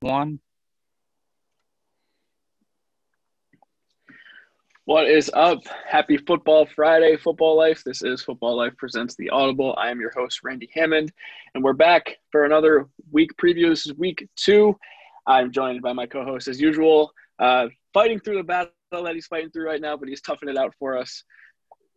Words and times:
one. 0.00 0.40
What 4.86 5.08
is 5.08 5.30
up? 5.34 5.58
Happy 5.86 6.16
Football 6.16 6.66
Friday, 6.74 7.18
Football 7.18 7.56
Life. 7.56 7.84
This 7.84 8.02
is 8.02 8.22
Football 8.22 8.56
Life 8.56 8.72
Presents 8.78 9.14
the 9.16 9.28
Audible. 9.28 9.74
I 9.76 9.90
am 9.90 10.00
your 10.00 10.10
host, 10.10 10.40
Randy 10.42 10.70
Hammond, 10.74 11.12
and 11.54 11.62
we're 11.62 11.74
back 11.74 12.16
for 12.32 12.46
another 12.46 12.88
week 13.12 13.30
preview. 13.36 13.68
This 13.68 13.86
is 13.86 13.94
week 13.94 14.26
two. 14.36 14.74
I'm 15.26 15.52
joined 15.52 15.82
by 15.82 15.92
my 15.92 16.06
co 16.06 16.24
host, 16.24 16.48
as 16.48 16.58
usual, 16.58 17.12
uh, 17.38 17.66
fighting 17.92 18.20
through 18.20 18.38
the 18.38 18.42
battle 18.42 18.72
that 18.90 19.14
he's 19.14 19.26
fighting 19.26 19.50
through 19.50 19.66
right 19.66 19.82
now, 19.82 19.98
but 19.98 20.08
he's 20.08 20.22
toughing 20.22 20.48
it 20.48 20.56
out 20.56 20.74
for 20.78 20.96
us. 20.96 21.24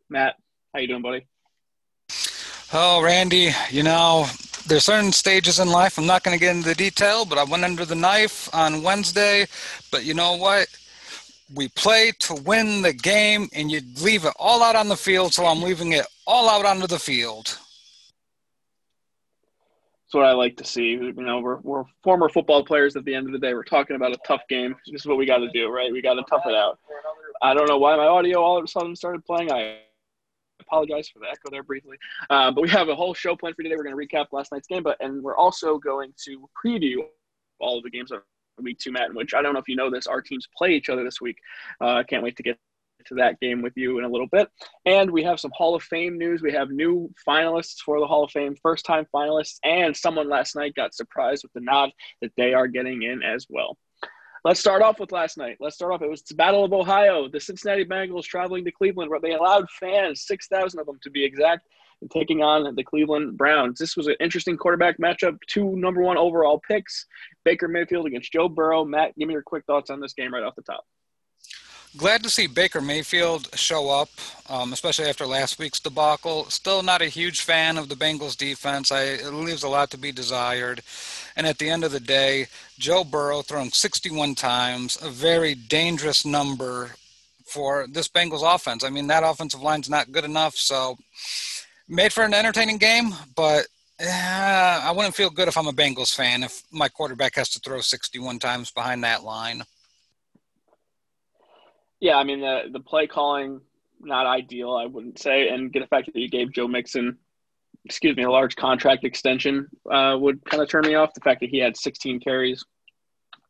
Matt, 0.10 0.36
how 0.74 0.82
you 0.82 0.88
doing, 0.88 1.02
buddy? 1.02 1.26
Oh, 2.74 3.02
Randy, 3.02 3.52
you 3.72 3.84
know, 3.84 4.28
there's 4.68 4.86
certain 4.86 5.12
stages 5.12 5.60
in 5.60 5.70
life. 5.70 5.98
I'm 5.98 6.06
not 6.06 6.24
going 6.24 6.38
to 6.38 6.44
get 6.44 6.56
into 6.56 6.70
the 6.70 6.76
detail, 6.76 7.26
but 7.26 7.38
I 7.38 7.44
went 7.44 7.64
under 7.64 7.86
the 7.86 7.96
knife 7.96 8.54
on 8.54 8.84
Wednesday. 8.84 9.46
But 9.92 10.06
you 10.06 10.14
know 10.14 10.36
what? 10.36 10.68
we 11.54 11.68
play 11.70 12.12
to 12.20 12.36
win 12.36 12.82
the 12.82 12.94
game 12.94 13.50
and 13.54 13.72
you 13.72 13.82
leave 14.02 14.26
it 14.26 14.34
all 14.38 14.64
out 14.64 14.76
on 14.76 14.88
the 14.88 14.96
field 14.96 15.34
so 15.34 15.46
i'm 15.46 15.62
leaving 15.62 15.94
it 15.94 16.06
all 16.26 16.50
out 16.50 16.66
onto 16.66 16.88
the 16.88 17.00
field 17.00 17.46
that's 17.46 20.14
what 20.14 20.26
i 20.26 20.32
like 20.32 20.58
to 20.58 20.64
see 20.64 20.92
you 20.92 21.14
know 21.14 21.40
we're, 21.40 21.58
we're 21.58 21.84
former 22.04 22.30
football 22.30 22.64
players 22.64 22.96
at 22.96 23.06
the 23.06 23.14
end 23.14 23.28
of 23.28 23.34
the 23.34 23.40
day 23.40 23.54
we're 23.54 23.64
talking 23.64 23.96
about 23.96 24.12
a 24.12 24.18
tough 24.26 24.42
game 24.50 24.76
this 24.92 25.02
is 25.02 25.06
what 25.06 25.18
we 25.18 25.26
got 25.26 25.38
to 25.38 25.50
do 25.52 25.70
right 25.70 25.92
we 25.92 26.02
got 26.02 26.14
to 26.14 26.24
tough 26.30 26.44
it 26.46 26.56
out 26.56 26.80
i 27.42 27.54
don't 27.54 27.68
know 27.68 27.78
why 27.78 27.96
my 27.96 28.06
audio 28.06 28.42
all 28.42 28.58
of 28.58 28.64
a 28.64 28.68
sudden 28.68 28.96
started 28.96 29.24
playing 29.26 29.52
i 29.52 29.78
apologize 30.68 31.08
for 31.10 31.20
the 31.20 31.26
echo 31.28 31.50
there 31.52 31.64
briefly 31.64 31.98
uh, 32.30 32.52
but 32.52 32.62
we 32.62 32.70
have 32.70 32.90
a 32.90 32.96
whole 32.96 33.14
show 33.14 33.36
planned 33.36 33.56
for 33.56 33.64
today 33.64 33.76
we're 33.76 33.84
going 33.84 33.96
to 33.96 34.16
recap 34.16 34.28
last 34.32 34.52
night's 34.52 34.68
game 34.68 34.84
but 34.84 34.98
and 35.00 35.22
we're 35.22 35.38
also 35.38 35.78
going 35.78 36.14
to 36.26 36.50
preview 36.66 36.98
all 37.60 37.78
of 37.78 37.84
the 37.84 37.90
games 37.90 38.12
of 38.12 38.22
week 38.62 38.80
two, 38.80 38.92
Matt, 38.92 39.14
which 39.14 39.34
I 39.34 39.42
don't 39.42 39.54
know 39.54 39.60
if 39.60 39.68
you 39.68 39.76
know 39.76 39.90
this, 39.90 40.08
our 40.08 40.22
teams 40.22 40.48
play 40.56 40.72
each 40.72 40.90
other 40.90 41.04
this 41.04 41.22
week. 41.22 41.38
I 41.82 42.02
uh, 42.02 42.04
can't 42.04 42.24
wait 42.24 42.38
to 42.38 42.44
get 42.44 42.58
to 43.08 43.16
that 43.16 43.40
game 43.40 43.62
with 43.62 43.74
you 43.76 43.98
in 44.00 44.06
a 44.06 44.10
little 44.10 44.28
bit. 44.28 44.50
And 44.86 45.12
we 45.12 45.24
have 45.24 45.40
some 45.40 45.52
Hall 45.54 45.76
of 45.76 45.84
Fame 45.84 46.18
news. 46.18 46.42
We 46.42 46.54
have 46.54 46.70
new 46.70 47.14
finalists 47.28 47.80
for 47.80 48.00
the 48.00 48.08
Hall 48.08 48.24
of 48.24 48.32
Fame, 48.32 48.56
first 48.62 48.86
time 48.86 49.06
finalists, 49.14 49.58
and 49.64 49.96
someone 49.96 50.30
last 50.30 50.56
night 50.56 50.76
got 50.76 50.94
surprised 50.94 51.44
with 51.44 51.54
the 51.54 51.62
nod 51.62 51.92
that 52.22 52.32
they 52.38 52.54
are 52.54 52.68
getting 52.68 53.04
in 53.04 53.22
as 53.22 53.46
well. 53.50 53.78
Let's 54.44 54.60
start 54.60 54.82
off 54.82 55.00
with 55.00 55.14
last 55.14 55.38
night. 55.38 55.56
Let's 55.62 55.76
start 55.76 55.94
off. 55.94 56.02
It 56.02 56.10
was 56.10 56.22
the 56.22 56.36
Battle 56.36 56.66
of 56.66 56.74
Ohio. 56.74 57.30
The 57.30 57.40
Cincinnati 57.40 57.86
Bengals 57.86 58.26
traveling 58.26 58.66
to 58.66 58.72
Cleveland, 58.72 59.10
where 59.10 59.22
they 59.22 59.34
allowed 59.34 59.70
fans, 59.70 60.26
6,000 60.28 60.80
of 60.82 60.86
them 60.86 61.00
to 61.04 61.10
be 61.10 61.24
exact, 61.24 61.66
taking 62.12 62.44
on 62.44 62.76
the 62.76 62.84
Cleveland 62.84 63.38
Browns. 63.38 63.80
This 63.80 63.96
was 63.96 64.08
an 64.08 64.16
interesting 64.20 64.58
quarterback 64.58 64.98
matchup. 64.98 65.38
Two 65.48 65.78
number 65.78 66.02
one 66.02 66.18
overall 66.18 66.60
picks 66.60 67.06
Baker 67.46 67.70
Mayfield 67.70 68.06
against 68.06 68.34
Joe 68.34 68.50
Burrow. 68.50 68.84
Matt, 68.84 69.18
give 69.18 69.30
me 69.30 69.34
your 69.34 69.44
quick 69.44 69.64
thoughts 69.66 69.90
on 69.90 70.02
this 70.02 70.12
game 70.12 70.34
right 70.34 70.44
off 70.44 70.56
the 70.56 70.62
top. 70.62 70.86
Glad 71.96 72.24
to 72.24 72.30
see 72.30 72.48
Baker 72.48 72.82
Mayfield 72.82 73.56
show 73.56 73.92
up, 73.92 74.10
um, 74.50 74.74
especially 74.74 75.06
after 75.06 75.28
last 75.28 75.60
week's 75.60 75.80
debacle. 75.80 76.50
Still 76.50 76.82
not 76.82 77.04
a 77.04 77.06
huge 77.06 77.42
fan 77.42 77.78
of 77.78 77.88
the 77.88 77.96
Bengals 77.96 78.36
defense. 78.36 78.92
I, 78.92 79.04
it 79.04 79.32
leaves 79.32 79.62
a 79.62 79.70
lot 79.70 79.92
to 79.92 79.98
be 79.98 80.12
desired. 80.12 80.82
And 81.36 81.48
at 81.48 81.58
the 81.58 81.70
end 81.70 81.84
of 81.84 81.92
the 81.92 82.00
day, 82.00 82.48
Joe 82.78 83.04
Burrow 83.04 83.42
thrown 83.42 83.72
61 83.72 84.36
times, 84.36 84.98
a 85.02 85.10
very 85.10 85.56
dangerous 85.56 86.26
number 86.26 86.92
for 87.46 87.88
this 87.90 88.08
Bengals 88.08 88.44
offense. 88.44 88.84
I 88.84 88.90
mean, 88.90 89.08
that 89.08 89.24
offensive 89.24 89.62
line's 89.62 89.90
not 89.90 90.12
good 90.12 90.26
enough. 90.26 90.56
So 90.56 90.98
made 91.88 92.14
for 92.14 92.24
an 92.24 92.34
entertaining 92.34 92.78
game, 92.78 93.14
but 93.36 93.68
uh, 94.02 94.82
I 94.84 94.92
wouldn't 94.92 95.16
feel 95.16 95.30
good 95.30 95.48
if 95.48 95.58
I'm 95.58 95.68
a 95.68 95.74
Bengals 95.74 96.16
fan 96.16 96.44
if 96.44 96.64
my 96.72 96.90
quarterback 96.90 97.36
has 97.36 97.50
to 97.50 97.60
throw 97.60 97.80
61 97.80 98.40
times 98.40 98.72
behind 98.72 99.04
that 99.04 99.24
line. 99.24 99.64
Yeah, 102.00 102.18
I 102.18 102.26
mean 102.26 102.42
the 102.42 102.64
the 102.70 102.82
play 102.82 103.08
calling 103.08 103.62
not 104.02 104.26
ideal, 104.26 104.74
I 104.74 104.86
wouldn't 104.86 105.20
say, 105.20 105.48
and 105.48 105.72
get 105.72 105.80
the 105.80 105.88
fact 105.88 106.08
that 106.08 106.20
you 106.20 106.28
gave 106.28 106.52
Joe 106.52 106.68
Mixon, 106.68 107.18
excuse 107.86 108.16
me, 108.16 108.24
a 108.24 108.30
large 108.30 108.56
contract 108.56 109.04
extension 109.04 109.68
uh, 109.92 110.16
would 110.20 110.44
kind 110.46 110.64
of 110.64 110.70
turn 110.70 110.84
me 110.86 110.96
off. 110.96 111.14
The 111.14 111.22
fact 111.22 111.42
that 111.42 111.50
he 111.50 111.60
had 111.60 111.78
16 111.78 112.20
carries 112.20 112.64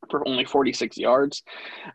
for 0.09 0.27
only 0.27 0.45
46 0.45 0.97
yards, 0.97 1.43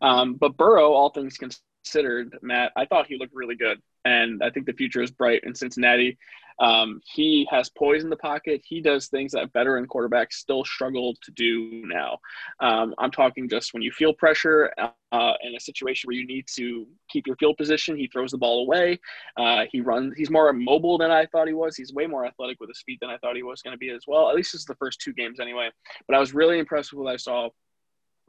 um, 0.00 0.34
but 0.34 0.56
Burrow, 0.56 0.92
all 0.92 1.10
things 1.10 1.36
considered, 1.36 2.38
Matt, 2.42 2.72
I 2.76 2.86
thought 2.86 3.06
he 3.06 3.18
looked 3.18 3.34
really 3.34 3.56
good 3.56 3.80
and 4.04 4.42
I 4.42 4.50
think 4.50 4.66
the 4.66 4.72
future 4.72 5.02
is 5.02 5.10
bright 5.10 5.42
in 5.44 5.54
Cincinnati. 5.54 6.18
Um, 6.60 7.00
he 7.04 7.46
has 7.50 7.70
poise 7.70 8.04
in 8.04 8.10
the 8.10 8.16
pocket. 8.16 8.62
He 8.64 8.80
does 8.80 9.08
things 9.08 9.32
that 9.32 9.52
veteran 9.52 9.86
quarterbacks 9.86 10.34
still 10.34 10.64
struggle 10.64 11.14
to 11.22 11.30
do 11.32 11.82
now. 11.86 12.18
Um, 12.60 12.94
I'm 12.98 13.10
talking 13.10 13.48
just 13.48 13.72
when 13.72 13.82
you 13.82 13.92
feel 13.92 14.12
pressure 14.12 14.72
uh, 14.78 15.32
in 15.42 15.54
a 15.54 15.60
situation 15.60 16.08
where 16.08 16.16
you 16.16 16.26
need 16.26 16.46
to 16.56 16.86
keep 17.08 17.26
your 17.26 17.36
field 17.36 17.56
position, 17.56 17.96
he 17.96 18.08
throws 18.08 18.32
the 18.32 18.38
ball 18.38 18.62
away. 18.62 18.98
Uh, 19.36 19.64
he 19.70 19.80
runs. 19.80 20.14
He's 20.16 20.30
more 20.30 20.52
mobile 20.52 20.98
than 20.98 21.10
I 21.10 21.26
thought 21.26 21.46
he 21.46 21.54
was. 21.54 21.76
He's 21.76 21.92
way 21.92 22.06
more 22.06 22.26
athletic 22.26 22.58
with 22.60 22.70
his 22.70 22.82
feet 22.82 22.98
than 23.00 23.10
I 23.10 23.18
thought 23.18 23.36
he 23.36 23.42
was 23.42 23.62
going 23.62 23.74
to 23.74 23.78
be 23.78 23.90
as 23.90 24.04
well. 24.06 24.28
At 24.28 24.34
least 24.34 24.52
this 24.52 24.62
is 24.62 24.66
the 24.66 24.76
first 24.76 25.00
two 25.00 25.12
games 25.12 25.40
anyway. 25.40 25.70
But 26.06 26.16
I 26.16 26.20
was 26.20 26.34
really 26.34 26.58
impressed 26.58 26.92
with 26.92 27.04
what 27.04 27.12
I 27.12 27.16
saw 27.16 27.48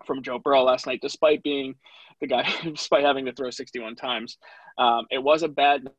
from 0.06 0.23
Joe 0.23 0.40
Burrow 0.40 0.63
last 0.63 0.88
night, 0.88 1.00
despite 1.01 1.44
being 1.44 1.75
the 2.22 2.28
guy, 2.28 2.47
despite 2.63 3.03
having 3.03 3.25
to 3.25 3.34
throw 3.34 3.50
61 3.50 3.96
times. 3.96 4.38
Um, 4.78 5.06
it 5.11 5.22
was 5.22 5.44
a 5.44 5.47
bad 5.47 5.90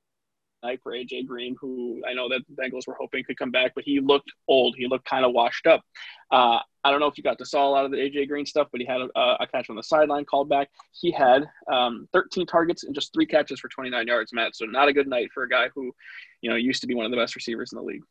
night 0.62 0.80
for 0.82 0.92
AJ 0.92 1.26
Green, 1.26 1.56
who 1.60 2.02
I 2.08 2.12
know 2.12 2.28
that 2.28 2.42
the 2.48 2.62
Bengals 2.62 2.86
were 2.86 2.96
hoping 2.98 3.24
could 3.24 3.38
come 3.38 3.50
back, 3.50 3.72
but 3.74 3.84
he 3.84 4.00
looked 4.00 4.30
old. 4.48 4.74
He 4.76 4.86
looked 4.86 5.08
kind 5.08 5.24
of 5.24 5.32
washed 5.32 5.66
up. 5.66 5.82
Uh, 6.30 6.58
I 6.82 6.90
don't 6.90 7.00
know 7.00 7.06
if 7.06 7.18
you 7.18 7.24
got 7.24 7.38
to 7.38 7.44
saw 7.44 7.68
a 7.68 7.70
lot 7.70 7.84
of 7.84 7.90
the 7.90 7.98
AJ 7.98 8.28
Green 8.28 8.46
stuff, 8.46 8.68
but 8.72 8.80
he 8.80 8.86
had 8.86 9.00
a, 9.00 9.36
a 9.40 9.46
catch 9.46 9.68
on 9.70 9.76
the 9.76 9.82
sideline 9.82 10.24
called 10.24 10.48
back. 10.48 10.68
He 10.92 11.10
had 11.10 11.44
um, 11.70 12.08
13 12.12 12.46
targets 12.46 12.84
and 12.84 12.94
just 12.94 13.12
three 13.12 13.26
catches 13.26 13.60
for 13.60 13.68
29 13.68 14.06
yards, 14.06 14.32
Matt. 14.32 14.56
So 14.56 14.64
not 14.64 14.88
a 14.88 14.92
good 14.92 15.08
night 15.08 15.28
for 15.32 15.42
a 15.42 15.48
guy 15.48 15.68
who, 15.74 15.92
you 16.40 16.50
know, 16.50 16.56
used 16.56 16.80
to 16.82 16.86
be 16.86 16.94
one 16.94 17.04
of 17.04 17.10
the 17.10 17.18
best 17.18 17.36
receivers 17.36 17.72
in 17.72 17.76
the 17.76 17.84
league. 17.84 18.02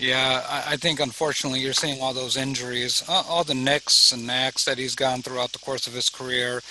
Yeah, 0.00 0.42
I 0.66 0.76
think 0.76 0.98
unfortunately 0.98 1.60
you're 1.60 1.74
seeing 1.74 2.00
all 2.00 2.14
those 2.14 2.38
injuries, 2.38 3.04
all 3.06 3.44
the 3.44 3.54
nicks 3.54 4.12
and 4.12 4.26
knacks 4.26 4.64
that 4.64 4.78
he's 4.78 4.94
gone 4.94 5.20
throughout 5.20 5.52
the 5.52 5.58
course 5.58 5.86
of 5.86 5.92
his 5.92 6.08
career, 6.08 6.62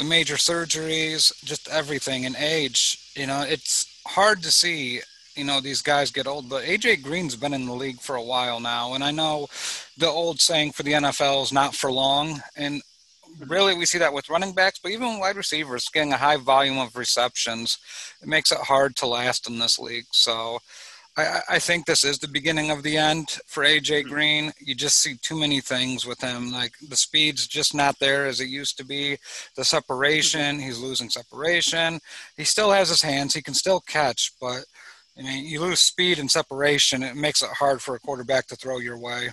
the 0.00 0.04
major 0.06 0.36
surgeries, 0.36 1.44
just 1.44 1.68
everything, 1.68 2.24
and 2.24 2.34
age. 2.36 3.12
You 3.14 3.26
know, 3.26 3.42
it's 3.46 4.00
hard 4.06 4.42
to 4.42 4.50
see 4.50 5.02
you 5.36 5.44
know 5.44 5.60
these 5.60 5.80
guys 5.80 6.10
get 6.10 6.26
old 6.26 6.48
but 6.48 6.64
aj 6.64 7.02
green's 7.02 7.36
been 7.36 7.54
in 7.54 7.64
the 7.64 7.72
league 7.72 8.00
for 8.00 8.16
a 8.16 8.22
while 8.22 8.58
now 8.58 8.94
and 8.94 9.04
i 9.04 9.12
know 9.12 9.46
the 9.96 10.08
old 10.08 10.40
saying 10.40 10.72
for 10.72 10.82
the 10.82 10.92
nfl 10.92 11.44
is 11.44 11.52
not 11.52 11.72
for 11.72 11.92
long 11.92 12.42
and 12.56 12.82
really 13.46 13.74
we 13.74 13.86
see 13.86 13.96
that 13.98 14.12
with 14.12 14.28
running 14.28 14.52
backs 14.52 14.80
but 14.82 14.90
even 14.90 15.20
wide 15.20 15.36
receivers 15.36 15.88
getting 15.88 16.12
a 16.12 16.16
high 16.16 16.36
volume 16.36 16.78
of 16.78 16.96
receptions 16.96 17.78
it 18.20 18.26
makes 18.26 18.50
it 18.50 18.58
hard 18.58 18.96
to 18.96 19.06
last 19.06 19.48
in 19.48 19.60
this 19.60 19.78
league 19.78 20.06
so 20.10 20.58
I, 21.26 21.40
I, 21.48 21.58
think 21.58 21.86
this 21.86 22.04
is 22.04 22.18
the 22.18 22.28
beginning 22.28 22.70
of 22.70 22.82
the 22.82 22.96
end 22.96 23.38
for 23.46 23.64
AJ 23.64 24.02
mm-hmm. 24.02 24.08
Green. 24.08 24.52
You 24.60 24.74
just 24.74 24.98
see 24.98 25.16
too 25.22 25.38
many 25.38 25.60
things 25.60 26.06
with 26.06 26.20
him. 26.20 26.52
Like 26.52 26.72
the 26.88 26.96
speed's 26.96 27.46
just 27.46 27.74
not 27.74 27.98
there 27.98 28.26
as 28.26 28.40
it 28.40 28.48
used 28.48 28.76
to 28.78 28.84
be. 28.84 29.16
The 29.56 29.64
separation, 29.64 30.56
mm-hmm. 30.56 30.66
he's 30.66 30.78
losing 30.78 31.10
separation. 31.10 32.00
He 32.36 32.44
still 32.44 32.70
has 32.70 32.88
his 32.88 33.02
hands. 33.02 33.34
He 33.34 33.42
can 33.42 33.54
still 33.54 33.80
catch, 33.80 34.32
but 34.40 34.64
I 35.18 35.22
mean, 35.22 35.44
you 35.44 35.60
lose 35.60 35.80
speed 35.80 36.18
and 36.18 36.30
separation. 36.30 37.02
It 37.02 37.16
makes 37.16 37.42
it 37.42 37.50
hard 37.50 37.82
for 37.82 37.94
a 37.94 38.00
quarterback 38.00 38.46
to 38.48 38.56
throw 38.56 38.78
your 38.78 38.98
way. 38.98 39.30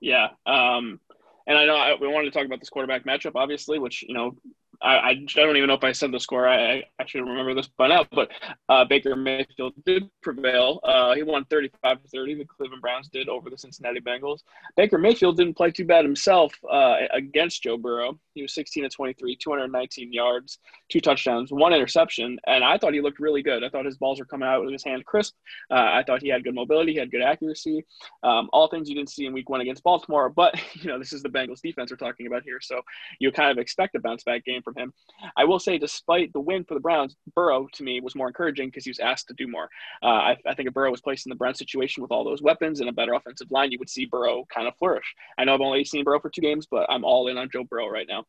Yeah. 0.00 0.28
Um, 0.46 1.00
and 1.46 1.56
I 1.56 1.64
know 1.64 1.76
I, 1.76 1.94
we 2.00 2.08
wanted 2.08 2.32
to 2.32 2.38
talk 2.38 2.44
about 2.44 2.60
this 2.60 2.68
quarterback 2.68 3.04
matchup, 3.04 3.32
obviously, 3.36 3.78
which, 3.78 4.02
you 4.02 4.14
know, 4.14 4.36
I, 4.82 5.10
I, 5.10 5.14
don't 5.34 5.56
even 5.56 5.68
know 5.68 5.74
if 5.74 5.84
I 5.84 5.92
said 5.92 6.12
the 6.12 6.18
score. 6.18 6.48
I, 6.48 6.82
I 6.98 7.04
remember 7.14 7.54
this 7.54 7.68
by 7.68 7.88
now, 7.88 8.04
but 8.10 8.30
uh, 8.68 8.84
Baker 8.84 9.14
Mayfield 9.14 9.74
did 9.86 10.10
prevail. 10.22 10.80
Uh, 10.82 11.14
he 11.14 11.22
won 11.22 11.44
35 11.46 11.98
30. 12.12 12.34
The 12.34 12.44
Cleveland 12.44 12.82
Browns 12.82 13.08
did 13.08 13.28
over 13.28 13.48
the 13.48 13.56
Cincinnati 13.56 14.00
Bengals. 14.00 14.40
Baker 14.76 14.98
Mayfield 14.98 15.36
didn't 15.36 15.56
play 15.56 15.70
too 15.70 15.84
bad 15.84 16.04
himself 16.04 16.52
uh, 16.70 16.96
against 17.12 17.62
Joe 17.62 17.76
Burrow. 17.76 18.18
He 18.34 18.42
was 18.42 18.54
16 18.54 18.82
to 18.84 18.88
23, 18.88 19.36
219 19.36 20.12
yards, 20.12 20.58
two 20.88 21.00
touchdowns, 21.00 21.52
one 21.52 21.72
interception, 21.72 22.38
and 22.46 22.64
I 22.64 22.78
thought 22.78 22.94
he 22.94 23.00
looked 23.00 23.20
really 23.20 23.42
good. 23.42 23.62
I 23.62 23.68
thought 23.68 23.84
his 23.84 23.98
balls 23.98 24.18
were 24.18 24.24
coming 24.24 24.48
out 24.48 24.62
with 24.62 24.72
his 24.72 24.84
hand 24.84 25.04
crisp. 25.04 25.34
Uh, 25.70 25.74
I 25.74 26.02
thought 26.06 26.22
he 26.22 26.28
had 26.28 26.42
good 26.42 26.54
mobility, 26.54 26.92
he 26.92 26.98
had 26.98 27.10
good 27.10 27.22
accuracy, 27.22 27.84
um, 28.22 28.48
all 28.52 28.68
things 28.68 28.88
you 28.88 28.96
didn't 28.96 29.10
see 29.10 29.26
in 29.26 29.32
Week 29.32 29.48
One 29.48 29.60
against 29.60 29.82
Baltimore. 29.82 30.28
But 30.28 30.54
you 30.74 30.88
know, 30.88 30.98
this 30.98 31.12
is 31.12 31.22
the 31.22 31.28
Bengals 31.28 31.60
defense 31.60 31.90
we're 31.90 31.96
talking 31.96 32.26
about 32.26 32.42
here, 32.42 32.58
so 32.60 32.80
you 33.20 33.30
kind 33.30 33.50
of 33.50 33.58
expect 33.58 33.94
a 33.94 34.00
bounce 34.00 34.24
back 34.24 34.44
game 34.44 34.62
from 34.62 34.71
him. 34.76 34.92
I 35.36 35.44
will 35.44 35.58
say, 35.58 35.78
despite 35.78 36.32
the 36.32 36.40
win 36.40 36.64
for 36.64 36.74
the 36.74 36.80
Browns, 36.80 37.16
Burrow 37.34 37.68
to 37.72 37.82
me 37.82 38.00
was 38.00 38.14
more 38.14 38.28
encouraging 38.28 38.68
because 38.68 38.84
he 38.84 38.90
was 38.90 38.98
asked 38.98 39.28
to 39.28 39.34
do 39.34 39.46
more. 39.46 39.68
Uh, 40.02 40.06
I, 40.06 40.36
I, 40.46 40.54
think 40.54 40.68
if 40.68 40.74
Burrow 40.74 40.90
was 40.90 41.00
placed 41.00 41.26
in 41.26 41.30
the 41.30 41.36
Browns 41.36 41.58
situation 41.58 42.02
with 42.02 42.10
all 42.10 42.24
those 42.24 42.42
weapons 42.42 42.80
and 42.80 42.88
a 42.88 42.92
better 42.92 43.14
offensive 43.14 43.50
line, 43.50 43.72
you 43.72 43.78
would 43.78 43.90
see 43.90 44.06
Burrow 44.06 44.44
kind 44.52 44.68
of 44.68 44.76
flourish. 44.76 45.14
I 45.38 45.44
know 45.44 45.54
I've 45.54 45.60
only 45.60 45.84
seen 45.84 46.04
Burrow 46.04 46.20
for 46.20 46.30
two 46.30 46.40
games, 46.40 46.66
but 46.70 46.86
I'm 46.90 47.04
all 47.04 47.28
in 47.28 47.38
on 47.38 47.48
Joe 47.52 47.64
Burrow 47.64 47.88
right 47.88 48.06
now. 48.08 48.24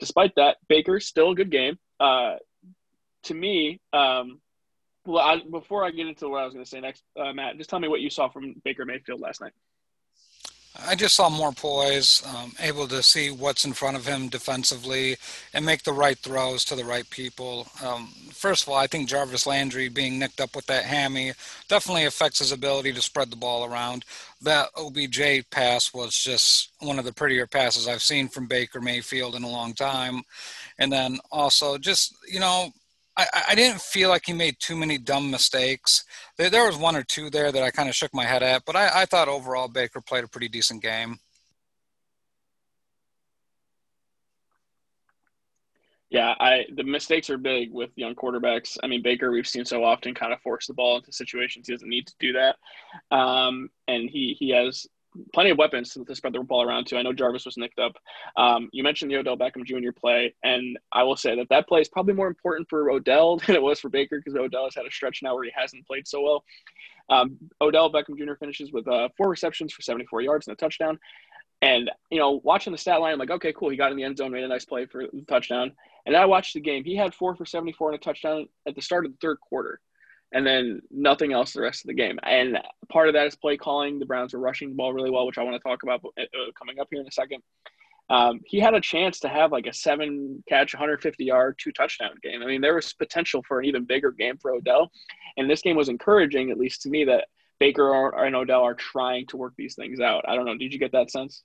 Despite 0.00 0.32
that, 0.36 0.56
Baker's 0.68 1.06
still 1.06 1.30
a 1.30 1.34
good 1.34 1.50
game. 1.50 1.78
Uh, 1.98 2.36
to 3.24 3.34
me, 3.34 3.80
um, 3.92 4.40
well, 5.04 5.22
I, 5.22 5.40
before 5.50 5.84
I 5.84 5.90
get 5.90 6.06
into 6.06 6.28
what 6.28 6.40
I 6.40 6.44
was 6.44 6.54
going 6.54 6.64
to 6.64 6.70
say 6.70 6.80
next, 6.80 7.02
uh, 7.18 7.32
Matt, 7.32 7.58
just 7.58 7.70
tell 7.70 7.80
me 7.80 7.88
what 7.88 8.00
you 8.00 8.10
saw 8.10 8.28
from 8.28 8.54
Baker 8.64 8.84
Mayfield 8.84 9.20
last 9.20 9.40
night. 9.40 9.52
I 10.80 10.94
just 10.94 11.14
saw 11.14 11.28
more 11.28 11.52
poise, 11.52 12.22
um, 12.26 12.54
able 12.58 12.88
to 12.88 13.02
see 13.02 13.30
what's 13.30 13.66
in 13.66 13.74
front 13.74 13.96
of 13.96 14.06
him 14.06 14.28
defensively 14.28 15.16
and 15.52 15.66
make 15.66 15.82
the 15.82 15.92
right 15.92 16.18
throws 16.18 16.64
to 16.64 16.74
the 16.74 16.84
right 16.84 17.08
people. 17.10 17.66
Um, 17.84 18.08
first 18.30 18.62
of 18.62 18.70
all, 18.70 18.76
I 18.76 18.86
think 18.86 19.08
Jarvis 19.08 19.46
Landry 19.46 19.88
being 19.88 20.18
nicked 20.18 20.40
up 20.40 20.56
with 20.56 20.66
that 20.66 20.84
hammy 20.84 21.32
definitely 21.68 22.06
affects 22.06 22.38
his 22.38 22.52
ability 22.52 22.92
to 22.94 23.02
spread 23.02 23.30
the 23.30 23.36
ball 23.36 23.64
around. 23.66 24.06
That 24.40 24.70
OBJ 24.76 25.50
pass 25.50 25.92
was 25.92 26.16
just 26.16 26.70
one 26.80 26.98
of 26.98 27.04
the 27.04 27.12
prettier 27.12 27.46
passes 27.46 27.86
I've 27.86 28.02
seen 28.02 28.28
from 28.28 28.46
Baker 28.46 28.80
Mayfield 28.80 29.34
in 29.34 29.44
a 29.44 29.50
long 29.50 29.74
time. 29.74 30.22
And 30.78 30.90
then 30.90 31.18
also 31.30 31.76
just, 31.76 32.16
you 32.26 32.40
know, 32.40 32.72
I, 33.16 33.26
I 33.50 33.54
didn't 33.54 33.80
feel 33.80 34.08
like 34.08 34.22
he 34.26 34.32
made 34.32 34.56
too 34.58 34.76
many 34.76 34.96
dumb 34.96 35.30
mistakes. 35.30 36.04
There, 36.38 36.48
there 36.48 36.66
was 36.66 36.76
one 36.76 36.96
or 36.96 37.02
two 37.02 37.28
there 37.28 37.52
that 37.52 37.62
I 37.62 37.70
kind 37.70 37.88
of 37.88 37.94
shook 37.94 38.14
my 38.14 38.24
head 38.24 38.42
at, 38.42 38.64
but 38.64 38.74
I, 38.76 39.02
I 39.02 39.04
thought 39.04 39.28
overall 39.28 39.68
Baker 39.68 40.00
played 40.00 40.24
a 40.24 40.28
pretty 40.28 40.48
decent 40.48 40.82
game. 40.82 41.18
Yeah, 46.08 46.34
I 46.38 46.66
the 46.74 46.84
mistakes 46.84 47.30
are 47.30 47.38
big 47.38 47.72
with 47.72 47.90
young 47.96 48.14
quarterbacks. 48.14 48.76
I 48.82 48.86
mean, 48.86 49.02
Baker 49.02 49.30
we've 49.32 49.48
seen 49.48 49.64
so 49.64 49.82
often 49.82 50.14
kind 50.14 50.34
of 50.34 50.42
force 50.42 50.66
the 50.66 50.74
ball 50.74 50.98
into 50.98 51.10
situations 51.10 51.66
he 51.66 51.72
doesn't 51.72 51.88
need 51.88 52.06
to 52.06 52.14
do 52.20 52.34
that, 52.34 52.56
um, 53.10 53.70
and 53.88 54.10
he 54.10 54.36
he 54.38 54.50
has 54.50 54.86
plenty 55.32 55.50
of 55.50 55.58
weapons 55.58 55.92
to, 55.92 56.14
spread 56.14 56.32
the 56.32 56.40
ball 56.40 56.62
around 56.62 56.86
to. 56.86 56.96
I 56.96 57.02
know 57.02 57.12
Jarvis 57.12 57.44
was 57.44 57.56
nicked 57.56 57.78
up. 57.78 57.96
Um, 58.36 58.68
you 58.72 58.82
mentioned 58.82 59.10
the 59.10 59.16
Odell 59.16 59.36
Beckham 59.36 59.64
Jr. 59.64 59.92
play, 59.92 60.34
and 60.42 60.78
I 60.92 61.02
will 61.02 61.16
say 61.16 61.36
that 61.36 61.48
that 61.50 61.68
play 61.68 61.80
is 61.80 61.88
probably 61.88 62.14
more 62.14 62.28
important 62.28 62.68
for 62.68 62.90
Odell 62.90 63.36
than 63.46 63.56
it 63.56 63.62
was 63.62 63.80
for 63.80 63.88
Baker 63.88 64.18
because 64.18 64.36
Odell 64.36 64.64
has 64.64 64.74
had 64.74 64.86
a 64.86 64.90
stretch 64.90 65.20
now 65.22 65.34
where 65.34 65.44
he 65.44 65.52
hasn't 65.54 65.86
played 65.86 66.06
so 66.08 66.22
well. 66.22 66.44
Um, 67.10 67.36
Odell 67.60 67.92
Beckham 67.92 68.16
Jr. 68.16 68.34
finishes 68.34 68.72
with 68.72 68.86
uh, 68.88 69.08
four 69.16 69.28
receptions 69.28 69.72
for 69.72 69.82
74 69.82 70.22
yards 70.22 70.46
and 70.46 70.54
a 70.54 70.56
touchdown. 70.56 70.98
And, 71.60 71.90
you 72.10 72.18
know, 72.18 72.40
watching 72.42 72.72
the 72.72 72.78
stat 72.78 73.00
line, 73.00 73.12
I'm 73.12 73.18
like, 73.20 73.30
okay, 73.30 73.52
cool. 73.52 73.68
He 73.68 73.76
got 73.76 73.92
in 73.92 73.96
the 73.96 74.02
end 74.02 74.16
zone, 74.16 74.32
made 74.32 74.42
a 74.42 74.48
nice 74.48 74.64
play 74.64 74.86
for 74.86 75.04
the 75.12 75.22
touchdown. 75.28 75.72
And 76.06 76.16
I 76.16 76.24
watched 76.26 76.54
the 76.54 76.60
game. 76.60 76.82
He 76.82 76.96
had 76.96 77.14
four 77.14 77.36
for 77.36 77.46
74 77.46 77.92
and 77.92 78.00
a 78.00 78.02
touchdown 78.02 78.48
at 78.66 78.74
the 78.74 78.82
start 78.82 79.06
of 79.06 79.12
the 79.12 79.18
third 79.20 79.38
quarter 79.40 79.80
and 80.32 80.46
then 80.46 80.80
nothing 80.90 81.32
else 81.32 81.52
the 81.52 81.60
rest 81.60 81.82
of 81.82 81.88
the 81.88 81.94
game. 81.94 82.18
And 82.22 82.58
part 82.88 83.08
of 83.08 83.14
that 83.14 83.26
is 83.26 83.36
play 83.36 83.56
calling. 83.56 83.98
The 83.98 84.06
Browns 84.06 84.32
were 84.32 84.40
rushing 84.40 84.70
the 84.70 84.74
ball 84.74 84.92
really 84.92 85.10
well, 85.10 85.26
which 85.26 85.38
I 85.38 85.42
want 85.42 85.56
to 85.56 85.68
talk 85.68 85.82
about 85.82 86.02
uh, 86.18 86.22
coming 86.58 86.80
up 86.80 86.88
here 86.90 87.00
in 87.00 87.06
a 87.06 87.12
second. 87.12 87.42
Um, 88.10 88.40
he 88.44 88.58
had 88.58 88.74
a 88.74 88.80
chance 88.80 89.20
to 89.20 89.28
have 89.28 89.52
like 89.52 89.66
a 89.66 89.72
seven 89.72 90.42
catch, 90.48 90.74
150 90.74 91.24
yard, 91.24 91.58
two 91.58 91.72
touchdown 91.72 92.14
game. 92.22 92.42
I 92.42 92.46
mean, 92.46 92.60
there 92.60 92.74
was 92.74 92.92
potential 92.92 93.42
for 93.46 93.60
an 93.60 93.66
even 93.66 93.84
bigger 93.84 94.10
game 94.10 94.38
for 94.38 94.52
Odell. 94.52 94.90
And 95.36 95.48
this 95.48 95.62
game 95.62 95.76
was 95.76 95.88
encouraging, 95.88 96.50
at 96.50 96.58
least 96.58 96.82
to 96.82 96.90
me, 96.90 97.04
that 97.04 97.28
Baker 97.58 98.12
and 98.16 98.34
Odell 98.34 98.62
are 98.62 98.74
trying 98.74 99.26
to 99.28 99.36
work 99.36 99.54
these 99.56 99.76
things 99.76 100.00
out. 100.00 100.24
I 100.26 100.34
don't 100.34 100.46
know. 100.46 100.56
Did 100.56 100.72
you 100.72 100.78
get 100.78 100.92
that 100.92 101.10
sense? 101.10 101.42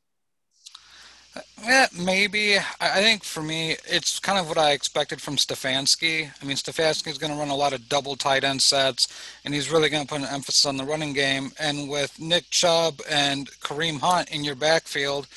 Yeah, 1.63 1.87
maybe. 1.99 2.57
I 2.79 3.01
think 3.01 3.23
for 3.23 3.41
me, 3.41 3.75
it's 3.85 4.19
kind 4.19 4.39
of 4.39 4.47
what 4.47 4.57
I 4.57 4.71
expected 4.71 5.21
from 5.21 5.35
Stefanski. 5.35 6.31
I 6.41 6.45
mean, 6.45 6.55
Stefanski 6.55 7.07
is 7.07 7.17
going 7.17 7.33
to 7.33 7.37
run 7.39 7.49
a 7.49 7.55
lot 7.55 7.73
of 7.73 7.89
double 7.89 8.15
tight 8.15 8.43
end 8.43 8.61
sets, 8.61 9.07
and 9.43 9.53
he's 9.53 9.69
really 9.71 9.89
going 9.89 10.05
to 10.05 10.07
put 10.07 10.21
an 10.21 10.33
emphasis 10.33 10.65
on 10.65 10.77
the 10.77 10.85
running 10.85 11.13
game. 11.13 11.51
And 11.59 11.89
with 11.89 12.19
Nick 12.19 12.49
Chubb 12.49 13.01
and 13.09 13.49
Kareem 13.59 13.99
Hunt 13.99 14.31
in 14.31 14.43
your 14.43 14.55
backfield, 14.55 15.27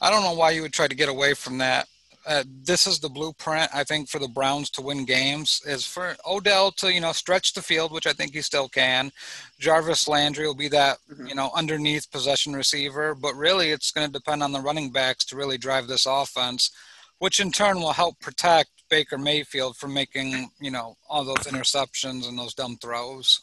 I 0.00 0.10
don't 0.10 0.22
know 0.22 0.34
why 0.34 0.50
you 0.50 0.62
would 0.62 0.72
try 0.72 0.88
to 0.88 0.94
get 0.94 1.08
away 1.08 1.34
from 1.34 1.58
that 1.58 1.88
uh, 2.28 2.44
this 2.62 2.86
is 2.86 2.98
the 2.98 3.08
blueprint 3.08 3.70
I 3.74 3.84
think 3.84 4.08
for 4.08 4.18
the 4.18 4.28
Browns 4.28 4.68
to 4.70 4.82
win 4.82 5.06
games 5.06 5.62
is 5.64 5.86
for 5.86 6.14
Odell 6.26 6.70
to 6.72 6.92
you 6.92 7.00
know 7.00 7.12
stretch 7.12 7.54
the 7.54 7.62
field, 7.62 7.90
which 7.90 8.06
I 8.06 8.12
think 8.12 8.34
he 8.34 8.42
still 8.42 8.68
can. 8.68 9.10
Jarvis 9.58 10.06
Landry 10.06 10.46
will 10.46 10.54
be 10.54 10.68
that 10.68 10.98
mm-hmm. 11.10 11.26
you 11.26 11.34
know 11.34 11.50
underneath 11.54 12.10
possession 12.12 12.52
receiver, 12.52 13.14
but 13.14 13.34
really 13.34 13.70
it's 13.70 13.90
going 13.90 14.06
to 14.06 14.12
depend 14.12 14.42
on 14.42 14.52
the 14.52 14.60
running 14.60 14.90
backs 14.90 15.24
to 15.26 15.36
really 15.36 15.56
drive 15.56 15.86
this 15.86 16.04
offense, 16.04 16.70
which 17.18 17.40
in 17.40 17.50
turn 17.50 17.80
will 17.80 17.92
help 17.92 18.20
protect 18.20 18.70
Baker 18.90 19.16
Mayfield 19.16 19.76
from 19.76 19.94
making 19.94 20.50
you 20.60 20.70
know 20.70 20.96
all 21.08 21.24
those 21.24 21.46
interceptions 21.46 22.28
and 22.28 22.38
those 22.38 22.54
dumb 22.54 22.76
throws. 22.76 23.40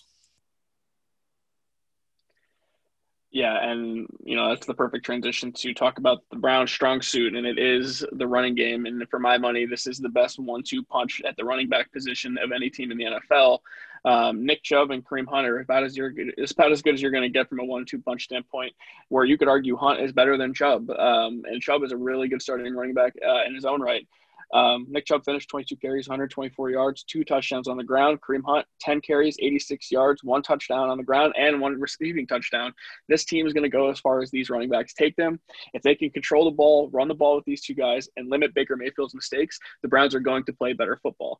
Yeah, 3.35 3.69
and 3.69 4.07
you 4.23 4.37
know 4.37 4.47
that's 4.47 4.65
the 4.65 4.73
perfect 4.73 5.03
transition 5.03 5.51
to 5.51 5.73
talk 5.73 5.97
about 5.97 6.23
the 6.31 6.37
Browns' 6.37 6.71
strong 6.71 7.01
suit, 7.01 7.35
and 7.35 7.45
it 7.45 7.59
is 7.59 8.01
the 8.13 8.25
running 8.25 8.55
game. 8.55 8.85
And 8.85 9.05
for 9.09 9.19
my 9.19 9.37
money, 9.37 9.65
this 9.65 9.87
is 9.87 9.99
the 9.99 10.07
best 10.07 10.39
one-two 10.39 10.83
punch 10.83 11.21
at 11.27 11.35
the 11.35 11.43
running 11.43 11.67
back 11.67 11.91
position 11.91 12.37
of 12.41 12.53
any 12.53 12.69
team 12.69 12.93
in 12.93 12.97
the 12.97 13.03
NFL. 13.03 13.59
Um, 14.05 14.45
Nick 14.45 14.63
Chubb 14.63 14.91
and 14.91 15.03
Kareem 15.03 15.27
Hunt 15.27 15.47
are 15.47 15.59
about 15.59 15.83
as 15.83 15.97
you're 15.97 16.13
about 16.49 16.71
as 16.71 16.81
good 16.81 16.93
as 16.93 17.01
you're 17.01 17.11
going 17.11 17.23
to 17.23 17.29
get 17.29 17.49
from 17.49 17.59
a 17.59 17.65
one-two 17.65 17.99
punch 17.99 18.23
standpoint. 18.23 18.73
Where 19.09 19.25
you 19.25 19.37
could 19.37 19.49
argue 19.49 19.75
Hunt 19.75 19.99
is 19.99 20.13
better 20.13 20.37
than 20.37 20.53
Chubb, 20.53 20.89
um, 20.91 21.43
and 21.43 21.61
Chubb 21.61 21.83
is 21.83 21.91
a 21.91 21.97
really 21.97 22.29
good 22.29 22.41
starting 22.41 22.73
running 22.73 22.93
back 22.93 23.15
uh, 23.21 23.43
in 23.45 23.53
his 23.53 23.65
own 23.65 23.81
right. 23.81 24.07
Um, 24.53 24.85
Nick 24.89 25.05
Chubb 25.05 25.23
finished 25.25 25.49
22 25.49 25.75
carries, 25.77 26.07
124 26.07 26.69
yards, 26.69 27.03
two 27.03 27.23
touchdowns 27.23 27.67
on 27.67 27.77
the 27.77 27.83
ground. 27.83 28.19
Kareem 28.21 28.43
Hunt, 28.45 28.65
10 28.79 29.01
carries, 29.01 29.37
86 29.39 29.91
yards, 29.91 30.23
one 30.23 30.41
touchdown 30.41 30.89
on 30.89 30.97
the 30.97 31.03
ground, 31.03 31.33
and 31.37 31.59
one 31.59 31.79
receiving 31.79 32.27
touchdown. 32.27 32.73
This 33.07 33.25
team 33.25 33.47
is 33.47 33.53
going 33.53 33.63
to 33.63 33.69
go 33.69 33.89
as 33.89 33.99
far 33.99 34.21
as 34.21 34.31
these 34.31 34.49
running 34.49 34.69
backs 34.69 34.93
take 34.93 35.15
them. 35.15 35.39
If 35.73 35.81
they 35.81 35.95
can 35.95 36.09
control 36.09 36.45
the 36.45 36.51
ball, 36.51 36.89
run 36.91 37.07
the 37.07 37.13
ball 37.13 37.35
with 37.35 37.45
these 37.45 37.61
two 37.61 37.73
guys, 37.73 38.09
and 38.17 38.29
limit 38.29 38.53
Baker 38.53 38.75
Mayfield's 38.75 39.15
mistakes, 39.15 39.59
the 39.81 39.87
Browns 39.87 40.15
are 40.15 40.19
going 40.19 40.43
to 40.45 40.53
play 40.53 40.73
better 40.73 40.97
football. 41.01 41.39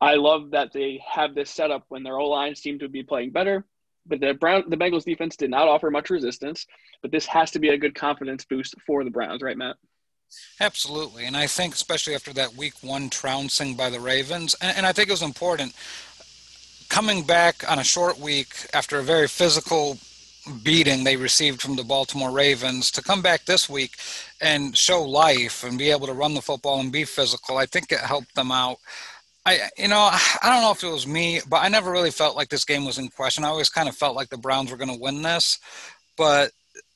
I 0.00 0.14
love 0.14 0.50
that 0.50 0.72
they 0.72 1.02
have 1.10 1.34
this 1.34 1.50
setup 1.50 1.84
when 1.88 2.02
their 2.02 2.18
O 2.18 2.28
line 2.28 2.54
seemed 2.54 2.80
to 2.80 2.88
be 2.88 3.02
playing 3.02 3.30
better. 3.30 3.64
But 4.08 4.20
the 4.20 4.34
Brown, 4.34 4.64
the 4.68 4.76
Bengals 4.76 5.04
defense 5.04 5.36
did 5.36 5.50
not 5.50 5.68
offer 5.68 5.90
much 5.90 6.10
resistance. 6.10 6.66
But 7.02 7.10
this 7.10 7.26
has 7.26 7.50
to 7.52 7.58
be 7.58 7.70
a 7.70 7.78
good 7.78 7.94
confidence 7.94 8.44
boost 8.44 8.74
for 8.86 9.04
the 9.04 9.10
Browns, 9.10 9.42
right, 9.42 9.56
Matt? 9.56 9.76
Absolutely. 10.60 11.26
And 11.26 11.36
I 11.36 11.46
think, 11.46 11.74
especially 11.74 12.14
after 12.14 12.32
that 12.34 12.54
week 12.56 12.74
one 12.82 13.10
trouncing 13.10 13.74
by 13.74 13.90
the 13.90 14.00
Ravens, 14.00 14.54
and, 14.60 14.76
and 14.78 14.86
I 14.86 14.92
think 14.92 15.08
it 15.08 15.12
was 15.12 15.22
important 15.22 15.74
coming 16.88 17.22
back 17.22 17.70
on 17.70 17.78
a 17.78 17.84
short 17.84 18.18
week 18.18 18.48
after 18.72 18.98
a 18.98 19.02
very 19.02 19.28
physical 19.28 19.98
beating 20.62 21.02
they 21.02 21.16
received 21.16 21.60
from 21.60 21.74
the 21.74 21.82
Baltimore 21.82 22.30
Ravens 22.30 22.90
to 22.92 23.02
come 23.02 23.20
back 23.20 23.44
this 23.44 23.68
week 23.68 23.96
and 24.40 24.76
show 24.76 25.02
life 25.02 25.64
and 25.64 25.78
be 25.78 25.90
able 25.90 26.06
to 26.06 26.12
run 26.12 26.34
the 26.34 26.40
football 26.40 26.78
and 26.80 26.92
be 26.92 27.04
physical. 27.04 27.58
I 27.58 27.66
think 27.66 27.90
it 27.90 27.98
helped 27.98 28.34
them 28.34 28.52
out. 28.52 28.78
I, 29.44 29.68
you 29.76 29.88
know, 29.88 30.08
I 30.10 30.48
don't 30.48 30.62
know 30.62 30.72
if 30.72 30.82
it 30.82 30.90
was 30.90 31.06
me, 31.06 31.40
but 31.48 31.58
I 31.58 31.68
never 31.68 31.90
really 31.90 32.10
felt 32.10 32.36
like 32.36 32.48
this 32.48 32.64
game 32.64 32.84
was 32.84 32.98
in 32.98 33.08
question. 33.08 33.44
I 33.44 33.48
always 33.48 33.68
kind 33.68 33.88
of 33.88 33.96
felt 33.96 34.16
like 34.16 34.28
the 34.28 34.38
Browns 34.38 34.70
were 34.70 34.76
going 34.76 34.92
to 34.92 35.00
win 35.00 35.22
this, 35.22 35.58
but 36.16 36.50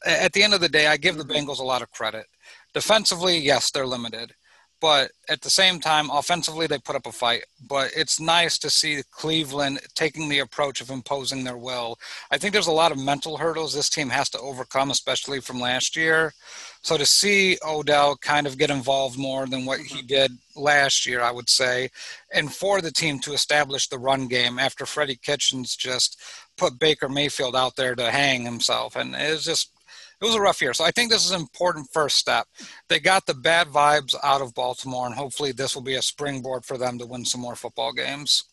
at 0.05 0.32
the 0.32 0.43
end 0.43 0.55
of 0.55 0.61
the 0.61 0.69
day, 0.69 0.87
I 0.87 0.97
give 0.97 1.17
the 1.17 1.25
Bengals 1.25 1.61
a 1.61 1.65
lot 1.65 1.82
of 1.82 1.91
credit. 1.93 2.27
Defensively, 2.75 3.39
yes, 3.39 3.70
they're 3.70 3.86
limited. 3.86 4.34
But 4.81 5.10
at 5.29 5.43
the 5.43 5.50
same 5.50 5.79
time, 5.79 6.08
offensively, 6.10 6.67
they 6.67 6.79
put 6.79 6.96
up 6.96 7.06
a 7.06 7.12
fight. 7.12 7.44
But 7.69 7.91
it's 7.94 8.19
nice 8.19 8.56
to 8.58 8.70
see 8.70 9.03
Cleveland 9.10 9.81
taking 9.94 10.29
the 10.29 10.39
approach 10.39 10.81
of 10.81 10.89
imposing 10.89 11.44
their 11.44 11.58
will. 11.58 11.98
I 12.31 12.39
think 12.39 12.55
there's 12.55 12.67
a 12.67 12.72
lot 12.72 12.91
of 12.91 12.98
mental 12.98 13.36
hurdles 13.36 13.74
this 13.74 13.91
team 13.91 14.08
has 14.08 14.31
to 14.31 14.41
overcome, 14.41 14.91
especially 14.91 15.41
from 15.41 15.60
last 15.60 15.96
year. 15.96 16.32
So 16.81 16.96
to 16.96 17.05
see 17.05 17.58
Odell 17.62 18.17
kind 18.17 18.46
of 18.46 18.56
get 18.56 18.70
involved 18.70 19.19
more 19.19 19.46
than 19.46 19.67
what 19.67 19.81
he 19.81 19.98
mm-hmm. 19.98 20.06
did 20.06 20.32
last 20.56 21.05
year, 21.05 21.20
I 21.20 21.31
would 21.31 21.50
say, 21.50 21.91
and 22.32 22.50
for 22.50 22.81
the 22.81 22.91
team 22.91 23.19
to 23.20 23.34
establish 23.34 23.86
the 23.86 23.98
run 23.98 24.29
game 24.29 24.58
after 24.58 24.86
Freddie 24.86 25.20
Kitchens 25.22 25.77
just 25.77 26.19
put 26.56 26.79
Baker 26.79 27.10
Mayfield 27.10 27.55
out 27.55 27.77
there 27.77 27.94
to 27.94 28.10
hang 28.10 28.44
himself. 28.44 28.96
And 28.96 29.15
it 29.15 29.31
was 29.31 29.44
just 29.44 29.72
it 30.20 30.24
was 30.24 30.34
a 30.34 30.41
rough 30.41 30.60
year. 30.60 30.74
So 30.74 30.84
I 30.84 30.91
think 30.91 31.10
this 31.10 31.24
is 31.24 31.31
an 31.31 31.41
important 31.41 31.89
first 31.93 32.17
step. 32.19 32.46
They 32.89 33.00
got 33.00 33.27
the 33.27 33.34
bad 33.34 33.69
vibes 33.69 34.15
out 34.22 34.43
of 34.43 34.55
Baltimore, 34.55 35.06
and 35.06 35.15
hopefully 35.15 35.53
this 35.53 35.74
will 35.74 35.82
be 35.82 35.94
a 35.94 36.03
springboard 36.03 36.65
for 36.65 36.77
them 36.77 36.98
to 36.98 37.06
win 37.06 37.24
some 37.24 37.41
more 37.41 37.56
football 37.56 37.93
games. 37.93 38.44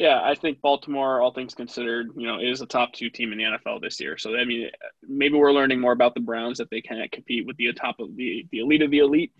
Yeah, 0.00 0.22
I 0.24 0.34
think 0.34 0.62
Baltimore, 0.62 1.20
all 1.20 1.30
things 1.30 1.54
considered, 1.54 2.12
you 2.16 2.26
know, 2.26 2.38
is 2.40 2.62
a 2.62 2.66
top 2.66 2.94
two 2.94 3.10
team 3.10 3.32
in 3.32 3.38
the 3.38 3.44
NFL 3.44 3.82
this 3.82 4.00
year. 4.00 4.16
So 4.16 4.34
I 4.34 4.46
mean, 4.46 4.70
maybe 5.06 5.36
we're 5.36 5.52
learning 5.52 5.78
more 5.78 5.92
about 5.92 6.14
the 6.14 6.22
Browns 6.22 6.56
that 6.56 6.70
they 6.70 6.80
can 6.80 7.06
compete 7.12 7.46
with 7.46 7.58
the 7.58 7.70
top 7.74 8.00
of 8.00 8.16
the 8.16 8.46
the 8.50 8.60
elite 8.60 8.80
of 8.80 8.90
the 8.90 9.00
elite. 9.00 9.30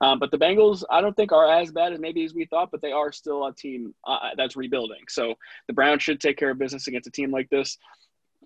Um, 0.00 0.18
but 0.18 0.30
the 0.30 0.38
Bengals, 0.38 0.82
I 0.88 1.02
don't 1.02 1.14
think 1.14 1.30
are 1.30 1.46
as 1.46 1.72
bad 1.72 1.92
as 1.92 2.00
maybe 2.00 2.24
as 2.24 2.32
we 2.32 2.46
thought, 2.46 2.70
but 2.70 2.80
they 2.80 2.90
are 2.90 3.12
still 3.12 3.44
a 3.44 3.54
team 3.54 3.94
uh, 4.06 4.30
that's 4.34 4.56
rebuilding. 4.56 5.02
So 5.10 5.34
the 5.66 5.74
Browns 5.74 6.02
should 6.02 6.22
take 6.22 6.38
care 6.38 6.52
of 6.52 6.58
business 6.58 6.86
against 6.86 7.06
a 7.06 7.10
team 7.12 7.30
like 7.30 7.50
this. 7.50 7.76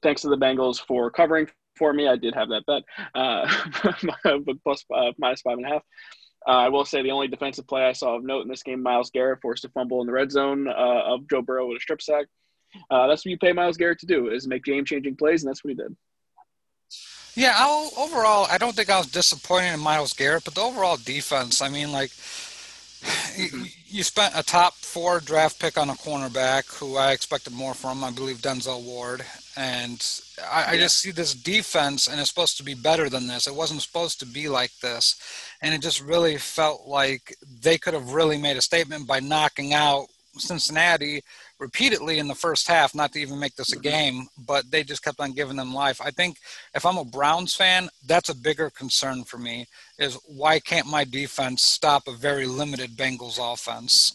Thanks 0.02 0.22
to 0.22 0.30
the 0.30 0.36
Bengals 0.36 0.84
for 0.84 1.12
covering 1.12 1.46
for 1.76 1.92
me. 1.92 2.08
I 2.08 2.16
did 2.16 2.34
have 2.34 2.48
that 2.48 2.66
bet, 2.66 2.82
uh, 3.14 3.46
plus, 4.64 4.84
uh, 4.92 5.12
minus 5.16 5.42
five 5.42 5.58
and 5.58 5.66
a 5.66 5.68
half. 5.68 5.82
Uh, 6.46 6.50
I 6.50 6.68
will 6.68 6.84
say 6.84 7.02
the 7.02 7.10
only 7.10 7.28
defensive 7.28 7.66
play 7.66 7.84
I 7.84 7.92
saw 7.92 8.16
of 8.16 8.24
note 8.24 8.42
in 8.42 8.48
this 8.48 8.62
game, 8.62 8.82
Myles 8.82 9.10
Garrett 9.10 9.40
forced 9.40 9.64
a 9.64 9.68
fumble 9.68 10.00
in 10.00 10.06
the 10.06 10.12
red 10.12 10.32
zone 10.32 10.66
uh, 10.68 10.72
of 11.04 11.28
Joe 11.28 11.42
Burrow 11.42 11.68
with 11.68 11.78
a 11.78 11.80
strip 11.80 12.02
sack. 12.02 12.26
Uh, 12.90 13.06
that's 13.06 13.24
what 13.24 13.30
you 13.30 13.38
pay 13.38 13.52
Myles 13.52 13.76
Garrett 13.76 14.00
to 14.00 14.06
do 14.06 14.28
is 14.28 14.48
make 14.48 14.64
game-changing 14.64 15.16
plays, 15.16 15.42
and 15.42 15.50
that's 15.50 15.62
what 15.62 15.70
he 15.70 15.76
did. 15.76 15.94
Yeah, 17.34 17.54
I'll, 17.56 17.90
overall, 17.96 18.46
I 18.50 18.58
don't 18.58 18.74
think 18.74 18.90
I 18.90 18.98
was 18.98 19.06
disappointed 19.06 19.72
in 19.72 19.80
Myles 19.80 20.12
Garrett, 20.14 20.44
but 20.44 20.54
the 20.54 20.62
overall 20.62 20.96
defense, 20.96 21.62
I 21.62 21.68
mean, 21.68 21.92
like, 21.92 22.10
you 23.86 24.02
spent 24.02 24.34
a 24.36 24.42
top 24.42 24.74
four 24.74 25.20
draft 25.20 25.58
pick 25.58 25.78
on 25.78 25.90
a 25.90 25.94
cornerback 25.94 26.72
who 26.78 26.96
I 26.96 27.12
expected 27.12 27.52
more 27.52 27.74
from, 27.74 28.04
I 28.04 28.10
believe 28.10 28.38
Denzel 28.38 28.82
Ward. 28.82 29.24
And 29.56 30.20
I, 30.50 30.72
I, 30.72 30.76
just 30.78 31.00
see 31.00 31.10
this 31.10 31.34
defense, 31.34 32.06
and 32.06 32.18
it's 32.18 32.30
supposed 32.30 32.56
to 32.56 32.62
be 32.62 32.74
better 32.74 33.10
than 33.10 33.26
this. 33.26 33.46
It 33.46 33.54
wasn't 33.54 33.82
supposed 33.82 34.18
to 34.20 34.26
be 34.26 34.48
like 34.48 34.70
this. 34.80 35.20
And 35.60 35.74
it 35.74 35.82
just 35.82 36.00
really 36.00 36.38
felt 36.38 36.86
like 36.86 37.36
they 37.60 37.76
could 37.76 37.92
have 37.92 38.14
really 38.14 38.38
made 38.38 38.56
a 38.56 38.62
statement 38.62 39.06
by 39.06 39.20
knocking 39.20 39.74
out 39.74 40.06
Cincinnati 40.38 41.22
repeatedly 41.58 42.18
in 42.18 42.28
the 42.28 42.34
first 42.34 42.66
half, 42.66 42.94
not 42.94 43.12
to 43.12 43.20
even 43.20 43.38
make 43.38 43.54
this 43.54 43.72
a 43.72 43.76
mm-hmm. 43.76 43.82
game, 43.82 44.26
but 44.46 44.70
they 44.70 44.82
just 44.82 45.04
kept 45.04 45.20
on 45.20 45.32
giving 45.32 45.56
them 45.56 45.74
life. 45.74 46.00
I 46.00 46.10
think 46.10 46.38
if 46.74 46.86
I'm 46.86 46.98
a 46.98 47.04
Browns 47.04 47.54
fan, 47.54 47.88
that's 48.06 48.30
a 48.30 48.34
bigger 48.34 48.70
concern 48.70 49.24
for 49.24 49.38
me 49.38 49.66
is 49.98 50.18
why 50.26 50.58
can't 50.58 50.86
my 50.86 51.04
defense 51.04 51.62
stop 51.62 52.08
a 52.08 52.12
very 52.12 52.46
limited 52.46 52.96
Bengals 52.96 53.38
offense? 53.38 54.14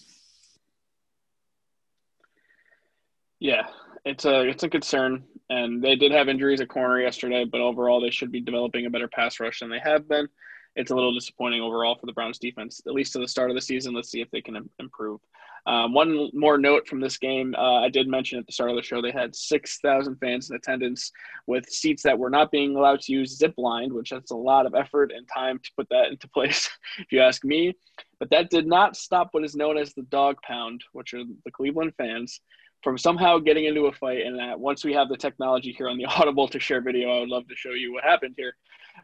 Yeah, 3.39 3.67
it's 4.07 4.25
a 4.25 4.47
it's 4.47 4.63
a 4.63 4.69
concern, 4.69 5.23
and 5.49 5.83
they 5.83 5.95
did 5.95 6.11
have 6.11 6.29
injuries 6.29 6.61
at 6.61 6.69
corner 6.69 7.01
yesterday, 7.01 7.45
but 7.45 7.61
overall 7.61 8.01
they 8.01 8.09
should 8.09 8.31
be 8.31 8.41
developing 8.41 8.85
a 8.85 8.89
better 8.89 9.07
pass 9.07 9.39
rush 9.39 9.59
than 9.59 9.69
they 9.69 9.79
have 9.79 10.07
been. 10.07 10.27
It's 10.75 10.91
a 10.91 10.95
little 10.95 11.13
disappointing 11.13 11.61
overall 11.61 11.97
for 11.99 12.05
the 12.05 12.13
Browns 12.13 12.37
defense, 12.37 12.81
at 12.87 12.93
least 12.93 13.13
to 13.13 13.19
the 13.19 13.27
start 13.27 13.49
of 13.49 13.55
the 13.55 13.61
season. 13.61 13.93
Let's 13.93 14.11
see 14.11 14.21
if 14.21 14.29
they 14.31 14.41
can 14.41 14.69
improve. 14.79 15.19
Um, 15.65 15.93
one 15.93 16.29
more 16.33 16.57
note 16.57 16.87
from 16.87 17.01
this 17.01 17.17
game, 17.17 17.53
uh, 17.57 17.81
I 17.81 17.89
did 17.89 18.07
mention 18.07 18.39
at 18.39 18.45
the 18.45 18.53
start 18.53 18.69
of 18.69 18.77
the 18.77 18.81
show 18.81 19.01
they 19.01 19.11
had 19.11 19.35
6,000 19.35 20.15
fans 20.15 20.49
in 20.49 20.55
attendance 20.55 21.11
with 21.45 21.67
seats 21.67 22.03
that 22.03 22.17
were 22.17 22.29
not 22.29 22.51
being 22.51 22.77
allowed 22.77 23.01
to 23.01 23.11
use 23.11 23.37
zip 23.37 23.53
line, 23.57 23.93
which 23.93 24.11
that's 24.11 24.31
a 24.31 24.35
lot 24.35 24.65
of 24.65 24.75
effort 24.75 25.11
and 25.13 25.27
time 25.27 25.59
to 25.59 25.71
put 25.75 25.89
that 25.89 26.07
into 26.11 26.29
place, 26.29 26.69
if 26.99 27.11
you 27.11 27.19
ask 27.19 27.43
me. 27.43 27.75
But 28.17 28.29
that 28.29 28.49
did 28.49 28.65
not 28.65 28.95
stop 28.95 29.29
what 29.31 29.43
is 29.43 29.55
known 29.55 29.77
as 29.77 29.93
the 29.93 30.03
dog 30.03 30.37
pound, 30.41 30.83
which 30.93 31.13
are 31.13 31.23
the 31.43 31.51
Cleveland 31.51 31.93
fans 31.97 32.39
from 32.87 32.97
somehow 32.97 33.37
getting 33.37 33.65
into 33.65 33.87
a 33.87 33.91
fight. 33.91 34.25
And 34.25 34.39
that 34.39 34.57
once 34.57 34.85
we 34.85 34.93
have 34.93 35.09
the 35.09 35.17
technology 35.17 35.75
here 35.77 35.89
on 35.89 35.97
the 35.97 36.05
Audible 36.17 36.47
to 36.47 36.57
share 36.57 36.79
video, 36.79 37.09
I 37.09 37.19
would 37.19 37.27
love 37.27 37.45
to 37.49 37.55
show 37.55 37.71
you 37.71 37.91
what 37.91 38.05
happened 38.05 38.35
here. 38.37 38.55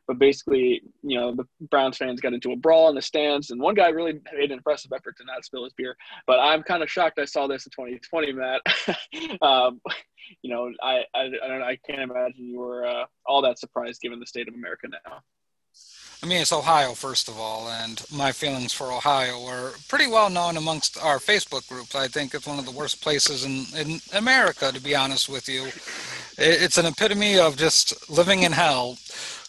But 0.08 0.20
basically, 0.20 0.82
you 1.02 1.20
know, 1.20 1.36
the 1.36 1.44
Browns 1.70 1.98
fans 1.98 2.22
got 2.22 2.32
into 2.32 2.54
a 2.54 2.56
brawl 2.56 2.88
in 2.88 2.96
the 2.96 3.02
stands, 3.02 3.50
and 3.50 3.60
one 3.60 3.76
guy 3.76 3.90
really 3.90 4.22
made 4.34 4.52
an 4.52 4.58
impressive 4.58 4.94
effort 4.94 5.18
to 5.18 5.26
not 5.26 5.44
spill 5.44 5.66
his 5.66 5.74
beer. 5.74 5.98
But 6.26 6.40
I'm 6.40 6.64
kind 6.64 6.82
of 6.82 6.90
shocked 6.90 7.20
I 7.20 7.26
saw 7.26 7.46
this 7.46 7.66
in 7.66 7.72
2020, 7.72 8.32
Matt. 8.32 8.62
um, 9.42 9.82
you 10.42 10.50
know, 10.50 10.72
I, 10.82 11.02
I, 11.14 11.24
I, 11.44 11.48
don't, 11.50 11.62
I 11.62 11.78
can't 11.86 12.10
imagine 12.10 12.48
you 12.48 12.60
were 12.60 12.88
uh, 12.88 13.04
all 13.26 13.42
that 13.42 13.60
surprised 13.60 14.00
given 14.00 14.18
the 14.18 14.26
state 14.26 14.48
of 14.48 14.54
America 14.54 14.88
now. 14.88 15.20
I 16.24 16.26
mean, 16.26 16.40
it's 16.40 16.54
Ohio, 16.54 16.94
first 16.94 17.28
of 17.28 17.38
all, 17.38 17.68
and 17.68 18.02
my 18.10 18.32
feelings 18.32 18.72
for 18.72 18.94
Ohio 18.94 19.46
are 19.46 19.74
pretty 19.90 20.08
well 20.08 20.30
known 20.30 20.56
amongst 20.56 20.98
our 20.98 21.18
Facebook 21.18 21.68
groups. 21.68 21.96
I 21.96 22.08
think 22.08 22.34
it's 22.34 22.48
one 22.48 22.58
of 22.58 22.64
the 22.64 22.72
worst 22.72 23.02
places 23.02 23.44
in, 23.44 23.66
in 23.78 24.00
America, 24.14 24.72
to 24.72 24.82
be 24.82 24.96
honest 24.96 25.28
with 25.28 25.50
you. 25.50 25.66
It's 26.38 26.78
an 26.78 26.86
epitome 26.86 27.38
of 27.38 27.58
just 27.58 28.10
living 28.10 28.44
in 28.44 28.54
hell. 28.54 28.96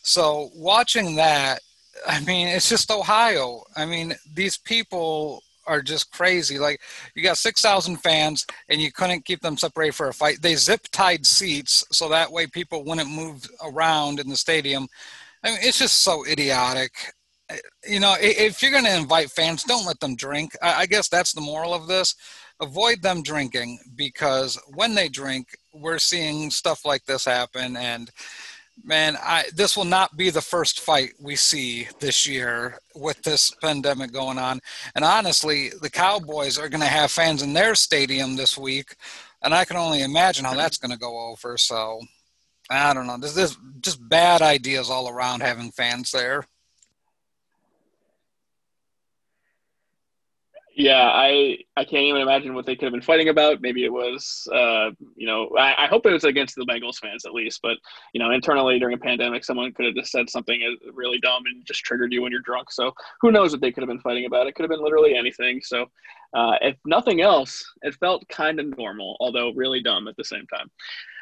So, 0.02 0.50
watching 0.52 1.14
that, 1.14 1.61
I 2.09 2.19
mean, 2.25 2.49
it's 2.49 2.69
just 2.69 2.90
Ohio. 2.90 3.62
I 3.76 3.87
mean, 3.87 4.16
these 4.35 4.57
people 4.57 5.45
are 5.69 5.81
just 5.81 6.11
crazy. 6.11 6.59
Like, 6.59 6.81
you 7.14 7.23
got 7.23 7.38
6,000 7.38 7.99
fans, 7.99 8.45
and 8.69 8.83
you 8.83 8.90
couldn't 8.90 9.26
keep 9.26 9.43
them 9.43 9.57
separated 9.57 9.95
for 9.95 10.09
a 10.09 10.12
fight. 10.12 10.43
They 10.43 10.57
zip 10.57 10.88
tied 10.90 11.25
seats 11.25 11.85
so 11.93 12.09
that 12.09 12.33
way 12.33 12.49
people 12.49 12.83
wouldn't 12.83 13.09
move 13.09 13.49
around 13.62 14.19
in 14.19 14.28
the 14.28 14.37
stadium 14.37 14.88
I 15.45 15.51
mean, 15.51 15.59
it's 15.63 15.79
just 15.79 16.03
so 16.03 16.27
idiotic. 16.27 16.93
You 17.87 18.01
know, 18.01 18.17
if 18.19 18.63
you're 18.63 18.71
going 18.71 18.85
to 18.85 18.97
invite 18.97 19.31
fans, 19.31 19.63
don't 19.63 19.87
let 19.87 20.01
them 20.01 20.17
drink. 20.17 20.57
I 20.63 20.87
guess 20.87 21.09
that's 21.09 21.33
the 21.33 21.43
moral 21.43 21.75
of 21.75 21.87
this. 21.87 22.15
Avoid 22.61 23.03
them 23.03 23.23
drinking 23.23 23.79
because 23.95 24.59
when 24.75 24.95
they 24.95 25.09
drink, 25.09 25.49
we're 25.75 25.99
seeing 25.99 26.51
stuff 26.51 26.87
like 26.87 27.05
this 27.05 27.27
happen. 27.27 27.77
And 27.77 28.11
man, 28.83 29.17
I, 29.23 29.45
this 29.55 29.77
will 29.77 29.85
not 29.85 30.17
be 30.17 30.31
the 30.31 30.41
first 30.41 30.81
fight 30.81 31.13
we 31.21 31.37
see 31.37 31.89
this 32.01 32.27
year 32.27 32.79
with 32.95 33.23
this 33.23 33.51
pandemic 33.63 34.13
going 34.13 34.39
on. 34.39 34.61
And 34.95 35.05
honestly, 35.05 35.71
the 35.83 35.91
Cowboys 35.91 36.59
are 36.59 36.71
going 36.71 36.81
to 36.81 36.87
have 36.87 37.11
fans 37.11 37.43
in 37.43 37.53
their 37.53 37.75
stadium 37.75 38.37
this 38.37 38.57
week, 38.57 38.97
and 39.43 39.55
I 39.55 39.65
can 39.65 39.77
only 39.77 40.03
imagine 40.03 40.45
how 40.45 40.55
that's 40.55 40.79
going 40.79 40.91
to 40.91 40.99
go 40.99 41.29
over. 41.29 41.59
So 41.59 42.01
I 42.76 42.95
don't 42.95 43.07
know. 43.07 43.19
There's, 43.19 43.35
there's 43.35 43.59
just 43.81 44.07
bad 44.09 44.43
ideas 44.43 44.90
all 44.90 45.09
around 45.09 45.43
having 45.43 45.71
fans 45.71 46.11
there. 46.11 46.45
Yeah, 50.76 51.09
I 51.09 51.59
I 51.76 51.85
can't 51.85 52.02
even 52.02 52.21
imagine 52.21 52.52
what 52.52 52.66
they 52.66 52.75
could 52.75 52.87
have 52.87 52.93
been 52.93 53.00
fighting 53.00 53.28
about. 53.28 53.61
Maybe 53.61 53.85
it 53.85 53.93
was, 53.93 54.49
uh, 54.52 54.90
you 55.14 55.25
know, 55.25 55.49
I, 55.57 55.85
I, 55.85 55.87
hope 55.87 56.04
it 56.04 56.12
was 56.12 56.25
against 56.25 56.57
the 56.57 56.66
Bengals 56.66 56.99
fans 56.99 57.25
at 57.25 57.33
least. 57.33 57.61
But 57.62 57.76
you 58.12 58.19
know, 58.19 58.33
internally 58.33 58.81
during 58.81 58.95
a 58.95 58.99
pandemic, 58.99 59.45
someone 59.45 59.73
could 59.73 59.87
have 59.87 59.95
just 59.95 60.11
said 60.11 60.28
something 60.28 60.61
really 60.93 61.21
dumb 61.21 61.45
and 61.47 61.64
just 61.64 61.85
triggered 61.85 62.12
you 62.12 62.23
when 62.23 62.33
you're 62.33 62.40
drunk. 62.40 62.73
So 62.73 62.93
who 63.21 63.31
knows 63.31 63.52
what 63.52 63.61
they 63.61 63.71
could 63.71 63.83
have 63.83 63.88
been 63.88 64.00
fighting 64.00 64.26
about? 64.26 64.49
It 64.49 64.57
could 64.57 64.64
have 64.64 64.71
been 64.71 64.83
literally 64.83 65.16
anything. 65.16 65.61
So 65.62 65.87
uh, 66.35 66.57
if 66.61 66.76
nothing 66.85 67.21
else, 67.21 67.64
it 67.83 67.95
felt 67.95 68.28
kind 68.28 68.59
of 68.59 68.76
normal, 68.76 69.16
although 69.21 69.52
really 69.52 69.81
dumb 69.81 70.09
at 70.09 70.16
the 70.16 70.25
same 70.25 70.47
time. 70.49 70.69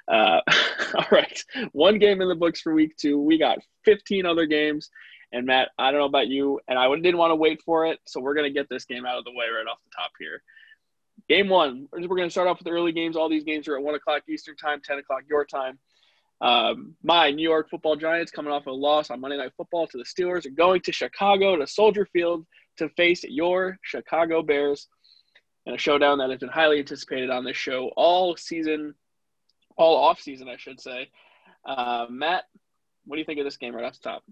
Uh, 0.09 0.41
all 0.95 1.07
right, 1.11 1.45
one 1.73 1.99
game 1.99 2.21
in 2.21 2.29
the 2.29 2.35
books 2.35 2.61
for 2.61 2.75
week 2.75 2.97
two. 2.97 3.21
We 3.21 3.39
got 3.39 3.59
15 3.85 4.27
other 4.27 4.47
games. 4.47 4.91
And 5.33 5.47
Matt, 5.47 5.71
I 5.79 5.91
don't 5.91 6.01
know 6.01 6.07
about 6.07 6.29
you, 6.29 6.61
and 6.69 6.79
I 6.79 6.95
didn't 6.95 7.17
want 7.17 7.31
to 7.31 7.37
wait 7.37 7.63
for 7.63 7.87
it, 7.87 7.99
so 8.05 8.21
we're 8.21 8.35
going 8.35 8.53
to 8.53 8.53
get 8.53 8.69
this 8.69 8.85
game 8.85 9.07
out 9.07 9.17
of 9.17 9.25
the 9.25 9.31
way 9.31 9.47
right 9.47 9.67
off 9.67 9.79
the 9.83 9.91
top 9.97 10.11
here. 10.19 10.43
Game 11.27 11.49
one, 11.49 11.89
we're 11.91 12.07
going 12.07 12.29
to 12.29 12.31
start 12.31 12.49
off 12.49 12.59
with 12.59 12.67
the 12.67 12.71
early 12.71 12.93
games. 12.93 13.17
All 13.17 13.31
these 13.31 13.45
games 13.45 13.67
are 13.67 13.77
at 13.77 13.83
1 13.83 13.95
o'clock 13.95 14.23
Eastern 14.29 14.57
Time, 14.57 14.83
10 14.85 14.99
o'clock 14.99 15.23
your 15.29 15.47
time. 15.47 15.79
Um, 16.43 16.97
my 17.03 17.31
New 17.31 17.49
York 17.49 17.71
football 17.71 17.97
Giants, 17.97 18.33
coming 18.33 18.53
off 18.53 18.67
a 18.67 18.71
loss 18.71 19.11
on 19.11 19.21
Monday 19.21 19.39
Night 19.39 19.53
Football 19.57 19.87
to 19.87 19.97
the 19.97 20.05
Steelers, 20.05 20.45
are 20.45 20.51
going 20.51 20.83
to 20.83 20.93
Chicago 20.93 21.57
to 21.57 21.67
Soldier 21.67 22.05
Field 22.13 22.45
to 22.79 22.89
face 22.91 23.23
your 23.23 23.79
Chicago 23.83 24.43
Bears 24.43 24.89
in 25.67 25.75
a 25.75 25.79
showdown 25.79 26.19
that 26.19 26.31
has 26.31 26.41
been 26.41 26.49
highly 26.49 26.81
anticipated 26.81 27.31
on 27.31 27.45
this 27.45 27.57
show 27.57 27.91
all 27.97 28.37
season 28.37 28.95
all 29.77 29.97
off 29.97 30.21
season, 30.21 30.49
I 30.49 30.57
should 30.57 30.81
say. 30.81 31.11
Uh, 31.65 32.07
Matt, 32.11 32.45
what 33.05 33.17
do 33.17 33.21
you 33.21 33.25
think 33.25 33.39
of 33.39 33.45
this 33.45 33.57
game 33.57 33.75
right 33.75 33.85
off 33.85 33.95
the 34.01 34.09
top? 34.09 34.23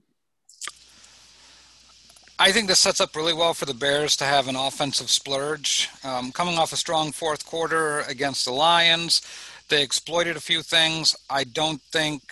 I 2.39 2.53
think 2.53 2.69
this 2.69 2.81
sets 2.81 3.03
up 3.03 3.15
really 3.15 3.35
well 3.35 3.53
for 3.53 3.67
the 3.67 3.75
Bears 3.75 4.17
to 4.17 4.25
have 4.25 4.49
an 4.49 4.57
offensive 4.57 5.11
splurge. 5.11 5.91
Um, 6.03 6.33
coming 6.33 6.57
off 6.57 6.73
a 6.73 6.77
strong 6.77 7.13
fourth 7.13 7.45
quarter 7.45 8.01
against 8.09 8.47
the 8.47 8.53
Lions, 8.53 9.21
they 9.69 9.83
exploited 9.83 10.37
a 10.37 10.41
few 10.41 10.63
things. 10.63 11.15
I 11.29 11.45
don't 11.45 11.83
think. 11.93 12.23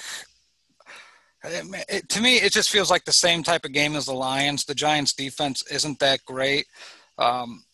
It, 1.44 2.08
to 2.08 2.22
me, 2.22 2.36
it 2.36 2.52
just 2.52 2.70
feels 2.70 2.90
like 2.90 3.04
the 3.04 3.12
same 3.12 3.42
type 3.42 3.66
of 3.66 3.72
game 3.72 3.94
as 3.96 4.06
the 4.06 4.14
Lions. 4.14 4.64
The 4.64 4.74
Giants' 4.74 5.12
defense 5.12 5.62
isn't 5.70 5.98
that 5.98 6.24
great. 6.24 6.66
Um, 7.18 7.64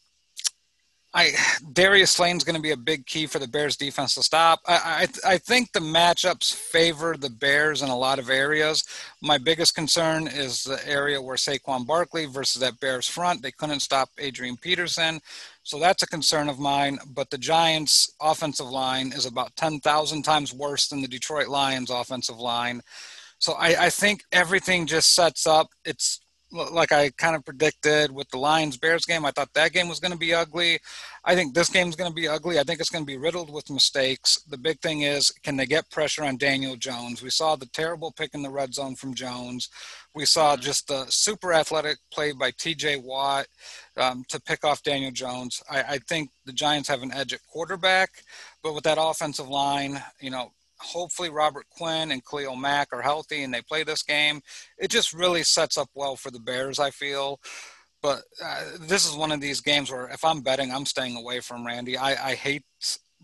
I 1.14 1.33
Darius 1.73 2.11
Slayton's 2.11 2.42
going 2.42 2.56
to 2.56 2.62
be 2.62 2.73
a 2.73 2.76
big 2.76 3.06
key 3.06 3.26
for 3.26 3.38
the 3.38 3.47
Bears 3.47 3.76
defense 3.76 4.16
to 4.16 4.23
stop. 4.23 4.61
I, 4.66 5.06
I, 5.25 5.35
I 5.35 5.38
think 5.38 5.73
the 5.73 5.80
matchups 5.80 6.52
favor 6.52 7.16
the 7.16 7.30
Bears 7.30 7.83
in 7.83 7.88
a 7.88 7.97
lot 7.97 8.18
of 8.18 8.28
areas. 8.28 8.83
My 9.23 9.38
biggest 9.38 9.76
concern 9.76 10.26
is 10.26 10.64
the 10.64 10.80
area 10.87 11.23
where 11.23 11.37
Saquon 11.37 11.87
Barkley 11.87 12.26
versus 12.26 12.61
that 12.61 12.80
Bears 12.80 13.09
front. 13.09 13.42
They 13.42 13.52
couldn't 13.52 13.80
stop 13.80 14.11
Adrian 14.18 14.56
Peterson. 14.56 15.21
So 15.62 15.78
that's 15.78 16.02
a 16.02 16.09
concern 16.09 16.49
of 16.49 16.59
mine. 16.59 16.99
But 17.14 17.30
the 17.30 17.38
Giants' 17.38 18.12
offensive 18.21 18.68
line 18.68 19.12
is 19.12 19.25
about 19.25 19.54
10,000 19.56 20.23
times 20.23 20.52
worse 20.52 20.88
than 20.88 21.00
the 21.00 21.09
Detroit 21.09 21.49
Lions' 21.49 21.90
offensive 21.90 22.38
line. 22.40 22.83
So 23.38 23.52
I, 23.52 23.87
I 23.87 23.90
think 23.90 24.25
everything 24.33 24.87
just 24.87 25.14
sets 25.14 25.47
up. 25.47 25.68
It's 25.85 26.24
like 26.54 26.92
I 26.92 27.11
kind 27.11 27.34
of 27.34 27.44
predicted 27.44 28.12
with 28.12 28.28
the 28.30 28.38
Lions 28.38 28.76
Bears 28.76 29.04
game. 29.04 29.25
I 29.25 29.30
thought 29.32 29.52
that 29.54 29.73
game 29.73 29.88
was 29.88 30.00
going 30.00 30.12
to 30.12 30.18
be 30.18 30.32
ugly. 30.32 30.78
I 31.25 31.34
think 31.34 31.54
this 31.54 31.68
game 31.68 31.88
is 31.88 31.96
going 31.96 32.11
to 32.11 32.14
be 32.14 32.28
ugly. 32.28 32.58
I 32.58 32.62
think 32.62 32.80
it's 32.80 32.90
going 32.90 33.04
to 33.04 33.06
be 33.06 33.16
riddled 33.16 33.52
with 33.52 33.70
mistakes. 33.70 34.40
The 34.49 34.58
big 34.58 34.80
thing 34.80 35.02
is, 35.02 35.30
can 35.42 35.56
they 35.56 35.66
get 35.66 35.90
pressure 35.90 36.25
on 36.25 36.37
Daniel 36.37 36.76
Jones? 36.76 37.23
We 37.23 37.30
saw 37.30 37.56
the 37.56 37.66
terrible 37.66 38.12
pick 38.12 38.34
in 38.34 38.42
the 38.42 38.50
red 38.50 38.73
zone 38.73 38.94
from 38.94 39.14
Jones. 39.14 39.68
We 40.14 40.26
saw 40.26 40.52
mm-hmm. 40.52 40.62
just 40.62 40.88
the 40.88 41.06
super 41.08 41.52
athletic 41.52 41.99
play 42.12 42.32
by 42.32 42.52
TJ 42.52 43.02
Watt 43.02 43.46
um, 43.96 44.25
to 44.28 44.40
pick 44.40 44.64
off 44.64 44.82
Daniel 44.82 45.11
Jones. 45.11 45.62
I, 45.68 45.82
I 45.82 45.99
think 45.99 46.30
the 46.46 46.52
Giants 46.52 46.88
have 46.88 47.02
an 47.02 47.12
edge 47.12 47.32
at 47.32 47.44
quarterback, 47.46 48.11
but 48.62 48.75
with 48.75 48.84
that 48.84 48.99
offensive 49.00 49.49
line, 49.49 50.02
you 50.20 50.30
know, 50.30 50.52
hopefully 50.81 51.31
Robert 51.31 51.66
Quinn 51.71 52.11
and 52.11 52.25
Khalil 52.25 52.57
Mack 52.57 52.88
are 52.93 53.02
healthy 53.02 53.43
and 53.43 53.52
they 53.52 53.62
play 53.62 53.85
this 53.85 54.02
game. 54.02 54.40
It 54.78 54.90
just 54.90 55.12
really 55.12 55.43
sets 55.43 55.78
up 55.78 55.88
well 55.95 56.16
for 56.16 56.31
the 56.31 56.40
Bears, 56.40 56.78
I 56.78 56.90
feel. 56.90 57.40
But 58.02 58.23
uh, 58.45 58.64
this 58.81 59.09
is 59.09 59.16
one 59.16 59.33
of 59.33 59.40
these 59.40 59.61
games 59.61 59.90
where 59.90 60.09
if 60.09 60.25
I'm 60.25 60.43
betting, 60.43 60.71
I'm 60.71 60.87
staying 60.87 61.16
away 61.16 61.40
from 61.40 61.66
Randy. 61.66 61.97
I, 61.97 62.33
I 62.33 62.35
hate 62.35 62.64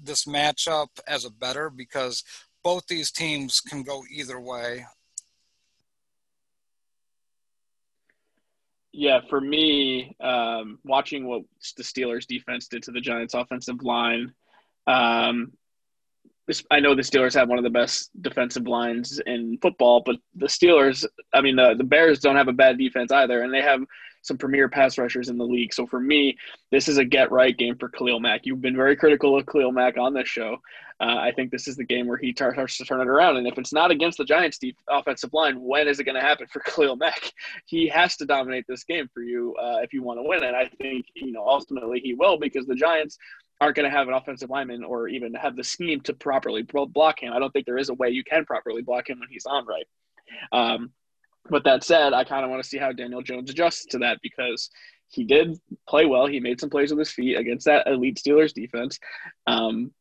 this 0.02 0.24
matchup 0.24 0.88
as 1.06 1.24
a 1.24 1.30
better 1.30 1.68
because 1.68 2.24
both 2.64 2.86
these 2.86 3.10
teams 3.10 3.60
can 3.60 3.82
go 3.82 4.04
either 4.10 4.40
way. 4.40 4.86
Yeah, 8.92 9.20
for 9.28 9.40
me, 9.40 10.16
um, 10.20 10.78
watching 10.84 11.26
what 11.26 11.42
the 11.76 11.82
Steelers 11.82 12.26
defense 12.26 12.66
did 12.66 12.82
to 12.84 12.90
the 12.90 13.00
Giants 13.00 13.34
offensive 13.34 13.82
line, 13.82 14.32
um, 14.86 15.52
this, 16.50 16.64
I 16.68 16.80
know 16.80 16.96
the 16.96 17.02
Steelers 17.02 17.34
have 17.34 17.48
one 17.48 17.58
of 17.58 17.64
the 17.64 17.70
best 17.70 18.10
defensive 18.20 18.66
lines 18.66 19.20
in 19.24 19.56
football, 19.62 20.02
but 20.04 20.16
the 20.34 20.46
Steelers, 20.46 21.06
I 21.32 21.40
mean, 21.40 21.54
the, 21.54 21.74
the 21.78 21.84
Bears 21.84 22.18
don't 22.18 22.34
have 22.34 22.48
a 22.48 22.52
bad 22.52 22.76
defense 22.76 23.12
either, 23.12 23.42
and 23.42 23.54
they 23.54 23.62
have 23.62 23.82
some 24.22 24.36
premier 24.36 24.68
pass 24.68 24.98
rushers 24.98 25.28
in 25.28 25.38
the 25.38 25.44
league. 25.44 25.72
So 25.72 25.86
for 25.86 26.00
me, 26.00 26.36
this 26.72 26.88
is 26.88 26.98
a 26.98 27.04
get 27.04 27.30
right 27.30 27.56
game 27.56 27.76
for 27.78 27.88
Khalil 27.88 28.18
Mack. 28.18 28.46
You've 28.46 28.60
been 28.60 28.74
very 28.74 28.96
critical 28.96 29.38
of 29.38 29.46
Khalil 29.46 29.70
Mack 29.70 29.96
on 29.96 30.12
this 30.12 30.28
show. 30.28 30.56
Uh, 31.00 31.16
I 31.18 31.32
think 31.34 31.52
this 31.52 31.68
is 31.68 31.76
the 31.76 31.84
game 31.84 32.08
where 32.08 32.18
he 32.18 32.32
starts 32.32 32.76
to 32.78 32.84
turn 32.84 33.00
it 33.00 33.06
around. 33.06 33.36
And 33.36 33.46
if 33.46 33.56
it's 33.56 33.72
not 33.72 33.92
against 33.92 34.18
the 34.18 34.24
Giants' 34.24 34.58
deep 34.58 34.76
offensive 34.90 35.32
line, 35.32 35.58
when 35.60 35.86
is 35.86 36.00
it 36.00 36.04
going 36.04 36.16
to 36.16 36.20
happen 36.20 36.48
for 36.52 36.60
Khalil 36.66 36.96
Mack? 36.96 37.32
He 37.66 37.86
has 37.88 38.16
to 38.16 38.26
dominate 38.26 38.66
this 38.66 38.82
game 38.82 39.08
for 39.14 39.22
you 39.22 39.54
uh, 39.54 39.78
if 39.82 39.92
you 39.92 40.02
want 40.02 40.18
to 40.18 40.24
win. 40.24 40.42
And 40.42 40.56
I 40.56 40.66
think 40.66 41.06
you 41.14 41.30
know 41.30 41.46
ultimately 41.46 42.00
he 42.00 42.12
will 42.12 42.38
because 42.38 42.66
the 42.66 42.74
Giants 42.74 43.18
aren't 43.60 43.76
going 43.76 43.90
to 43.90 43.96
have 43.96 44.08
an 44.08 44.14
offensive 44.14 44.50
lineman 44.50 44.84
or 44.84 45.08
even 45.08 45.34
have 45.34 45.56
the 45.56 45.64
scheme 45.64 46.00
to 46.02 46.14
properly 46.14 46.62
block 46.62 47.22
him. 47.22 47.32
I 47.32 47.38
don't 47.38 47.52
think 47.52 47.66
there 47.66 47.78
is 47.78 47.90
a 47.90 47.94
way 47.94 48.08
you 48.08 48.24
can 48.24 48.44
properly 48.44 48.82
block 48.82 49.10
him 49.10 49.20
when 49.20 49.28
he's 49.28 49.46
on 49.46 49.66
right. 49.66 49.86
Um, 50.52 50.92
but 51.48 51.64
that 51.64 51.84
said, 51.84 52.12
I 52.12 52.24
kind 52.24 52.44
of 52.44 52.50
want 52.50 52.62
to 52.62 52.68
see 52.68 52.78
how 52.78 52.92
Daniel 52.92 53.22
Jones 53.22 53.50
adjusts 53.50 53.86
to 53.86 53.98
that 53.98 54.18
because 54.22 54.70
he 55.08 55.24
did 55.24 55.58
play 55.88 56.06
well. 56.06 56.26
He 56.26 56.40
made 56.40 56.60
some 56.60 56.70
plays 56.70 56.90
with 56.90 57.00
his 57.00 57.10
feet 57.10 57.36
against 57.36 57.66
that 57.66 57.86
elite 57.86 58.20
Steelers 58.24 58.54
defense. 58.54 58.98
Um, 59.46 59.92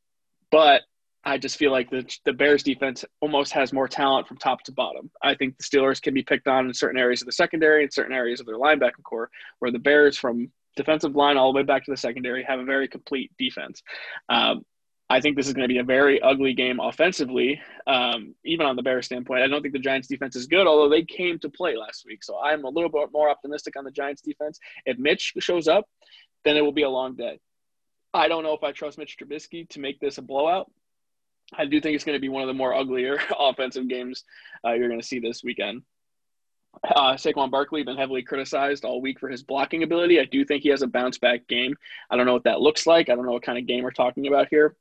but 0.52 0.84
I 1.24 1.38
just 1.38 1.58
feel 1.58 1.72
like 1.72 1.90
the, 1.90 2.06
the 2.26 2.34
Bears 2.34 2.64
defense 2.64 3.04
almost 3.20 3.52
has 3.54 3.74
more 3.74 3.88
talent 3.88 4.28
from 4.28 4.38
top 4.38 4.64
to 4.64 4.72
bottom. 4.72 5.12
I 5.22 5.36
think 5.36 5.58
the 5.58 5.64
Steelers 5.64 6.02
can 6.02 6.14
be 6.14 6.24
picked 6.24 6.48
on 6.48 6.68
in 6.68 6.74
certain 6.74 7.00
areas 7.00 7.22
of 7.22 7.26
the 7.26 7.34
secondary 7.34 7.84
and 7.84 7.92
certain 7.92 8.16
areas 8.16 8.40
of 8.40 8.46
their 8.46 8.56
linebacking 8.56 9.04
core, 9.04 9.30
where 9.60 9.72
the 9.72 9.80
Bears, 9.80 10.18
from 10.18 10.52
defensive 10.76 11.16
line 11.16 11.38
all 11.38 11.52
the 11.52 11.58
way 11.58 11.64
back 11.64 11.86
to 11.86 11.92
the 11.92 11.98
secondary, 11.98 12.44
have 12.44 12.60
a 12.60 12.66
very 12.66 12.88
complete 12.88 13.32
defense. 13.38 13.82
Um, 14.30 14.64
I 15.12 15.22
think 15.22 15.36
this 15.36 15.48
is 15.48 15.54
going 15.54 15.68
to 15.68 15.74
be 15.74 15.80
a 15.80 15.84
very 15.84 16.22
ugly 16.22 16.54
game 16.54 16.80
offensively, 16.80 17.60
um, 17.88 18.36
even 18.46 18.68
on 18.68 18.76
the 18.76 18.84
Bears 18.84 19.08
standpoint. 19.08 19.42
I 19.42 19.48
don't 19.48 19.64
think 19.64 19.74
the 19.74 19.80
Giants 19.80 20.08
defense 20.08 20.36
is 20.36 20.46
good, 20.46 20.68
although 20.68 20.90
they 20.90 21.04
came 21.04 21.40
to 21.40 21.50
play 21.50 21.76
last 21.76 22.06
week. 22.06 22.24
So 22.24 22.40
I'm 22.40 22.64
a 22.64 22.70
little 22.70 22.92
bit 22.92 23.10
more 23.12 23.28
optimistic 23.28 23.76
on 23.76 23.86
the 23.86 23.92
Giants 23.92 24.22
defense. 24.22 24.60
If 24.86 25.00
Mitch 25.00 25.34
shows 25.40 25.68
up, 25.68 25.86
then 26.46 26.58
it 26.58 26.62
will 26.62 26.72
be 26.72 26.84
a 26.84 26.90
long 26.90 27.16
day. 27.16 27.40
I 28.14 28.28
don't 28.28 28.44
know 28.44 28.54
if 28.54 28.64
I 28.64 28.72
trust 28.72 29.00
Mitch 29.00 29.18
Trubisky 29.18 29.68
to 29.70 29.80
make 29.80 30.00
this 30.00 30.20
a 30.20 30.22
blowout. 30.22 30.72
I 31.58 31.66
do 31.66 31.82
think 31.82 31.96
it's 31.96 32.04
going 32.04 32.16
to 32.16 32.22
be 32.22 32.30
one 32.30 32.44
of 32.44 32.48
the 32.48 32.54
more 32.54 32.76
uglier 32.76 33.20
offensive 33.40 33.88
games 33.88 34.24
uh, 34.64 34.74
you're 34.74 34.90
going 34.90 35.02
to 35.02 35.08
see 35.08 35.20
this 35.20 35.44
weekend. 35.44 35.82
Uh, 36.84 37.14
Saquon 37.14 37.52
Barkley 37.52 37.84
been 37.84 37.98
heavily 37.98 38.22
criticized 38.22 38.86
all 38.86 39.02
week 39.02 39.20
for 39.20 39.30
his 39.30 39.44
blocking 39.44 39.84
ability. 39.84 40.20
I 40.20 40.26
do 40.26 40.46
think 40.46 40.64
he 40.64 40.70
has 40.70 40.82
a 40.82 40.88
bounce 40.88 41.18
back 41.18 41.48
game. 41.48 41.76
I 42.10 42.16
don't 42.16 42.26
know 42.26 42.34
what 42.34 42.44
that 42.46 42.62
looks 42.62 42.88
like. 42.88 43.10
I 43.10 43.16
don't 43.16 43.26
know 43.26 43.32
what 43.32 43.44
kind 43.44 43.58
of 43.58 43.66
game 43.66 43.84
we're 43.84 43.92
talking 43.92 44.28
about 44.28 44.48
here. 44.50 44.76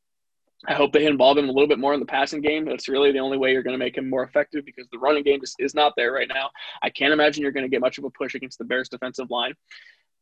I 0.66 0.74
hope 0.74 0.92
they 0.92 1.06
involve 1.06 1.38
him 1.38 1.48
a 1.48 1.52
little 1.52 1.68
bit 1.68 1.78
more 1.78 1.94
in 1.94 2.00
the 2.00 2.06
passing 2.06 2.40
game. 2.40 2.64
That's 2.64 2.88
really 2.88 3.12
the 3.12 3.20
only 3.20 3.38
way 3.38 3.52
you're 3.52 3.62
going 3.62 3.78
to 3.78 3.84
make 3.84 3.96
him 3.96 4.10
more 4.10 4.24
effective 4.24 4.64
because 4.64 4.88
the 4.90 4.98
running 4.98 5.22
game 5.22 5.40
is, 5.42 5.54
is 5.58 5.74
not 5.74 5.92
there 5.96 6.12
right 6.12 6.28
now. 6.28 6.50
I 6.82 6.90
can't 6.90 7.12
imagine 7.12 7.42
you're 7.42 7.52
going 7.52 7.64
to 7.64 7.70
get 7.70 7.80
much 7.80 7.98
of 7.98 8.04
a 8.04 8.10
push 8.10 8.34
against 8.34 8.58
the 8.58 8.64
Bears 8.64 8.88
defensive 8.88 9.30
line. 9.30 9.54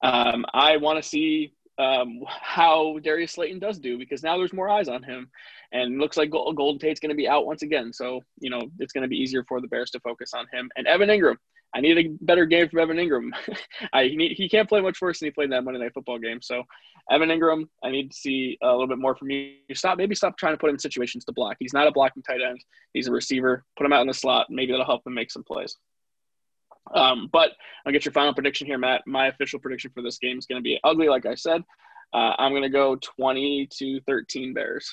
Um, 0.03 0.45
I 0.53 0.77
want 0.77 1.03
to 1.03 1.09
see 1.09 1.55
um, 1.79 2.21
how 2.29 2.99
Darius 3.03 3.33
Slayton 3.33 3.59
does 3.59 3.79
do 3.79 3.99
because 3.99 4.23
now 4.23 4.37
there's 4.37 4.53
more 4.53 4.69
eyes 4.69 4.89
on 4.89 5.03
him, 5.03 5.31
and 5.73 5.99
looks 5.99 6.17
like 6.17 6.31
Golden 6.31 6.79
Tate's 6.79 7.01
going 7.01 7.11
to 7.11 7.17
be 7.17 7.29
out 7.29 7.47
once 7.47 7.63
again. 7.63 7.93
So 7.93 8.21
you 8.39 8.51
know 8.51 8.63
it's 8.79 8.93
going 8.93 9.03
to 9.03 9.09
be 9.09 9.17
easier 9.17 9.45
for 9.45 9.61
the 9.61 9.69
Bears 9.69 9.91
to 9.91 10.01
focus 10.01 10.33
on 10.35 10.47
him 10.53 10.71
and 10.77 10.87
Evan 10.87 11.09
Engram. 11.09 11.37
I 11.75 11.81
need 11.81 11.99
a 11.99 12.09
better 12.25 12.47
game 12.47 12.69
from 12.69 12.81
Evan 12.81 12.97
Engram. 12.97 13.31
I 13.93 14.09
need, 14.09 14.33
he 14.33 14.49
can't 14.49 14.69
play 14.69 14.81
much 14.81 15.01
worse 15.01 15.21
than 15.21 15.27
he 15.27 15.31
played 15.31 15.53
that 15.53 15.63
Monday 15.65 15.81
Night 15.81 15.93
Football 15.93 16.19
game. 16.19 16.41
So 16.41 16.63
Evan 17.11 17.29
Engram, 17.29 17.69
I 17.85 17.91
need 17.91 18.11
to 18.11 18.17
see 18.17 18.57
a 18.63 18.71
little 18.71 18.87
bit 18.87 18.99
more 18.99 19.15
from 19.15 19.31
you. 19.31 19.55
Stop, 19.75 19.99
maybe 19.99 20.15
stop 20.15 20.39
trying 20.39 20.55
to 20.55 20.59
put 20.59 20.71
him 20.71 20.77
in 20.77 20.81
situations 20.81 21.25
to 21.25 21.33
block. 21.33 21.57
He's 21.59 21.75
not 21.75 21.87
a 21.87 21.93
blocking 21.93 22.23
tight 22.23 22.41
end. 22.47 22.65
He's 22.95 23.09
a 23.09 23.13
receiver. 23.13 23.65
Put 23.77 23.85
him 23.85 23.93
out 23.93 24.01
in 24.01 24.07
the 24.07 24.15
slot. 24.15 24.47
Maybe 24.49 24.73
that'll 24.73 24.87
help 24.87 25.07
him 25.07 25.15
make 25.15 25.31
some 25.31 25.45
plays. 25.45 25.77
Um, 26.95 27.29
but 27.33 27.51
I'll 27.85 27.93
get 27.93 28.05
your 28.05 28.13
final 28.13 28.33
prediction 28.33 28.67
here, 28.67 28.79
Matt. 28.79 29.03
My 29.07 29.27
official 29.27 29.59
prediction 29.59 29.91
for 29.93 30.03
this 30.03 30.19
game 30.19 30.39
is 30.39 30.47
going 30.47 30.61
to 30.61 30.65
be 30.65 30.81
ugly, 30.85 31.09
like 31.09 31.27
I 31.27 31.35
said. 31.35 31.63
Uh, 32.13 32.33
I'm 32.39 32.53
going 32.53 32.63
to 32.63 32.69
go 32.69 32.97
20 32.97 33.69
to 33.79 34.01
13 34.07 34.55
Bears. 34.55 34.93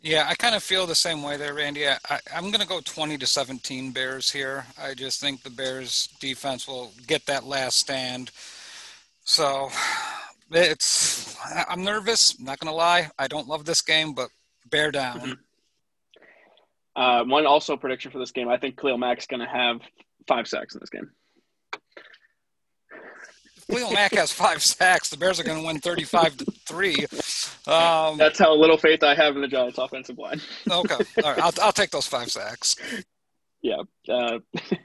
Yeah, 0.00 0.26
I 0.28 0.34
kind 0.34 0.54
of 0.54 0.62
feel 0.62 0.86
the 0.86 0.94
same 0.94 1.22
way 1.22 1.36
there, 1.36 1.54
Randy. 1.54 1.88
I, 1.88 1.98
am 2.32 2.50
going 2.50 2.60
to 2.60 2.66
go 2.66 2.80
20 2.80 3.18
to 3.18 3.26
17 3.26 3.92
Bears 3.92 4.30
here. 4.30 4.66
I 4.80 4.94
just 4.94 5.20
think 5.20 5.42
the 5.42 5.50
Bears 5.50 6.08
defense 6.20 6.68
will 6.68 6.92
get 7.06 7.26
that 7.26 7.44
last 7.44 7.78
stand. 7.78 8.30
So 9.24 9.70
it's 10.50 11.36
I'm 11.68 11.82
nervous. 11.82 12.38
Not 12.38 12.60
going 12.60 12.70
to 12.70 12.76
lie. 12.76 13.10
I 13.18 13.26
don't 13.26 13.48
love 13.48 13.64
this 13.64 13.82
game, 13.82 14.12
but 14.12 14.28
bear 14.70 14.90
down. 14.90 15.20
Mm-hmm. 15.20 15.32
Uh, 16.94 17.24
one 17.24 17.46
also 17.46 17.76
prediction 17.76 18.10
for 18.10 18.18
this 18.18 18.30
game. 18.30 18.48
I 18.48 18.56
think 18.56 18.80
Khalil 18.80 18.98
Mack's 18.98 19.26
going 19.26 19.40
to 19.40 19.46
have 19.46 19.80
five 20.26 20.46
sacks 20.46 20.74
in 20.74 20.80
this 20.80 20.90
game. 20.90 21.10
Khalil 23.70 23.92
Mack 23.92 24.14
has 24.14 24.30
five 24.30 24.62
sacks. 24.62 25.08
The 25.08 25.16
Bears 25.16 25.40
are 25.40 25.44
going 25.44 25.60
to 25.60 25.66
win 25.66 25.78
35 25.78 26.36
to 26.38 26.44
3. 26.44 27.06
Um, 27.66 28.16
That's 28.16 28.38
how 28.38 28.54
little 28.54 28.78
faith 28.78 29.02
I 29.02 29.14
have 29.14 29.34
in 29.34 29.42
the 29.42 29.48
Giants' 29.48 29.78
offensive 29.78 30.18
line. 30.18 30.40
okay. 30.70 30.94
All 31.24 31.30
right. 31.30 31.38
I'll, 31.38 31.52
I'll 31.60 31.72
take 31.72 31.90
those 31.90 32.06
five 32.06 32.30
sacks. 32.30 32.76
Yeah. 33.62 33.82
Uh, 34.08 34.38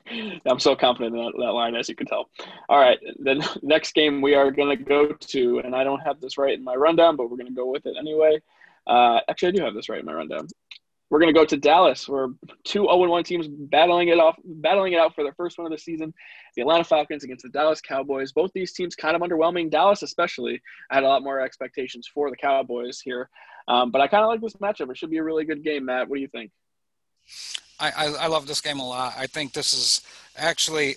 I'm 0.45 0.59
so 0.59 0.75
confident 0.75 1.15
in 1.15 1.23
that, 1.23 1.33
that, 1.37 1.51
line, 1.51 1.75
as 1.75 1.87
you 1.89 1.95
can 1.95 2.07
tell. 2.07 2.29
All 2.69 2.79
right. 2.79 2.99
The 3.19 3.59
next 3.61 3.93
game 3.93 4.21
we 4.21 4.33
are 4.33 4.49
going 4.49 4.75
to 4.75 4.83
go 4.83 5.11
to, 5.11 5.59
and 5.59 5.75
I 5.75 5.83
don't 5.83 5.99
have 5.99 6.19
this 6.19 6.37
right 6.37 6.53
in 6.53 6.63
my 6.63 6.75
rundown, 6.75 7.15
but 7.15 7.29
we're 7.29 7.37
going 7.37 7.49
to 7.49 7.55
go 7.55 7.69
with 7.69 7.85
it 7.85 7.95
anyway. 7.99 8.41
Uh, 8.87 9.19
actually, 9.29 9.49
I 9.49 9.51
do 9.51 9.63
have 9.63 9.75
this 9.75 9.89
right 9.89 9.99
in 9.99 10.05
my 10.05 10.13
rundown. 10.13 10.47
We're 11.11 11.19
going 11.19 11.33
to 11.33 11.37
go 11.37 11.43
to 11.43 11.57
Dallas, 11.57 12.07
where 12.07 12.29
two 12.63 12.83
0-1 12.83 13.25
teams 13.25 13.45
battling 13.49 14.07
it 14.07 14.17
off, 14.17 14.37
battling 14.45 14.93
it 14.93 14.99
out 14.99 15.13
for 15.13 15.25
their 15.25 15.33
first 15.33 15.57
one 15.57 15.65
of 15.65 15.71
the 15.71 15.77
season. 15.77 16.13
The 16.55 16.61
Atlanta 16.61 16.85
Falcons 16.85 17.25
against 17.25 17.43
the 17.43 17.49
Dallas 17.49 17.81
Cowboys. 17.81 18.31
Both 18.31 18.51
these 18.53 18.71
teams 18.71 18.95
kind 18.95 19.13
of 19.13 19.21
underwhelming. 19.21 19.69
Dallas, 19.69 20.03
especially, 20.03 20.61
I 20.89 20.95
had 20.95 21.03
a 21.03 21.09
lot 21.09 21.21
more 21.21 21.41
expectations 21.41 22.09
for 22.11 22.29
the 22.29 22.37
Cowboys 22.37 23.01
here, 23.01 23.29
um, 23.67 23.91
but 23.91 23.99
I 23.99 24.07
kind 24.07 24.23
of 24.23 24.29
like 24.29 24.39
this 24.39 24.53
matchup. 24.53 24.89
It 24.89 24.97
should 24.97 25.11
be 25.11 25.17
a 25.17 25.23
really 25.23 25.43
good 25.43 25.65
game, 25.65 25.85
Matt. 25.85 26.07
What 26.07 26.15
do 26.15 26.21
you 26.21 26.29
think? 26.29 26.49
I, 27.77 27.91
I, 27.91 28.05
I 28.05 28.27
love 28.27 28.47
this 28.47 28.61
game 28.61 28.79
a 28.79 28.87
lot. 28.87 29.13
I 29.17 29.27
think 29.27 29.51
this 29.51 29.73
is 29.73 30.01
actually 30.37 30.95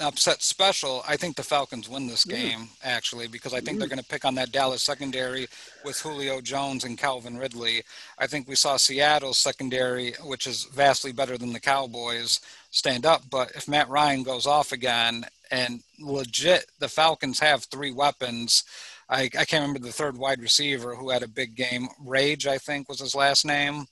upset 0.00 0.42
special, 0.42 1.02
I 1.08 1.16
think 1.16 1.36
the 1.36 1.42
Falcons 1.42 1.88
win 1.88 2.06
this 2.06 2.24
game 2.24 2.60
mm. 2.60 2.68
actually 2.82 3.28
because 3.28 3.54
I 3.54 3.60
think 3.60 3.76
mm. 3.76 3.80
they're 3.80 3.88
going 3.88 3.98
to 3.98 4.08
pick 4.08 4.24
on 4.24 4.34
that 4.36 4.52
Dallas 4.52 4.82
secondary 4.82 5.46
with 5.84 5.98
Julio 6.00 6.40
Jones 6.40 6.84
and 6.84 6.98
Calvin 6.98 7.36
Ridley. 7.36 7.82
I 8.18 8.26
think 8.26 8.48
we 8.48 8.54
saw 8.54 8.76
Seattle's 8.76 9.38
secondary, 9.38 10.14
which 10.24 10.46
is 10.46 10.64
vastly 10.64 11.12
better 11.12 11.38
than 11.38 11.52
the 11.52 11.60
Cowboys, 11.60 12.40
stand 12.70 13.06
up. 13.06 13.22
But 13.30 13.52
if 13.52 13.68
Matt 13.68 13.88
Ryan 13.88 14.22
goes 14.22 14.46
off 14.46 14.72
again 14.72 15.26
and 15.50 15.82
legit, 16.00 16.66
the 16.78 16.88
Falcons 16.88 17.38
have 17.40 17.64
three 17.64 17.92
weapons. 17.92 18.64
I, 19.08 19.24
I 19.24 19.44
can't 19.44 19.62
remember 19.62 19.80
the 19.80 19.92
third 19.92 20.16
wide 20.16 20.40
receiver 20.40 20.94
who 20.94 21.10
had 21.10 21.22
a 21.22 21.28
big 21.28 21.54
game. 21.54 21.88
Rage, 22.00 22.46
I 22.46 22.58
think, 22.58 22.88
was 22.88 23.00
his 23.00 23.14
last 23.14 23.44
name. 23.44 23.86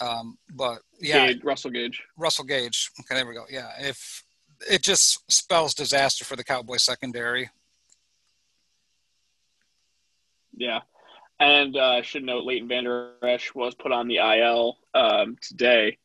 Um, 0.00 0.38
but 0.54 0.80
yeah, 1.00 1.26
Gage, 1.26 1.44
Russell 1.44 1.70
Gage. 1.70 2.02
Russell 2.16 2.44
Gage. 2.44 2.90
Okay, 3.00 3.16
there 3.16 3.26
we 3.26 3.34
go. 3.34 3.44
Yeah, 3.50 3.70
if 3.80 4.24
it 4.68 4.82
just 4.82 5.30
spells 5.30 5.74
disaster 5.74 6.24
for 6.24 6.36
the 6.36 6.44
Cowboys 6.44 6.82
secondary. 6.82 7.50
Yeah. 10.56 10.80
And 11.38 11.76
uh, 11.76 11.92
I 11.92 12.02
should 12.02 12.24
note 12.24 12.44
Leighton 12.44 12.68
Vander 12.68 13.12
Esch 13.22 13.54
was 13.54 13.74
put 13.74 13.92
on 13.92 14.08
the 14.08 14.18
IL 14.18 14.76
um, 14.94 15.36
today 15.40 15.96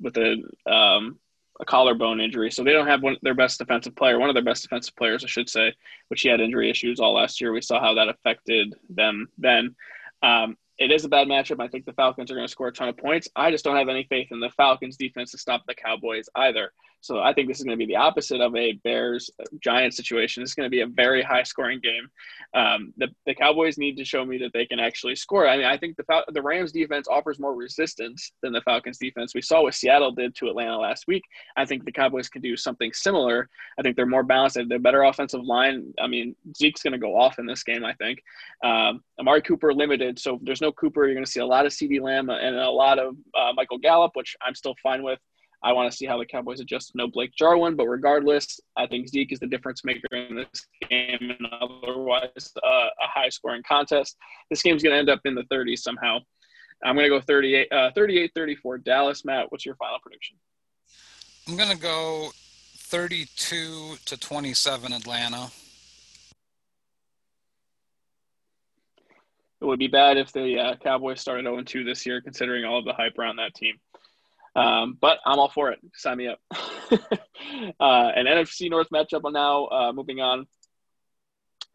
with 0.00 0.16
a 0.16 0.42
um, 0.70 1.18
a 1.58 1.64
collarbone 1.64 2.20
injury. 2.20 2.50
So 2.50 2.62
they 2.62 2.72
don't 2.72 2.86
have 2.86 3.02
one 3.02 3.16
their 3.22 3.34
best 3.34 3.58
defensive 3.58 3.96
player, 3.96 4.18
one 4.18 4.28
of 4.28 4.34
their 4.34 4.44
best 4.44 4.62
defensive 4.62 4.94
players, 4.96 5.24
I 5.24 5.26
should 5.26 5.48
say, 5.48 5.72
which 6.08 6.20
he 6.20 6.28
had 6.28 6.40
injury 6.40 6.70
issues 6.70 7.00
all 7.00 7.14
last 7.14 7.40
year. 7.40 7.52
We 7.52 7.62
saw 7.62 7.80
how 7.80 7.94
that 7.94 8.08
affected 8.08 8.74
them 8.88 9.28
then. 9.38 9.74
Um, 10.22 10.56
it 10.78 10.90
is 10.90 11.04
a 11.04 11.08
bad 11.08 11.28
matchup. 11.28 11.62
I 11.62 11.68
think 11.68 11.86
the 11.86 11.92
Falcons 11.92 12.30
are 12.30 12.34
going 12.34 12.46
to 12.46 12.50
score 12.50 12.68
a 12.68 12.72
ton 12.72 12.88
of 12.88 12.96
points. 12.96 13.28
I 13.34 13.50
just 13.50 13.64
don't 13.64 13.76
have 13.76 13.88
any 13.88 14.04
faith 14.04 14.28
in 14.30 14.40
the 14.40 14.50
Falcons 14.50 14.96
defense 14.96 15.30
to 15.30 15.38
stop 15.38 15.62
the 15.66 15.74
Cowboys 15.74 16.28
either. 16.34 16.72
So 17.00 17.20
I 17.20 17.32
think 17.32 17.46
this 17.46 17.58
is 17.58 17.64
going 17.64 17.78
to 17.78 17.84
be 17.84 17.90
the 17.90 17.98
opposite 17.98 18.40
of 18.40 18.56
a 18.56 18.72
Bears 18.84 19.30
Giants 19.62 19.96
situation. 19.96 20.42
Is 20.42 20.54
going 20.54 20.66
to 20.66 20.70
be 20.70 20.80
a 20.80 20.86
very 20.86 21.22
high 21.22 21.44
scoring 21.44 21.80
game. 21.80 22.08
Um, 22.52 22.92
the, 22.96 23.08
the 23.26 23.34
Cowboys 23.34 23.78
need 23.78 23.96
to 23.98 24.04
show 24.04 24.24
me 24.24 24.38
that 24.38 24.52
they 24.52 24.66
can 24.66 24.80
actually 24.80 25.14
score. 25.14 25.46
I 25.46 25.56
mean, 25.56 25.66
I 25.66 25.78
think 25.78 25.96
the 25.96 26.24
the 26.32 26.42
Rams 26.42 26.72
defense 26.72 27.06
offers 27.08 27.38
more 27.38 27.54
resistance 27.54 28.32
than 28.42 28.52
the 28.52 28.60
Falcons 28.62 28.98
defense. 28.98 29.34
We 29.34 29.42
saw 29.42 29.62
what 29.62 29.74
Seattle 29.74 30.12
did 30.12 30.34
to 30.36 30.48
Atlanta 30.48 30.78
last 30.78 31.04
week. 31.06 31.22
I 31.56 31.64
think 31.64 31.84
the 31.84 31.92
Cowboys 31.92 32.28
can 32.28 32.42
do 32.42 32.56
something 32.56 32.92
similar. 32.92 33.48
I 33.78 33.82
think 33.82 33.94
they're 33.94 34.06
more 34.06 34.24
balanced. 34.24 34.58
They're 34.68 34.78
a 34.78 34.80
better 34.80 35.04
offensive 35.04 35.44
line. 35.44 35.94
I 36.00 36.08
mean, 36.08 36.34
Zeke's 36.56 36.82
going 36.82 36.92
to 36.92 36.98
go 36.98 37.16
off 37.16 37.38
in 37.38 37.46
this 37.46 37.62
game. 37.62 37.84
I 37.84 37.94
think 37.94 38.20
um, 38.64 39.02
Amari 39.18 39.42
Cooper 39.42 39.72
limited, 39.72 40.18
so 40.18 40.38
there's 40.42 40.60
no 40.60 40.72
Cooper. 40.72 41.06
You're 41.06 41.14
going 41.14 41.24
to 41.24 41.30
see 41.30 41.40
a 41.40 41.46
lot 41.46 41.64
of 41.64 41.72
CeeDee 41.72 42.00
Lamb 42.00 42.28
and 42.28 42.56
a 42.56 42.70
lot 42.70 42.98
of 42.98 43.16
uh, 43.38 43.52
Michael 43.54 43.78
Gallup, 43.78 44.12
which 44.14 44.36
I'm 44.42 44.54
still 44.54 44.74
fine 44.82 45.02
with. 45.02 45.18
I 45.62 45.72
want 45.72 45.90
to 45.90 45.96
see 45.96 46.04
how 46.04 46.18
the 46.18 46.26
Cowboys 46.26 46.60
adjust 46.60 46.92
no 46.94 47.08
Blake 47.08 47.32
Jarwin, 47.36 47.76
but 47.76 47.86
regardless, 47.86 48.60
I 48.76 48.86
think 48.86 49.08
Zeke 49.08 49.32
is 49.32 49.38
the 49.38 49.46
difference 49.46 49.84
maker 49.84 50.06
in 50.12 50.36
this 50.36 50.66
game 50.88 51.18
and 51.20 51.48
otherwise 51.60 52.52
uh, 52.62 52.68
a 52.68 53.06
high 53.06 53.30
scoring 53.30 53.62
contest. 53.66 54.16
This 54.50 54.62
game's 54.62 54.82
going 54.82 54.92
to 54.92 54.98
end 54.98 55.08
up 55.08 55.20
in 55.24 55.34
the 55.34 55.44
30s 55.44 55.78
somehow. 55.78 56.18
I'm 56.84 56.94
going 56.94 57.06
to 57.06 57.10
go 57.10 57.20
38, 57.20 57.72
uh, 57.72 57.90
38 57.94 58.32
34 58.34 58.78
Dallas. 58.78 59.24
Matt, 59.24 59.50
what's 59.50 59.64
your 59.64 59.76
final 59.76 59.98
prediction? 60.00 60.36
I'm 61.48 61.56
going 61.56 61.70
to 61.70 61.78
go 61.78 62.30
32 62.76 63.96
to 64.04 64.16
27 64.16 64.92
Atlanta. 64.92 65.50
It 69.60 69.64
would 69.64 69.78
be 69.78 69.88
bad 69.88 70.18
if 70.18 70.32
the 70.32 70.58
uh, 70.58 70.76
Cowboys 70.76 71.20
started 71.20 71.44
0 71.44 71.62
2 71.62 71.84
this 71.84 72.04
year, 72.04 72.20
considering 72.20 72.64
all 72.64 72.78
of 72.78 72.84
the 72.84 72.92
hype 72.92 73.18
around 73.18 73.36
that 73.36 73.54
team. 73.54 73.76
Um, 74.54 74.96
but 75.00 75.18
I'm 75.26 75.38
all 75.38 75.50
for 75.50 75.70
it. 75.70 75.78
Sign 75.94 76.18
me 76.18 76.28
up. 76.28 76.40
uh, 76.50 76.96
an 77.80 78.26
NFC 78.26 78.70
North 78.70 78.88
matchup 78.92 79.30
now. 79.30 79.66
Uh, 79.66 79.92
moving 79.92 80.20
on. 80.20 80.46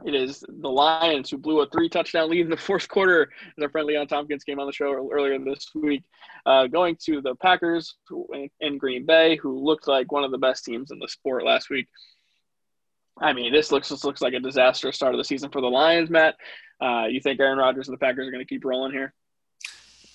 It 0.04 0.15
is 0.15 0.44
the 0.48 0.70
Lions 0.70 1.30
who 1.30 1.38
blew 1.38 1.62
a 1.62 1.70
three 1.70 1.89
touchdown 1.89 2.30
lead 2.30 2.41
in 2.41 2.50
the 2.50 2.58
fourth 2.58 2.88
quarter 2.88 3.30
as 3.58 3.63
our 3.63 3.70
friend 3.70 3.88
Leon 3.88 4.08
Tompkins 4.08 4.44
came 4.44 4.60
on 4.60 4.65
the 4.65 4.74
show 4.74 5.10
earlier 5.12 5.38
this 5.38 5.70
week, 5.76 6.04
uh, 6.46 6.67
going 6.67 6.98
to 7.06 7.22
the 7.22 7.36
Packers 7.36 7.96
in 8.60 8.78
Green 8.80 9.06
Bay, 9.06 9.36
who 9.36 9.63
looked 9.63 9.88
like 9.88 10.12
one 10.12 10.24
of 10.24 10.32
the 10.32 10.39
best 10.39 10.65
teams 10.65 10.89
in 10.91 10.98
the 10.98 11.08
sport 11.08 11.46
last 11.46 11.70
week. 11.70 11.88
I 13.22 13.34
mean, 13.34 13.54
this 13.54 13.72
looks 13.72 13.90
this 13.90 14.04
looks 14.04 14.22
like 14.22 14.34
a 14.34 14.40
disastrous 14.40 14.96
start 14.96 15.14
of 15.14 15.20
the 15.20 15.24
season 15.24 15.50
for 15.52 15.62
the 15.62 15.68
Lions, 15.68 16.10
Matt. 16.10 16.36
Uh, 16.82 17.06
you 17.10 17.22
think 17.22 17.40
Aaron 17.40 17.60
Rodgers 17.60 17.88
and 17.88 17.94
the 17.94 18.00
Packers 18.00 18.28
are 18.28 18.32
going 18.32 18.44
to 18.44 18.50
keep 18.50 18.66
rolling 18.66 18.92
here? 18.92 19.14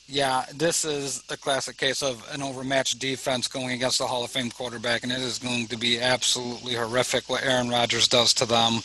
Yeah, 0.08 0.44
this 0.54 0.84
is 0.84 1.24
a 1.30 1.36
classic 1.36 1.76
case 1.76 2.02
of 2.02 2.24
an 2.32 2.42
overmatched 2.42 2.98
defense 3.00 3.48
going 3.48 3.70
against 3.70 3.98
the 3.98 4.06
Hall 4.06 4.24
of 4.24 4.30
Fame 4.30 4.50
quarterback, 4.50 5.02
and 5.02 5.10
it 5.10 5.18
is 5.18 5.38
going 5.38 5.66
to 5.66 5.76
be 5.76 6.00
absolutely 6.00 6.74
horrific 6.74 7.28
what 7.28 7.44
Aaron 7.44 7.68
Rodgers 7.68 8.06
does 8.06 8.32
to 8.34 8.46
them. 8.46 8.80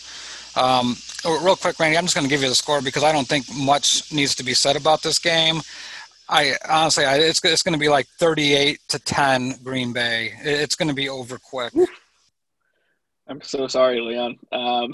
Um, 0.56 0.98
real 1.26 1.56
quick, 1.56 1.80
Randy, 1.80 1.98
I'm 1.98 2.06
just 2.06 2.16
going 2.16 2.26
to 2.26 2.30
give 2.30 2.42
you 2.42 2.50
the 2.50 2.56
score 2.56 2.82
because 2.82 3.04
I 3.04 3.12
don't 3.12 3.28
think 3.28 3.46
much 3.56 4.12
needs 4.12 4.36
to 4.36 4.44
be 4.44 4.54
said 4.54 4.76
about 4.76 5.04
this 5.04 5.20
game. 5.20 5.62
I 6.28 6.56
honestly, 6.68 7.06
I, 7.06 7.18
it's 7.18 7.44
it's 7.44 7.62
going 7.62 7.74
to 7.74 7.80
be 7.80 7.90
like 7.90 8.08
38 8.20 8.80
to 8.90 9.00
10 9.00 9.60
Green 9.64 9.94
Bay. 9.94 10.34
It's 10.42 10.76
going 10.76 10.88
to 10.88 10.96
be 10.96 11.10
over 11.10 11.38
quick. 11.38 11.74
I'm 13.32 13.42
so 13.42 13.66
sorry, 13.68 14.02
Leon. 14.02 14.38
Um, 14.52 14.94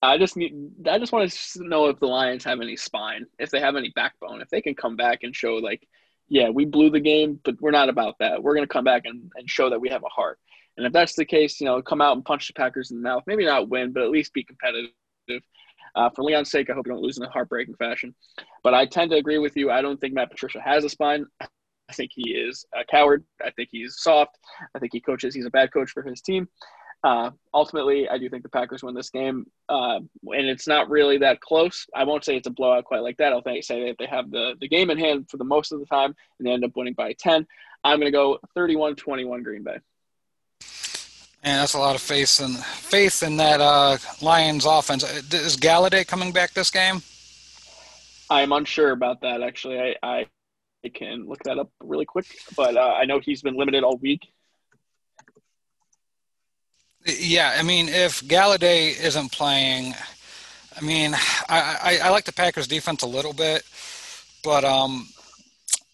I 0.00 0.16
just 0.16 0.36
need. 0.36 0.54
I 0.88 1.00
just 1.00 1.12
want 1.12 1.28
to 1.28 1.68
know 1.68 1.86
if 1.86 1.98
the 1.98 2.06
Lions 2.06 2.44
have 2.44 2.60
any 2.60 2.76
spine, 2.76 3.26
if 3.40 3.50
they 3.50 3.58
have 3.58 3.74
any 3.74 3.90
backbone, 3.96 4.40
if 4.40 4.48
they 4.48 4.62
can 4.62 4.76
come 4.76 4.94
back 4.94 5.24
and 5.24 5.34
show 5.34 5.54
like, 5.54 5.86
yeah, 6.28 6.50
we 6.50 6.64
blew 6.64 6.88
the 6.88 7.00
game, 7.00 7.40
but 7.44 7.60
we're 7.60 7.72
not 7.72 7.88
about 7.88 8.14
that. 8.20 8.40
We're 8.40 8.54
going 8.54 8.66
to 8.66 8.72
come 8.72 8.84
back 8.84 9.02
and, 9.06 9.30
and 9.34 9.50
show 9.50 9.70
that 9.70 9.80
we 9.80 9.88
have 9.88 10.04
a 10.04 10.08
heart. 10.08 10.38
And 10.76 10.86
if 10.86 10.92
that's 10.92 11.16
the 11.16 11.24
case, 11.24 11.60
you 11.60 11.66
know, 11.66 11.82
come 11.82 12.00
out 12.00 12.14
and 12.14 12.24
punch 12.24 12.46
the 12.46 12.52
Packers 12.52 12.92
in 12.92 12.98
the 12.98 13.02
mouth. 13.02 13.24
Maybe 13.26 13.44
not 13.44 13.68
win, 13.68 13.92
but 13.92 14.04
at 14.04 14.10
least 14.10 14.32
be 14.32 14.44
competitive. 14.44 14.92
Uh, 15.96 16.10
for 16.10 16.22
Leon's 16.22 16.52
sake, 16.52 16.70
I 16.70 16.74
hope 16.74 16.86
you 16.86 16.92
don't 16.92 17.02
lose 17.02 17.18
in 17.18 17.24
a 17.24 17.30
heartbreaking 17.30 17.74
fashion. 17.74 18.14
But 18.62 18.74
I 18.74 18.86
tend 18.86 19.10
to 19.10 19.16
agree 19.16 19.38
with 19.38 19.56
you. 19.56 19.72
I 19.72 19.82
don't 19.82 20.00
think 20.00 20.14
Matt 20.14 20.30
Patricia 20.30 20.60
has 20.60 20.84
a 20.84 20.88
spine. 20.88 21.26
I 21.40 21.92
think 21.92 22.12
he 22.14 22.30
is 22.30 22.64
a 22.78 22.84
coward. 22.84 23.24
I 23.44 23.50
think 23.50 23.70
he's 23.72 23.96
soft. 23.98 24.38
I 24.76 24.78
think 24.78 24.92
he 24.92 25.00
coaches. 25.00 25.34
He's 25.34 25.46
a 25.46 25.50
bad 25.50 25.72
coach 25.72 25.90
for 25.90 26.02
his 26.02 26.20
team. 26.20 26.46
Uh, 27.04 27.30
ultimately, 27.54 28.08
I 28.08 28.18
do 28.18 28.28
think 28.28 28.42
the 28.42 28.48
Packers 28.48 28.82
win 28.82 28.94
this 28.94 29.10
game, 29.10 29.46
uh, 29.68 30.00
and 30.00 30.46
it's 30.46 30.66
not 30.66 30.90
really 30.90 31.18
that 31.18 31.40
close. 31.40 31.86
I 31.94 32.02
won't 32.04 32.24
say 32.24 32.36
it's 32.36 32.48
a 32.48 32.50
blowout 32.50 32.84
quite 32.84 33.02
like 33.02 33.16
that. 33.18 33.32
I'll 33.32 33.42
say 33.62 33.86
that 33.86 33.96
they 33.98 34.06
have 34.06 34.30
the, 34.30 34.54
the 34.60 34.68
game 34.68 34.90
in 34.90 34.98
hand 34.98 35.30
for 35.30 35.36
the 35.36 35.44
most 35.44 35.70
of 35.70 35.78
the 35.78 35.86
time, 35.86 36.14
and 36.38 36.46
they 36.46 36.50
end 36.50 36.64
up 36.64 36.72
winning 36.74 36.94
by 36.94 37.12
10. 37.12 37.46
I'm 37.84 38.00
going 38.00 38.10
to 38.10 38.16
go 38.16 38.38
31-21 38.56 39.44
Green 39.44 39.62
Bay. 39.62 39.78
And 41.44 41.60
that's 41.60 41.74
a 41.74 41.78
lot 41.78 41.94
of 41.94 42.02
faith 42.02 42.40
in 42.40 42.54
faith 42.54 43.22
in 43.22 43.36
that 43.36 43.60
uh, 43.60 43.98
Lions 44.20 44.66
offense. 44.66 45.04
Is 45.32 45.56
Golladay 45.56 46.06
coming 46.06 46.32
back 46.32 46.52
this 46.52 46.70
game? 46.70 47.00
I'm 48.28 48.50
unsure 48.52 48.90
about 48.90 49.20
that. 49.20 49.40
Actually, 49.40 49.78
I, 49.80 49.94
I, 50.02 50.26
I 50.84 50.88
can 50.88 51.26
look 51.28 51.42
that 51.44 51.58
up 51.58 51.70
really 51.80 52.04
quick, 52.04 52.26
but 52.56 52.76
uh, 52.76 52.94
I 52.98 53.04
know 53.04 53.20
he's 53.20 53.40
been 53.40 53.56
limited 53.56 53.84
all 53.84 53.96
week. 53.98 54.26
Yeah, 57.08 57.56
I 57.58 57.62
mean, 57.62 57.88
if 57.88 58.20
Golladay 58.22 59.00
isn't 59.02 59.32
playing, 59.32 59.94
I 60.76 60.84
mean, 60.84 61.14
I, 61.48 61.78
I, 61.82 61.98
I 62.04 62.10
like 62.10 62.24
the 62.24 62.32
Packers 62.32 62.66
defense 62.68 63.02
a 63.02 63.06
little 63.06 63.32
bit, 63.32 63.62
but 64.44 64.62
um, 64.64 65.08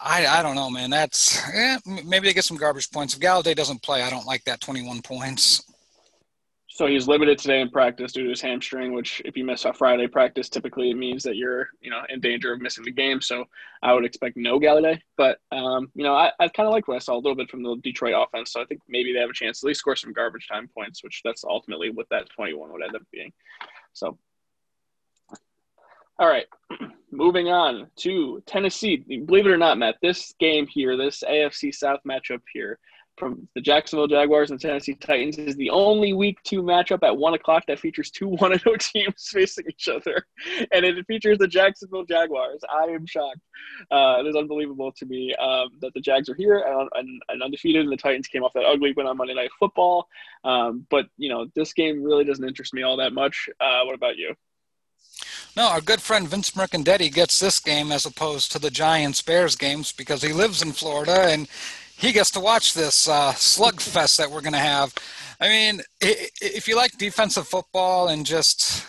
I 0.01 0.27
I 0.27 0.43
don't 0.43 0.57
know, 0.57 0.71
man. 0.71 0.91
That's 0.91 1.41
eh, 1.55 1.79
maybe 1.87 2.27
they 2.27 2.35
get 2.35 2.45
some 2.45 2.57
garbage 2.57 2.91
points. 2.91 3.15
If 3.15 3.21
Golladay 3.21 3.55
doesn't 3.55 3.83
play, 3.83 4.03
I 4.03 4.11
don't 4.11 4.27
like 4.27 4.45
that 4.45 4.61
21 4.61 5.03
points. 5.03 5.63
So 6.75 6.89
he's 6.89 7.07
limited 7.07 7.39
today 7.39 7.61
in 7.61 7.71
practice 7.71 8.11
due 8.11 8.25
to 8.25 8.31
his 8.31 8.41
hamstring, 8.41 8.95
which 8.95 9.23
if 9.25 9.37
you 9.37 9.45
miss 9.45 9.65
a 9.65 9.73
Friday 9.73 10.09
practice, 10.09 10.49
typically 10.49 10.91
it 10.91 10.97
means 10.97 11.23
that 11.23 11.37
you're, 11.37 11.69
you 11.81 11.89
know, 11.89 12.03
in 12.09 12.19
danger 12.19 12.53
of 12.53 12.61
missing 12.61 12.83
the 12.83 12.91
game. 12.91 13.21
So 13.21 13.45
I 13.81 13.93
would 13.93 14.05
expect 14.05 14.37
no 14.37 14.59
Golladay. 14.59 14.99
But 15.17 15.39
um, 15.53 15.93
you 15.95 16.03
know, 16.03 16.15
I, 16.17 16.33
I 16.41 16.49
kind 16.49 16.67
of 16.67 16.73
like 16.73 16.89
what 16.89 16.97
I 16.97 16.99
saw 16.99 17.15
a 17.15 17.23
little 17.23 17.37
bit 17.37 17.49
from 17.49 17.63
the 17.63 17.77
Detroit 17.85 18.15
offense. 18.17 18.51
So 18.51 18.61
I 18.61 18.65
think 18.65 18.81
maybe 18.89 19.13
they 19.13 19.21
have 19.21 19.31
a 19.31 19.35
chance 19.35 19.61
to 19.61 19.67
at 19.67 19.69
least 19.69 19.81
score 19.81 19.95
some 19.95 20.13
garbage 20.13 20.49
time 20.49 20.69
points, 20.77 21.05
which 21.05 21.21
that's 21.25 21.45
ultimately 21.45 21.91
what 21.91 22.09
that 22.11 22.29
21 22.31 22.73
would 22.73 22.83
end 22.83 22.97
up 22.97 23.03
being. 23.13 23.33
So 23.93 24.19
all 26.19 26.29
right, 26.29 26.47
moving 27.13 27.51
on 27.51 27.89
to 27.99 28.43
Tennessee. 28.47 28.97
Believe 28.97 29.47
it 29.47 29.51
or 29.51 29.57
not, 29.57 29.79
Matt, 29.79 29.99
this 30.03 30.35
game 30.41 30.67
here, 30.67 30.97
this 30.97 31.23
AFC 31.23 31.73
South 31.73 32.01
matchup 32.05 32.43
here, 32.53 32.81
from 33.17 33.49
the 33.55 33.61
Jacksonville 33.61 34.07
Jaguars 34.07 34.51
and 34.51 34.61
Tennessee 34.61 34.95
Titans 34.95 35.39
is 35.39 35.57
the 35.57 35.71
only 35.71 36.13
week 36.13 36.43
two 36.43 36.63
matchup 36.63 37.03
at 37.03 37.17
one 37.17 37.35
o'clock 37.35 37.65
that 37.67 37.79
features 37.79 38.11
two 38.11 38.29
one 38.41 38.53
and 38.53 38.61
zero 38.61 38.77
teams 38.77 39.29
facing 39.29 39.65
each 39.69 39.89
other, 39.89 40.27
and 40.73 40.85
it 40.85 41.07
features 41.07 41.39
the 41.39 41.49
Jacksonville 41.49 42.05
Jaguars. 42.05 42.61
I 42.71 42.85
am 42.85 43.07
shocked. 43.07 43.41
Uh, 43.91 44.17
it 44.21 44.27
is 44.27 44.37
unbelievable 44.37 44.93
to 44.93 45.07
me 45.07 45.35
um, 45.37 45.71
that 45.81 45.95
the 45.95 46.01
Jags 46.01 46.29
are 46.29 46.35
here 46.35 46.59
and, 46.59 46.89
and, 46.95 47.23
and, 47.29 47.43
undefeated, 47.43 47.83
and 47.83 47.93
the 47.93 47.97
Titans 47.97 48.27
came 48.27 48.43
off 48.43 48.53
that 48.55 48.65
ugly 48.65 48.93
win 48.97 49.07
on 49.07 49.17
Monday 49.17 49.35
Night 49.35 49.51
Football. 49.59 50.09
Um, 50.45 50.87
but 50.91 51.07
you 51.17 51.29
know, 51.29 51.47
this 51.55 51.73
game 51.73 52.03
really 52.03 52.25
doesn't 52.25 52.47
interest 52.47 52.75
me 52.75 52.83
all 52.83 52.97
that 52.97 53.13
much. 53.13 53.49
Uh, 53.61 53.85
what 53.85 53.95
about 53.95 54.17
you? 54.17 54.35
No, 55.57 55.69
our 55.69 55.81
good 55.81 56.01
friend 56.01 56.27
Vince 56.27 56.51
Mercandetti 56.51 57.13
gets 57.13 57.39
this 57.39 57.61
game 57.61 57.93
as 57.93 58.05
opposed 58.05 58.51
to 58.53 58.59
the 58.59 58.71
Giants 58.71 59.23
Bears 59.23 59.55
games 59.55 59.93
because 59.93 60.23
he 60.23 60.33
lives 60.33 60.63
in 60.63 60.73
Florida 60.73 61.27
and 61.29 61.49
he 61.97 62.13
gets 62.13 62.31
to 62.33 62.41
watch 62.41 62.75
this 62.75 63.09
uh, 63.09 63.33
slugfest 63.33 64.17
that 64.17 64.31
we're 64.31 64.41
going 64.41 64.53
to 64.53 64.59
have. 64.59 64.95
I 65.41 65.49
mean, 65.49 65.81
if 66.01 66.69
you 66.69 66.77
like 66.77 66.97
defensive 66.99 67.47
football 67.47 68.09
and 68.09 68.25
just 68.25 68.87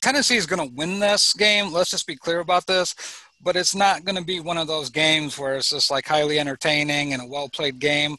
Tennessee 0.00 0.36
is 0.36 0.46
going 0.46 0.66
to 0.66 0.74
win 0.74 0.98
this 0.98 1.32
game, 1.32 1.72
let's 1.72 1.90
just 1.90 2.06
be 2.06 2.16
clear 2.16 2.40
about 2.40 2.66
this. 2.66 2.94
But 3.42 3.56
it's 3.56 3.74
not 3.74 4.04
going 4.04 4.16
to 4.16 4.24
be 4.24 4.40
one 4.40 4.58
of 4.58 4.66
those 4.66 4.90
games 4.90 5.38
where 5.38 5.56
it's 5.56 5.70
just 5.70 5.90
like 5.90 6.06
highly 6.06 6.38
entertaining 6.38 7.12
and 7.12 7.22
a 7.22 7.26
well 7.26 7.48
played 7.48 7.78
game. 7.78 8.16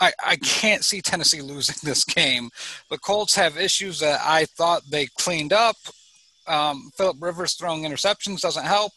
I, 0.00 0.12
I 0.24 0.36
can't 0.36 0.84
see 0.84 1.00
Tennessee 1.00 1.40
losing 1.42 1.76
this 1.82 2.04
game. 2.04 2.50
The 2.90 2.98
Colts 2.98 3.34
have 3.36 3.56
issues 3.56 4.00
that 4.00 4.20
I 4.24 4.46
thought 4.46 4.82
they 4.90 5.06
cleaned 5.18 5.52
up. 5.52 5.76
Um, 6.46 6.90
Philip 6.96 7.16
Rivers 7.20 7.54
throwing 7.54 7.82
interceptions 7.82 8.40
doesn't 8.40 8.66
help. 8.66 8.92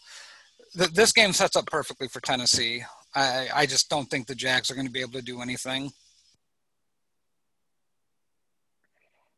this 0.75 1.11
game 1.11 1.33
sets 1.33 1.55
up 1.55 1.65
perfectly 1.67 2.07
for 2.07 2.19
Tennessee. 2.21 2.83
I, 3.17 3.47
I 3.55 3.65
just 3.65 3.89
don't 3.89 4.05
think 4.05 4.27
the 4.27 4.35
Jags 4.35 4.69
are 4.69 4.75
going 4.75 4.85
to 4.85 4.93
be 4.93 5.01
able 5.01 5.13
to 5.13 5.23
do 5.23 5.41
anything. 5.41 5.91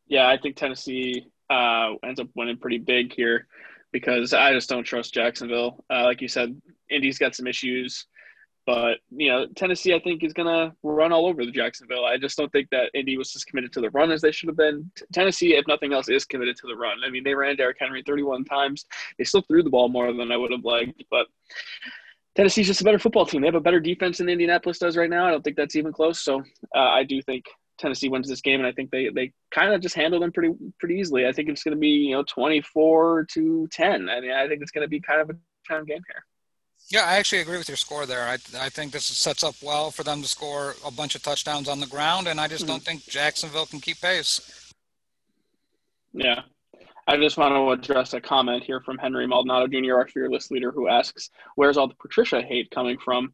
Yeah, 0.08 0.28
I 0.28 0.38
think 0.38 0.58
Tennessee 0.58 1.28
uh, 1.50 1.94
ends 2.04 2.20
up 2.20 2.28
winning 2.36 2.58
pretty 2.58 2.80
big 2.80 3.13
here 3.13 3.48
because 3.94 4.34
I 4.34 4.52
just 4.54 4.68
don't 4.68 4.84
trust 4.84 5.13
Jacksonville. 5.13 5.86
Uh, 5.89 6.04
like 6.04 6.20
you 6.20 6.28
said, 6.28 6.60
Indy's 6.89 7.20
got 7.20 7.36
some 7.36 7.48
issues, 7.48 8.06
but 8.65 8.98
you 9.12 9.30
know 9.30 9.48
Tennessee 9.56 9.94
I 9.94 10.00
think 10.00 10.24
is 10.24 10.34
going 10.34 10.48
to 10.48 10.76
run 10.84 11.13
all 11.13 11.28
over 11.28 11.46
the 11.46 11.52
Jacksonville. 11.52 12.06
I 12.06 12.18
just 12.18 12.38
don't 12.38 12.52
think 12.52 12.70
that 12.72 12.92
Indy 12.94 13.18
was 13.18 13.34
as 13.36 13.46
committed 13.46 13.72
to 13.74 13.82
the 13.82 13.92
run 13.92 14.12
as 14.12 14.22
they 14.22 14.32
should 14.32 14.50
have 14.50 14.58
been. 14.58 14.92
T- 14.96 15.06
Tennessee, 15.13 15.56
if 15.56 15.65
nothing 15.68 15.94
else, 15.94 16.10
is 16.10 16.26
committed 16.26 16.58
to 16.58 16.68
the 16.68 16.76
run. 16.76 16.98
I 17.06 17.10
mean, 17.10 17.24
they 17.24 17.36
ran 17.36 17.56
Derrick 17.56 17.78
Henry 17.80 18.04
31 18.06 18.44
times. 18.46 18.86
They 19.18 19.24
still 19.24 19.44
threw 19.44 19.63
the 19.63 19.70
ball 19.70 19.89
more 19.89 20.12
than 20.12 20.32
I 20.32 20.38
would 20.38 20.52
have 20.52 20.65
liked, 20.65 21.04
but 21.10 21.28
Tennessee's 22.36 22.68
just 22.68 22.82
a 22.82 22.84
better 22.84 23.00
football 23.00 23.26
team. 23.26 23.42
They 23.42 23.48
have 23.48 23.56
a 23.56 23.62
better 23.62 23.80
defense 23.80 24.20
than 24.20 24.30
Indianapolis 24.30 24.80
does 24.80 24.96
right 24.96 25.10
now. 25.10 25.28
I 25.28 25.32
don't 25.32 25.44
think 25.44 25.58
that's 25.58 25.76
even 25.76 25.92
close. 25.92 26.20
So 26.20 26.42
uh, 26.76 26.80
I 26.80 27.04
do 27.04 27.22
think 27.22 27.46
Tennessee 27.80 28.10
wins 28.10 28.28
this 28.28 28.42
game, 28.42 28.60
and 28.60 28.68
I 28.68 28.72
think 28.72 28.92
they 28.92 29.10
they 29.10 29.32
kind 29.52 29.74
of 29.74 29.82
just 29.82 29.96
handle 29.96 30.20
them 30.20 30.32
pretty 30.32 30.54
pretty 30.80 30.96
easily. 30.96 31.26
I 31.26 31.32
think 31.32 31.50
it's 31.50 31.63
going 31.63 31.76
to 31.76 31.80
be 31.80 31.88
you 31.88 32.15
know 32.15 32.24
twenty 32.24 32.62
four 32.62 33.26
to 33.32 33.68
ten. 33.72 34.10
I 34.10 34.22
mean, 34.22 34.32
I 34.32 34.48
think 34.48 34.62
it's 34.62 34.72
going 34.72 34.86
to 34.86 34.89
be 34.89 35.00
kind 35.00 35.22
of 35.22 35.30
a 35.30 35.34
time 35.68 35.86
game 35.86 36.02
here. 36.08 36.24
Yeah, 36.89 37.06
I 37.06 37.18
actually 37.18 37.42
agree 37.42 37.58
with 37.58 37.68
your 37.68 37.78
score 37.78 38.06
there. 38.06 38.24
I 38.24 38.34
I 38.58 38.70
think 38.70 38.92
this 38.92 39.06
sets 39.06 39.44
up 39.44 39.56
well 39.63 39.92
for 39.92 40.04
them 40.04 40.22
to 40.22 40.28
score 40.28 40.76
a 40.86 40.92
bunch 40.92 41.15
of 41.15 41.24
touchdowns 41.24 41.68
on 41.68 41.80
the 41.80 41.88
ground, 41.88 42.28
and 42.28 42.39
I 42.39 42.48
just 42.48 42.63
mm-hmm. 42.63 42.74
don't 42.74 42.84
think 42.84 43.06
Jacksonville 43.08 43.65
can 43.65 43.80
keep 43.80 44.02
pace. 44.02 44.74
Yeah, 46.13 46.42
I 47.10 47.17
just 47.17 47.38
want 47.38 47.56
to 47.56 47.72
address 47.72 48.13
a 48.13 48.22
comment 48.22 48.63
here 48.63 48.82
from 48.82 49.00
Henry 49.00 49.26
Maldonado 49.26 49.65
Jr., 49.65 49.95
our 49.95 50.08
fearless 50.08 50.52
leader, 50.52 50.72
who 50.72 50.88
asks, 50.88 51.32
"Where's 51.56 51.76
all 51.76 51.88
the 51.88 51.95
Patricia 51.95 52.39
hate 52.39 52.69
coming 52.69 53.00
from?" 53.00 53.34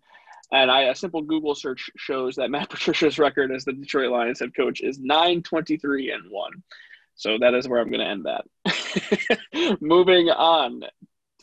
And 0.54 0.72
I, 0.72 0.84
a 0.84 0.96
simple 0.96 1.22
Google 1.22 1.56
search 1.56 1.90
shows 1.98 2.38
that 2.38 2.50
Matt 2.50 2.70
Patricia's 2.76 3.20
record 3.20 3.52
as 3.52 3.66
the 3.66 3.74
Detroit 3.74 4.12
Lions 4.12 4.40
head 4.40 4.56
coach 4.56 4.80
is 4.80 4.98
923 5.00 6.12
and 6.12 6.24
1. 6.32 6.52
So 7.16 7.38
that 7.40 7.54
is 7.54 7.68
where 7.68 7.82
I'm 7.82 7.90
going 7.90 8.00
to 8.00 8.08
end 8.08 8.26
that. 8.26 9.82
Moving 9.82 10.30
on 10.30 10.84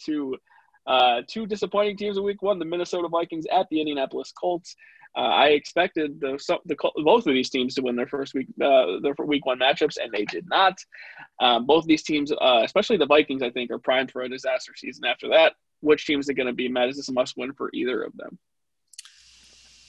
to 0.07 0.37
Uh, 0.85 1.23
two 1.29 1.47
disappointing 1.47 1.97
teams 1.97 2.17
in 2.17 2.25
week 2.25 2.43
one 2.43 2.59
the 2.59 2.65
Minnesota 2.65 3.09
Vikings 3.09 3.47
at 3.53 3.69
the 3.71 3.81
Indianapolis 3.81 4.33
Colts. 4.33 4.75
Uh, 5.17 5.21
I 5.21 5.49
expected 5.49 6.21
the, 6.21 6.39
the, 6.65 6.77
both 7.05 7.27
of 7.27 7.35
these 7.35 7.51
teams 7.51 7.75
to 7.75 7.83
win 7.83 7.97
their 7.97 8.07
first 8.07 8.33
week 8.33 8.49
uh, 8.63 8.99
their 9.01 9.15
week 9.25 9.45
one 9.45 9.59
matchups, 9.59 9.99
and 10.03 10.11
they 10.13 10.25
did 10.25 10.49
not. 10.49 10.79
Um, 11.41 11.67
both 11.67 11.85
of 11.85 11.89
these 11.89 12.03
teams, 12.03 12.33
uh, 12.33 12.63
especially 12.65 12.97
the 12.97 13.07
Vikings, 13.07 13.43
I 13.43 13.51
think, 13.51 13.71
are 13.71 13.79
primed 13.79 14.11
for 14.11 14.23
a 14.23 14.29
disaster 14.29 14.73
season 14.75 15.05
after 15.05 15.29
that. 15.29 15.55
Which 15.81 16.07
teams 16.07 16.31
are 16.31 16.35
going 16.35 16.47
to 16.47 16.53
be 16.55 16.69
met? 16.69 16.89
Is 16.89 16.97
this 16.97 17.09
a 17.09 17.13
must 17.13 17.37
win 17.37 17.53
for 17.53 17.69
either 17.75 18.03
of 18.03 18.17
them? 18.17 18.39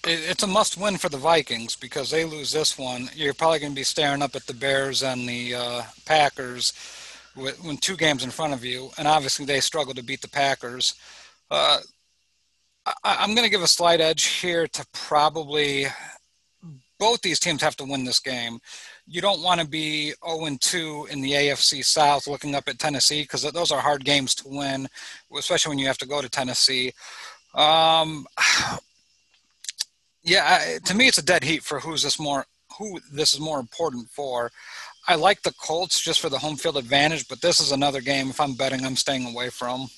It's 0.06 0.44
a 0.44 0.48
must 0.48 0.78
win 0.78 0.98
for 0.98 1.08
the 1.08 1.18
Vikings 1.18 1.78
because 1.78 2.12
they 2.12 2.26
lose 2.26 2.52
this 2.52 2.78
one. 2.78 3.10
You're 3.16 3.34
probably 3.34 3.60
going 3.60 3.72
to 3.72 3.76
be 3.76 3.84
staring 3.84 4.22
up 4.22 4.36
at 4.36 4.46
the 4.46 4.54
Bears 4.54 5.02
and 5.02 5.30
the 5.30 5.56
uh, 5.56 5.84
Packers 6.06 6.74
with, 7.38 7.64
with, 7.64 7.80
two 7.80 7.96
games 7.96 8.26
in 8.26 8.30
front 8.30 8.54
of 8.54 8.66
you, 8.66 8.90
and 8.98 9.08
obviously 9.08 9.46
they 9.46 9.62
struggle 9.62 9.94
to 9.94 10.04
beat 10.04 10.22
the 10.22 10.28
Packers. 10.28 10.96
Uh, 11.50 11.80
I, 12.86 13.24
am 13.24 13.36
going 13.36 13.46
to 13.46 13.52
give 13.52 13.62
a 13.62 13.68
slight 13.68 14.02
edge 14.02 14.26
here 14.26 14.68
to 14.68 14.86
probably 14.94 15.88
both 17.00 17.22
these 17.22 17.40
teams 17.40 17.62
have 17.62 17.76
to 17.78 17.86
win 17.86 18.06
this 18.06 18.20
game. 18.20 18.60
You 19.06 19.22
don't 19.22 19.44
want 19.44 19.60
to 19.60 19.68
be 19.68 20.14
0 20.26 20.58
2 20.60 21.08
in 21.12 21.22
the 21.22 21.32
AFC 21.32 21.84
South 21.84 22.28
looking 22.28 22.56
up 22.56 22.68
at 22.68 22.80
Tennessee 22.80 23.24
because 23.24 23.50
those 23.52 23.72
are 23.72 23.82
hard 23.82 24.06
games 24.06 24.34
to 24.36 24.48
win, 24.48 24.88
especially 25.38 25.70
when 25.70 25.80
you 25.80 25.88
have 25.88 25.98
to 25.98 26.08
go 26.08 26.22
to 26.22 26.30
Tennessee. 26.30 26.94
Um, 27.54 28.26
yeah, 30.24 30.78
to 30.86 30.96
me, 30.96 31.08
it's 31.08 31.18
a 31.18 31.26
dead 31.26 31.44
heat 31.44 31.64
for 31.64 31.80
who's 31.80 32.04
this 32.04 32.20
more 32.20 32.46
who 32.78 33.00
this 33.12 33.34
is 33.34 33.40
more 33.40 33.60
important 33.60 34.10
for. 34.10 34.52
I 35.08 35.16
like 35.16 35.42
the 35.42 35.54
Colts 35.54 36.00
just 36.00 36.22
for 36.22 36.30
the 36.30 36.40
home 36.40 36.56
field 36.56 36.78
advantage, 36.78 37.28
but 37.28 37.42
this 37.42 37.60
is 37.60 37.72
another 37.72 38.00
game. 38.02 38.30
If 38.30 38.40
I'm 38.40 38.54
betting, 38.54 38.86
I'm 38.86 38.96
staying 38.96 39.28
away 39.28 39.50
from. 39.50 39.90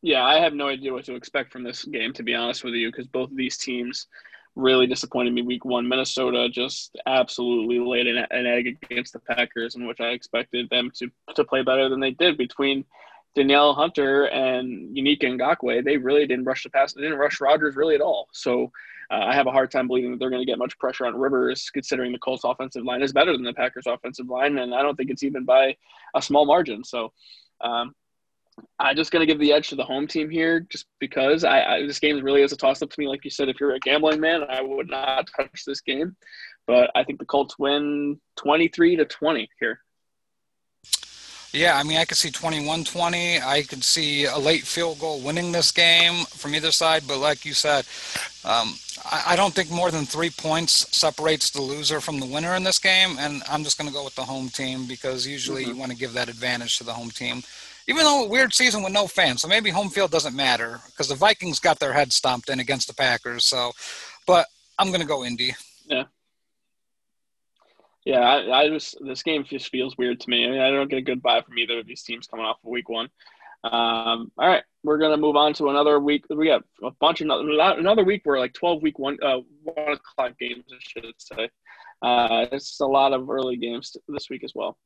Yeah, 0.00 0.24
I 0.24 0.38
have 0.38 0.54
no 0.54 0.68
idea 0.68 0.92
what 0.92 1.04
to 1.06 1.16
expect 1.16 1.52
from 1.52 1.64
this 1.64 1.84
game, 1.84 2.12
to 2.14 2.22
be 2.22 2.34
honest 2.34 2.62
with 2.62 2.74
you, 2.74 2.90
because 2.90 3.08
both 3.08 3.30
of 3.30 3.36
these 3.36 3.58
teams 3.58 4.06
really 4.54 4.86
disappointed 4.86 5.32
me 5.32 5.42
week 5.42 5.64
one. 5.64 5.88
Minnesota 5.88 6.48
just 6.48 6.96
absolutely 7.06 7.78
laid 7.78 8.06
an, 8.06 8.24
an, 8.30 8.46
egg 8.46 8.78
against 8.82 9.12
the 9.12 9.18
Packers, 9.20 9.74
in 9.74 9.86
which 9.86 10.00
I 10.00 10.08
expected 10.08 10.68
them 10.70 10.90
to, 10.96 11.10
to 11.34 11.44
play 11.44 11.62
better 11.62 11.88
than 11.88 12.00
they 12.00 12.12
did 12.12 12.36
between 12.36 12.84
Danielle 13.34 13.74
Hunter 13.74 14.24
and 14.26 14.96
Yannick 14.96 15.22
Ngakoue. 15.22 15.84
They 15.84 15.96
really 15.96 16.26
didn't 16.26 16.44
rush 16.44 16.64
the 16.64 16.70
pass, 16.70 16.92
they 16.92 17.02
didn't 17.02 17.18
rush 17.18 17.40
Rodgers 17.40 17.76
really 17.76 17.94
at 17.94 18.00
all. 18.00 18.28
So 18.32 18.70
uh, 19.10 19.24
I 19.26 19.34
have 19.34 19.46
a 19.46 19.52
hard 19.52 19.70
time 19.70 19.86
believing 19.86 20.10
that 20.10 20.18
they're 20.18 20.30
going 20.30 20.42
to 20.42 20.50
get 20.50 20.58
much 20.58 20.78
pressure 20.78 21.06
on 21.06 21.16
Rivers, 21.16 21.70
considering 21.70 22.12
the 22.12 22.18
Colts 22.18 22.44
offensive 22.44 22.84
line 22.84 23.02
is 23.02 23.12
better 23.12 23.32
than 23.32 23.44
the 23.44 23.54
Packers 23.54 23.86
offensive 23.86 24.28
line, 24.28 24.58
and 24.58 24.74
I 24.74 24.82
don't 24.82 24.96
think 24.96 25.10
it's 25.10 25.22
even 25.22 25.44
by 25.44 25.76
a 26.14 26.22
small 26.22 26.46
margin. 26.46 26.84
So 26.84 27.12
um, 27.60 27.94
I'm 28.78 28.96
just 28.96 29.10
going 29.10 29.20
to 29.20 29.26
give 29.26 29.40
the 29.40 29.52
edge 29.52 29.68
to 29.68 29.76
the 29.76 29.84
home 29.84 30.06
team 30.06 30.30
here, 30.30 30.60
just 30.60 30.86
because 30.98 31.44
I, 31.44 31.62
I 31.62 31.86
this 31.86 31.98
game 31.98 32.22
really 32.24 32.42
is 32.42 32.52
a 32.52 32.56
toss 32.56 32.82
up 32.82 32.90
to 32.90 33.00
me. 33.00 33.08
Like 33.08 33.24
you 33.24 33.30
said, 33.30 33.48
if 33.48 33.60
you're 33.60 33.74
a 33.74 33.80
gambling 33.80 34.20
man, 34.20 34.44
I 34.48 34.62
would 34.62 34.88
not 34.88 35.28
touch 35.36 35.64
this 35.66 35.80
game, 35.80 36.16
but 36.66 36.90
I 36.94 37.04
think 37.04 37.18
the 37.18 37.24
Colts 37.24 37.58
win 37.58 38.20
23 38.36 38.96
to 38.96 39.04
20 39.04 39.48
here. 39.60 39.80
Yeah, 41.52 41.78
I 41.78 41.82
mean, 41.82 41.96
I 41.96 42.04
could 42.04 42.18
see 42.18 42.30
21 42.30 42.84
20. 42.84 43.40
I 43.40 43.62
could 43.62 43.82
see 43.82 44.26
a 44.26 44.36
late 44.36 44.64
field 44.64 44.98
goal 44.98 45.20
winning 45.20 45.50
this 45.50 45.72
game 45.72 46.24
from 46.26 46.54
either 46.54 46.70
side. 46.70 47.04
But 47.08 47.18
like 47.18 47.46
you 47.46 47.54
said, 47.54 47.86
um, 48.44 48.74
I, 49.04 49.24
I, 49.28 49.36
don't 49.36 49.54
think 49.54 49.70
more 49.70 49.90
than 49.90 50.04
three 50.04 50.28
points 50.28 50.94
separates 50.94 51.50
the 51.50 51.62
loser 51.62 52.02
from 52.02 52.20
the 52.20 52.26
winner 52.26 52.54
in 52.54 52.64
this 52.64 52.78
game. 52.78 53.16
And 53.18 53.42
I'm 53.48 53.64
just 53.64 53.78
going 53.78 53.88
to 53.88 53.94
go 53.94 54.04
with 54.04 54.14
the 54.14 54.24
home 54.24 54.50
team 54.50 54.86
because 54.86 55.26
usually 55.26 55.62
mm-hmm. 55.62 55.72
you 55.72 55.78
want 55.78 55.90
to 55.90 55.96
give 55.96 56.12
that 56.12 56.28
advantage 56.28 56.76
to 56.78 56.84
the 56.84 56.92
home 56.92 57.10
team 57.10 57.42
even 57.88 58.04
though 58.04 58.24
a 58.24 58.28
weird 58.28 58.52
season 58.52 58.82
with 58.82 58.92
no 58.92 59.06
fans. 59.06 59.40
So 59.42 59.48
maybe 59.48 59.70
home 59.70 59.88
field 59.88 60.10
doesn't 60.10 60.36
matter 60.36 60.78
because 60.86 61.08
the 61.08 61.14
Vikings 61.14 61.58
got 61.58 61.80
their 61.80 61.94
head 61.94 62.12
stomped 62.12 62.50
in 62.50 62.60
against 62.60 62.86
the 62.86 62.94
Packers. 62.94 63.46
So, 63.46 63.72
but 64.26 64.46
I'm 64.78 64.88
going 64.88 65.00
to 65.00 65.06
go 65.06 65.24
Indy. 65.24 65.54
Yeah. 65.86 66.04
Yeah, 68.04 68.20
I, 68.20 68.60
I, 68.60 68.68
just 68.68 68.96
this 69.04 69.22
game 69.22 69.44
just 69.44 69.70
feels 69.70 69.98
weird 69.98 70.20
to 70.20 70.30
me. 70.30 70.46
I 70.46 70.50
mean, 70.50 70.60
I 70.60 70.70
don't 70.70 70.88
get 70.88 70.98
a 70.98 71.02
good 71.02 71.22
vibe 71.22 71.44
from 71.44 71.58
either 71.58 71.80
of 71.80 71.86
these 71.86 72.02
teams 72.02 72.26
coming 72.26 72.46
off 72.46 72.58
of 72.64 72.70
week 72.70 72.88
one. 72.88 73.08
Um, 73.64 74.30
all 74.38 74.48
right, 74.48 74.62
we're 74.82 74.98
gonna 74.98 75.18
move 75.18 75.36
on 75.36 75.52
to 75.54 75.68
another 75.68 75.98
week. 75.98 76.24
We 76.30 76.46
got 76.46 76.62
a 76.82 76.92
bunch 77.00 77.20
of 77.20 77.28
another 77.28 78.04
week 78.04 78.22
where 78.24 78.38
like 78.38 78.54
twelve 78.54 78.82
week 78.82 78.98
one 78.98 79.18
uh, 79.22 79.40
one 79.64 79.92
o'clock 79.92 80.38
games, 80.38 80.64
I 80.72 80.76
should 80.80 81.12
say. 81.18 81.50
Uh, 82.00 82.46
it's 82.52 82.80
a 82.80 82.86
lot 82.86 83.12
of 83.12 83.28
early 83.28 83.56
games 83.56 83.94
this 84.06 84.30
week 84.30 84.44
as 84.44 84.52
well. 84.54 84.78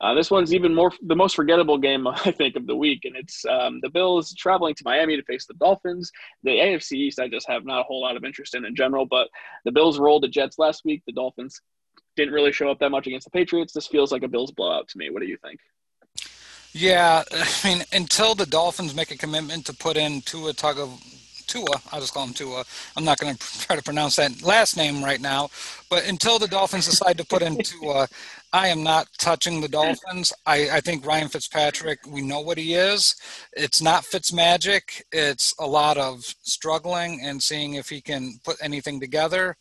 Uh, 0.00 0.12
this 0.12 0.30
one's 0.30 0.52
even 0.52 0.74
more 0.74 0.92
the 1.02 1.16
most 1.16 1.34
forgettable 1.34 1.78
game 1.78 2.06
I 2.06 2.30
think 2.30 2.56
of 2.56 2.66
the 2.66 2.76
week, 2.76 3.04
and 3.04 3.16
it's 3.16 3.44
um, 3.46 3.80
the 3.82 3.88
Bills 3.88 4.34
traveling 4.34 4.74
to 4.74 4.82
Miami 4.84 5.16
to 5.16 5.22
face 5.22 5.46
the 5.46 5.54
Dolphins. 5.54 6.12
The 6.42 6.50
AFC 6.50 6.92
East, 6.92 7.18
I 7.18 7.28
just 7.28 7.48
have 7.48 7.64
not 7.64 7.80
a 7.80 7.84
whole 7.84 8.02
lot 8.02 8.16
of 8.16 8.24
interest 8.24 8.54
in 8.54 8.64
in 8.64 8.76
general, 8.76 9.06
but 9.06 9.28
the 9.64 9.72
Bills 9.72 9.98
rolled 9.98 10.22
the 10.22 10.28
Jets 10.28 10.58
last 10.58 10.84
week. 10.84 11.02
The 11.06 11.12
Dolphins 11.12 11.60
didn't 12.16 12.34
really 12.34 12.52
show 12.52 12.70
up 12.70 12.78
that 12.80 12.90
much 12.90 13.06
against 13.06 13.24
the 13.24 13.30
Patriots. 13.30 13.72
This 13.72 13.86
feels 13.86 14.12
like 14.12 14.22
a 14.22 14.28
Bills 14.28 14.50
blowout 14.50 14.88
to 14.88 14.98
me. 14.98 15.10
What 15.10 15.20
do 15.20 15.28
you 15.28 15.38
think? 15.42 15.60
Yeah, 16.72 17.24
I 17.32 17.68
mean, 17.68 17.84
until 17.92 18.34
the 18.34 18.44
Dolphins 18.44 18.94
make 18.94 19.10
a 19.10 19.16
commitment 19.16 19.64
to 19.66 19.72
put 19.72 19.96
in 19.96 20.20
Tua 20.20 20.52
Tugov 20.52 21.00
Tua. 21.46 21.80
I'll 21.92 22.00
just 22.00 22.12
call 22.12 22.26
him 22.26 22.34
Tua. 22.34 22.64
I'm 22.96 23.04
not 23.04 23.18
going 23.18 23.34
to 23.36 23.60
try 23.60 23.76
to 23.76 23.82
pronounce 23.82 24.16
that 24.16 24.42
last 24.42 24.76
name 24.76 25.02
right 25.02 25.20
now. 25.20 25.50
But 25.88 26.06
until 26.06 26.38
the 26.38 26.48
Dolphins 26.48 26.86
decide 26.86 27.18
to 27.18 27.24
put 27.24 27.42
in 27.42 27.56
Tua, 27.62 28.08
I 28.56 28.68
am 28.68 28.82
not 28.82 29.08
touching 29.18 29.60
the 29.60 29.68
Dolphins. 29.68 30.32
I, 30.46 30.70
I 30.70 30.80
think 30.80 31.04
Ryan 31.04 31.28
Fitzpatrick, 31.28 31.98
we 32.08 32.22
know 32.22 32.40
what 32.40 32.56
he 32.56 32.72
is. 32.72 33.14
It's 33.52 33.82
not 33.82 34.06
Fitz 34.06 34.32
magic. 34.32 35.04
It's 35.12 35.54
a 35.58 35.66
lot 35.66 35.98
of 35.98 36.24
struggling 36.40 37.20
and 37.22 37.42
seeing 37.42 37.74
if 37.74 37.90
he 37.90 38.00
can 38.00 38.40
put 38.44 38.56
anything 38.62 38.98
together. 38.98 39.58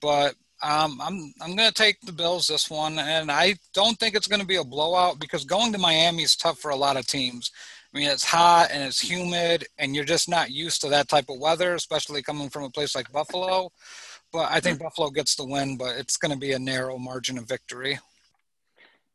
But 0.00 0.34
um, 0.64 1.00
I'm 1.00 1.32
I'm 1.40 1.54
going 1.54 1.68
to 1.68 1.82
take 1.82 2.00
the 2.00 2.12
Bills 2.12 2.48
this 2.48 2.68
one, 2.68 2.98
and 2.98 3.30
I 3.30 3.54
don't 3.72 3.96
think 4.00 4.16
it's 4.16 4.26
going 4.26 4.40
to 4.40 4.46
be 4.46 4.56
a 4.56 4.64
blowout 4.64 5.20
because 5.20 5.44
going 5.44 5.72
to 5.72 5.78
Miami 5.78 6.24
is 6.24 6.34
tough 6.34 6.58
for 6.58 6.72
a 6.72 6.76
lot 6.76 6.96
of 6.96 7.06
teams. 7.06 7.52
I 7.94 7.98
mean, 7.98 8.10
it's 8.10 8.24
hot 8.24 8.70
and 8.72 8.82
it's 8.82 9.00
humid, 9.00 9.64
and 9.78 9.94
you're 9.94 10.04
just 10.04 10.28
not 10.28 10.50
used 10.50 10.80
to 10.80 10.88
that 10.88 11.08
type 11.08 11.26
of 11.28 11.38
weather, 11.38 11.76
especially 11.76 12.20
coming 12.20 12.50
from 12.50 12.64
a 12.64 12.70
place 12.70 12.96
like 12.96 13.12
Buffalo. 13.12 13.70
But 14.32 14.50
I 14.50 14.58
think 14.58 14.78
mm-hmm. 14.78 14.86
Buffalo 14.86 15.10
gets 15.10 15.36
the 15.36 15.46
win, 15.46 15.76
but 15.76 15.96
it's 15.98 16.16
going 16.16 16.32
to 16.32 16.38
be 16.38 16.50
a 16.50 16.58
narrow 16.58 16.98
margin 16.98 17.38
of 17.38 17.46
victory. 17.46 18.00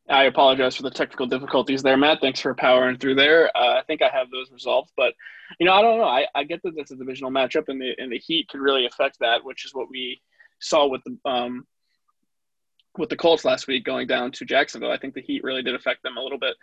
I 0.09 0.23
apologize 0.23 0.75
for 0.75 0.83
the 0.83 0.89
technical 0.89 1.27
difficulties 1.27 1.83
there, 1.83 1.97
Matt. 1.97 2.19
Thanks 2.19 2.39
for 2.39 2.55
powering 2.55 2.97
through 2.97 3.15
there. 3.15 3.55
Uh, 3.55 3.77
I 3.77 3.83
think 3.85 4.01
I 4.01 4.09
have 4.09 4.31
those 4.31 4.51
resolved, 4.51 4.91
but 4.97 5.13
you 5.59 5.65
know, 5.65 5.73
I 5.73 5.81
don't 5.81 5.99
know. 5.99 6.05
I, 6.05 6.25
I 6.33 6.43
get 6.43 6.61
that 6.63 6.73
it's 6.77 6.91
a 6.91 6.95
divisional 6.95 7.31
matchup, 7.31 7.65
and 7.67 7.79
the 7.79 7.93
and 7.97 8.11
the 8.11 8.17
Heat 8.17 8.47
could 8.49 8.59
really 8.59 8.85
affect 8.85 9.17
that, 9.19 9.43
which 9.43 9.65
is 9.65 9.73
what 9.73 9.89
we 9.89 10.19
saw 10.59 10.87
with 10.87 11.01
the 11.05 11.29
um, 11.29 11.67
with 12.97 13.09
the 13.09 13.15
Colts 13.15 13.45
last 13.45 13.67
week 13.67 13.85
going 13.85 14.07
down 14.07 14.31
to 14.33 14.45
Jacksonville. 14.45 14.91
I 14.91 14.97
think 14.97 15.13
the 15.13 15.21
Heat 15.21 15.43
really 15.43 15.61
did 15.61 15.75
affect 15.75 16.01
them 16.03 16.17
a 16.17 16.21
little 16.21 16.39
bit. 16.39 16.55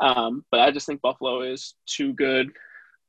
Um, 0.00 0.44
but 0.50 0.60
I 0.60 0.70
just 0.70 0.86
think 0.86 1.00
Buffalo 1.00 1.42
is 1.42 1.74
too 1.86 2.12
good 2.12 2.50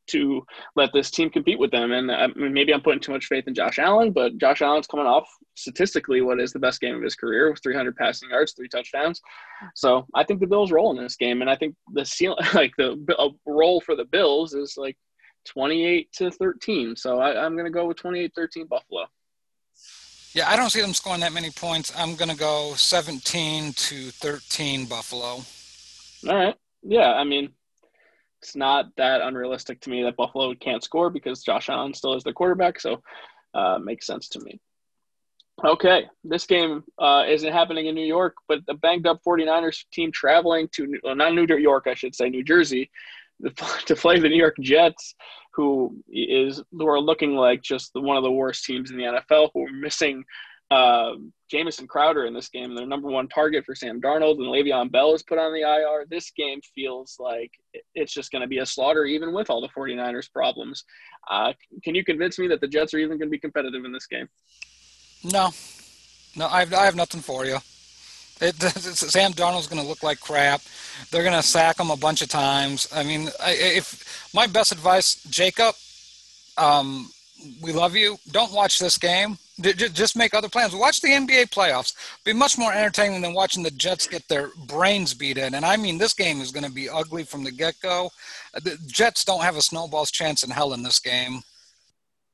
to 0.08 0.46
let 0.76 0.92
this 0.94 1.12
team 1.12 1.30
compete 1.30 1.60
with 1.60 1.72
them. 1.72 1.92
And 1.92 2.12
I 2.12 2.26
uh, 2.26 2.28
mean, 2.36 2.54
maybe 2.54 2.74
I'm 2.74 2.82
putting 2.82 3.00
too 3.00 3.12
much 3.12 3.26
faith 3.26 3.48
in 3.48 3.54
Josh 3.54 3.80
Allen, 3.80 4.12
but 4.12 4.38
Josh 4.38 4.62
Allen's 4.62 4.88
coming 4.88 5.06
off 5.06 5.28
statistically 5.56 6.22
what 6.22 6.40
is 6.40 6.54
the 6.54 6.60
best 6.60 6.82
game 6.82 6.96
of 6.96 7.02
his 7.02 7.16
career 7.16 7.50
with 7.50 7.62
300 7.62 7.96
passing 7.96 8.30
yards, 8.30 8.54
three 8.54 8.70
touchdowns. 8.70 9.22
So 9.76 10.06
I 10.14 10.24
think 10.24 10.40
the 10.40 10.48
Bills 10.48 10.72
roll 10.72 10.96
in 10.96 11.02
this 11.02 11.16
game, 11.16 11.42
and 11.42 11.50
I 11.50 11.56
think 11.56 11.76
the 11.94 12.06
seal 12.06 12.38
like 12.54 12.74
the 12.78 12.98
roll 13.46 13.82
for 13.82 13.96
the 13.96 14.06
Bills 14.06 14.54
is 14.54 14.76
like 14.78 14.98
28 15.46 16.12
to 16.14 16.32
13. 16.32 16.96
So 16.96 17.20
I, 17.20 17.44
I'm 17.44 17.54
going 17.54 17.66
to 17.66 17.72
go 17.72 17.86
with 17.86 17.98
28-13 17.98 18.68
Buffalo. 18.68 19.06
Yeah, 20.34 20.50
I 20.50 20.56
don't 20.56 20.70
see 20.70 20.82
them 20.82 20.94
scoring 20.94 21.22
that 21.22 21.34
many 21.34 21.50
points. 21.50 21.92
I'm 21.98 22.16
going 22.16 22.30
to 22.30 22.38
go 22.38 22.74
17 22.76 23.74
to 23.74 24.12
13 24.12 24.86
Buffalo. 24.86 25.42
All 26.28 26.36
right. 26.36 26.56
Yeah, 26.84 27.14
I 27.14 27.24
mean, 27.24 27.50
it's 28.42 28.56
not 28.56 28.86
that 28.98 29.22
unrealistic 29.22 29.80
to 29.82 29.90
me 29.90 30.04
that 30.04 30.16
Buffalo 30.16 30.54
can't 30.56 30.84
score 30.84 31.10
because 31.10 31.44
Josh 31.44 31.70
Allen 31.70 31.94
still 31.94 32.14
is 32.14 32.24
their 32.24 32.34
quarterback. 32.34 32.80
So 32.80 33.02
uh, 33.54 33.80
makes 33.80 34.06
sense 34.06 34.30
to 34.30 34.40
me. 34.40 34.60
Okay, 35.66 36.06
this 36.24 36.46
game 36.46 36.84
uh, 37.00 37.24
isn't 37.28 37.52
happening 37.52 37.88
in 37.88 37.96
New 37.96 38.06
York, 38.06 38.36
but 38.48 38.60
the 38.68 38.76
banged 38.76 39.08
up 39.08 39.22
49ers 39.28 39.86
team 39.92 40.12
traveling 40.12 40.70
to, 40.74 41.00
well, 41.04 41.16
not 41.16 41.34
New 41.34 41.48
York, 41.58 41.88
I 41.88 41.96
should 41.96 42.14
say, 42.14 42.30
New 42.30 42.44
Jersey, 42.44 42.92
to 43.86 43.96
play 43.96 44.20
the 44.20 44.30
New 44.30 44.38
York 44.38 44.56
Jets, 44.62 45.16
who 45.54 45.98
is 46.08 46.62
who 46.72 46.88
are 46.88 47.00
looking 47.00 47.36
like 47.36 47.64
just 47.64 47.92
one 47.96 48.18
of 48.18 48.24
the 48.24 48.32
worst 48.32 48.66
teams 48.66 48.92
in 48.92 48.98
the 48.98 49.04
NFL, 49.04 49.50
who 49.54 49.66
are 49.66 49.72
missing 49.72 50.24
uh, 50.70 51.14
Jamison 51.50 51.88
Crowder 51.88 52.26
in 52.26 52.34
this 52.34 52.50
game, 52.50 52.76
their 52.76 52.86
number 52.86 53.08
one 53.08 53.28
target 53.30 53.66
for 53.66 53.74
Sam 53.74 54.02
Darnold, 54.02 54.38
and 54.38 54.48
Le'Veon 54.48 54.92
Bell 54.92 55.14
is 55.14 55.24
put 55.24 55.38
on 55.38 55.54
the 55.54 55.62
IR. 55.62 56.06
This 56.10 56.32
game 56.32 56.60
feels 56.76 57.16
like 57.20 57.52
it's 57.96 58.14
just 58.14 58.32
going 58.32 58.42
to 58.42 58.48
be 58.48 58.58
a 58.58 58.66
slaughter, 58.66 59.06
even 59.06 59.34
with 59.34 59.50
all 59.50 59.62
the 59.62 59.70
49ers 59.70 60.32
problems. 60.32 60.84
Uh, 61.30 61.54
can 61.84 61.96
you 61.96 62.04
convince 62.04 62.38
me 62.38 62.48
that 62.48 62.60
the 62.60 62.68
Jets 62.68 62.94
are 62.94 62.98
even 62.98 63.18
going 63.18 63.30
to 63.30 63.32
be 63.32 63.40
competitive 63.40 63.86
in 63.86 63.94
this 63.94 64.08
game? 64.08 64.28
No, 65.24 65.52
no, 66.36 66.48
I 66.48 66.60
have, 66.60 66.74
I 66.74 66.86
have 66.86 66.96
nothing 66.96 67.22
for 67.22 67.46
you. 67.46 67.58
It, 68.42 68.56
Sam 68.62 69.32
Darnold's 69.32 69.68
going 69.68 69.82
to 69.82 69.88
look 69.88 70.04
like 70.04 70.20
crap. 70.20 70.62
They're 71.12 71.24
going 71.24 71.34
to 71.34 71.48
sack 71.48 71.80
him 71.80 71.92
a 71.92 71.98
bunch 71.98 72.22
of 72.22 72.28
times. 72.28 72.88
I 72.94 73.04
mean, 73.04 73.30
if 73.46 74.30
my 74.34 74.48
best 74.48 74.74
advice, 74.74 75.24
Jacob, 75.30 75.76
um, 76.58 77.10
we 77.62 77.72
love 77.72 77.96
you. 77.96 78.18
Don't 78.32 78.52
watch 78.52 78.80
this 78.80 78.98
game. 78.98 79.38
Just 79.60 80.16
make 80.16 80.34
other 80.34 80.50
plans. 80.50 80.76
Watch 80.76 81.02
the 81.02 81.10
NBA 81.10 81.50
playoffs. 81.50 81.96
Be 82.24 82.34
much 82.34 82.58
more 82.58 82.72
entertaining 82.72 83.22
than 83.22 83.34
watching 83.34 83.64
the 83.64 83.72
Jets 83.72 84.06
get 84.06 84.28
their 84.28 84.50
brains 84.68 85.14
beat 85.14 85.38
in. 85.38 85.56
And 85.56 85.66
I 85.66 85.78
mean, 85.78 85.98
this 85.98 86.14
game 86.14 86.42
is 86.42 86.52
going 86.52 86.66
to 86.66 86.72
be 86.72 86.90
ugly 86.90 87.24
from 87.24 87.44
the 87.44 87.52
get 87.52 87.76
go. 87.82 88.12
The 88.54 88.78
Jets 88.86 89.26
don't 89.26 89.42
have 89.42 89.58
a 89.58 89.62
snowball's 89.62 90.12
chance 90.12 90.44
in 90.44 90.52
hell 90.52 90.74
in 90.74 90.84
this 90.84 91.00
game. 91.00 91.42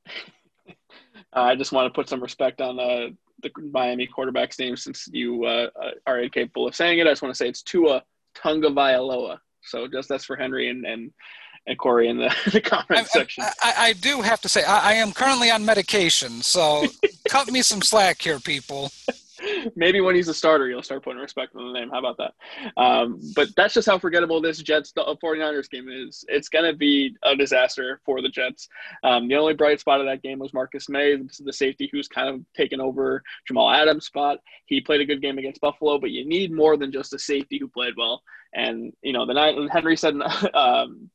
I 1.32 1.56
just 1.56 1.72
want 1.72 1.92
to 1.92 1.96
put 1.96 2.08
some 2.08 2.22
respect 2.22 2.60
on 2.60 2.78
uh, 2.78 3.08
the 3.42 3.50
Miami 3.72 4.06
quarterback's 4.06 4.58
name 4.58 4.76
since 4.76 5.08
you 5.12 5.44
uh, 5.44 5.68
uh, 5.80 5.90
are 6.06 6.20
incapable 6.20 6.66
of 6.68 6.74
saying 6.74 6.98
it. 6.98 7.06
I 7.06 7.10
just 7.10 7.22
want 7.22 7.34
to 7.34 7.36
say 7.36 7.48
it's 7.48 7.62
Tua 7.62 8.02
Tagovailoa. 8.36 9.38
So 9.62 9.86
just 9.88 10.08
that's 10.08 10.24
for 10.24 10.36
Henry 10.36 10.68
and 10.68 10.84
and, 10.84 11.12
and 11.66 11.78
Corey 11.78 12.08
in 12.08 12.18
the, 12.18 12.34
the 12.52 12.60
comment 12.60 13.00
I, 13.00 13.04
section. 13.04 13.44
I, 13.62 13.74
I, 13.78 13.92
do 13.94 14.20
have 14.20 14.40
to 14.42 14.48
say 14.48 14.64
I, 14.64 14.90
I 14.90 14.92
am 14.94 15.12
currently 15.12 15.50
on 15.50 15.64
medication, 15.64 16.42
so 16.42 16.84
cut 17.28 17.50
me 17.50 17.62
some 17.62 17.82
slack 17.82 18.22
here, 18.22 18.38
people. 18.38 18.90
maybe 19.76 20.00
when 20.00 20.14
he's 20.14 20.28
a 20.28 20.34
starter, 20.34 20.68
you'll 20.68 20.82
start 20.82 21.02
putting 21.02 21.20
respect 21.20 21.54
on 21.56 21.72
the 21.72 21.78
name. 21.78 21.90
How 21.90 21.98
about 21.98 22.18
that? 22.18 22.34
Um, 22.76 23.20
but 23.34 23.48
that's 23.56 23.74
just 23.74 23.88
how 23.88 23.98
forgettable 23.98 24.40
this 24.40 24.58
Jets 24.58 24.92
49ers 24.96 25.70
game 25.70 25.88
is. 25.88 26.24
It's 26.28 26.48
going 26.48 26.64
to 26.64 26.76
be 26.76 27.16
a 27.22 27.36
disaster 27.36 28.00
for 28.04 28.22
the 28.22 28.28
Jets. 28.28 28.68
Um, 29.02 29.28
the 29.28 29.36
only 29.36 29.54
bright 29.54 29.80
spot 29.80 30.00
of 30.00 30.06
that 30.06 30.22
game 30.22 30.38
was 30.38 30.54
Marcus 30.54 30.88
Maye, 30.88 31.16
the 31.40 31.52
safety 31.52 31.88
who's 31.90 32.08
kind 32.08 32.28
of 32.28 32.40
taken 32.56 32.80
over 32.80 33.22
Jamal 33.46 33.70
Adams' 33.70 34.06
spot. 34.06 34.38
He 34.66 34.80
played 34.80 35.00
a 35.00 35.06
good 35.06 35.22
game 35.22 35.38
against 35.38 35.60
Buffalo, 35.60 35.98
but 35.98 36.10
you 36.10 36.26
need 36.26 36.52
more 36.52 36.76
than 36.76 36.92
just 36.92 37.14
a 37.14 37.18
safety 37.18 37.58
who 37.58 37.68
played 37.68 37.94
well. 37.96 38.22
And, 38.54 38.92
you 39.02 39.12
know, 39.12 39.26
the 39.26 39.34
night 39.34 39.56
Henry 39.70 39.96
said 39.96 40.14
um, 40.54 41.10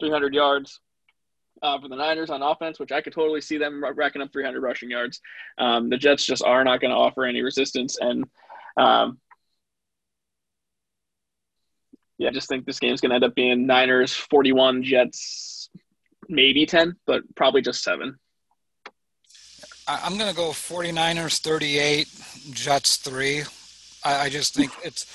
300 0.00 0.34
yards 0.34 0.80
uh, 1.62 1.80
for 1.80 1.88
the 1.88 1.96
Niners 1.96 2.30
on 2.30 2.42
offense, 2.42 2.78
which 2.78 2.92
I 2.92 3.00
could 3.00 3.12
totally 3.12 3.40
see 3.40 3.58
them 3.58 3.84
racking 3.94 4.22
up 4.22 4.32
300 4.32 4.60
rushing 4.60 4.90
yards. 4.90 5.20
Um, 5.58 5.88
the 5.88 5.96
Jets 5.96 6.24
just 6.24 6.42
are 6.42 6.64
not 6.64 6.80
going 6.80 6.90
to 6.90 6.96
offer 6.96 7.24
any 7.24 7.42
resistance, 7.42 7.98
and 8.00 8.24
um, 8.76 9.18
yeah, 12.18 12.28
I 12.28 12.32
just 12.32 12.48
think 12.48 12.66
this 12.66 12.80
game 12.80 12.92
is 12.92 13.00
going 13.00 13.10
to 13.10 13.16
end 13.16 13.24
up 13.24 13.34
being 13.34 13.66
Niners 13.66 14.12
41, 14.12 14.82
Jets 14.82 15.70
maybe 16.28 16.66
10, 16.66 16.96
but 17.06 17.22
probably 17.36 17.62
just 17.62 17.82
seven. 17.82 18.18
I'm 19.86 20.18
going 20.18 20.28
to 20.28 20.36
go 20.36 20.50
49ers 20.50 21.40
38, 21.40 22.08
Jets 22.50 22.96
three. 22.96 23.42
I, 24.04 24.24
I 24.24 24.28
just 24.28 24.54
think 24.54 24.70
it's 24.84 25.06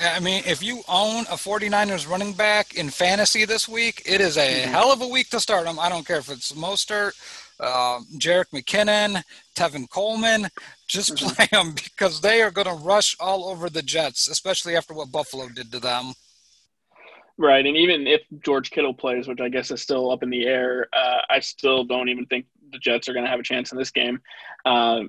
I 0.00 0.20
mean, 0.20 0.42
if 0.46 0.62
you 0.62 0.82
own 0.88 1.22
a 1.24 1.36
49ers 1.36 2.08
running 2.08 2.32
back 2.32 2.74
in 2.74 2.90
fantasy 2.90 3.44
this 3.44 3.68
week, 3.68 4.02
it 4.06 4.20
is 4.20 4.36
a 4.36 4.40
mm-hmm. 4.40 4.70
hell 4.70 4.92
of 4.92 5.00
a 5.00 5.08
week 5.08 5.30
to 5.30 5.40
start 5.40 5.64
them. 5.64 5.78
I 5.78 5.88
don't 5.88 6.06
care 6.06 6.18
if 6.18 6.30
it's 6.30 6.52
Mostert, 6.52 7.12
uh, 7.60 8.00
Jerick 8.16 8.50
McKinnon, 8.52 9.22
Tevin 9.54 9.88
Coleman. 9.90 10.48
Just 10.86 11.14
mm-hmm. 11.14 11.28
play 11.28 11.48
them 11.50 11.74
because 11.74 12.20
they 12.20 12.42
are 12.42 12.50
going 12.50 12.66
to 12.66 12.84
rush 12.84 13.16
all 13.20 13.48
over 13.48 13.68
the 13.68 13.82
Jets, 13.82 14.28
especially 14.28 14.76
after 14.76 14.94
what 14.94 15.12
Buffalo 15.12 15.48
did 15.48 15.72
to 15.72 15.80
them. 15.80 16.12
Right, 17.40 17.64
and 17.64 17.76
even 17.76 18.08
if 18.08 18.22
George 18.44 18.70
Kittle 18.70 18.94
plays, 18.94 19.28
which 19.28 19.40
I 19.40 19.48
guess 19.48 19.70
is 19.70 19.80
still 19.80 20.10
up 20.10 20.24
in 20.24 20.30
the 20.30 20.46
air, 20.46 20.88
uh, 20.92 21.20
I 21.30 21.38
still 21.38 21.84
don't 21.84 22.08
even 22.08 22.26
think 22.26 22.46
the 22.72 22.78
Jets 22.78 23.08
are 23.08 23.12
going 23.12 23.24
to 23.24 23.30
have 23.30 23.38
a 23.38 23.44
chance 23.44 23.70
in 23.70 23.78
this 23.78 23.92
game. 23.92 24.20
Uh, 24.64 25.02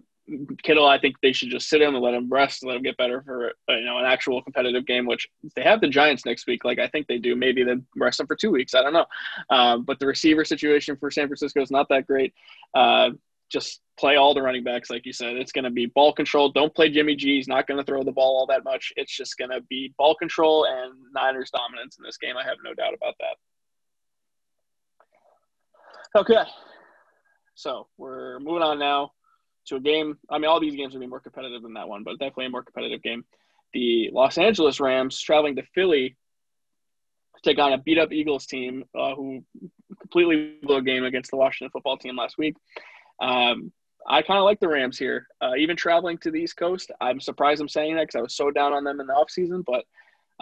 Kittle, 0.64 0.86
I 0.86 1.00
think 1.00 1.16
they 1.22 1.32
should 1.32 1.50
just 1.50 1.70
sit 1.70 1.82
him 1.82 1.96
and 1.96 2.04
let 2.04 2.14
him 2.14 2.30
rest, 2.30 2.62
and 2.62 2.70
let 2.70 2.78
him 2.78 2.84
get 2.84 2.98
better 2.98 3.22
for 3.24 3.54
uh, 3.70 3.76
you 3.76 3.86
know 3.86 3.98
an 3.98 4.06
actual 4.06 4.42
competitive 4.42 4.86
game. 4.86 5.06
Which 5.06 5.28
they 5.56 5.64
have 5.64 5.82
the 5.82 5.88
Giants 5.88 6.26
next 6.26 6.48
week, 6.48 6.64
like 6.64 6.80
I 6.80 6.88
think 6.88 7.08
they 7.08 7.18
do. 7.18 7.36
Maybe 7.36 7.64
they 7.64 7.76
rest 7.96 8.20
him 8.20 8.28
for 8.28 8.36
two 8.36 8.52
weeks. 8.52 8.74
I 8.74 8.82
don't 8.82 8.94
know. 8.94 9.06
Um, 9.50 9.84
but 9.84 10.00
the 10.00 10.08
receiver 10.08 10.46
situation 10.46 10.98
for 10.98 11.12
San 11.12 11.28
Francisco 11.28 11.62
is 11.62 11.72
not 11.72 11.88
that 11.90 12.08
great. 12.08 12.34
Uh, 12.74 13.12
just 13.50 13.82
play 14.00 14.16
all 14.16 14.34
the 14.34 14.42
running 14.42 14.64
backs, 14.64 14.90
like 14.90 15.06
you 15.06 15.14
said. 15.14 15.36
It's 15.36 15.52
going 15.52 15.66
to 15.66 15.72
be 15.72 15.88
ball 15.88 16.14
control. 16.14 16.50
Don't 16.52 16.74
play 16.74 16.90
Jimmy 16.90 17.16
G. 17.16 17.36
He's 17.36 17.48
not 17.48 17.68
going 17.68 17.80
to 17.80 17.84
throw 17.84 18.04
the 18.04 18.12
ball 18.12 18.38
all 18.38 18.46
that 18.48 18.64
much. 18.64 18.94
It's 18.96 19.16
just 19.16 19.38
going 19.38 19.52
to 19.52 19.62
be 19.62 19.94
ball 19.98 20.16
control 20.16 20.66
and 20.66 20.94
Niners 21.14 21.50
dominance 21.52 21.98
in 21.98 22.04
this 22.04 22.18
game. 22.18 22.38
I 22.38 22.44
have 22.44 22.58
no 22.64 22.74
doubt 22.74 22.94
about 22.94 23.16
that. 23.20 23.36
Okay. 26.20 26.50
So 27.56 27.88
we're 27.98 28.40
moving 28.40 28.64
on 28.64 28.80
now 28.80 29.12
to 29.70 29.78
a 29.78 29.80
game. 29.80 30.18
I 30.30 30.38
mean, 30.38 30.50
all 30.50 30.60
these 30.60 30.76
games 30.76 30.94
will 30.94 31.02
be 31.02 31.08
more 31.08 31.20
competitive 31.20 31.62
than 31.62 31.74
that 31.74 31.88
one, 31.88 32.04
but 32.04 32.14
definitely 32.14 32.48
a 32.48 32.50
more 32.50 32.64
competitive 32.64 33.02
game. 33.02 33.26
The 33.74 34.10
Los 34.12 34.38
Angeles 34.38 34.80
Rams 34.80 35.20
traveling 35.20 35.56
to 35.56 35.64
Philly 35.74 36.18
to 37.36 37.50
take 37.50 37.60
on 37.60 37.74
a 37.74 37.78
beat 37.78 37.98
up 37.98 38.12
Eagles 38.12 38.46
team 38.46 38.86
uh, 38.98 39.16
who 39.16 39.44
completely 40.00 40.56
blew 40.62 40.78
a 40.78 40.82
game 40.82 41.04
against 41.04 41.32
the 41.32 41.38
Washington 41.38 41.72
football 41.72 41.98
team 41.98 42.16
last 42.16 42.38
week. 42.38 42.56
Um, 43.22 43.72
I 44.08 44.22
kind 44.22 44.40
of 44.40 44.46
like 44.46 44.60
the 44.60 44.68
Rams 44.68 44.98
here. 44.98 45.28
Uh, 45.42 45.56
even 45.58 45.76
traveling 45.76 46.18
to 46.20 46.32
the 46.32 46.40
East 46.40 46.58
Coast, 46.58 46.92
I'm 47.00 47.20
surprised 47.20 47.62
I'm 47.62 47.70
saying 47.70 47.96
that 47.96 48.08
because 48.08 48.16
I 48.16 48.22
was 48.22 48.36
so 48.36 48.50
down 48.50 48.74
on 48.74 48.84
them 48.84 49.00
in 49.00 49.08
the 49.08 49.14
offseason. 49.14 49.64
But 49.66 49.86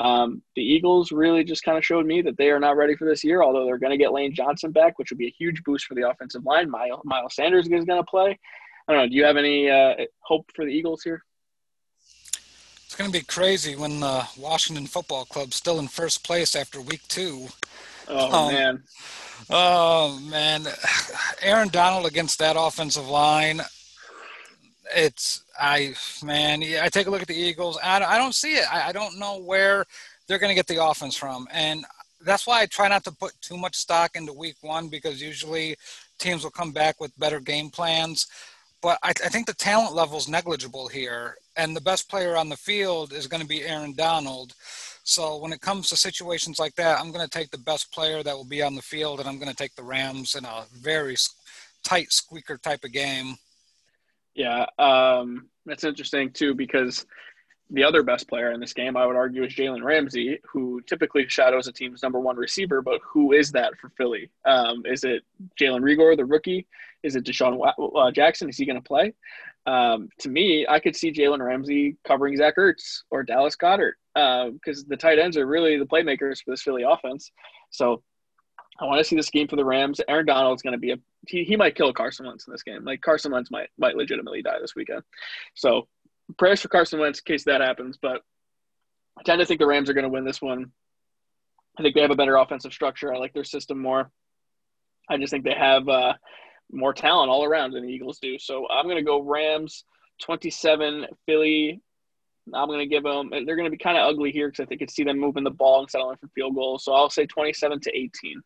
um, 0.01 0.41
the 0.55 0.61
Eagles 0.61 1.11
really 1.11 1.43
just 1.43 1.63
kind 1.63 1.77
of 1.77 1.83
showed 1.83 2.05
me 2.05 2.21
that 2.21 2.37
they 2.37 2.49
are 2.49 2.59
not 2.59 2.77
ready 2.77 2.95
for 2.95 3.05
this 3.05 3.23
year, 3.23 3.41
although 3.41 3.65
they're 3.65 3.79
going 3.79 3.91
to 3.91 3.97
get 3.97 4.13
Lane 4.13 4.33
Johnson 4.33 4.71
back, 4.71 4.97
which 4.99 5.09
would 5.09 5.17
be 5.17 5.27
a 5.27 5.35
huge 5.37 5.63
boost 5.63 5.85
for 5.85 5.95
the 5.95 6.07
offensive 6.07 6.45
line. 6.45 6.69
Miles 6.69 7.35
Sanders 7.35 7.67
is 7.67 7.85
going 7.85 7.99
to 7.99 8.03
play. 8.03 8.39
I 8.87 8.93
don't 8.93 9.01
know. 9.01 9.09
Do 9.09 9.15
you 9.15 9.25
have 9.25 9.37
any 9.37 9.69
uh, 9.69 9.95
hope 10.19 10.49
for 10.55 10.63
the 10.63 10.71
Eagles 10.71 11.03
here? 11.03 11.23
It's 12.85 12.95
going 12.95 13.11
to 13.11 13.19
be 13.19 13.25
crazy 13.25 13.75
when 13.75 13.99
the 13.99 14.25
Washington 14.37 14.87
Football 14.87 15.25
Club's 15.25 15.57
still 15.57 15.79
in 15.79 15.89
first 15.89 16.23
place 16.23 16.55
after 16.55 16.79
week 16.79 17.01
two. 17.09 17.47
Oh 18.07 18.47
um, 18.47 18.53
man. 18.53 18.83
Oh 19.49 20.19
man, 20.31 20.65
Aaron 21.41 21.67
Donald 21.67 22.05
against 22.05 22.39
that 22.39 22.55
offensive 22.57 23.07
line. 23.07 23.61
It's 24.95 25.43
I 25.59 25.93
man. 26.23 26.63
I 26.63 26.87
take 26.87 27.07
a 27.07 27.09
look 27.09 27.21
at 27.21 27.27
the 27.27 27.35
Eagles. 27.35 27.77
I, 27.83 28.01
I 28.01 28.17
don't 28.17 28.33
see 28.33 28.55
it. 28.55 28.73
I, 28.73 28.89
I 28.89 28.91
don't 28.93 29.19
know 29.19 29.37
where 29.39 29.85
they're 30.27 30.39
going 30.39 30.49
to 30.49 30.55
get 30.55 30.67
the 30.67 30.83
offense 30.83 31.17
from, 31.17 31.45
and 31.51 31.85
that's 32.21 32.47
why 32.47 32.61
I 32.61 32.65
try 32.67 32.87
not 32.87 33.03
to 33.03 33.11
put 33.11 33.33
too 33.41 33.57
much 33.57 33.75
stock 33.75 34.15
into 34.15 34.31
Week 34.31 34.55
One 34.61 34.87
because 34.87 35.21
usually 35.21 35.75
teams 36.19 36.43
will 36.43 36.51
come 36.51 36.71
back 36.71 37.01
with 37.01 37.17
better 37.19 37.41
game 37.41 37.69
plans 37.69 38.27
but 38.81 38.99
I, 39.03 39.09
I, 39.09 39.29
think 39.29 39.47
the 39.47 39.53
talent 39.53 39.95
level 39.95 40.17
is 40.17 40.27
negligible 40.27 40.87
here, 40.87 41.35
and 41.55 41.75
the 41.75 41.81
best 41.81 42.09
player 42.09 42.35
on 42.37 42.49
the 42.49 42.57
field 42.57 43.13
is 43.13 43.27
going 43.27 43.41
to 43.41 43.47
be 43.47 43.63
Aaron 43.63 43.93
Donald. 43.93 44.53
So 45.03 45.37
when 45.37 45.53
it 45.53 45.61
comes 45.61 45.89
to 45.89 45.97
situations 45.97 46.59
like 46.59 46.75
that, 46.75 46.99
I'm 46.99 47.11
going 47.11 47.25
to 47.25 47.29
take 47.29 47.49
the 47.49 47.57
best 47.57 47.91
player 47.91 48.23
that 48.23 48.35
will 48.35 48.47
be 48.47 48.61
on 48.61 48.75
the 48.75 48.81
field, 48.81 49.19
and 49.19 49.27
I'm 49.27 49.39
going 49.39 49.49
to 49.49 49.55
take 49.55 49.75
the 49.75 49.83
Rams 49.83 50.35
in 50.35 50.45
a 50.45 50.65
very 50.73 51.15
tight 51.83 52.11
squeaker 52.11 52.57
type 52.57 52.83
of 52.83 52.91
game. 52.91 53.35
Yeah, 54.35 54.65
um, 54.77 55.47
that's 55.65 55.83
interesting 55.83 56.31
too 56.31 56.53
because 56.53 57.05
the 57.69 57.83
other 57.83 58.03
best 58.03 58.29
player 58.29 58.51
in 58.51 58.59
this 58.59 58.73
game, 58.73 58.95
I 58.95 59.05
would 59.05 59.15
argue, 59.15 59.43
is 59.43 59.53
Jalen 59.53 59.83
Ramsey, 59.83 60.39
who 60.45 60.81
typically 60.81 61.27
shadows 61.27 61.67
a 61.67 61.71
team's 61.71 62.03
number 62.03 62.19
one 62.19 62.37
receiver. 62.37 62.81
But 62.81 63.01
who 63.03 63.33
is 63.33 63.51
that 63.53 63.77
for 63.77 63.89
Philly? 63.89 64.29
Um, 64.45 64.83
is 64.85 65.03
it 65.03 65.23
Jalen 65.59 65.81
Reagor, 65.81 66.15
the 66.15 66.25
rookie? 66.25 66.67
Is 67.03 67.15
it 67.15 67.25
Deshaun 67.25 67.59
uh, 67.95 68.11
Jackson? 68.11 68.49
Is 68.49 68.57
he 68.57 68.65
going 68.65 68.81
to 68.81 68.87
play? 68.87 69.13
Um, 69.65 70.09
to 70.19 70.29
me, 70.29 70.65
I 70.67 70.79
could 70.79 70.95
see 70.95 71.11
Jalen 71.11 71.45
Ramsey 71.45 71.97
covering 72.05 72.37
Zach 72.37 72.55
Ertz 72.57 73.01
or 73.11 73.23
Dallas 73.23 73.55
Goedert 73.55 73.93
because 74.13 74.81
uh, 74.81 74.85
the 74.87 74.97
tight 74.97 75.19
ends 75.19 75.37
are 75.37 75.45
really 75.45 75.77
the 75.77 75.85
playmakers 75.85 76.43
for 76.43 76.51
this 76.51 76.61
Philly 76.61 76.83
offense. 76.83 77.31
So 77.69 78.01
I 78.79 78.85
want 78.85 78.99
to 78.99 79.03
see 79.03 79.15
this 79.15 79.29
game 79.29 79.47
for 79.47 79.55
the 79.55 79.65
Rams. 79.65 79.99
Aaron 80.07 80.25
Donald's 80.25 80.61
going 80.61 80.73
to 80.73 80.79
be 80.79 80.91
a 80.91 80.97
he, 81.27 81.43
he 81.43 81.57
might 81.57 81.75
kill 81.75 81.91
Carson 81.91 82.25
Wentz 82.25 82.47
in 82.47 82.53
this 82.53 82.63
game. 82.63 82.85
Like 82.85 83.01
Carson 83.01 83.31
Wentz 83.31 83.51
might 83.51 83.69
might 83.77 83.95
legitimately 83.95 84.41
die 84.41 84.59
this 84.61 84.75
weekend. 84.75 85.03
So 85.55 85.87
prayers 86.37 86.61
for 86.61 86.69
Carson 86.69 86.99
Wentz 86.99 87.19
in 87.19 87.23
case 87.25 87.43
that 87.45 87.61
happens. 87.61 87.97
But 88.01 88.21
I 89.17 89.23
tend 89.23 89.39
to 89.39 89.45
think 89.45 89.59
the 89.59 89.67
Rams 89.67 89.89
are 89.89 89.93
going 89.93 90.03
to 90.03 90.09
win 90.09 90.25
this 90.25 90.41
one. 90.41 90.71
I 91.77 91.81
think 91.81 91.95
they 91.95 92.01
have 92.01 92.11
a 92.11 92.15
better 92.15 92.37
offensive 92.37 92.73
structure. 92.73 93.13
I 93.13 93.17
like 93.17 93.33
their 93.33 93.43
system 93.43 93.81
more. 93.81 94.11
I 95.09 95.17
just 95.17 95.31
think 95.31 95.43
they 95.43 95.53
have 95.53 95.87
uh, 95.87 96.13
more 96.71 96.93
talent 96.93 97.29
all 97.29 97.43
around 97.43 97.71
than 97.71 97.83
the 97.85 97.91
Eagles 97.91 98.19
do. 98.19 98.37
So 98.39 98.67
I'm 98.69 98.85
going 98.85 98.97
to 98.97 99.03
go 99.03 99.21
Rams 99.21 99.83
27, 100.21 101.07
Philly. 101.25 101.81
I'm 102.53 102.67
going 102.67 102.79
to 102.79 102.85
give 102.85 103.03
them, 103.03 103.29
they're 103.29 103.55
going 103.55 103.65
to 103.65 103.71
be 103.71 103.77
kind 103.77 103.97
of 103.97 104.07
ugly 104.07 104.31
here 104.31 104.47
because 104.47 104.63
I 104.63 104.65
think 104.65 104.81
I 104.81 104.83
could 104.83 104.91
see 104.91 105.03
them 105.03 105.19
moving 105.19 105.43
the 105.43 105.51
ball 105.51 105.81
and 105.81 105.89
settling 105.89 106.17
for 106.17 106.27
field 106.29 106.55
goals. 106.55 106.85
So 106.85 106.93
I'll 106.93 107.09
say 107.09 107.25
27 107.25 107.79
to 107.81 107.95
18. 107.95 108.41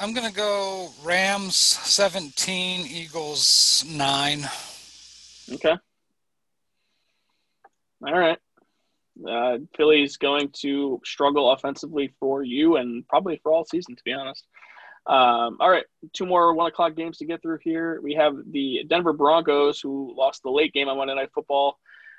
I'm 0.00 0.14
going 0.14 0.28
to 0.28 0.34
go 0.34 0.90
Rams 1.02 1.56
17, 1.56 2.86
Eagles 2.86 3.84
9. 3.88 4.44
Okay. 5.54 5.74
All 8.06 8.18
right. 8.18 8.38
Uh, 9.28 9.58
Philly's 9.76 10.16
going 10.16 10.50
to 10.60 11.00
struggle 11.04 11.50
offensively 11.52 12.12
for 12.18 12.42
you 12.42 12.76
and 12.76 13.06
probably 13.08 13.40
for 13.42 13.52
all 13.52 13.64
season, 13.64 13.94
to 13.94 14.02
be 14.04 14.12
honest. 14.12 14.46
Um, 15.06 15.56
all 15.60 15.70
right, 15.70 15.84
two 16.12 16.26
more 16.26 16.54
one 16.54 16.68
o'clock 16.68 16.94
games 16.94 17.18
to 17.18 17.24
get 17.24 17.42
through 17.42 17.58
here. 17.62 18.00
We 18.02 18.14
have 18.14 18.36
the 18.50 18.84
Denver 18.88 19.12
Broncos, 19.12 19.80
who 19.80 20.14
lost 20.16 20.42
the 20.42 20.50
late 20.50 20.72
game 20.72 20.88
on 20.88 20.96
Monday 20.96 21.14
Night 21.14 21.30
Football 21.34 21.78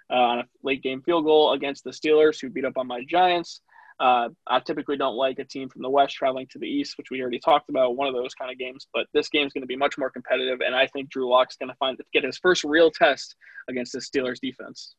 uh, 0.10 0.16
on 0.16 0.40
a 0.40 0.46
late 0.64 0.84
game 0.84 1.02
field 1.02 1.24
goal 1.24 1.54
against 1.54 1.84
the 1.84 1.92
Steelers, 1.92 2.42
who 2.42 2.50
beat 2.50 2.66
up 2.66 2.78
on 2.78 2.88
my 2.88 3.04
Giants. 3.08 3.62
Uh, 4.00 4.30
I 4.48 4.60
typically 4.60 4.98
don't 4.98 5.16
like 5.16 5.40
a 5.40 5.46
team 5.46 5.70
from 5.70 5.82
the 5.82 5.90
West 5.90 6.16
traveling 6.16 6.48
to 6.52 6.60
the 6.60 6.68
East, 6.68 6.98
which 6.98 7.10
we 7.10 7.22
already 7.22 7.40
talked 7.40 7.70
about, 7.70 7.96
one 7.96 8.08
of 8.08 8.14
those 8.14 8.34
kind 8.34 8.52
of 8.52 8.58
games. 8.58 8.88
But 8.94 9.08
this 9.14 9.30
game 9.30 9.48
is 9.48 9.54
going 9.54 9.62
to 9.62 9.68
be 9.68 9.78
much 9.78 9.98
more 9.98 10.10
competitive, 10.10 10.60
and 10.60 10.76
I 10.76 10.88
think 10.88 11.10
Drew 11.10 11.30
Lock's 11.30 11.56
going 11.56 11.70
to 11.70 11.76
find 11.76 11.98
get 12.12 12.24
his 12.24 12.38
first 12.38 12.64
real 12.64 12.92
test 12.92 13.36
against 13.70 13.94
the 13.94 14.00
Steelers 14.00 14.40
defense. 14.42 14.96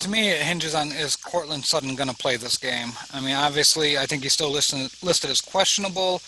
To 0.00 0.08
me, 0.08 0.30
it 0.30 0.40
hinges 0.40 0.74
on 0.74 0.92
is 0.92 1.14
Courtland 1.14 1.66
Sutton 1.66 1.94
going 1.94 2.08
to 2.08 2.16
play 2.16 2.38
this 2.38 2.56
game? 2.56 2.92
I 3.12 3.20
mean, 3.20 3.34
obviously, 3.34 3.98
I 3.98 4.06
think 4.06 4.22
he's 4.22 4.32
still 4.32 4.50
listed 4.50 4.90
listed 5.02 5.28
as 5.28 5.42
questionable. 5.42 6.22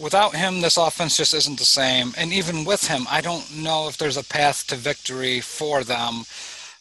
Without 0.00 0.34
him, 0.34 0.62
this 0.62 0.78
offense 0.78 1.18
just 1.18 1.34
isn't 1.34 1.58
the 1.58 1.66
same. 1.66 2.14
And 2.16 2.32
even 2.32 2.64
with 2.64 2.88
him, 2.88 3.06
I 3.10 3.20
don't 3.20 3.54
know 3.54 3.86
if 3.86 3.98
there's 3.98 4.16
a 4.16 4.24
path 4.24 4.66
to 4.68 4.76
victory 4.76 5.40
for 5.42 5.84
them. 5.84 6.24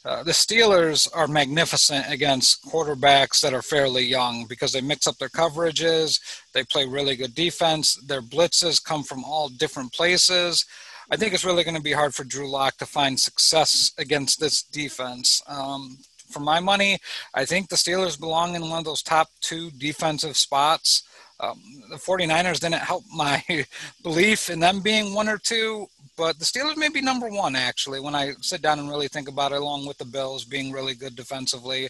Uh, 0.06 0.24
the 0.24 0.32
Steelers 0.32 1.10
are 1.14 1.28
magnificent 1.28 2.06
against 2.08 2.64
quarterbacks 2.64 3.42
that 3.42 3.54
are 3.54 3.62
fairly 3.62 4.06
young 4.06 4.46
because 4.46 4.72
they 4.72 4.80
mix 4.80 5.08
up 5.08 5.18
their 5.18 5.28
coverages. 5.28 6.22
They 6.54 6.64
play 6.64 6.88
really 6.88 7.18
good 7.18 7.36
defense. 7.36 7.96
Their 7.96 8.22
blitzes 8.22 8.82
come 8.82 9.04
from 9.04 9.26
all 9.26 9.50
different 9.50 9.92
places. 9.92 10.66
I 11.12 11.18
think 11.18 11.34
it's 11.34 11.44
really 11.44 11.66
going 11.66 11.76
to 11.76 11.82
be 11.82 11.92
hard 11.92 12.16
for 12.16 12.24
Drew 12.24 12.50
Lock 12.50 12.78
to 12.78 12.86
find 12.86 13.20
success 13.20 13.92
against 13.98 14.40
this 14.40 14.64
defense. 14.64 15.44
Um, 15.46 15.98
for 16.32 16.40
my 16.40 16.60
money, 16.60 16.98
I 17.34 17.46
think 17.46 17.70
the 17.70 17.76
Steelers 17.76 18.20
belong 18.20 18.56
in 18.56 18.70
one 18.70 18.80
of 18.80 18.86
those 18.86 19.04
top 19.04 19.30
two 19.42 19.72
defensive 19.72 20.38
spots. 20.38 21.04
Um, 21.40 21.60
the 21.90 21.96
49ers 21.96 22.60
didn't 22.60 22.76
help 22.76 23.04
my 23.14 23.44
belief 24.04 24.50
in 24.50 24.60
them 24.60 24.80
being 24.82 25.14
one 25.14 25.28
or 25.28 25.38
two, 25.38 25.88
but 26.16 26.38
the 26.38 26.46
Steelers 26.46 26.78
may 26.78 26.90
be 26.90 27.02
number 27.02 27.30
one 27.30 27.56
actually 27.56 28.00
when 28.00 28.14
I 28.14 28.34
sit 28.42 28.62
down 28.62 28.80
and 28.80 28.90
really 28.90 29.08
think 29.08 29.28
about 29.28 29.52
it, 29.52 29.62
along 29.62 29.88
with 29.88 29.98
the 29.98 30.06
Bills 30.06 30.46
being 30.46 30.72
really 30.72 30.94
good 30.94 31.16
defensively. 31.16 31.90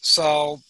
So 0.00 0.60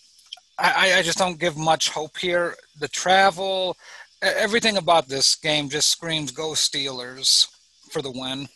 I, 0.58 0.94
I 0.94 1.02
just 1.02 1.18
don't 1.18 1.38
give 1.38 1.56
much 1.56 1.90
hope 1.90 2.16
here. 2.16 2.56
The 2.80 2.88
travel, 2.88 3.76
everything 4.22 4.76
about 4.76 5.08
this 5.08 5.36
game 5.36 5.68
just 5.68 5.88
screams 5.88 6.32
"Go 6.32 6.50
Steelers" 6.50 7.48
for 7.90 8.02
the 8.02 8.10
win. 8.10 8.48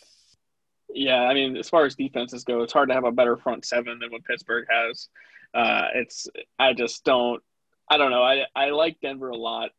Yeah, 0.93 1.21
I 1.21 1.33
mean, 1.33 1.57
as 1.57 1.69
far 1.69 1.85
as 1.85 1.95
defenses 1.95 2.43
go, 2.43 2.61
it's 2.61 2.73
hard 2.73 2.89
to 2.89 2.95
have 2.95 3.05
a 3.05 3.11
better 3.11 3.37
front 3.37 3.65
seven 3.65 3.99
than 3.99 4.11
what 4.11 4.23
Pittsburgh 4.23 4.67
has. 4.69 5.07
Uh, 5.53 5.87
it's 5.95 6.27
I 6.59 6.73
just 6.73 7.03
don't 7.03 7.41
I 7.89 7.97
don't 7.97 8.11
know. 8.11 8.23
I 8.23 8.45
I 8.55 8.69
like 8.69 8.99
Denver 9.01 9.29
a 9.29 9.37
lot, 9.37 9.71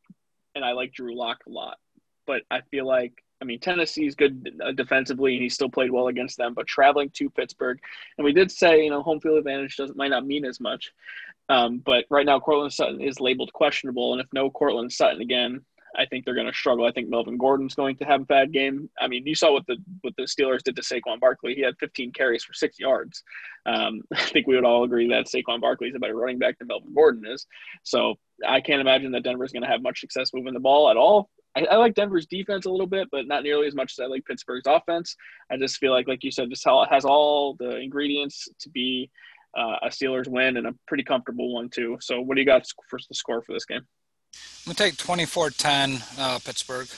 and 0.55 0.65
I 0.65 0.73
like 0.73 0.93
Drew 0.93 1.17
Lock 1.17 1.39
a 1.47 1.51
lot, 1.51 1.79
but 2.27 2.43
I 2.51 2.61
feel 2.71 2.87
like 2.87 3.23
I 3.41 3.45
mean, 3.45 3.59
Tennessee's 3.59 4.15
good 4.15 4.61
uh, 4.65 4.71
defensively, 4.71 5.33
and 5.35 5.43
he 5.43 5.49
still 5.49 5.69
played 5.69 5.91
well 5.91 6.07
against 6.07 6.37
them. 6.37 6.55
But 6.55 6.69
traveling 6.69 7.11
to 7.15 7.29
Pittsburgh, 7.29 7.81
and 8.17 8.25
we 8.25 8.33
did 8.33 8.53
say, 8.53 8.85
you 8.85 8.91
know, 8.91 9.03
home 9.03 9.21
field 9.21 9.39
advantage 9.39 9.77
doesn't 9.77 9.97
might 9.97 10.11
not 10.11 10.27
mean 10.27 10.45
as 10.45 10.61
much. 10.61 10.93
Um, 11.49 11.79
but 11.79 12.05
right 12.09 12.25
now, 12.25 12.39
Courtland 12.39 12.73
Sutton 12.73 13.01
is 13.01 13.19
labeled 13.19 13.53
questionable, 13.53 14.13
and 14.13 14.21
if 14.21 14.29
no 14.33 14.49
Courtland 14.49 14.93
Sutton 14.93 15.21
again, 15.21 15.65
I 15.97 16.07
think 16.07 16.25
they're 16.25 16.35
going 16.35 16.47
to 16.47 16.55
struggle. 16.55 16.87
I 16.87 16.93
think 16.93 17.09
Melvin 17.09 17.37
Gordon's 17.37 17.75
going 17.75 17.97
to 17.97 18.05
have 18.05 18.23
a 18.23 18.27
bad 18.27 18.53
game. 18.53 18.89
I 19.01 19.09
mean, 19.09 19.27
you 19.27 19.35
saw 19.35 19.53
what 19.53 19.67
the 19.67 19.77
what 20.01 20.15
the 20.17 20.25
Steelers 20.25 20.63
did 20.63 20.77
to 20.77 20.83
Saquon 20.83 21.21
Barkley. 21.21 21.55
He 21.55 21.63
had 21.63 21.75
15 21.79 22.13
carries 22.13 22.45
for 22.45 22.55
six 22.55 22.79
yards. 22.79 23.23
Um, 23.67 24.03
I 24.15 24.23
think 24.25 24.47
we 24.47 24.55
would 24.55 24.65
all 24.65 24.85
agree 24.85 25.09
that 25.09 25.27
Saquon 25.27 25.61
Barkley 25.61 25.89
is 25.89 25.95
a 25.95 25.99
better 25.99 26.17
running 26.17 26.39
back 26.39 26.59
than 26.59 26.69
Melvin 26.69 26.95
Gordon 26.95 27.27
is. 27.27 27.47
So 27.83 28.15
I 28.47 28.61
can't 28.61 28.81
imagine 28.81 29.13
that 29.13 29.25
Denver's 29.25 29.53
going 29.53 29.63
to 29.63 29.69
have 29.69 29.83
much 29.83 30.01
success 30.01 30.31
moving 30.35 30.55
the 30.55 30.61
ball 30.61 30.91
at 30.91 30.97
all. 30.97 31.31
I, 31.55 31.67
I, 31.67 31.77
like 31.77 31.95
Denver's 31.95 32.27
defense 32.27 32.65
a 32.65 32.71
little 32.71 32.87
bit, 32.87 33.09
but 33.13 33.27
not 33.27 33.43
nearly 33.43 33.67
as 33.67 33.75
much 33.75 33.93
as 33.93 34.03
I 34.03 34.07
like 34.07 34.25
Pittsburgh's 34.25 34.67
offense. 34.67 35.17
I 35.51 35.59
just 35.59 35.77
feel 35.77 35.93
like, 35.93 36.09
like 36.09 36.25
you 36.25 36.31
said, 36.31 36.51
this 36.51 36.65
has 36.65 37.05
all 37.05 37.57
the 37.59 37.77
ingredients 37.77 38.49
to 38.61 38.71
be 38.71 39.11
uh, 39.57 39.77
a 39.83 39.89
Steelers 39.89 40.29
win 40.29 40.57
and 40.57 40.67
a 40.67 40.75
pretty 40.89 41.05
comfortable 41.05 41.53
one 41.53 41.69
too. 41.69 41.99
So, 42.01 42.21
what 42.21 42.37
do 42.37 42.41
you 42.41 42.47
got 42.47 42.67
for 42.89 42.99
the 43.07 43.15
score 43.15 43.43
for 43.43 43.53
this 43.53 43.67
game? 43.67 43.87
I'm 44.35 44.75
gonna 44.75 44.75
take 44.75 44.97
24-10 44.97 46.19
uh, 46.19 46.39
Pittsburgh. 46.39 46.89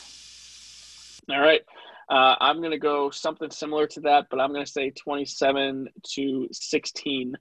All 1.31 1.41
right. 1.41 1.63
Uh, 2.09 2.37
I'm 2.41 2.59
going 2.59 2.73
to 2.73 2.79
go 2.79 3.11
something 3.11 3.51
similar 3.51 3.87
to 3.89 4.01
that, 4.01 4.27
but 4.31 4.41
I'm 4.41 4.53
going 4.53 4.65
to 4.65 4.71
say 4.71 4.91
27 4.91 5.89
to 6.15 6.49
16 6.53 7.35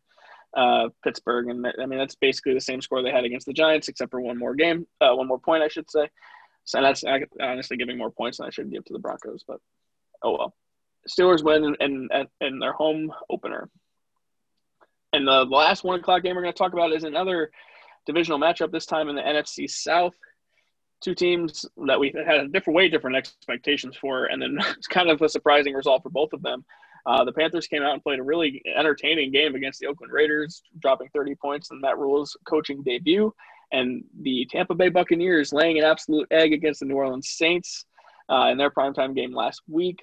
uh, 0.56 0.90
Pittsburgh. 1.04 1.50
And 1.50 1.68
I 1.82 1.86
mean, 1.86 2.00
that's 2.00 2.16
basically 2.16 2.54
the 2.54 2.62
same 2.62 2.82
score 2.82 3.02
they 3.02 3.12
had 3.12 3.26
against 3.26 3.46
the 3.46 3.54
Giants, 3.54 3.90
except 3.90 4.12
for 4.12 4.22
one 4.22 4.40
more 4.40 4.56
game, 4.56 4.88
uh, 5.02 5.14
one 5.14 5.28
more 5.28 5.40
point, 5.40 5.64
I 5.64 5.68
should 5.68 5.92
say. 5.92 6.10
So 6.66 6.82
that's 6.82 7.04
honestly 7.42 7.76
giving 7.76 7.98
more 7.98 8.12
points 8.12 8.38
than 8.38 8.48
I 8.48 8.52
should 8.52 8.72
give 8.72 8.86
to 8.86 8.94
the 8.94 9.00
Broncos, 9.00 9.44
but 9.46 9.60
oh 10.22 10.38
well. 10.38 10.56
Steelers 11.10 11.44
win 11.44 11.66
in, 11.66 11.76
in, 11.82 12.28
in 12.40 12.60
their 12.60 12.72
home 12.72 13.12
opener. 13.30 13.70
And 15.12 15.28
the 15.28 15.44
last 15.44 15.84
one 15.84 16.00
o'clock 16.00 16.24
game 16.24 16.34
we're 16.34 16.44
going 16.44 16.54
to 16.54 16.58
talk 16.58 16.72
about 16.72 16.94
is 16.94 17.04
another 17.04 17.52
divisional 18.06 18.40
matchup, 18.40 18.72
this 18.72 18.86
time 18.86 19.10
in 19.10 19.16
the 19.16 19.22
NFC 19.22 19.70
South. 19.70 20.16
Two 21.02 21.16
teams 21.16 21.66
that 21.86 22.00
we 22.00 22.14
had 22.26 22.40
a 22.40 22.48
different, 22.48 22.78
way 22.78 22.88
different 22.88 23.18
expectations 23.18 23.98
for, 24.00 24.26
and 24.26 24.42
then 24.42 24.58
it's 24.78 24.88
kind 24.88 25.10
of 25.10 25.22
a 25.22 25.30
surprising 25.30 25.74
result 25.74 26.04
for 26.04 26.10
both 26.10 26.34
of 26.34 26.42
them. 26.42 26.64
Uh, 27.06 27.26
the 27.26 27.34
Panthers 27.34 27.68
came 27.68 27.84
out 27.84 27.94
and 27.94 28.02
played 28.02 28.20
a 28.20 28.24
really 28.24 28.62
entertaining 28.78 29.32
game 29.32 29.56
against 29.56 29.82
the 29.82 29.88
Oakland 29.88 30.14
Raiders, 30.14 30.64
dropping 30.80 31.10
30 31.10 31.36
points 31.36 31.70
in 31.72 31.82
Matt 31.82 31.98
Rhule's 31.98 32.38
coaching 32.46 32.82
debut 32.82 33.34
and 33.74 34.04
the 34.22 34.48
Tampa 34.50 34.76
Bay 34.76 34.90
Buccaneers 34.90 35.52
laying 35.52 35.80
an 35.80 35.84
absolute 35.84 36.28
egg 36.32 36.54
against 36.54 36.80
the 36.80 36.86
New 36.86 36.96
Orleans 36.96 37.30
Saints 37.30 37.86
uh, 38.30 38.48
in 38.52 38.58
their 38.58 38.70
primetime 38.70 39.16
game 39.16 39.34
last 39.34 39.62
week. 39.68 40.00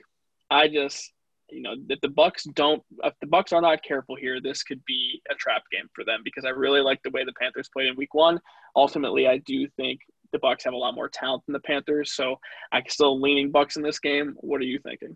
I 0.51 0.69
just, 0.69 1.13
you 1.53 1.63
know, 1.63 1.75
if 1.89 2.01
the 2.01 2.09
Bucks 2.09 2.45
don't, 2.55 2.83
if 3.05 3.15
the 3.21 3.27
Bucks 3.27 3.53
are 3.53 3.61
not 3.61 3.83
careful 3.83 4.17
here, 4.17 4.41
this 4.41 4.63
could 4.63 4.85
be 4.87 5.21
a 5.31 5.35
trap 5.35 5.63
game 5.71 5.89
for 5.95 6.05
them 6.05 6.21
because 6.25 6.45
I 6.45 6.51
really 6.51 6.81
like 6.81 7.03
the 7.03 7.11
way 7.11 7.25
the 7.25 7.33
Panthers 7.41 7.69
played 7.73 7.89
in 7.89 7.97
Week 7.97 8.15
One. 8.15 8.39
Ultimately, 8.77 9.27
I 9.27 9.39
do 9.39 9.69
think 9.77 10.01
the 10.33 10.39
Bucks 10.39 10.65
have 10.65 10.75
a 10.75 10.77
lot 10.77 10.95
more 10.95 11.09
talent 11.09 11.45
than 11.47 11.53
the 11.53 11.61
Panthers, 11.61 12.13
so 12.13 12.39
I'm 12.73 12.85
still 12.89 13.21
leaning 13.21 13.51
Bucks 13.51 13.77
in 13.77 13.83
this 13.83 13.99
game. 13.99 14.35
What 14.39 14.61
are 14.61 14.65
you 14.65 14.79
thinking? 14.79 15.15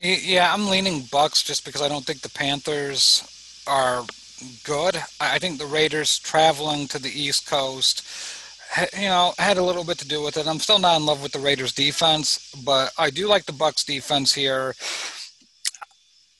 Yeah, 0.00 0.52
I'm 0.52 0.68
leaning 0.68 1.02
Bucks 1.12 1.42
just 1.42 1.64
because 1.64 1.82
I 1.82 1.88
don't 1.88 2.04
think 2.04 2.22
the 2.22 2.30
Panthers 2.30 3.62
are 3.66 4.04
good. 4.64 4.96
I 5.20 5.38
think 5.38 5.58
the 5.58 5.66
Raiders 5.66 6.18
traveling 6.18 6.88
to 6.88 6.98
the 6.98 7.10
East 7.10 7.46
Coast, 7.46 8.02
you 8.94 9.08
know, 9.08 9.32
had 9.38 9.56
a 9.56 9.62
little 9.62 9.84
bit 9.84 9.98
to 9.98 10.08
do 10.08 10.22
with 10.22 10.36
it. 10.36 10.46
I'm 10.46 10.58
still 10.58 10.78
not 10.78 10.96
in 10.98 11.06
love 11.06 11.22
with 11.22 11.32
the 11.32 11.38
Raiders 11.38 11.72
defense, 11.72 12.52
but 12.64 12.92
I 12.98 13.10
do 13.10 13.26
like 13.26 13.44
the 13.46 13.52
Bucks 13.52 13.84
defense 13.84 14.32
here. 14.32 14.74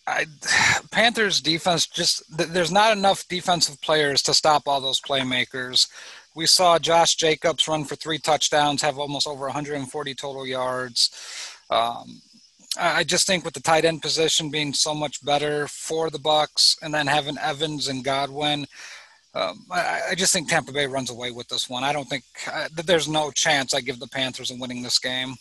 I, 0.07 0.27
Panthers 0.91 1.41
defense 1.41 1.87
just 1.87 2.23
there's 2.37 2.73
not 2.73 2.97
enough 2.97 3.27
defensive 3.29 3.81
players 3.81 4.23
to 4.23 4.35
stop 4.35 4.65
all 4.67 4.81
those 4.81 5.01
playmakers. 5.01 5.89
We 6.35 6.47
saw 6.47 6.79
Josh 6.79 7.17
Jacobs 7.17 7.67
run 7.67 7.85
for 7.85 7.97
three 7.97 8.19
touchdowns, 8.19 8.83
have 8.83 8.99
almost 8.99 9.27
over 9.27 9.47
140 9.47 10.15
total 10.15 10.47
yards. 10.47 11.11
Um, 11.71 12.23
I 12.79 13.03
just 13.03 13.27
think 13.27 13.45
with 13.45 13.55
the 13.55 13.61
tight 13.61 13.85
end 13.85 14.01
position 14.01 14.49
being 14.49 14.73
so 14.73 14.95
much 14.95 15.25
better 15.25 15.67
for 15.67 16.09
the 16.09 16.21
Bucks, 16.21 16.77
and 16.83 16.95
then 16.95 17.09
having 17.09 17.37
Evans 17.39 17.89
and 17.89 18.05
Godwin, 18.05 18.67
um, 19.35 19.65
I, 19.71 20.01
I, 20.11 20.15
just 20.17 20.33
think 20.33 20.49
Tampa 20.49 20.73
Bay 20.73 20.87
runs 20.87 21.11
away 21.11 21.31
with 21.31 21.47
this 21.49 21.69
one. 21.69 21.85
I 21.85 21.93
don't 21.93 22.09
think 22.09 22.25
uh, 22.53 22.69
there's 22.85 23.07
no 23.07 23.31
chance 23.31 23.73
I 23.73 23.81
give 23.81 24.01
the 24.01 24.09
Panthers 24.09 24.51
in 24.51 24.59
winning 24.59 24.83
this 24.83 24.99
game. 24.99 25.35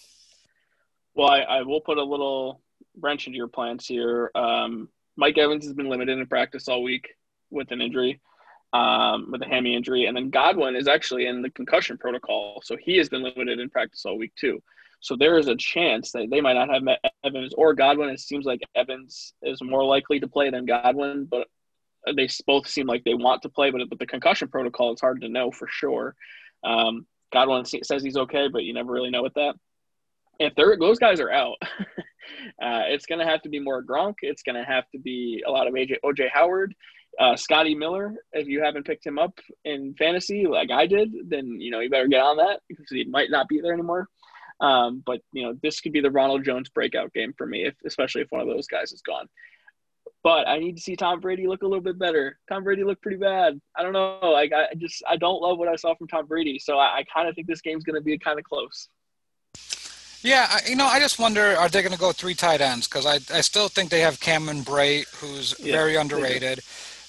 Well, 1.16 1.30
I, 1.30 1.40
I 1.40 1.62
will 1.64 1.82
put 1.82 1.98
a 1.98 2.04
little 2.04 2.62
wrench 3.00 3.26
into 3.26 3.38
your 3.38 3.48
plans 3.48 3.88
here. 3.88 4.30
Um, 4.36 4.90
Mike 5.18 5.40
Evans 5.40 5.66
has 5.66 5.74
been 5.74 5.90
limited 5.90 6.20
in 6.20 6.26
practice 6.28 6.68
all 6.68 6.84
week 6.84 7.10
with 7.50 7.72
an 7.72 7.82
injury, 7.82 8.22
um, 8.74 9.32
with 9.32 9.42
a 9.42 9.48
hammy 9.48 9.76
injury, 9.76 10.06
and 10.06 10.16
then 10.16 10.30
Godwin 10.30 10.76
is 10.76 10.88
actually 10.88 11.26
in 11.26 11.42
the 11.42 11.50
concussion 11.50 11.98
protocol, 11.98 12.62
so 12.64 12.78
he 12.78 12.96
has 12.98 13.10
been 13.10 13.24
limited 13.24 13.60
in 13.60 13.70
practice 13.70 14.06
all 14.06 14.20
week 14.20 14.34
too. 14.36 14.62
So 15.02 15.16
there 15.16 15.38
is 15.38 15.48
a 15.48 15.56
chance 15.56 16.12
that 16.12 16.30
they 16.30 16.42
might 16.42 16.54
not 16.54 16.70
have 16.70 16.84
met 16.84 17.00
Evans 17.24 17.54
or 17.58 17.74
Godwin. 17.74 18.10
It 18.10 18.20
seems 18.20 18.46
like 18.46 18.62
Evans 18.76 19.34
is 19.42 19.62
more 19.64 19.84
likely 19.84 20.20
to 20.20 20.28
play 20.28 20.50
than 20.52 20.66
Godwin, 20.66 21.26
but 21.26 21.48
they 22.16 22.30
both 22.46 22.68
seem 22.68 22.88
like 22.88 23.04
they 23.04 23.14
want 23.14 23.42
to 23.44 23.50
play. 23.50 23.72
But 23.72 23.90
with 23.90 24.00
the 24.00 24.06
concussion 24.06 24.48
protocol, 24.48 24.92
it's 24.92 25.02
hard 25.02 25.22
to 25.22 25.30
know 25.30 25.52
for 25.52 25.68
sure. 25.70 26.16
Um, 26.64 27.06
Godwin 27.32 27.66
says 27.66 28.04
he's 28.04 28.18
okay, 28.18 28.48
but 28.52 28.64
you 28.64 28.74
never 28.74 28.92
really 28.92 29.12
know 29.12 29.24
with 29.24 29.36
that. 29.36 29.56
If 30.40 30.56
those 30.56 31.00
guys 31.00 31.20
are 31.20 31.32
out, 31.32 31.58
uh, 31.62 32.88
it's 32.88 33.06
going 33.06 33.20
to 33.20 33.26
have 33.26 33.42
to 33.42 33.50
be 33.50 33.60
more 33.60 33.84
Gronk. 33.84 34.16
It's 34.22 34.42
going 34.42 34.56
to 34.56 34.64
have 34.64 34.86
to 34.92 35.00
be 35.00 35.44
a 35.46 35.52
lot 35.52 35.68
of 35.68 35.74
AJ, 35.74 35.98
OJ 36.04 36.30
Howard. 36.32 36.74
Uh, 37.20 37.36
Scotty 37.36 37.76
Miller, 37.76 38.14
if 38.32 38.48
you 38.48 38.64
haven't 38.64 38.86
picked 38.86 39.06
him 39.06 39.20
up 39.20 39.38
in 39.66 39.94
fantasy 39.96 40.46
like 40.48 40.72
I 40.72 40.86
did, 40.86 41.12
then 41.28 41.60
you 41.60 41.72
know 41.72 41.80
you 41.80 41.90
better 41.90 42.08
get 42.08 42.22
on 42.22 42.38
that 42.38 42.62
because 42.70 42.86
he 42.90 43.04
might 43.06 43.30
not 43.30 43.50
be 43.50 43.60
there 43.60 43.74
anymore. 43.74 44.08
Um, 44.62 45.04
but 45.06 45.22
you 45.34 45.44
know, 45.44 45.56
this 45.62 45.82
could 45.82 45.92
be 45.92 46.02
the 46.02 46.12
Ronald 46.12 46.46
Jones 46.46 46.70
breakout 46.70 47.14
game 47.14 47.34
for 47.38 47.46
me, 47.48 47.66
if, 47.66 47.76
especially 47.86 48.22
if 48.22 48.28
one 48.30 48.42
of 48.42 48.48
those 48.48 48.68
guys 48.68 48.92
is 48.92 49.02
gone. 49.02 49.28
But 50.22 50.48
I 50.48 50.60
need 50.60 50.76
to 50.76 50.82
see 50.82 50.96
Tom 50.96 51.22
Brady 51.22 51.48
look 51.48 51.62
a 51.64 51.68
little 51.68 51.84
bit 51.84 51.98
better. 51.98 52.38
Tom 52.50 52.64
Brady 52.64 52.84
looked 52.84 53.02
pretty 53.02 53.18
bad. 53.18 53.60
I 53.78 53.84
don't 53.84 53.94
know. 53.94 54.20
Like 54.22 54.52
I 54.54 54.74
just 54.76 55.02
I 55.08 55.16
don't 55.16 55.42
love 55.42 55.58
what 55.58 55.70
I 55.70 55.76
saw 55.76 55.96
from 55.96 56.08
Tom 56.08 56.26
Brady. 56.26 56.60
So 56.60 56.78
I, 56.78 56.98
I 56.98 57.04
kind 57.14 57.30
of 57.30 57.36
think 57.36 57.48
this 57.48 57.62
game's 57.62 57.86
going 57.86 57.96
to 57.96 58.02
be 58.02 58.18
kind 58.18 58.38
of 58.38 58.44
close. 58.44 58.90
Yeah, 60.22 60.58
you 60.68 60.76
know, 60.76 60.86
I 60.86 61.00
just 61.00 61.18
wonder 61.18 61.56
are 61.56 61.70
they 61.70 61.82
going 61.82 61.94
to 61.94 62.00
go 62.00 62.12
three 62.12 62.34
tight 62.34 62.60
ends? 62.60 62.88
Because 62.88 63.06
I, 63.06 63.16
I 63.34 63.42
still 63.42 63.70
think 63.70 63.90
they 63.90 64.02
have 64.02 64.20
Cameron 64.20 64.64
Brate, 64.64 65.08
who's 65.16 65.56
yeah, 65.60 65.72
very 65.72 65.96
underrated. 65.96 66.62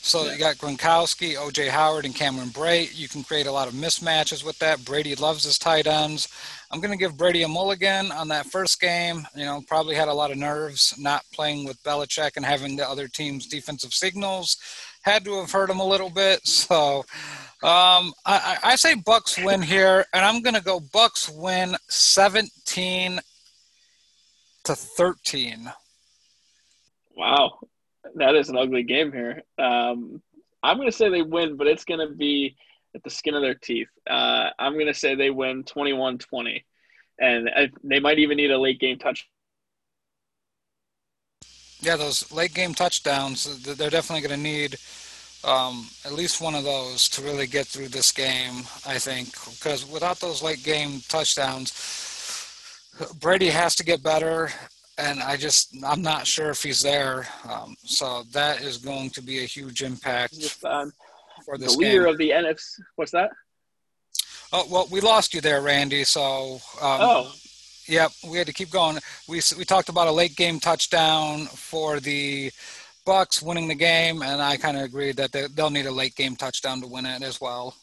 So 0.02 0.24
yeah. 0.24 0.32
you 0.32 0.38
got 0.38 0.56
Gronkowski, 0.56 1.34
OJ 1.34 1.68
Howard, 1.68 2.04
and 2.04 2.14
Cameron 2.14 2.48
Brate. 2.48 2.96
You 2.96 3.08
can 3.08 3.22
create 3.22 3.46
a 3.46 3.52
lot 3.52 3.68
of 3.68 3.74
mismatches 3.74 4.44
with 4.44 4.58
that. 4.60 4.84
Brady 4.84 5.14
loves 5.14 5.44
his 5.44 5.58
tight 5.58 5.86
ends. 5.86 6.28
I'm 6.72 6.80
going 6.80 6.92
to 6.92 6.96
give 6.96 7.16
Brady 7.16 7.42
a 7.42 7.48
mulligan 7.48 8.12
on 8.12 8.28
that 8.28 8.46
first 8.46 8.80
game. 8.80 9.26
You 9.34 9.44
know, 9.44 9.62
probably 9.66 9.96
had 9.96 10.06
a 10.06 10.14
lot 10.14 10.30
of 10.30 10.36
nerves 10.36 10.94
not 10.98 11.24
playing 11.32 11.64
with 11.64 11.82
Belichick 11.82 12.36
and 12.36 12.44
having 12.44 12.76
the 12.76 12.88
other 12.88 13.08
team's 13.08 13.46
defensive 13.46 13.92
signals. 13.92 14.56
Had 15.02 15.24
to 15.24 15.40
have 15.40 15.50
hurt 15.50 15.68
him 15.68 15.80
a 15.80 15.86
little 15.86 16.10
bit. 16.10 16.46
So 16.46 16.98
um, 17.62 18.12
I, 18.24 18.58
I 18.62 18.76
say 18.76 18.94
Bucks 18.94 19.36
win 19.38 19.62
here, 19.62 20.06
and 20.12 20.24
I'm 20.24 20.42
going 20.42 20.54
to 20.54 20.62
go 20.62 20.78
Bucks 20.78 21.28
win 21.28 21.74
17 21.88 23.20
to 24.64 24.74
13. 24.74 25.72
Wow, 27.16 27.58
that 28.14 28.36
is 28.36 28.48
an 28.48 28.56
ugly 28.56 28.84
game 28.84 29.10
here. 29.10 29.42
Um, 29.58 30.22
I'm 30.62 30.76
going 30.76 30.88
to 30.88 30.96
say 30.96 31.08
they 31.08 31.22
win, 31.22 31.56
but 31.56 31.66
it's 31.66 31.84
going 31.84 32.06
to 32.06 32.14
be 32.14 32.56
at 32.94 33.02
the 33.02 33.10
skin 33.10 33.34
of 33.34 33.42
their 33.42 33.54
teeth. 33.54 33.88
Uh, 34.08 34.50
I'm 34.58 34.74
going 34.74 34.86
to 34.86 34.94
say 34.94 35.14
they 35.14 35.30
win 35.30 35.64
21 35.64 36.18
20. 36.18 36.64
And 37.20 37.50
they 37.84 38.00
might 38.00 38.18
even 38.18 38.38
need 38.38 38.50
a 38.50 38.58
late 38.58 38.80
game 38.80 38.98
touch. 38.98 39.28
Yeah, 41.80 41.96
those 41.96 42.30
late 42.32 42.54
game 42.54 42.74
touchdowns, 42.74 43.62
they're 43.62 43.90
definitely 43.90 44.26
going 44.26 44.38
to 44.38 44.42
need 44.42 44.76
um, 45.44 45.86
at 46.04 46.12
least 46.12 46.40
one 46.40 46.54
of 46.54 46.64
those 46.64 47.08
to 47.10 47.22
really 47.22 47.46
get 47.46 47.66
through 47.66 47.88
this 47.88 48.10
game, 48.10 48.64
I 48.86 48.98
think. 48.98 49.32
Because 49.32 49.86
without 49.86 50.18
those 50.20 50.42
late 50.42 50.62
game 50.62 51.00
touchdowns, 51.08 51.72
Brady 53.20 53.48
has 53.48 53.74
to 53.76 53.84
get 53.84 54.02
better 54.02 54.50
and 55.00 55.22
I 55.22 55.36
just 55.36 55.74
I'm 55.84 56.02
not 56.02 56.26
sure 56.26 56.50
if 56.50 56.62
he's 56.62 56.82
there. 56.82 57.26
Um, 57.48 57.76
so 57.84 58.24
that 58.32 58.60
is 58.60 58.76
going 58.76 59.10
to 59.10 59.22
be 59.22 59.38
a 59.38 59.46
huge 59.46 59.82
impact 59.82 60.58
um, 60.64 60.92
for 61.50 61.58
this. 61.58 61.74
The 61.74 61.78
leader 61.78 62.04
game. 62.04 62.12
of 62.12 62.18
the 62.18 62.30
NFC. 62.30 62.80
What's 62.96 63.12
that? 63.12 63.30
Oh 64.52 64.66
well, 64.70 64.88
we 64.90 65.00
lost 65.00 65.34
you 65.34 65.40
there, 65.40 65.60
Randy. 65.60 66.04
So 66.04 66.54
um, 66.80 67.00
oh. 67.00 67.32
Yep, 67.86 68.12
we 68.28 68.38
had 68.38 68.46
to 68.46 68.52
keep 68.52 68.70
going. 68.70 68.98
We 69.28 69.40
we 69.58 69.64
talked 69.64 69.88
about 69.88 70.06
a 70.06 70.12
late 70.12 70.36
game 70.36 70.60
touchdown 70.60 71.46
for 71.46 71.98
the 71.98 72.52
Bucks 73.04 73.42
winning 73.42 73.66
the 73.66 73.74
game, 73.74 74.22
and 74.22 74.40
I 74.40 74.56
kind 74.56 74.76
of 74.76 74.84
agreed 74.84 75.16
that 75.16 75.32
they, 75.32 75.46
they'll 75.48 75.70
need 75.70 75.86
a 75.86 75.92
late 75.92 76.14
game 76.14 76.36
touchdown 76.36 76.80
to 76.82 76.86
win 76.86 77.06
it 77.06 77.22
as 77.22 77.40
well. 77.40 77.74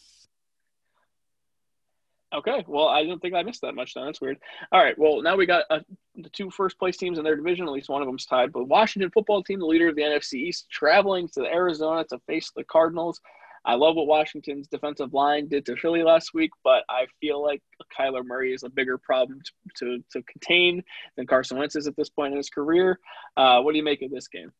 Okay, 2.33 2.63
well, 2.67 2.89
I 2.89 3.03
didn't 3.03 3.19
think 3.19 3.33
I 3.33 3.43
missed 3.43 3.61
that 3.61 3.73
much. 3.73 3.93
Then 3.93 4.05
that's 4.05 4.19
weird. 4.19 4.37
All 4.71 4.83
right, 4.83 4.97
well, 4.97 5.21
now 5.21 5.35
we 5.35 5.45
got 5.45 5.63
uh, 5.69 5.79
the 6.15 6.29
two 6.29 6.49
first 6.51 6.77
place 6.77 6.97
teams 6.97 7.17
in 7.17 7.23
their 7.23 7.37
division. 7.37 7.65
At 7.65 7.71
least 7.71 7.89
one 7.89 8.01
of 8.01 8.07
them's 8.07 8.25
tied. 8.25 8.51
But 8.51 8.67
Washington 8.67 9.11
football 9.11 9.43
team, 9.43 9.59
the 9.59 9.65
leader 9.65 9.87
of 9.87 9.95
the 9.95 10.01
NFC 10.01 10.33
East, 10.33 10.69
traveling 10.69 11.29
to 11.29 11.45
Arizona 11.45 12.03
to 12.09 12.19
face 12.27 12.51
the 12.55 12.65
Cardinals. 12.65 13.21
I 13.67 13.75
love 13.75 13.97
what 13.97 14.07
Washington's 14.07 14.67
defensive 14.67 15.13
line 15.13 15.49
did 15.49 15.65
to 15.65 15.75
Philly 15.75 16.01
last 16.01 16.33
week, 16.33 16.51
but 16.63 16.85
I 16.89 17.05
feel 17.19 17.43
like 17.43 17.61
Kyler 17.99 18.23
Murray 18.25 18.53
is 18.53 18.63
a 18.63 18.69
bigger 18.69 18.97
problem 18.97 19.41
to 19.43 19.51
to, 19.85 20.03
to 20.13 20.23
contain 20.23 20.81
than 21.17 21.27
Carson 21.27 21.57
Wentz 21.57 21.75
is 21.75 21.85
at 21.85 21.95
this 21.97 22.09
point 22.09 22.31
in 22.31 22.37
his 22.37 22.49
career. 22.49 22.97
Uh, 23.35 23.61
what 23.61 23.73
do 23.73 23.77
you 23.77 23.83
make 23.83 24.01
of 24.01 24.09
this 24.09 24.29
game? 24.29 24.53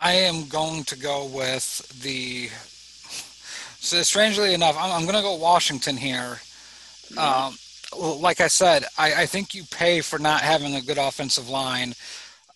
I 0.00 0.12
am 0.12 0.48
going 0.48 0.84
to 0.84 0.98
go 0.98 1.26
with 1.26 1.88
the 2.02 2.48
so 3.80 4.02
strangely 4.02 4.54
enough, 4.54 4.76
I'm, 4.76 4.90
I'm 4.90 5.02
going 5.02 5.14
to 5.14 5.22
go 5.22 5.36
Washington 5.36 5.96
here. 5.96 6.40
Um, 7.16 7.56
like 7.96 8.40
I 8.40 8.48
said, 8.48 8.84
I, 8.98 9.22
I 9.22 9.26
think 9.26 9.54
you 9.54 9.62
pay 9.70 10.00
for 10.00 10.18
not 10.18 10.40
having 10.40 10.74
a 10.74 10.82
good 10.82 10.98
offensive 10.98 11.48
line. 11.48 11.94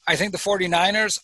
I 0.06 0.16
think 0.16 0.32
the 0.32 0.38
49ers, 0.38 1.20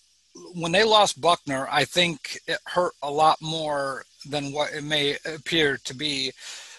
when 0.54 0.72
they 0.72 0.84
lost 0.84 1.20
Buckner, 1.20 1.68
I 1.70 1.84
think 1.84 2.38
it 2.46 2.58
hurt 2.66 2.94
a 3.02 3.10
lot 3.10 3.38
more 3.40 4.04
than 4.28 4.52
what 4.52 4.72
it 4.72 4.84
may 4.84 5.16
appear 5.24 5.78
to 5.84 5.94
be. 5.94 6.32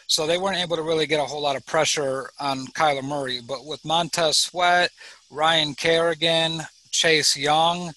So 0.07 0.25
they 0.25 0.37
weren't 0.37 0.57
able 0.57 0.75
to 0.75 0.81
really 0.81 1.05
get 1.05 1.19
a 1.19 1.25
whole 1.25 1.41
lot 1.41 1.55
of 1.55 1.65
pressure 1.65 2.29
on 2.39 2.65
Kyler 2.67 3.03
Murray. 3.03 3.41
But 3.47 3.65
with 3.65 3.85
Montez 3.85 4.37
Sweat, 4.37 4.89
Ryan 5.29 5.75
Kerrigan, 5.75 6.61
Chase 6.89 7.37
Young, 7.37 7.91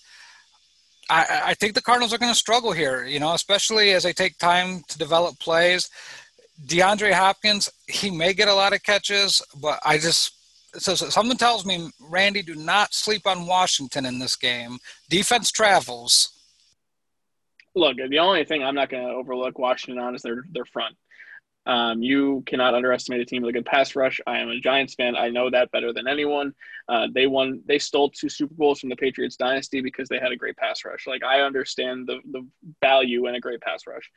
I, 1.09 1.42
I 1.46 1.55
think 1.55 1.74
the 1.74 1.82
Cardinals 1.82 2.12
are 2.12 2.18
going 2.18 2.32
to 2.32 2.38
struggle 2.38 2.72
here, 2.72 3.05
you 3.05 3.18
know, 3.18 3.34
especially 3.34 3.92
as 3.92 4.03
they 4.03 4.12
take 4.12 4.38
time 4.38 4.82
to 4.88 4.98
develop 4.98 5.38
plays. 5.38 5.90
DeAndre 6.66 7.12
Hopkins, 7.12 7.68
he 7.88 8.11
may 8.11 8.32
get 8.32 8.48
a 8.48 8.55
lot 8.55 8.72
of 8.72 8.82
catches, 8.82 9.42
but 9.61 9.78
I 9.84 9.98
just 9.98 10.34
so, 10.74 10.94
so 10.94 11.08
something 11.08 11.36
tells 11.36 11.64
me, 11.64 11.90
Randy, 12.00 12.42
do 12.42 12.54
not 12.54 12.94
sleep 12.94 13.26
on 13.26 13.46
Washington 13.46 14.06
in 14.06 14.18
this 14.18 14.36
game. 14.36 14.78
Defense 15.08 15.50
travels. 15.50 16.30
Look, 17.74 17.96
the 17.96 18.18
only 18.18 18.44
thing 18.44 18.62
I'm 18.62 18.74
not 18.74 18.90
going 18.90 19.06
to 19.06 19.12
overlook 19.12 19.58
Washington 19.58 20.02
on 20.02 20.14
is 20.14 20.22
their 20.22 20.44
their 20.50 20.66
front. 20.66 20.96
Um, 21.64 22.02
you 22.02 22.42
cannot 22.46 22.74
underestimate 22.74 23.20
a 23.20 23.24
team 23.24 23.42
with 23.42 23.50
a 23.50 23.52
good 23.52 23.64
pass 23.64 23.94
rush. 23.94 24.20
I 24.26 24.38
am 24.38 24.48
a 24.48 24.58
Giants 24.58 24.94
fan. 24.94 25.14
I 25.14 25.28
know 25.30 25.48
that 25.48 25.70
better 25.70 25.92
than 25.92 26.08
anyone. 26.08 26.54
Uh, 26.88 27.06
they 27.14 27.26
won. 27.26 27.62
They 27.66 27.78
stole 27.78 28.10
two 28.10 28.28
Super 28.28 28.54
Bowls 28.54 28.80
from 28.80 28.88
the 28.88 28.96
Patriots 28.96 29.36
dynasty 29.36 29.80
because 29.80 30.08
they 30.08 30.18
had 30.18 30.32
a 30.32 30.36
great 30.36 30.56
pass 30.56 30.84
rush. 30.84 31.06
Like 31.06 31.22
I 31.22 31.40
understand 31.40 32.08
the 32.08 32.18
the 32.32 32.46
value 32.80 33.26
in 33.28 33.36
a 33.36 33.40
great 33.40 33.60
pass 33.60 33.86
rush. 33.86 34.10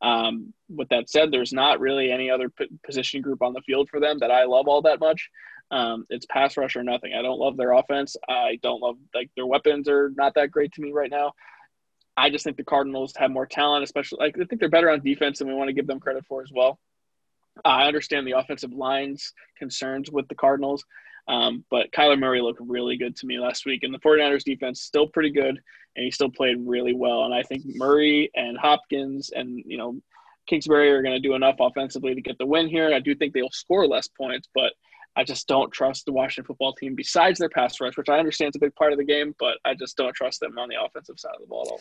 Um, 0.00 0.52
with 0.68 0.88
that 0.88 1.10
said, 1.10 1.30
there's 1.30 1.52
not 1.52 1.80
really 1.80 2.10
any 2.10 2.30
other 2.30 2.48
p- 2.48 2.68
position 2.84 3.20
group 3.20 3.42
on 3.42 3.52
the 3.52 3.60
field 3.62 3.88
for 3.88 4.00
them 4.00 4.18
that 4.20 4.30
I 4.30 4.44
love 4.44 4.68
all 4.68 4.82
that 4.82 5.00
much. 5.00 5.28
Um, 5.72 6.04
it's 6.10 6.26
pass 6.26 6.56
rush 6.56 6.76
or 6.76 6.84
nothing. 6.84 7.14
I 7.18 7.22
don't 7.22 7.40
love 7.40 7.56
their 7.56 7.72
offense. 7.72 8.14
I 8.28 8.58
don't 8.62 8.80
love 8.80 8.96
like 9.14 9.30
their 9.34 9.46
weapons 9.46 9.88
are 9.88 10.12
not 10.16 10.34
that 10.34 10.50
great 10.50 10.72
to 10.74 10.82
me 10.82 10.92
right 10.92 11.10
now. 11.10 11.32
I 12.16 12.28
just 12.28 12.44
think 12.44 12.58
the 12.58 12.64
Cardinals 12.64 13.14
have 13.16 13.30
more 13.30 13.46
talent, 13.46 13.82
especially 13.82 14.18
like 14.20 14.36
I 14.38 14.44
think 14.44 14.60
they're 14.60 14.68
better 14.68 14.90
on 14.90 15.00
defense, 15.00 15.40
and 15.40 15.48
we 15.48 15.56
want 15.56 15.68
to 15.68 15.74
give 15.74 15.86
them 15.86 15.98
credit 15.98 16.24
for 16.26 16.42
as 16.42 16.50
well. 16.54 16.78
I 17.64 17.86
understand 17.86 18.26
the 18.26 18.32
offensive 18.32 18.72
line's 18.72 19.32
concerns 19.58 20.10
with 20.10 20.28
the 20.28 20.34
Cardinals, 20.34 20.84
um, 21.28 21.64
but 21.70 21.90
Kyler 21.92 22.18
Murray 22.18 22.42
looked 22.42 22.60
really 22.60 22.96
good 22.96 23.16
to 23.16 23.26
me 23.26 23.38
last 23.38 23.64
week, 23.64 23.82
and 23.82 23.94
the 23.94 23.98
49ers 23.98 24.44
defense 24.44 24.82
still 24.82 25.06
pretty 25.06 25.30
good, 25.30 25.58
and 25.96 26.04
he 26.04 26.10
still 26.10 26.30
played 26.30 26.56
really 26.60 26.94
well. 26.94 27.24
And 27.24 27.34
I 27.34 27.42
think 27.42 27.62
Murray 27.64 28.30
and 28.34 28.58
Hopkins 28.58 29.30
and 29.34 29.62
you 29.64 29.78
know 29.78 29.96
Kingsbury 30.46 30.90
are 30.90 31.02
going 31.02 31.14
to 31.14 31.28
do 31.28 31.34
enough 31.34 31.56
offensively 31.60 32.14
to 32.14 32.20
get 32.20 32.36
the 32.36 32.46
win 32.46 32.68
here. 32.68 32.92
I 32.92 33.00
do 33.00 33.14
think 33.14 33.32
they'll 33.32 33.50
score 33.50 33.86
less 33.86 34.08
points, 34.08 34.48
but 34.54 34.72
I 35.16 35.24
just 35.24 35.46
don't 35.46 35.70
trust 35.70 36.06
the 36.06 36.12
Washington 36.12 36.46
football 36.46 36.72
team 36.72 36.94
besides 36.94 37.38
their 37.38 37.48
pass 37.48 37.80
rush, 37.80 37.96
which 37.96 38.08
I 38.08 38.18
understand 38.18 38.50
is 38.50 38.56
a 38.56 38.60
big 38.60 38.74
part 38.74 38.92
of 38.92 38.98
the 38.98 39.04
game, 39.04 39.34
but 39.38 39.58
I 39.64 39.74
just 39.74 39.96
don't 39.96 40.14
trust 40.14 40.40
them 40.40 40.58
on 40.58 40.68
the 40.68 40.82
offensive 40.82 41.20
side 41.20 41.34
of 41.34 41.40
the 41.40 41.46
ball 41.46 41.62
at 41.66 41.72
all. 41.72 41.80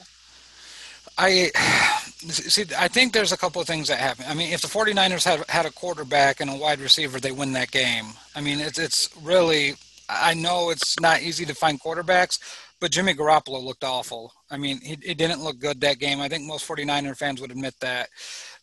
I 1.17 1.51
see. 2.29 2.65
I 2.77 2.87
think 2.87 3.13
there's 3.13 3.31
a 3.31 3.37
couple 3.37 3.61
of 3.61 3.67
things 3.67 3.87
that 3.87 3.99
happen. 3.99 4.25
I 4.27 4.33
mean, 4.33 4.51
if 4.51 4.61
the 4.61 4.67
49ers 4.67 5.23
had 5.23 5.43
had 5.49 5.65
a 5.65 5.71
quarterback 5.71 6.41
and 6.41 6.49
a 6.49 6.55
wide 6.55 6.79
receiver, 6.79 7.19
they 7.19 7.31
win 7.31 7.53
that 7.53 7.71
game. 7.71 8.05
I 8.35 8.41
mean, 8.41 8.59
it's 8.59 8.79
it's 8.79 9.09
really. 9.21 9.75
I 10.09 10.33
know 10.33 10.71
it's 10.71 10.99
not 10.99 11.21
easy 11.21 11.45
to 11.45 11.55
find 11.55 11.81
quarterbacks, 11.81 12.39
but 12.81 12.91
Jimmy 12.91 13.13
Garoppolo 13.13 13.63
looked 13.63 13.85
awful. 13.85 14.33
I 14.49 14.57
mean, 14.57 14.81
he, 14.81 14.97
he 15.01 15.13
didn't 15.13 15.41
look 15.41 15.57
good 15.57 15.79
that 15.81 15.99
game. 15.99 16.19
I 16.19 16.27
think 16.27 16.43
most 16.43 16.67
49er 16.67 17.15
fans 17.15 17.39
would 17.39 17.51
admit 17.51 17.75
that. 17.79 18.09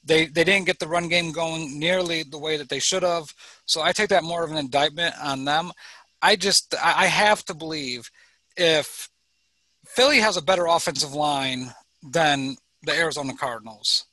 They 0.04 0.26
they 0.26 0.44
didn't 0.44 0.66
get 0.66 0.78
the 0.78 0.88
run 0.88 1.08
game 1.08 1.32
going 1.32 1.78
nearly 1.78 2.22
the 2.22 2.38
way 2.38 2.56
that 2.56 2.68
they 2.68 2.78
should 2.78 3.02
have. 3.02 3.32
So 3.66 3.82
I 3.82 3.92
take 3.92 4.08
that 4.10 4.24
more 4.24 4.44
of 4.44 4.50
an 4.50 4.56
indictment 4.56 5.14
on 5.22 5.44
them. 5.44 5.72
I 6.22 6.36
just 6.36 6.74
I 6.82 7.06
have 7.06 7.44
to 7.46 7.54
believe 7.54 8.10
if 8.56 9.08
Philly 9.86 10.18
has 10.18 10.36
a 10.36 10.42
better 10.42 10.66
offensive 10.66 11.14
line 11.14 11.72
than 12.02 12.56
the 12.82 12.92
Arizona 12.92 13.34
Cardinals. 13.36 14.04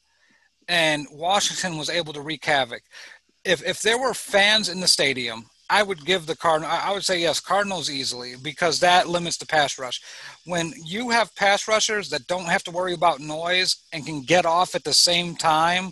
And 0.67 1.07
Washington 1.11 1.77
was 1.77 1.89
able 1.89 2.13
to 2.13 2.21
wreak 2.21 2.45
havoc. 2.45 2.81
If 3.43 3.63
if 3.63 3.81
there 3.81 3.99
were 3.99 4.13
fans 4.13 4.69
in 4.69 4.79
the 4.79 4.87
stadium, 4.87 5.45
I 5.69 5.81
would 5.81 6.05
give 6.05 6.25
the 6.25 6.35
Cardinal. 6.35 6.69
I 6.71 6.91
would 6.91 7.03
say 7.03 7.19
yes, 7.19 7.39
Cardinals 7.39 7.89
easily 7.89 8.35
because 8.41 8.79
that 8.79 9.09
limits 9.09 9.37
the 9.37 9.47
pass 9.47 9.79
rush. 9.79 9.99
When 10.45 10.73
you 10.83 11.09
have 11.09 11.35
pass 11.35 11.67
rushers 11.67 12.09
that 12.09 12.27
don't 12.27 12.45
have 12.45 12.63
to 12.65 12.71
worry 12.71 12.93
about 12.93 13.19
noise 13.19 13.75
and 13.91 14.05
can 14.05 14.21
get 14.21 14.45
off 14.45 14.75
at 14.75 14.83
the 14.83 14.93
same 14.93 15.35
time 15.35 15.91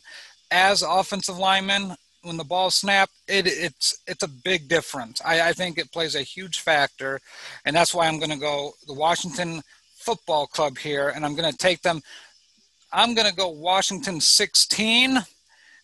as 0.52 0.84
offensive 0.84 1.38
linemen 1.38 1.96
when 2.22 2.38
the 2.38 2.44
ball 2.44 2.70
snapped, 2.70 3.14
it, 3.28 3.48
it's 3.48 3.98
it's 4.08 4.24
a 4.24 4.28
big 4.28 4.68
difference. 4.68 5.22
I, 5.26 5.50
I 5.50 5.54
think 5.54 5.78
it 5.78 5.92
plays 5.92 6.16
a 6.16 6.22
huge 6.22 6.60
factor, 6.60 7.20
and 7.66 7.76
that's 7.76 7.94
why 7.94 8.08
I'm 8.08 8.20
going 8.20 8.32
to 8.32 8.38
go 8.38 8.74
the 8.88 8.94
Washington 8.94 9.62
football 9.96 10.48
club 10.48 10.78
here, 10.78 11.10
and 11.10 11.26
I'm 11.26 11.36
going 11.36 11.52
to 11.52 11.58
take 11.58 11.82
them. 11.82 12.02
I'm 12.92 13.16
going 13.16 13.28
to 13.28 13.36
go 13.36 13.50
Washington 13.50 14.22
16, 14.22 15.18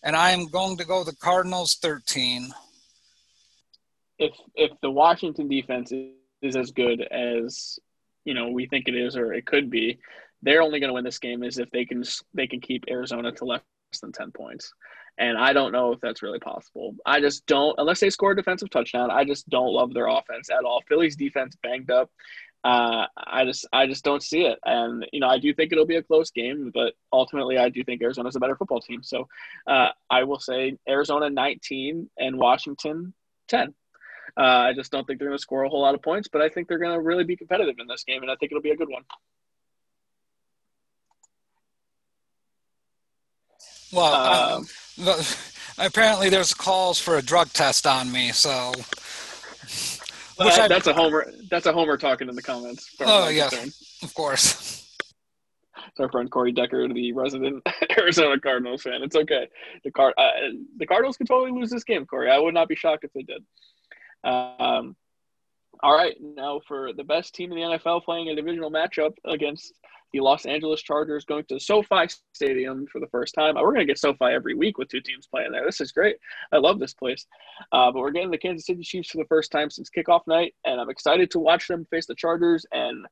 and 0.04 0.16
I 0.16 0.32
am 0.32 0.48
going 0.48 0.78
to 0.78 0.86
go 0.86 1.04
the 1.04 1.16
Cardinals 1.16 1.76
13. 1.76 2.52
If 4.20 4.34
if 4.56 4.72
the 4.82 4.92
Washington 4.92 5.48
defense 5.48 5.92
is, 5.92 6.12
is 6.42 6.56
as 6.56 6.72
good 6.72 7.02
as 7.02 7.80
you 8.26 8.34
know 8.34 8.50
we 8.50 8.68
think 8.68 8.88
it 8.88 8.96
is 8.96 9.16
or 9.16 9.34
it 9.34 9.46
could 9.46 9.70
be. 9.70 10.00
They're 10.42 10.62
only 10.62 10.80
going 10.80 10.88
to 10.88 10.94
win 10.94 11.04
this 11.04 11.20
game 11.20 11.44
is 11.44 11.58
if 11.58 11.70
they 11.72 11.86
can 11.86 12.04
they 12.34 12.48
can 12.48 12.62
keep 12.62 12.86
Arizona 12.90 13.32
to 13.34 13.46
less 13.46 13.62
than 14.02 14.12
ten 14.12 14.32
points. 14.32 14.72
And 15.20 15.38
I 15.38 15.52
don't 15.52 15.74
know 15.74 15.92
if 15.92 16.00
that's 16.00 16.24
really 16.24 16.40
possible. 16.40 16.96
I 17.06 17.20
just 17.20 17.46
don't, 17.46 17.76
unless 17.78 18.00
they 18.00 18.10
score 18.10 18.32
a 18.32 18.36
defensive 18.36 18.70
touchdown, 18.70 19.12
I 19.12 19.26
just 19.26 19.50
don't 19.50 19.74
love 19.74 19.94
their 19.94 20.08
offense 20.08 20.50
at 20.50 20.64
all. 20.64 20.82
Philly's 20.88 21.18
defense 21.18 21.58
banged 21.62 21.92
up. 21.92 22.10
Uh, 22.64 23.06
I 23.18 23.44
just, 23.44 23.68
I 23.74 23.86
just 23.86 24.06
don't 24.06 24.24
see 24.24 24.46
it. 24.46 24.60
And 24.66 25.06
you 25.12 25.20
know, 25.20 25.28
I 25.28 25.38
do 25.38 25.54
think 25.54 25.74
it'll 25.74 25.86
be 25.86 25.98
a 25.98 26.04
close 26.04 26.32
game, 26.32 26.72
but 26.74 26.94
ultimately, 27.12 27.58
I 27.58 27.68
do 27.68 27.84
think 27.84 28.02
Arizona's 28.02 28.38
a 28.38 28.40
better 28.40 28.56
football 28.56 28.82
team. 28.82 29.04
So, 29.04 29.28
uh, 29.68 29.90
I 30.10 30.24
will 30.24 30.40
say 30.40 30.78
Arizona 30.88 31.30
19 31.30 32.10
and 32.18 32.38
Washington 32.38 33.14
10. 33.50 33.74
Uh, 34.38 34.42
I 34.42 34.74
just 34.74 34.92
don't 34.92 35.06
think 35.06 35.20
they're 35.20 35.28
going 35.28 35.38
to 35.38 35.42
score 35.42 35.64
a 35.64 35.70
whole 35.70 35.82
lot 35.82 35.96
of 35.96 36.02
points, 36.02 36.28
but 36.28 36.42
I 36.42 36.50
think 36.50 36.68
they're 36.68 36.80
going 36.80 36.94
to 36.94 37.02
really 37.02 37.24
be 37.24 37.36
competitive 37.36 37.76
in 37.80 37.88
this 37.88 38.04
game, 38.04 38.22
and 38.22 38.32
I 38.32 38.36
think 38.36 38.52
it'll 38.52 38.62
be 38.62 38.72
a 38.72 38.78
good 38.78 38.90
one. 38.90 39.04
Well, 43.92 44.14
um, 44.14 44.68
apparently 45.78 46.30
there's 46.30 46.54
calls 46.54 47.00
for 47.00 47.18
a 47.18 47.22
drug 47.22 47.52
test 47.54 47.88
on 47.88 48.12
me, 48.12 48.32
so. 48.32 48.72
That's 50.38 50.88
a 50.88 50.94
homer. 50.94 51.32
That's 51.50 51.66
a 51.66 51.74
homer 51.74 51.98
talking 51.98 52.30
in 52.30 52.36
the 52.36 52.42
comments. 52.42 52.96
Oh 53.02 53.28
yes, 53.28 54.00
of 54.02 54.14
course. 54.14 54.86
It's 55.90 56.00
our 56.00 56.10
friend 56.10 56.30
Corey 56.32 56.52
Decker, 56.52 56.88
the 56.88 57.12
resident 57.14 57.62
Arizona 57.98 58.40
Cardinals 58.40 58.84
fan. 58.84 59.02
It's 59.04 59.16
okay. 59.16 59.48
The 59.84 59.92
Card 59.92 60.14
uh, 60.18 60.30
the 60.78 60.86
Cardinals 60.86 61.18
could 61.18 61.28
totally 61.28 61.52
lose 61.52 61.70
this 61.70 61.84
game, 61.84 62.06
Corey. 62.06 62.30
I 62.30 62.38
would 62.38 62.54
not 62.54 62.70
be 62.70 62.76
shocked 62.76 63.04
if 63.04 63.12
they 63.14 63.24
did. 63.24 63.44
Um, 64.24 64.96
all 65.82 65.96
right, 65.96 66.16
now 66.20 66.60
for 66.68 66.92
the 66.94 67.04
best 67.04 67.34
team 67.34 67.52
in 67.52 67.58
the 67.58 67.78
NFL 67.78 68.04
playing 68.04 68.30
a 68.30 68.36
divisional 68.36 68.72
matchup 68.72 69.14
against 69.26 69.74
the 70.12 70.20
Los 70.20 70.46
Angeles 70.46 70.82
Chargers 70.82 71.26
going 71.26 71.46
to 71.46 71.60
SoFi 71.60 72.08
Stadium 72.34 72.88
for 72.92 73.00
the 73.00 73.08
first 73.08 73.34
time. 73.34 73.56
We're 73.56 73.74
going 73.74 73.80
to 73.80 73.86
get 73.86 74.00
SoFi 74.00 74.26
every 74.26 74.56
week 74.56 74.78
with 74.78 74.90
two 74.90 75.02
teams 75.02 75.28
playing 75.28 75.52
there. 75.52 75.66
This 75.66 75.82
is 75.82 75.92
great. 75.92 76.18
I 76.52 76.58
love 76.58 76.80
this 76.80 76.94
place. 76.94 77.26
Uh, 77.72 77.92
but 77.92 78.00
we're 78.00 78.12
getting 78.12 78.32
the 78.32 78.38
Kansas 78.38 78.66
City 78.66 78.82
Chiefs 78.82 79.12
for 79.12 79.18
the 79.18 79.28
first 79.28 79.52
time 79.52 79.70
since 79.70 79.90
kickoff 79.90 80.22
night, 80.28 80.56
and 80.66 80.82
I'm 80.82 80.90
excited 80.90 81.32
to 81.32 81.40
watch 81.40 81.68
them 81.68 81.86
face 81.92 82.08
the 82.08 82.16
Chargers. 82.16 82.66
And 82.72 83.06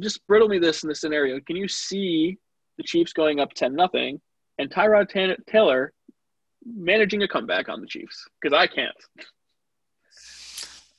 just 0.00 0.20
riddle 0.28 0.48
me 0.48 0.58
this 0.58 0.82
in 0.82 0.88
the 0.88 0.94
scenario: 0.94 1.40
Can 1.40 1.56
you 1.56 1.68
see 1.68 2.38
the 2.76 2.84
Chiefs 2.84 3.12
going 3.12 3.40
up 3.40 3.52
ten 3.54 3.74
nothing, 3.74 4.20
and 4.58 4.70
Tyrod 4.70 5.08
Taylor 5.46 5.92
managing 6.66 7.22
a 7.22 7.28
comeback 7.28 7.68
on 7.68 7.80
the 7.80 7.86
Chiefs? 7.86 8.26
Because 8.40 8.56
I 8.56 8.66
can't. 8.66 8.96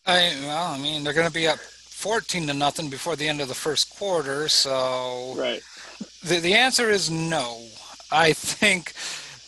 I 0.06 0.34
well, 0.42 0.74
I 0.74 0.78
mean, 0.78 1.04
they're 1.04 1.14
going 1.14 1.28
to 1.28 1.34
be 1.34 1.48
up 1.48 1.60
14 1.60 2.48
to 2.48 2.54
nothing 2.54 2.90
before 2.90 3.16
the 3.16 3.28
end 3.28 3.42
of 3.42 3.48
the 3.48 3.54
first 3.54 3.96
quarter. 3.96 4.48
So 4.48 5.36
right. 5.38 5.62
The 6.24 6.40
the 6.40 6.54
answer 6.54 6.90
is 6.90 7.10
no. 7.10 7.66
I 8.12 8.34
think 8.34 8.94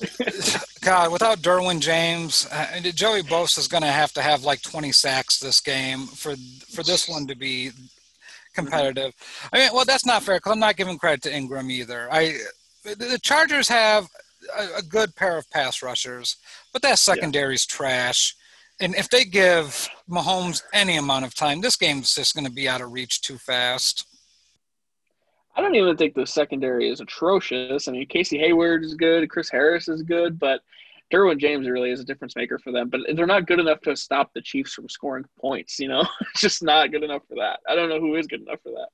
God, 0.82 1.12
without 1.12 1.40
Derwin 1.40 1.80
James, 1.80 2.48
uh, 2.52 2.80
Joey 2.94 3.22
Bosa 3.22 3.60
is 3.60 3.68
going 3.68 3.84
to 3.84 3.90
have 3.90 4.12
to 4.14 4.22
have 4.22 4.44
like 4.44 4.62
20 4.62 4.92
sacks 4.92 5.40
this 5.40 5.60
game 5.60 6.08
for 6.08 6.36
for 6.70 6.84
this 6.84 7.08
one 7.08 7.28
to 7.28 7.36
be 7.36 7.72
competitive. 8.54 9.14
I 9.54 9.60
mean, 9.60 9.70
well, 9.74 9.86
that's 9.86 10.06
not 10.06 10.24
fair 10.24 10.38
because 10.38 10.54
I'm 10.54 10.60
not 10.60 10.78
giving 10.78 10.98
credit 10.98 11.22
to 11.24 11.36
Ingram 11.36 11.72
either. 11.72 12.08
I 12.12 12.38
the 12.84 13.20
Chargers 13.22 13.68
have 13.68 14.08
a, 14.58 14.80
a 14.80 14.82
good 14.82 15.16
pair 15.16 15.38
of 15.38 15.50
pass 15.52 15.84
rushers, 15.84 16.38
but 16.74 16.82
that 16.82 17.00
secondary's 17.00 17.68
yeah. 17.70 17.78
trash 17.78 18.36
and 18.82 18.96
if 18.96 19.10
they 19.10 19.24
give 19.24 19.88
Mahomes 20.10 20.64
any 20.74 20.98
amount 20.98 21.26
of 21.26 21.36
time, 21.36 21.62
this 21.62 21.76
game's 21.76 22.16
just 22.16 22.34
going 22.34 22.46
to 22.46 22.52
be 22.52 22.68
out 22.68 22.82
of 22.82 22.92
reach 22.92 23.22
too 23.22 23.38
fast. 23.38 24.06
I 25.56 25.62
don't 25.62 25.76
even 25.76 25.98
think 25.98 26.16
the 26.16 26.26
secondary 26.26 26.90
is 26.90 27.02
atrocious. 27.02 27.88
I 27.88 27.92
mean, 27.92 28.08
Casey 28.08 28.38
Hayward 28.40 28.84
is 28.84 28.96
good, 28.96 29.30
Chris 29.30 29.50
Harris 29.50 29.88
is 29.88 30.02
good, 30.02 30.40
but 30.40 30.62
Derwin 31.12 31.38
James 31.38 31.70
really 31.70 31.92
is 31.92 32.00
a 32.00 32.06
difference 32.06 32.36
maker 32.36 32.58
for 32.58 32.72
them. 32.72 32.90
But 32.90 33.02
they're 33.16 33.28
not 33.28 33.46
good 33.46 33.60
enough 33.60 33.82
to 33.82 33.96
stop 33.96 34.32
the 34.34 34.42
Chiefs 34.42 34.74
from 34.74 34.90
scoring 34.90 35.26
points. 35.40 35.78
You 35.78 35.90
know, 35.90 36.06
it's 36.22 36.42
just 36.42 36.64
not 36.64 36.92
good 36.92 37.04
enough 37.04 37.24
for 37.28 37.36
that. 37.36 37.60
I 37.70 37.76
don't 37.76 37.90
know 37.90 38.00
who 38.00 38.16
is 38.16 38.28
good 38.28 38.42
enough 38.42 38.62
for 38.64 38.72
that. 38.72 38.88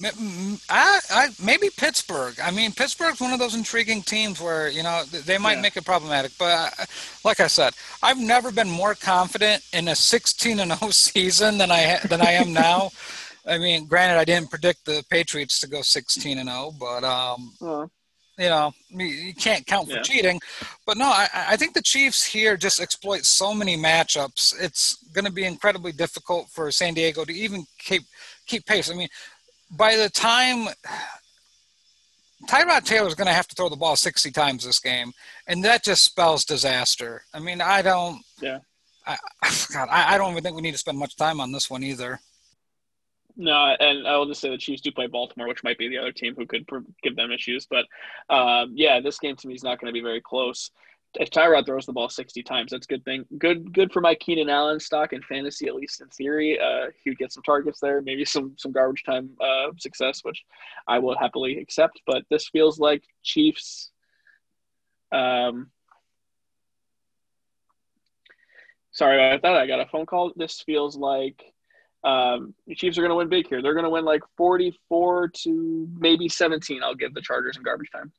I, 0.00 1.00
I, 1.10 1.28
maybe 1.42 1.70
Pittsburgh. 1.76 2.38
I 2.40 2.52
mean, 2.52 2.70
Pittsburgh's 2.72 3.20
one 3.20 3.32
of 3.32 3.40
those 3.40 3.56
intriguing 3.56 4.02
teams 4.02 4.40
where 4.40 4.68
you 4.68 4.82
know 4.82 5.02
they 5.04 5.38
might 5.38 5.54
yeah. 5.54 5.62
make 5.62 5.76
it 5.76 5.84
problematic. 5.84 6.32
But 6.38 6.72
uh, 6.78 6.84
like 7.24 7.40
I 7.40 7.48
said, 7.48 7.74
I've 8.02 8.18
never 8.18 8.52
been 8.52 8.70
more 8.70 8.94
confident 8.94 9.64
in 9.72 9.88
a 9.88 9.96
16 9.96 10.60
and 10.60 10.72
0 10.72 10.90
season 10.92 11.58
than 11.58 11.70
I 11.70 11.98
than 12.08 12.20
I 12.20 12.32
am 12.32 12.52
now. 12.52 12.90
I 13.46 13.58
mean, 13.58 13.86
granted, 13.86 14.18
I 14.18 14.24
didn't 14.24 14.50
predict 14.50 14.84
the 14.84 15.04
Patriots 15.10 15.58
to 15.60 15.68
go 15.68 15.82
16 15.82 16.38
and 16.38 16.48
0, 16.48 16.74
but 16.78 17.02
um, 17.02 17.52
you 18.38 18.48
know, 18.48 18.72
you 18.90 19.34
can't 19.34 19.66
count 19.66 19.88
for 19.88 19.96
yeah. 19.96 20.02
cheating. 20.02 20.40
But 20.86 20.96
no, 20.96 21.06
I, 21.06 21.28
I 21.34 21.56
think 21.56 21.74
the 21.74 21.82
Chiefs 21.82 22.24
here 22.24 22.56
just 22.56 22.80
exploit 22.80 23.24
so 23.24 23.52
many 23.52 23.76
matchups. 23.76 24.54
It's 24.60 25.02
going 25.12 25.24
to 25.24 25.32
be 25.32 25.44
incredibly 25.44 25.90
difficult 25.90 26.48
for 26.50 26.70
San 26.70 26.94
Diego 26.94 27.24
to 27.24 27.32
even 27.32 27.66
keep 27.78 28.04
keep 28.46 28.64
pace. 28.64 28.90
I 28.90 28.94
mean, 28.94 29.08
by 29.70 29.96
the 29.96 30.08
time 30.08 30.68
Tyrod 32.48 32.84
Taylor 32.84 33.08
is 33.08 33.14
going 33.14 33.26
to 33.26 33.32
have 33.32 33.48
to 33.48 33.54
throw 33.54 33.68
the 33.68 33.76
ball 33.76 33.96
60 33.96 34.30
times 34.30 34.64
this 34.64 34.78
game, 34.78 35.12
and 35.46 35.64
that 35.64 35.84
just 35.84 36.04
spells 36.04 36.44
disaster. 36.44 37.22
I 37.34 37.40
mean, 37.40 37.60
I 37.60 37.82
don't. 37.82 38.22
Yeah. 38.40 38.58
I, 39.06 39.16
God, 39.72 39.88
I, 39.90 40.14
I 40.14 40.18
don't 40.18 40.30
even 40.32 40.42
think 40.42 40.56
we 40.56 40.62
need 40.62 40.72
to 40.72 40.78
spend 40.78 40.98
much 40.98 41.16
time 41.16 41.40
on 41.40 41.52
this 41.52 41.68
one 41.68 41.82
either. 41.82 42.20
No, 43.36 43.76
and 43.78 44.06
I 44.06 44.16
will 44.16 44.26
just 44.26 44.40
say 44.40 44.50
the 44.50 44.58
Chiefs 44.58 44.82
do 44.82 44.90
play 44.90 45.06
Baltimore, 45.06 45.46
which 45.46 45.62
might 45.62 45.78
be 45.78 45.88
the 45.88 45.98
other 45.98 46.10
team 46.10 46.34
who 46.34 46.44
could 46.44 46.66
give 47.02 47.14
them 47.14 47.30
issues. 47.30 47.66
But 47.70 47.86
um, 48.34 48.72
yeah, 48.74 49.00
this 49.00 49.18
game 49.18 49.36
to 49.36 49.46
me 49.46 49.54
is 49.54 49.62
not 49.62 49.80
going 49.80 49.92
to 49.92 49.96
be 49.96 50.02
very 50.02 50.20
close 50.20 50.70
if 51.14 51.30
Tyrod 51.30 51.66
throws 51.66 51.86
the 51.86 51.92
ball 51.92 52.08
60 52.08 52.42
times, 52.42 52.70
that's 52.70 52.86
a 52.86 52.88
good 52.88 53.04
thing. 53.04 53.24
Good, 53.38 53.72
good 53.72 53.92
for 53.92 54.00
my 54.00 54.14
Keenan 54.14 54.50
Allen 54.50 54.78
stock 54.78 55.12
in 55.12 55.22
fantasy, 55.22 55.66
at 55.66 55.74
least 55.74 56.00
in 56.00 56.08
theory. 56.08 56.58
Uh, 56.60 56.88
he 57.02 57.10
would 57.10 57.18
get 57.18 57.32
some 57.32 57.42
targets 57.42 57.80
there, 57.80 58.02
maybe 58.02 58.24
some 58.24 58.54
some 58.58 58.72
garbage 58.72 59.04
time 59.04 59.30
uh, 59.40 59.68
success, 59.78 60.20
which 60.22 60.44
I 60.86 60.98
will 60.98 61.16
happily 61.18 61.58
accept. 61.58 62.00
But 62.06 62.24
this 62.30 62.48
feels 62.48 62.78
like 62.78 63.02
Chiefs. 63.22 63.90
Um, 65.10 65.70
sorry, 68.92 69.16
about 69.16 69.42
that. 69.42 69.54
I 69.54 69.66
got 69.66 69.80
a 69.80 69.86
phone 69.86 70.06
call. 70.06 70.32
This 70.36 70.60
feels 70.60 70.94
like 70.94 71.42
um, 72.04 72.54
the 72.66 72.74
Chiefs 72.74 72.98
are 72.98 73.02
going 73.02 73.10
to 73.10 73.16
win 73.16 73.28
big 73.28 73.48
here. 73.48 73.62
They're 73.62 73.74
going 73.74 73.84
to 73.84 73.90
win 73.90 74.04
like 74.04 74.22
44 74.36 75.28
to 75.44 75.88
maybe 75.98 76.28
17. 76.28 76.82
I'll 76.82 76.94
give 76.94 77.14
the 77.14 77.22
Chargers 77.22 77.56
in 77.56 77.62
garbage 77.62 77.90
time. 77.90 78.12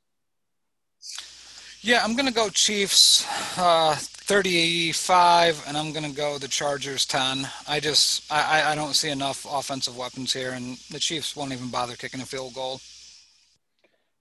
Yeah, 1.82 2.02
I'm 2.04 2.14
going 2.14 2.28
to 2.28 2.34
go 2.34 2.50
Chiefs 2.50 3.26
uh, 3.58 3.94
35, 3.96 5.64
and 5.66 5.78
I'm 5.78 5.92
going 5.92 6.04
to 6.04 6.14
go 6.14 6.36
the 6.36 6.46
Chargers 6.46 7.06
10. 7.06 7.48
I 7.66 7.80
just 7.80 8.30
I, 8.30 8.72
I 8.72 8.74
don't 8.74 8.92
see 8.92 9.08
enough 9.08 9.46
offensive 9.50 9.96
weapons 9.96 10.30
here, 10.30 10.50
and 10.50 10.76
the 10.90 10.98
Chiefs 10.98 11.34
won't 11.34 11.52
even 11.52 11.70
bother 11.70 11.96
kicking 11.96 12.20
a 12.20 12.26
field 12.26 12.52
goal. 12.52 12.82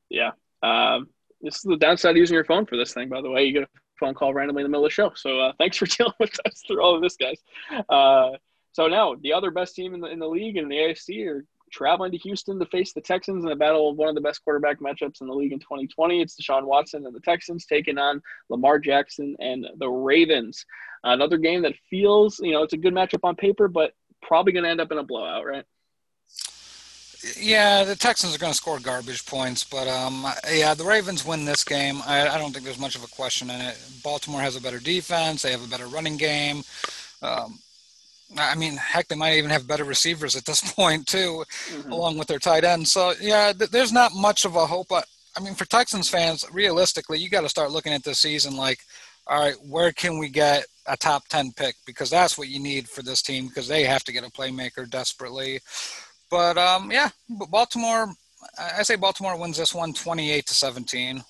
Yeah, 0.10 0.32
um, 0.64 1.10
this 1.42 1.58
is 1.58 1.64
the 1.64 1.76
downside 1.76 2.12
of 2.12 2.18
using 2.18 2.36
your 2.36 2.46
phone 2.46 2.66
for 2.66 2.78
this 2.78 2.94
thing. 2.94 3.10
By 3.10 3.22
the 3.22 3.30
way, 3.30 3.44
you 3.44 3.52
get 3.52 3.64
a 3.64 3.68
phone 4.00 4.14
call 4.14 4.34
randomly 4.34 4.62
in 4.62 4.66
the 4.66 4.70
middle 4.70 4.86
of 4.86 4.92
the 4.92 4.94
show. 4.94 5.12
So 5.16 5.42
uh, 5.42 5.54
thanks 5.58 5.76
for 5.76 5.86
dealing 5.98 6.14
with 6.18 6.40
us 6.46 6.64
through 6.66 6.82
all 6.82 6.96
of 6.96 7.02
this, 7.02 7.18
guys. 7.18 7.40
Uh, 7.90 8.38
so 8.72 8.88
now 8.88 9.16
the 9.22 9.34
other 9.34 9.52
best 9.52 9.76
team 9.76 9.94
in 9.94 10.00
the 10.00 10.08
in 10.08 10.20
the 10.20 10.30
league 10.30 10.56
in 10.56 10.70
the 10.70 10.78
AFC 10.78 11.28
are 11.28 11.44
traveling 11.72 12.12
to 12.12 12.18
Houston 12.18 12.60
to 12.60 12.66
face 12.66 12.94
the 12.94 13.02
Texans 13.02 13.44
in 13.44 13.52
a 13.52 13.56
battle 13.56 13.90
of 13.90 13.98
one 13.98 14.10
of 14.10 14.16
the 14.16 14.22
best 14.22 14.44
quarterback 14.44 14.80
matchups 14.80 15.22
in 15.22 15.28
the 15.28 15.34
league 15.34 15.54
in 15.54 15.60
2020. 15.60 16.22
It's 16.22 16.36
Deshaun 16.36 16.66
Watson 16.66 17.06
and 17.06 17.16
the 17.16 17.20
Texans 17.22 17.66
taking 17.66 17.98
on 17.98 18.22
Lamar 18.50 18.80
Jackson 18.80 19.36
and 19.40 19.68
the 19.78 19.90
Ravens. 19.90 20.66
Another 21.04 21.38
game 21.38 21.62
that 21.64 21.76
feels, 21.90 22.40
you 22.40 22.52
know, 22.52 22.64
it's 22.64 22.74
a 22.74 22.78
good 22.78 22.94
matchup 22.94 23.24
on 23.24 23.36
paper, 23.36 23.68
but 23.68 23.94
probably 24.22 24.54
going 24.54 24.64
to 24.64 24.70
end 24.70 24.82
up 24.82 24.92
in 24.92 24.98
a 24.98 25.04
blowout, 25.04 25.46
right? 25.46 25.66
Yeah, 27.38 27.84
the 27.84 27.98
Texans 27.98 28.34
are 28.34 28.40
going 28.40 28.54
to 28.54 28.58
score 28.58 28.80
garbage 28.80 29.26
points, 29.26 29.66
but 29.66 29.90
um, 29.90 30.26
yeah, 30.50 30.74
the 30.74 30.86
Ravens 30.86 31.26
win 31.26 31.44
this 31.44 31.66
game. 31.66 32.02
I, 32.06 32.30
I, 32.30 32.38
don't 32.38 32.54
think 32.54 32.64
there's 32.64 32.80
much 32.80 32.96
of 32.96 33.04
a 33.04 33.08
question 33.08 33.50
in 33.50 33.60
it. 33.60 33.78
Baltimore 34.02 34.40
has 34.40 34.56
a 34.56 34.62
better 34.62 34.80
defense. 34.80 35.42
They 35.42 35.52
have 35.52 35.64
a 35.64 35.68
better 35.68 35.88
running 35.88 36.16
game. 36.16 36.64
Um, 37.22 37.60
I 38.38 38.56
mean, 38.56 38.76
heck, 38.76 39.08
they 39.08 39.16
might 39.16 39.38
even 39.38 39.50
have 39.50 39.68
better 39.68 39.84
receivers 39.84 40.36
at 40.36 40.46
this 40.46 40.62
point 40.74 41.08
too, 41.08 41.44
mm-hmm. 41.70 41.92
along 41.92 42.18
with 42.18 42.28
their 42.28 42.40
tight 42.40 42.64
end. 42.64 42.88
So 42.88 43.14
yeah, 43.22 43.54
th- 43.54 43.72
there's 43.72 43.92
not 43.92 44.14
much 44.16 44.46
of 44.46 44.56
a 44.56 44.66
hope. 44.66 44.88
But, 44.90 45.06
I 45.38 45.42
mean, 45.42 45.56
for 45.56 45.66
Texans 45.66 46.10
fans, 46.10 46.46
realistically, 46.52 47.20
you 47.20 47.30
got 47.30 47.42
to 47.42 47.50
start 47.50 47.72
looking 47.72 47.94
at 47.94 48.04
this 48.04 48.20
season 48.20 48.56
like, 48.56 48.80
all 49.28 49.40
right, 49.40 49.56
where 49.68 49.92
can 49.92 50.18
we 50.18 50.30
get 50.30 50.66
a 50.88 50.98
top 50.98 51.28
ten 51.28 51.52
pick? 51.52 51.76
Because 51.86 52.10
that's 52.10 52.38
what 52.38 52.50
you 52.50 52.60
need 52.60 52.90
for 52.90 53.04
this 53.04 53.22
team 53.22 53.48
because 53.48 53.68
they 53.68 53.84
have 53.84 54.04
to 54.06 54.12
get 54.12 54.26
a 54.26 54.32
playmaker 54.32 54.90
desperately. 54.90 55.60
But 56.32 56.58
um, 56.58 56.92
yeah, 56.92 57.10
Baltimore. 57.30 58.08
I 58.58 58.84
say 58.84 58.96
Baltimore 58.96 59.38
wins 59.38 59.58
this 59.58 59.76
one, 59.76 59.94
28 59.94 60.46
to 60.46 60.54
17. 60.54 61.22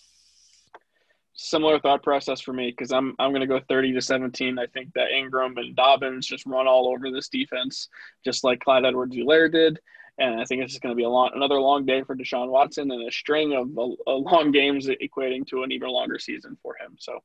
Similar 1.40 1.80
thought 1.80 2.04
process 2.04 2.42
for 2.42 2.54
me 2.54 2.70
because 2.70 2.92
I'm 2.92 3.16
I'm 3.18 3.32
going 3.32 3.42
to 3.42 3.48
go 3.48 3.60
30 3.70 3.94
to 3.94 4.02
17. 4.02 4.60
I 4.60 4.68
think 4.68 4.94
that 4.94 5.12
Ingram 5.12 5.58
and 5.58 5.76
Dobbins 5.76 6.28
just 6.28 6.46
run 6.46 6.68
all 6.68 6.88
over 6.90 7.10
this 7.10 7.30
defense, 7.30 7.88
just 8.24 8.44
like 8.44 8.60
Clyde 8.60 8.86
Edwards-Helaire 8.86 9.52
did. 9.52 9.80
And 10.18 10.42
I 10.42 10.44
think 10.44 10.62
it's 10.62 10.74
just 10.74 10.82
going 10.82 10.94
to 10.94 10.98
be 10.98 11.06
a 11.06 11.10
long, 11.10 11.32
another 11.34 11.60
long 11.62 11.86
day 11.86 12.04
for 12.04 12.14
Deshaun 12.14 12.50
Watson 12.50 12.92
and 12.92 13.08
a 13.08 13.12
string 13.12 13.54
of 13.54 13.70
a, 13.78 14.12
a 14.12 14.16
long 14.16 14.52
games 14.52 14.88
equating 14.88 15.48
to 15.48 15.64
an 15.64 15.72
even 15.72 15.90
longer 15.90 16.20
season 16.20 16.58
for 16.62 16.76
him. 16.76 16.98
So, 17.00 17.20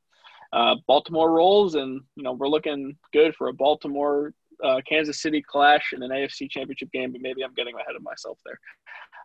uh, 0.52 0.76
Baltimore 0.86 1.32
rolls, 1.32 1.74
and 1.74 2.00
you 2.14 2.22
know 2.22 2.32
we're 2.32 2.48
looking 2.48 2.96
good 3.12 3.34
for 3.34 3.48
a 3.48 3.52
Baltimore 3.52 4.32
uh, 4.62 4.80
Kansas 4.88 5.20
City 5.20 5.42
clash 5.42 5.92
in 5.92 6.04
an 6.04 6.10
AFC 6.10 6.48
Championship 6.48 6.92
game, 6.92 7.10
but 7.10 7.20
maybe 7.20 7.42
I'm 7.42 7.54
getting 7.54 7.74
ahead 7.74 7.96
of 7.96 8.02
myself 8.02 8.38
there. 8.44 8.60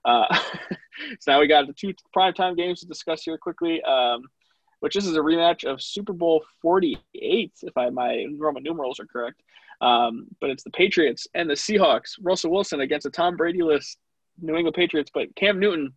Uh, 0.04 0.26
so 1.20 1.32
now 1.32 1.40
we 1.40 1.46
got 1.46 1.68
the 1.68 1.74
two 1.74 1.94
primetime 2.16 2.58
games 2.58 2.80
to 2.80 2.88
discuss 2.88 3.22
here 3.22 3.38
quickly. 3.38 3.84
Um, 3.84 4.24
which 4.80 4.96
this 4.96 5.06
is 5.06 5.16
a 5.16 5.20
rematch 5.20 5.64
of 5.64 5.82
Super 5.82 6.14
Bowl 6.14 6.44
48, 6.62 7.54
if 7.62 7.78
I 7.78 7.90
my 7.90 8.26
Roman 8.38 8.64
numerals 8.64 9.00
are 9.00 9.06
correct. 9.06 9.42
Um, 9.82 10.28
but 10.42 10.50
it's 10.50 10.64
the 10.64 10.72
Patriots 10.72 11.28
and 11.34 11.50
the 11.50 11.54
Seahawks. 11.54 12.18
Russell 12.22 12.52
Wilson 12.52 12.82
against 12.82 13.06
a 13.06 13.10
Tom 13.10 13.38
Brady-less 13.38 13.96
New 14.42 14.56
England 14.56 14.76
Patriots, 14.76 15.12
but 15.14 15.34
Cam 15.36 15.60
Newton 15.60 15.94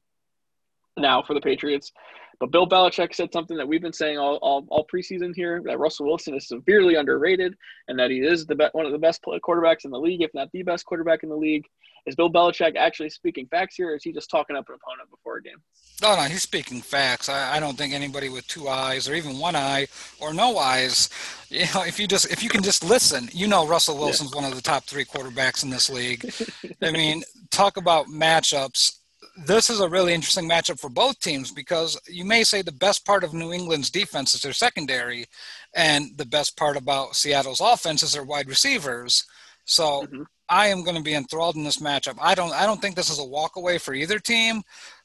now 0.97 1.23
for 1.23 1.35
the 1.35 1.41
Patriots. 1.41 1.93
But 2.41 2.51
Bill 2.51 2.69
Belichick 2.69 3.15
said 3.15 3.33
something 3.33 3.57
that 3.57 3.69
we've 3.69 3.81
been 3.81 3.93
saying 3.93 4.19
all, 4.19 4.37
all, 4.43 4.67
all 4.69 4.85
preseason 4.93 5.33
here 5.33 5.63
that 5.65 5.79
Russell 5.79 6.07
Wilson 6.07 6.35
is 6.35 6.49
severely 6.49 6.97
underrated 6.97 7.55
and 7.87 7.97
that 8.01 8.11
he 8.11 8.19
is 8.19 8.47
the 8.47 8.57
be- 8.57 8.69
one 8.73 8.85
of 8.85 8.91
the 8.91 8.99
best 8.99 9.23
quarterbacks 9.23 9.85
in 9.85 9.93
the 9.93 9.99
league, 9.99 10.23
if 10.23 10.31
not 10.35 10.51
the 10.53 10.65
best 10.65 10.85
quarterback 10.85 11.23
in 11.23 11.29
the 11.29 11.37
league. 11.37 11.65
Is 12.05 12.17
Bill 12.17 12.33
Belichick 12.33 12.75
actually 12.75 13.11
speaking 13.11 13.47
facts 13.47 13.77
here, 13.77 13.93
or 13.93 13.95
is 13.95 14.03
he 14.03 14.13
just 14.13 14.29
talking 14.29 14.57
up 14.57 14.69
an 14.69 14.75
opponent 14.75 15.09
before 15.09 15.37
a 15.37 15.43
game? 15.43 15.59
No, 16.03 16.17
no, 16.17 16.23
he's 16.23 16.43
speaking 16.43 16.81
facts. 16.81 17.29
I, 17.29 17.59
I 17.59 17.61
don't 17.61 17.79
think 17.79 17.95
anybody 17.95 18.29
with 18.29 18.45
two 18.49 18.67
eyes 18.67 19.09
or 19.09 19.15
even 19.15 19.39
one 19.39 19.55
eye 19.55 19.87
or 20.19 20.35
no 20.35 20.59
eyes, 20.59 21.11
you 21.49 21.61
know, 21.73 21.85
if 21.85 22.01
you 22.01 22.09
just 22.09 22.29
if 22.33 22.43
you 22.43 22.49
can 22.49 22.65
just 22.65 22.83
listen, 22.83 23.29
you 23.33 23.47
know 23.47 23.69
Russell 23.69 23.97
Wilson's 23.97 24.33
yeah. 24.33 24.41
one 24.41 24.51
of 24.51 24.57
the 24.57 24.63
top 24.63 24.83
three 24.83 25.05
quarterbacks 25.05 25.63
in 25.63 25.71
this 25.71 25.89
league. 25.89 26.29
I 26.83 26.91
mean, 26.91 27.23
talk 27.53 27.77
about 27.77 28.07
matchups 28.07 28.97
this 29.37 29.71
is 29.71 29.81
a 29.81 29.89
really 29.89 30.13
interesting 30.13 30.49
matchup 30.49 30.79
for 30.79 30.91
both 30.91 31.19
teams 31.21 31.51
because 31.51 31.99
you 32.07 32.25
may 32.25 32.45
say 32.45 32.63
the 32.63 32.73
best 32.73 33.07
part 33.07 33.25
of 33.25 33.33
New 33.33 33.53
England's 33.53 33.91
defense 33.91 34.35
is 34.35 34.43
their 34.43 34.53
secondary, 34.53 35.27
and 35.75 36.07
the 36.17 36.27
best 36.27 36.57
part 36.57 36.77
about 36.77 37.17
Seattle's 37.17 37.61
offense 37.61 38.03
is 38.03 38.13
their 38.13 38.25
wide 38.25 38.49
receivers. 38.49 39.25
So 39.65 40.03
mm-hmm. 40.03 40.23
I 40.49 40.67
am 40.67 40.85
going 40.85 40.97
to 40.97 41.03
be 41.03 41.15
enthralled 41.15 41.57
in 41.57 41.65
this 41.65 41.79
matchup. 41.79 42.19
I 42.21 42.35
don't 42.35 42.53
I 42.53 42.67
don't 42.67 42.81
think 42.81 42.97
this 42.97 43.11
is 43.11 43.19
a 43.19 43.25
walk 43.25 43.57
away 43.57 43.79
for 43.79 43.95
either 43.95 44.19
team, 44.19 44.63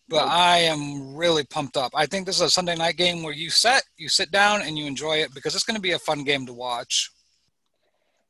but. 0.10 0.28
I 0.28 0.60
am 0.60 1.16
really 1.16 1.44
pumped 1.44 1.76
up. 1.76 1.92
I 1.94 2.06
think 2.06 2.26
this 2.26 2.38
is 2.38 2.42
a 2.42 2.50
Sunday 2.50 2.76
night 2.76 2.96
game 2.96 3.24
where 3.24 3.34
you 3.34 3.50
set 3.50 3.84
you 3.98 4.08
sit 4.08 4.32
down 4.32 4.62
and 4.62 4.78
you 4.78 4.86
enjoy 4.86 5.18
it 5.18 5.34
because 5.34 5.54
it's 5.54 5.66
going 5.66 5.76
to 5.76 5.82
be 5.82 5.92
a 5.92 6.00
fun 6.00 6.24
game 6.24 6.46
to 6.46 6.54
watch 6.54 7.12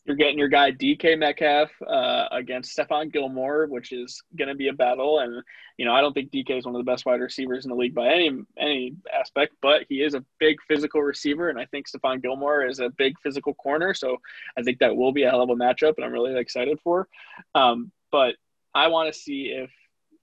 you're 0.08 0.16
getting 0.16 0.38
your 0.38 0.48
guy 0.48 0.72
DK 0.72 1.20
Metcalf 1.20 1.70
uh, 1.86 2.28
against 2.32 2.76
Stephon 2.76 3.12
Gilmore, 3.12 3.68
which 3.68 3.92
is 3.92 4.22
going 4.38 4.48
to 4.48 4.56
be 4.56 4.70
a 4.70 4.74
battle. 4.74 5.20
And 5.20 5.44
you 5.78 5.86
know, 5.86 5.94
I 5.94 6.02
don't 6.02 6.14
think 6.14 6.32
DK 6.32 6.58
is 6.58 6.66
one 6.66 6.76
of 6.76 6.80
the 6.80 6.92
best 6.92 7.06
wide 7.06 7.22
receivers 7.22 7.66
in 7.66 7.70
the 7.70 7.78
league 7.78 7.94
by 7.94 8.08
any 8.08 8.32
any 8.58 8.96
aspect, 9.14 9.54
but 9.62 9.86
he 9.88 10.02
is 10.02 10.16
a 10.16 10.26
big 10.40 10.58
physical 10.68 11.02
receiver, 11.02 11.50
and 11.50 11.60
I 11.60 11.66
think 11.66 11.86
Stephon 11.88 12.22
Gilmore 12.22 12.66
is 12.66 12.80
a 12.80 12.90
big 12.90 13.14
physical 13.22 13.54
corner. 13.54 13.94
So 13.94 14.18
I 14.58 14.64
think 14.64 14.80
that 14.80 14.96
will 14.96 15.12
be 15.12 15.24
a 15.24 15.30
hell 15.30 15.44
of 15.44 15.50
a 15.50 15.56
matchup, 15.56 15.94
and 15.98 16.06
I'm 16.06 16.12
really 16.12 16.38
excited 16.38 16.80
for. 16.84 17.08
Um, 17.54 17.92
but 18.12 18.36
I 18.74 18.88
want 18.88 19.14
to 19.14 19.20
see 19.20 19.54
if 19.56 19.70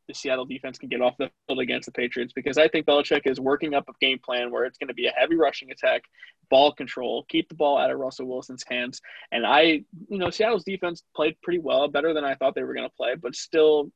the 0.09 0.15
Seattle 0.15 0.45
defense 0.45 0.79
can 0.79 0.89
get 0.89 1.01
off 1.01 1.17
the 1.19 1.31
field 1.47 1.61
against 1.61 1.87
the 1.87 1.93
Patriots 1.93 2.33
because 2.33 2.59
I 2.59 2.69
think 2.69 2.87
Belichick 2.87 3.23
is 3.25 3.41
working 3.41 3.75
up 3.75 3.89
a 3.89 3.93
game 4.01 4.19
plan 4.19 4.51
where 4.51 4.65
it's 4.65 4.77
going 4.77 4.89
to 4.89 4.95
be 4.95 5.07
a 5.07 5.13
heavy 5.13 5.37
rushing 5.37 5.71
attack, 5.71 6.03
ball 6.51 6.73
control, 6.73 7.25
keep 7.29 7.49
the 7.49 7.55
ball 7.55 7.79
out 7.79 7.91
of 7.91 7.99
Russell 7.99 8.27
Wilson's 8.27 8.65
hands. 8.69 9.01
And 9.33 9.47
I, 9.47 9.63
you 9.63 10.19
know, 10.19 10.31
Seattle's 10.31 10.65
defense 10.65 11.03
played 11.17 11.41
pretty 11.43 11.59
well, 11.59 11.89
better 11.89 12.13
than 12.13 12.25
I 12.25 12.35
thought 12.35 12.55
they 12.55 12.63
were 12.63 12.75
going 12.75 12.89
to 12.89 12.95
play, 12.95 13.15
but 13.15 13.35
still 13.35 13.91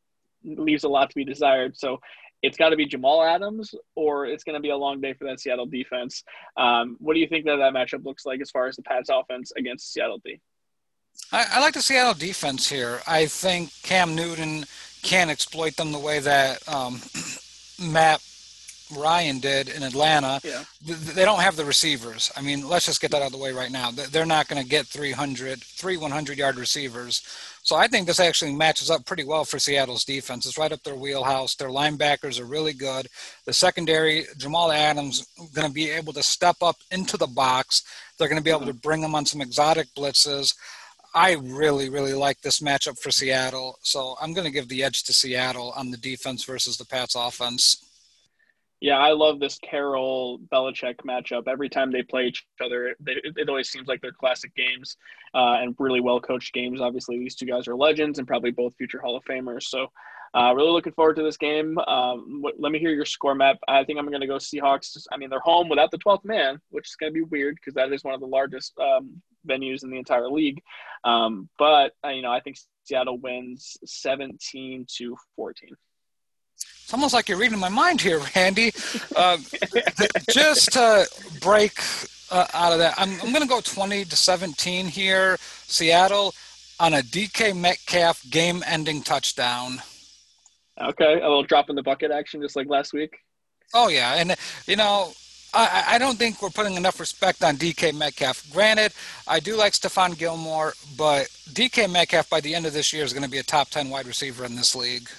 leaves 0.45 0.85
a 0.85 0.89
lot 0.89 1.11
to 1.11 1.15
be 1.15 1.25
desired. 1.25 1.77
So 1.77 2.01
it's 2.43 2.57
got 2.57 2.69
to 2.69 2.77
be 2.77 2.87
Jamal 2.87 3.23
Adams 3.23 3.75
or 3.97 4.27
it's 4.27 4.45
going 4.45 4.55
to 4.55 4.61
be 4.61 4.71
a 4.71 4.77
long 4.77 5.01
day 5.01 5.13
for 5.13 5.25
that 5.25 5.41
Seattle 5.41 5.67
defense. 5.67 6.23
Um, 6.57 6.97
what 7.01 7.15
do 7.15 7.21
you 7.21 7.27
think 7.27 7.47
that 7.47 7.57
that 7.57 7.75
matchup 7.75 8.05
looks 8.05 8.25
like 8.25 8.41
as 8.41 8.51
far 8.51 8.67
as 8.67 8.77
the 8.77 8.83
Pats 8.83 9.11
offense 9.13 9.53
against 9.57 9.93
Seattle 9.93 10.21
D? 10.25 10.41
I, 11.33 11.47
I 11.55 11.61
like 11.61 11.75
the 11.75 11.83
Seattle 11.83 12.15
defense 12.15 12.71
here. 12.71 13.01
I 13.07 13.27
think 13.27 13.71
Cam 13.83 14.15
Newton– 14.15 14.65
can't 15.03 15.31
exploit 15.31 15.77
them 15.77 15.93
the 15.93 15.99
way 15.99 16.21
that 16.21 16.67
um, 16.69 17.01
Matt 17.93 18.23
Ryan 18.97 19.39
did 19.39 19.69
in 19.69 19.83
Atlanta. 19.83 20.41
Yeah. 20.43 20.65
They 20.83 21.25
don't 21.25 21.41
have 21.41 21.57
the 21.57 21.65
receivers. 21.65 22.33
I 22.37 22.43
mean, 22.43 22.67
let's 22.67 22.87
just 22.87 23.01
get 23.01 23.11
that 23.11 23.23
out 23.23 23.27
of 23.27 23.33
the 23.33 23.39
way 23.39 23.53
right 23.53 23.71
now. 23.71 23.91
They're 23.91 24.27
not 24.27 24.49
going 24.49 24.63
to 24.63 24.69
get 24.69 24.87
300, 24.87 25.63
three 25.63 25.97
100 25.97 26.39
yard 26.39 26.57
receivers. 26.57 27.23
So 27.69 27.77
I 27.77 27.87
think 27.87 28.07
this 28.07 28.19
actually 28.19 28.55
matches 28.55 28.91
up 28.91 29.05
pretty 29.05 29.25
well 29.25 29.45
for 29.45 29.59
Seattle's 29.59 30.03
defense. 30.03 30.47
It's 30.47 30.57
right 30.57 30.73
up 30.73 30.83
their 30.85 30.95
wheelhouse. 30.95 31.55
Their 31.55 31.69
linebackers 31.69 32.41
are 32.41 32.47
really 32.47 32.73
good. 32.73 33.09
The 33.45 33.53
secondary, 33.53 34.25
Jamal 34.39 34.73
Adams, 34.73 35.27
going 35.55 35.69
to 35.69 35.75
be 35.75 35.91
able 35.91 36.15
to 36.15 36.23
step 36.23 36.57
up 36.63 36.77
into 36.91 37.19
the 37.19 37.27
box. 37.27 37.83
They're 38.17 38.27
going 38.27 38.41
to 38.41 38.43
be 38.43 38.51
able 38.51 38.65
to 38.65 38.73
bring 38.73 39.03
them 39.03 39.15
on 39.15 39.27
some 39.27 39.43
exotic 39.43 39.89
blitzes. 39.95 40.55
I 41.15 41.35
really, 41.43 41.91
really 41.91 42.15
like 42.15 42.41
this 42.41 42.61
matchup 42.61 42.99
for 42.99 43.11
Seattle. 43.11 43.79
So 43.83 44.17
I'm 44.19 44.33
going 44.33 44.47
to 44.47 44.51
give 44.51 44.71
the 44.71 44.83
edge 44.83 45.03
to 45.03 45.13
Seattle 45.13 45.75
on 45.77 45.91
the 45.91 45.99
defense 45.99 46.45
versus 46.45 46.79
the 46.79 46.87
Pats 46.87 47.17
offense. 47.17 47.85
Yeah, 48.81 48.99
I 48.99 49.11
love 49.11 49.41
this 49.41 49.59
Carroll 49.59 50.39
Belichick 50.53 50.97
matchup. 50.99 51.49
Every 51.49 51.69
time 51.69 51.91
they 51.91 52.03
play 52.03 52.27
each 52.27 52.47
other, 52.65 52.95
they, 53.01 53.17
it 53.25 53.49
always 53.49 53.69
seems 53.69 53.89
like 53.89 54.01
they're 54.01 54.13
classic 54.13 54.55
games 54.55 54.97
uh, 55.35 55.57
and 55.61 55.75
really 55.79 56.01
well 56.01 56.21
coached 56.21 56.55
games. 56.55 56.81
Obviously, 56.81 57.19
these 57.19 57.35
two 57.35 57.47
guys 57.47 57.67
are 57.67 57.75
legends 57.75 58.19
and 58.19 58.29
probably 58.29 58.53
both 58.53 58.77
future 58.77 59.01
Hall 59.01 59.17
of 59.17 59.25
Famers. 59.25 59.65
So, 59.65 59.89
uh, 60.35 60.53
really 60.55 60.71
looking 60.71 60.93
forward 60.93 61.17
to 61.17 61.23
this 61.23 61.37
game. 61.37 61.77
Um, 61.79 62.45
let 62.59 62.71
me 62.71 62.79
hear 62.79 62.93
your 62.93 63.05
score 63.05 63.35
map. 63.35 63.57
I 63.67 63.83
think 63.83 63.99
I'm 63.99 64.07
going 64.07 64.21
to 64.21 64.27
go 64.27 64.37
Seahawks. 64.37 65.07
I 65.11 65.17
mean, 65.17 65.31
they're 65.31 65.41
home 65.41 65.69
without 65.69 65.91
the 65.91 65.99
12th 65.99 66.25
man, 66.25 66.61
which 66.71 66.89
is 66.89 66.97
going 66.97 67.11
to 67.11 67.15
be 67.15 67.23
weird 67.23 67.57
because 67.57 67.75
that 67.75 67.93
is 67.93 68.05
one 68.05 68.15
of 68.15 68.21
the 68.21 68.27
largest 68.27 68.75
um, 68.79 69.21
venues 69.49 69.83
in 69.83 69.91
the 69.91 69.99
entire 69.99 70.29
league. 70.29 70.63
Um, 71.05 71.49
but 71.59 71.93
uh, 72.05 72.11
you 72.11 72.23
know, 72.23 72.31
I 72.31 72.41
think 72.41 72.59
Seattle 72.85 73.19
wins 73.19 73.77
17 73.85 74.87
to 74.99 75.17
14. 75.35 75.71
It's 76.89 76.95
almost 76.95 77.13
like 77.13 77.29
you're 77.29 77.37
reading 77.37 77.59
my 77.59 77.69
mind 77.69 78.01
here, 78.01 78.19
Randy. 78.35 78.73
Uh, 79.15 79.37
just 80.31 80.73
to 80.73 81.07
break 81.39 81.79
uh, 82.31 82.47
out 82.55 82.73
of 82.73 82.79
that, 82.79 82.95
I'm, 82.97 83.11
I'm 83.21 83.31
going 83.31 83.43
to 83.43 83.47
go 83.47 83.61
20 83.61 84.07
to 84.07 84.17
17 84.17 84.87
here, 84.87 85.37
Seattle, 85.67 86.35
on 86.81 86.95
a 86.95 87.03
DK 87.03 87.55
Metcalf 87.55 88.23
game-ending 88.31 89.03
touchdown. 89.03 89.83
Okay, 90.81 91.21
a 91.21 91.29
little 91.29 91.43
drop 91.43 91.69
in 91.69 91.77
the 91.77 91.83
bucket 91.83 92.11
action, 92.11 92.41
just 92.41 92.57
like 92.57 92.69
last 92.71 92.95
week. 92.95 93.19
Oh 93.75 93.89
yeah, 93.89 94.15
and 94.15 94.35
you 94.67 94.77
know 94.77 95.13
I, 95.53 95.85
I, 95.89 95.99
don't 95.99 96.17
think 96.17 96.41
we're 96.41 96.49
putting 96.49 96.77
enough 96.77 97.01
respect 97.01 97.45
on 97.45 97.57
DK 97.57 97.95
Metcalf. 97.95 98.51
Granted, 98.51 98.95
I 99.27 99.41
do 99.41 99.57
like 99.57 99.75
Stephon 99.75 100.17
Gilmore, 100.17 100.73
but 100.97 101.27
DK 101.51 101.93
Metcalf 101.93 102.31
by 102.31 102.41
the 102.41 102.55
end 102.55 102.65
of 102.65 102.73
this 102.73 102.95
year 102.95 103.05
is 103.05 103.13
going 103.13 103.25
to 103.25 103.31
be 103.31 103.37
a 103.37 103.43
top 103.43 103.69
10 103.69 103.91
wide 103.91 104.07
receiver 104.07 104.47
in 104.47 104.57
this 104.57 104.75
league. 104.75 105.11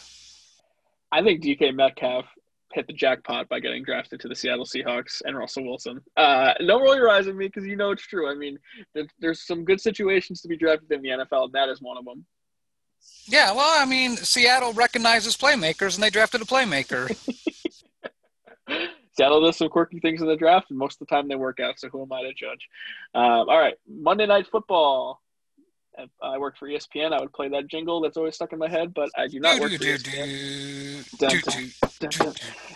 I 1.12 1.24
think 1.24 1.43
DK 1.43 1.74
Metcalf 1.74 2.26
hit 2.74 2.88
the 2.88 2.93
jackpot 2.93 3.49
by 3.49 3.60
getting 3.60 3.84
drafted 3.84 4.20
to 4.20 4.28
the 4.28 4.36
Seattle 4.36 4.66
Seahawks 4.66 5.22
and 5.26 5.38
Russell 5.38 5.64
Wilson. 5.66 6.01
Uh, 6.16 6.53
don't 6.60 6.84
roll 6.84 6.95
your 6.95 7.10
eyes 7.10 7.28
at 7.28 7.36
me 7.36 7.47
because 7.47 7.66
you 7.66 7.76
know 7.76 7.91
it's 7.91 8.05
true. 8.05 8.30
I 8.30 8.36
mean, 8.36 8.60
there's 9.20 9.45
some 9.45 9.66
good 9.66 9.82
situations 9.82 10.41
to 10.41 10.47
be 10.47 10.57
drafted 10.57 10.91
in 10.91 11.01
the 11.01 11.10
NFL, 11.10 11.45
and 11.45 11.53
that 11.53 11.70
is 11.70 11.82
one 11.82 11.97
of 11.97 12.05
them. 12.05 12.26
Yeah, 13.26 13.53
well, 13.53 13.82
I 13.82 13.86
mean, 13.86 14.18
Seattle 14.18 14.74
recognizes 14.74 15.38
playmakers, 15.38 15.95
and 15.95 16.03
they 16.03 16.10
drafted 16.10 16.41
a 16.41 16.45
playmaker. 16.45 17.10
Seattle 19.14 19.41
does 19.41 19.57
some 19.57 19.70
quirky 19.70 19.99
things 19.99 20.22
in 20.22 20.28
the 20.28 20.36
draft, 20.36 20.70
and 20.70 20.78
most 20.78 21.01
of 21.01 21.07
the 21.07 21.14
time 21.14 21.28
they 21.28 21.36
work 21.36 21.60
out. 21.60 21.80
So 21.80 21.89
who 21.89 22.01
am 22.01 22.12
I 22.12 22.22
to 22.24 22.34
judge? 22.34 22.68
Um, 23.16 23.49
all 23.49 23.60
right, 23.60 23.76
Monday 23.88 24.26
Night 24.26 24.47
Football. 24.51 25.22
If 26.02 26.10
I 26.22 26.38
worked 26.38 26.58
for 26.58 26.68
ESPN, 26.68 27.12
I 27.12 27.20
would 27.20 27.34
play 27.34 27.50
that 27.50 27.68
jingle 27.68 28.00
that's 28.02 28.16
always 28.16 28.36
stuck 28.36 28.54
in 28.54 28.60
my 28.60 28.70
head, 28.70 28.93
but 28.93 29.10
I 29.18 29.28
do 29.28 29.39
not 29.39 29.60
work 29.60 29.72
for 29.72 29.78
ESPN. 29.80 31.20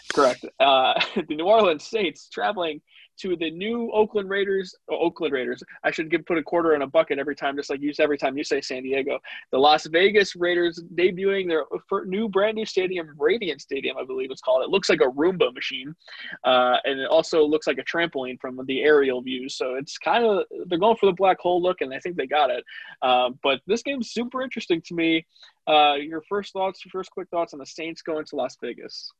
Correct. 0.13 0.45
Uh, 0.59 0.93
the 1.27 1.35
New 1.35 1.45
Orleans 1.45 1.85
Saints 1.85 2.27
traveling 2.29 2.81
to 3.17 3.35
the 3.35 3.51
new 3.51 3.91
Oakland 3.91 4.29
Raiders. 4.29 4.75
Oakland 4.89 5.33
Raiders. 5.33 5.63
I 5.83 5.91
should 5.91 6.09
give 6.09 6.25
put 6.25 6.37
a 6.37 6.43
quarter 6.43 6.75
in 6.75 6.81
a 6.81 6.87
bucket 6.87 7.19
every 7.19 7.35
time, 7.35 7.55
just 7.55 7.69
like 7.69 7.81
you 7.81 7.93
every 7.99 8.17
time 8.17 8.37
you 8.37 8.43
say 8.43 8.61
San 8.61 8.83
Diego. 8.83 9.19
The 9.51 9.57
Las 9.57 9.85
Vegas 9.87 10.35
Raiders 10.35 10.81
debuting 10.95 11.47
their 11.47 11.63
new 12.05 12.27
brand 12.29 12.55
new 12.55 12.65
stadium, 12.65 13.09
Radiant 13.17 13.61
Stadium, 13.61 13.97
I 13.97 14.03
believe 14.03 14.31
it's 14.31 14.41
called. 14.41 14.63
It 14.63 14.69
looks 14.69 14.89
like 14.89 15.01
a 15.01 15.09
Roomba 15.09 15.53
machine, 15.53 15.95
uh, 16.43 16.77
and 16.85 16.99
it 16.99 17.07
also 17.07 17.43
looks 17.43 17.67
like 17.67 17.77
a 17.77 17.83
trampoline 17.83 18.39
from 18.39 18.59
the 18.65 18.81
aerial 18.81 19.21
views. 19.21 19.55
So 19.55 19.75
it's 19.75 19.97
kind 19.97 20.25
of 20.25 20.45
they're 20.67 20.79
going 20.79 20.97
for 20.97 21.05
the 21.05 21.13
black 21.13 21.39
hole 21.39 21.61
look, 21.61 21.81
and 21.81 21.93
I 21.93 21.99
think 21.99 22.17
they 22.17 22.27
got 22.27 22.49
it. 22.49 22.63
Uh, 23.01 23.31
but 23.41 23.61
this 23.67 23.83
game's 23.83 24.11
super 24.11 24.41
interesting 24.41 24.81
to 24.87 24.93
me. 24.93 25.25
Uh, 25.67 25.95
your 25.95 26.21
first 26.27 26.53
thoughts, 26.53 26.83
your 26.83 26.91
first 26.91 27.11
quick 27.11 27.29
thoughts 27.29 27.53
on 27.53 27.59
the 27.59 27.65
Saints 27.65 28.01
going 28.01 28.25
to 28.25 28.35
Las 28.35 28.57
Vegas. 28.61 29.11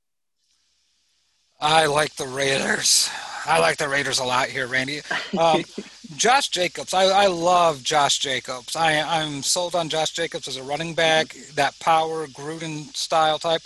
I 1.64 1.86
like 1.86 2.14
the 2.16 2.28
Raiders. 2.28 3.09
I 3.45 3.57
like 3.59 3.78
the 3.78 3.88
Raiders 3.88 4.20
a 4.20 4.26
lot 4.26 4.49
here, 4.49 4.68
Randy. 4.68 4.99
Um, 5.38 5.64
Josh 6.18 6.49
Jacobs, 6.49 6.93
I, 6.93 7.05
I, 7.05 7.28
love 7.28 7.82
Josh 7.82 8.20
Jacobs. 8.20 8.76
I, 8.76 8.99
I'm 8.99 9.41
sold 9.41 9.74
on 9.74 9.88
Josh 9.88 10.11
Jacobs 10.11 10.49
as 10.49 10.57
a 10.57 10.64
running 10.64 10.93
back, 10.93 11.30
that 11.55 11.80
power 11.80 12.28
Gruden 12.28 12.93
style 12.93 13.39
type. 13.39 13.61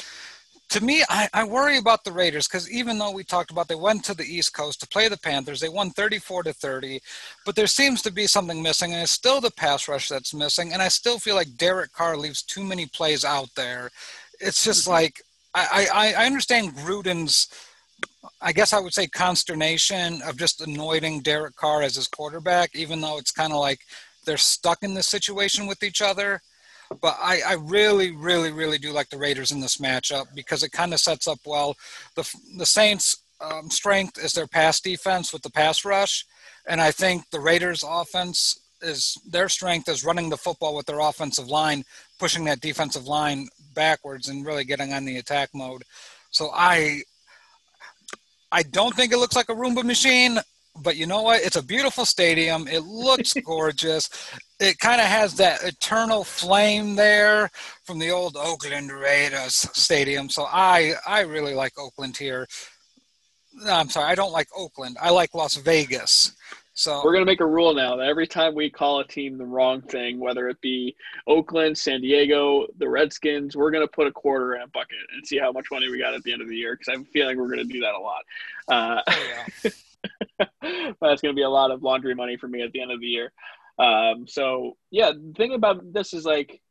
To 0.70 0.84
me, 0.84 1.04
I, 1.10 1.28
I 1.34 1.44
worry 1.44 1.80
about 1.80 2.04
the 2.04 2.12
Raiders 2.12 2.48
because 2.48 2.70
even 2.70 3.00
though 3.00 3.12
we 3.12 3.24
talked 3.24 3.50
about 3.50 3.68
they 3.68 3.74
went 3.74 4.04
to 4.06 4.14
the 4.14 4.24
East 4.24 4.54
Coast 4.54 4.80
to 4.82 4.88
play 4.88 5.08
the 5.08 5.18
Panthers, 5.18 5.60
they 5.60 5.70
won 5.70 5.90
34 5.90 6.44
to 6.44 6.54
30, 6.54 7.02
but 7.48 7.56
there 7.56 7.66
seems 7.66 8.04
to 8.04 8.12
be 8.12 8.28
something 8.28 8.62
missing, 8.62 8.94
and 8.94 9.02
it's 9.02 9.12
still 9.12 9.42
the 9.42 9.50
pass 9.50 9.88
rush 9.88 10.08
that's 10.08 10.36
missing. 10.36 10.72
And 10.72 10.84
I 10.84 10.90
still 10.90 11.18
feel 11.18 11.36
like 11.36 11.58
Derek 11.58 11.94
Carr 11.94 12.16
leaves 12.16 12.44
too 12.44 12.64
many 12.64 12.86
plays 12.86 13.26
out 13.26 13.50
there. 13.56 13.90
It's 14.40 14.64
just 14.64 14.84
mm-hmm. 14.84 14.92
like 14.92 15.22
I, 15.56 15.88
I, 15.94 16.14
I 16.14 16.26
understand 16.28 16.76
Gruden's 16.76 17.48
I 18.42 18.52
guess 18.54 18.74
I 18.74 18.80
would 18.80 18.94
say 18.94 19.08
consternation 19.08 20.22
of 20.24 20.38
just 20.38 20.66
anointing 20.66 21.22
Derek 21.22 21.56
Carr 21.56 21.82
as 21.82 21.96
his 21.96 22.08
quarterback, 22.08 22.76
even 22.76 23.02
though 23.02 23.18
it's 23.18 23.32
kind 23.32 23.54
of 23.54 23.60
like 23.60 23.80
they're 24.26 24.38
stuck 24.38 24.84
in 24.84 24.94
this 24.94 25.08
situation 25.08 25.68
with 25.68 25.84
each 25.84 26.02
other. 26.02 26.42
But 27.02 27.18
I, 27.20 27.42
I 27.46 27.54
really, 27.54 28.12
really, 28.12 28.52
really 28.52 28.78
do 28.78 28.92
like 28.92 29.10
the 29.10 29.18
Raiders 29.18 29.52
in 29.52 29.60
this 29.60 29.78
matchup 29.78 30.28
because 30.36 30.64
it 30.64 30.72
kind 30.72 30.94
of 30.94 31.00
sets 31.00 31.28
up 31.28 31.40
well. 31.46 31.76
The, 32.16 32.30
the 32.58 32.66
Saints' 32.66 33.18
um, 33.42 33.70
strength 33.70 34.18
is 34.24 34.34
their 34.34 34.48
pass 34.48 34.80
defense 34.80 35.34
with 35.34 35.42
the 35.42 35.52
pass 35.52 35.84
rush. 35.84 36.26
And 36.68 36.80
I 36.80 36.92
think 36.92 37.30
the 37.30 37.40
Raiders' 37.40 37.84
offense 37.86 38.60
is 38.82 39.18
their 39.28 39.50
strength 39.50 39.90
is 39.90 40.06
running 40.06 40.30
the 40.30 40.38
football 40.38 40.76
with 40.76 40.86
their 40.86 41.00
offensive 41.00 41.48
line, 41.48 41.84
pushing 42.20 42.46
that 42.46 42.62
defensive 42.62 43.06
line 43.06 43.48
backwards 43.74 44.30
and 44.30 44.46
really 44.46 44.64
getting 44.64 44.94
on 44.94 45.06
the 45.06 45.18
attack 45.18 45.50
mode. 45.54 45.84
So 46.32 46.52
I 46.54 47.02
I 48.52 48.64
don't 48.64 48.96
think 48.96 49.12
it 49.12 49.18
looks 49.18 49.36
like 49.36 49.50
a 49.50 49.56
Roomba 49.56 49.84
machine, 49.84 50.40
but 50.82 50.96
you 50.96 51.06
know 51.06 51.22
what? 51.22 51.42
It's 51.42 51.56
a 51.56 51.64
beautiful 51.64 52.06
stadium. 52.06 52.68
It 52.68 52.84
looks 52.84 53.34
gorgeous. 53.46 54.10
It 54.60 54.80
kind 54.80 55.02
of 55.02 55.08
has 55.08 55.36
that 55.36 55.64
eternal 55.64 56.24
flame 56.24 56.96
there 56.96 57.50
from 57.84 58.00
the 58.00 58.12
old 58.12 58.38
Oakland 58.38 58.92
Raiders 58.92 59.56
stadium. 59.74 60.30
So 60.30 60.46
I 60.50 60.94
I 61.06 61.22
really 61.22 61.54
like 61.54 61.78
Oakland 61.78 62.18
here. 62.18 62.48
No, 63.54 63.74
I'm 63.74 63.90
sorry, 63.90 64.12
I 64.12 64.16
don't 64.16 64.32
like 64.32 64.48
Oakland. 64.56 64.98
I 65.02 65.10
like 65.10 65.34
Las 65.34 65.56
Vegas. 65.56 66.36
So 66.78 67.02
we're 67.04 67.14
gonna 67.14 67.26
make 67.26 67.42
a 67.42 67.46
rule 67.46 67.74
now 67.74 67.96
that 67.96 68.08
every 68.08 68.28
time 68.28 68.54
we 68.54 68.70
call 68.70 69.00
a 69.00 69.08
team 69.08 69.40
the 69.40 69.46
wrong 69.46 69.82
thing, 69.82 70.20
whether 70.20 70.48
it 70.48 70.62
be 70.62 70.96
Oakland, 71.26 71.76
San 71.76 72.02
Diego, 72.02 72.68
the 72.78 72.88
Redskins, 72.88 73.56
we're 73.56 73.72
gonna 73.72 73.88
put 73.88 74.06
a 74.06 74.12
quarter 74.12 74.54
in 74.54 74.62
a 74.62 74.68
bucket 74.68 75.00
and 75.12 75.26
see 75.26 75.40
how 75.40 75.52
much 75.52 75.66
money 75.72 75.90
we 75.90 75.98
got 75.98 76.14
at 76.14 76.22
the 76.22 76.32
end 76.32 76.44
of 76.44 76.48
the 76.48 76.56
year. 76.56 76.76
Because 76.76 76.94
I'm 76.94 77.04
feeling 77.06 77.40
we're 77.40 77.50
gonna 77.50 77.64
do 77.64 77.80
that 77.80 77.96
a 77.96 78.00
lot. 78.00 78.24
Uh, 78.68 79.02
oh, 79.10 79.28
yeah. 79.64 80.92
that's 81.02 81.20
gonna 81.20 81.34
be 81.34 81.42
a 81.42 81.50
lot 81.50 81.72
of 81.72 81.82
laundry 81.82 82.14
money 82.14 82.38
for 82.38 82.48
me 82.48 82.62
at 82.62 82.72
the 82.74 82.82
end 82.82 82.92
of 82.92 83.00
the 83.00 83.08
year. 83.08 83.32
Um, 83.80 84.28
so 84.28 84.78
yeah, 84.92 85.14
the 85.14 85.34
thing 85.36 85.56
about 85.56 85.82
this 85.92 86.14
is 86.14 86.26
like, 86.26 86.62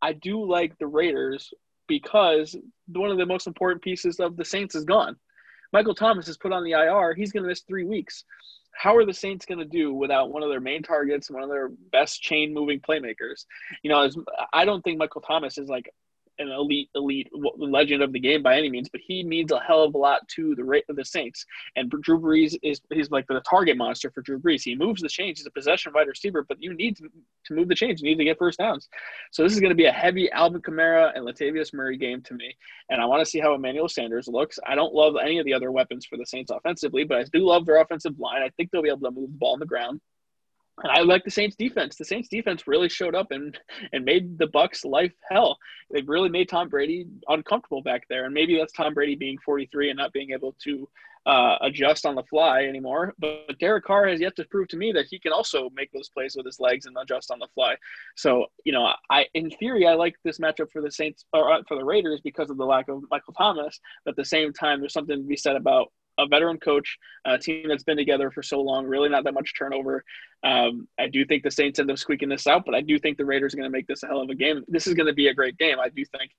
I 0.00 0.14
do 0.14 0.42
like 0.42 0.78
the 0.78 0.86
Raiders 0.86 1.52
because 1.86 2.56
one 2.86 3.10
of 3.10 3.18
the 3.18 3.26
most 3.26 3.46
important 3.46 3.82
pieces 3.82 4.20
of 4.20 4.38
the 4.38 4.44
Saints 4.46 4.74
is 4.74 4.84
gone. 4.84 5.16
Michael 5.70 5.94
Thomas 5.94 6.28
is 6.28 6.38
put 6.38 6.50
on 6.50 6.64
the 6.64 6.72
IR. 6.72 7.14
He's 7.14 7.30
going 7.30 7.42
to 7.44 7.48
miss 7.48 7.60
three 7.60 7.84
weeks 7.84 8.24
how 8.80 8.96
are 8.96 9.04
the 9.04 9.12
Saints 9.12 9.44
going 9.44 9.58
to 9.58 9.66
do 9.66 9.92
without 9.92 10.32
one 10.32 10.42
of 10.42 10.48
their 10.48 10.58
main 10.58 10.82
targets, 10.82 11.30
one 11.30 11.42
of 11.42 11.50
their 11.50 11.68
best 11.68 12.22
chain 12.22 12.54
moving 12.54 12.80
playmakers? 12.80 13.44
You 13.82 13.90
know, 13.90 14.08
I 14.54 14.64
don't 14.64 14.82
think 14.82 14.96
Michael 14.96 15.20
Thomas 15.20 15.58
is 15.58 15.68
like 15.68 15.92
an 16.40 16.50
elite, 16.50 16.88
elite 16.94 17.28
legend 17.56 18.02
of 18.02 18.12
the 18.12 18.18
game 18.18 18.42
by 18.42 18.56
any 18.56 18.70
means, 18.70 18.88
but 18.88 19.00
he 19.06 19.22
means 19.22 19.52
a 19.52 19.60
hell 19.60 19.84
of 19.84 19.94
a 19.94 19.98
lot 19.98 20.26
to 20.28 20.54
the 20.54 20.82
the 20.88 21.04
Saints. 21.04 21.44
And 21.76 21.90
Drew 21.90 22.18
Brees 22.18 22.56
is 22.62 22.80
he's 22.92 23.10
like 23.10 23.26
the 23.26 23.40
target 23.48 23.76
monster 23.76 24.10
for 24.10 24.22
Drew 24.22 24.38
Brees. 24.38 24.62
He 24.62 24.74
moves 24.74 25.02
the 25.02 25.08
chains. 25.08 25.38
He's 25.38 25.46
a 25.46 25.50
possession 25.50 25.92
wide 25.94 26.08
receiver, 26.08 26.44
but 26.48 26.62
you 26.62 26.74
need 26.74 26.96
to, 26.96 27.08
move 27.50 27.68
the 27.68 27.74
chains. 27.74 28.00
You 28.00 28.10
need 28.10 28.18
to 28.18 28.24
get 28.24 28.38
first 28.38 28.58
downs. 28.58 28.88
So 29.32 29.42
this 29.42 29.52
is 29.52 29.60
going 29.60 29.70
to 29.70 29.76
be 29.76 29.86
a 29.86 29.92
heavy 29.92 30.30
Alvin 30.30 30.62
Kamara 30.62 31.10
and 31.16 31.26
Latavius 31.26 31.74
Murray 31.74 31.96
game 31.96 32.22
to 32.22 32.34
me. 32.34 32.54
And 32.90 33.00
I 33.00 33.06
want 33.06 33.20
to 33.20 33.26
see 33.28 33.40
how 33.40 33.54
Emmanuel 33.54 33.88
Sanders 33.88 34.28
looks. 34.28 34.58
I 34.66 34.76
don't 34.76 34.94
love 34.94 35.14
any 35.20 35.38
of 35.38 35.44
the 35.44 35.54
other 35.54 35.72
weapons 35.72 36.06
for 36.06 36.16
the 36.16 36.26
Saints 36.26 36.52
offensively, 36.52 37.02
but 37.02 37.18
I 37.18 37.24
do 37.32 37.40
love 37.40 37.66
their 37.66 37.80
offensive 37.80 38.18
line. 38.20 38.42
I 38.42 38.50
think 38.50 38.70
they'll 38.70 38.82
be 38.82 38.88
able 38.88 39.00
to 39.00 39.10
move 39.10 39.32
the 39.32 39.38
ball 39.38 39.54
on 39.54 39.58
the 39.58 39.66
ground. 39.66 40.00
And 40.82 40.90
I 40.92 41.00
like 41.00 41.24
the 41.24 41.30
Saints 41.30 41.56
defense. 41.56 41.96
The 41.96 42.04
Saints 42.04 42.28
defense 42.28 42.66
really 42.66 42.88
showed 42.88 43.14
up 43.14 43.30
and 43.30 43.58
and 43.92 44.04
made 44.04 44.38
the 44.38 44.46
Bucks 44.46 44.84
life 44.84 45.12
hell. 45.30 45.58
They've 45.90 46.08
really 46.08 46.28
made 46.28 46.48
Tom 46.48 46.68
Brady 46.68 47.06
uncomfortable 47.28 47.82
back 47.82 48.02
there. 48.08 48.24
And 48.24 48.34
maybe 48.34 48.56
that's 48.56 48.72
Tom 48.72 48.94
Brady 48.94 49.16
being 49.16 49.38
43 49.44 49.90
and 49.90 49.98
not 49.98 50.12
being 50.12 50.30
able 50.30 50.56
to 50.64 50.88
uh, 51.26 51.56
adjust 51.60 52.06
on 52.06 52.14
the 52.14 52.22
fly 52.24 52.62
anymore. 52.62 53.14
But 53.18 53.58
Derek 53.58 53.84
Carr 53.84 54.08
has 54.08 54.20
yet 54.20 54.36
to 54.36 54.44
prove 54.46 54.68
to 54.68 54.76
me 54.76 54.92
that 54.92 55.06
he 55.10 55.18
can 55.18 55.32
also 55.32 55.70
make 55.74 55.92
those 55.92 56.08
plays 56.08 56.34
with 56.34 56.46
his 56.46 56.60
legs 56.60 56.86
and 56.86 56.96
adjust 57.00 57.30
on 57.30 57.38
the 57.38 57.48
fly. 57.54 57.76
So 58.16 58.46
you 58.64 58.72
know, 58.72 58.92
I 59.10 59.26
in 59.34 59.50
theory 59.50 59.86
I 59.86 59.94
like 59.94 60.16
this 60.24 60.38
matchup 60.38 60.70
for 60.72 60.80
the 60.80 60.90
Saints 60.90 61.24
or 61.32 61.52
uh, 61.52 61.62
for 61.68 61.76
the 61.76 61.84
Raiders 61.84 62.20
because 62.22 62.50
of 62.50 62.56
the 62.56 62.64
lack 62.64 62.88
of 62.88 63.02
Michael 63.10 63.34
Thomas. 63.34 63.78
But 64.04 64.12
at 64.12 64.16
the 64.16 64.24
same 64.24 64.52
time, 64.52 64.80
there's 64.80 64.94
something 64.94 65.16
to 65.16 65.28
be 65.28 65.36
said 65.36 65.56
about 65.56 65.92
a 66.20 66.26
veteran 66.26 66.58
coach, 66.58 66.98
a 67.24 67.38
team 67.38 67.68
that's 67.68 67.82
been 67.82 67.96
together 67.96 68.30
for 68.30 68.42
so 68.42 68.60
long, 68.60 68.86
really 68.86 69.08
not 69.08 69.24
that 69.24 69.34
much 69.34 69.52
turnover. 69.58 70.04
Um, 70.42 70.88
I 70.98 71.08
do 71.08 71.24
think 71.24 71.42
the 71.42 71.50
Saints 71.50 71.78
end 71.78 71.90
up 71.90 71.98
squeaking 71.98 72.28
this 72.28 72.46
out, 72.46 72.64
but 72.64 72.74
I 72.74 72.80
do 72.80 72.98
think 72.98 73.18
the 73.18 73.24
Raiders 73.24 73.54
are 73.54 73.56
going 73.56 73.70
to 73.70 73.76
make 73.76 73.86
this 73.86 74.02
a 74.02 74.06
hell 74.06 74.20
of 74.20 74.30
a 74.30 74.34
game. 74.34 74.64
This 74.68 74.86
is 74.86 74.94
going 74.94 75.06
to 75.06 75.12
be 75.12 75.28
a 75.28 75.34
great 75.34 75.58
game, 75.58 75.78
I 75.78 75.88
do 75.88 76.04
think. 76.04 76.30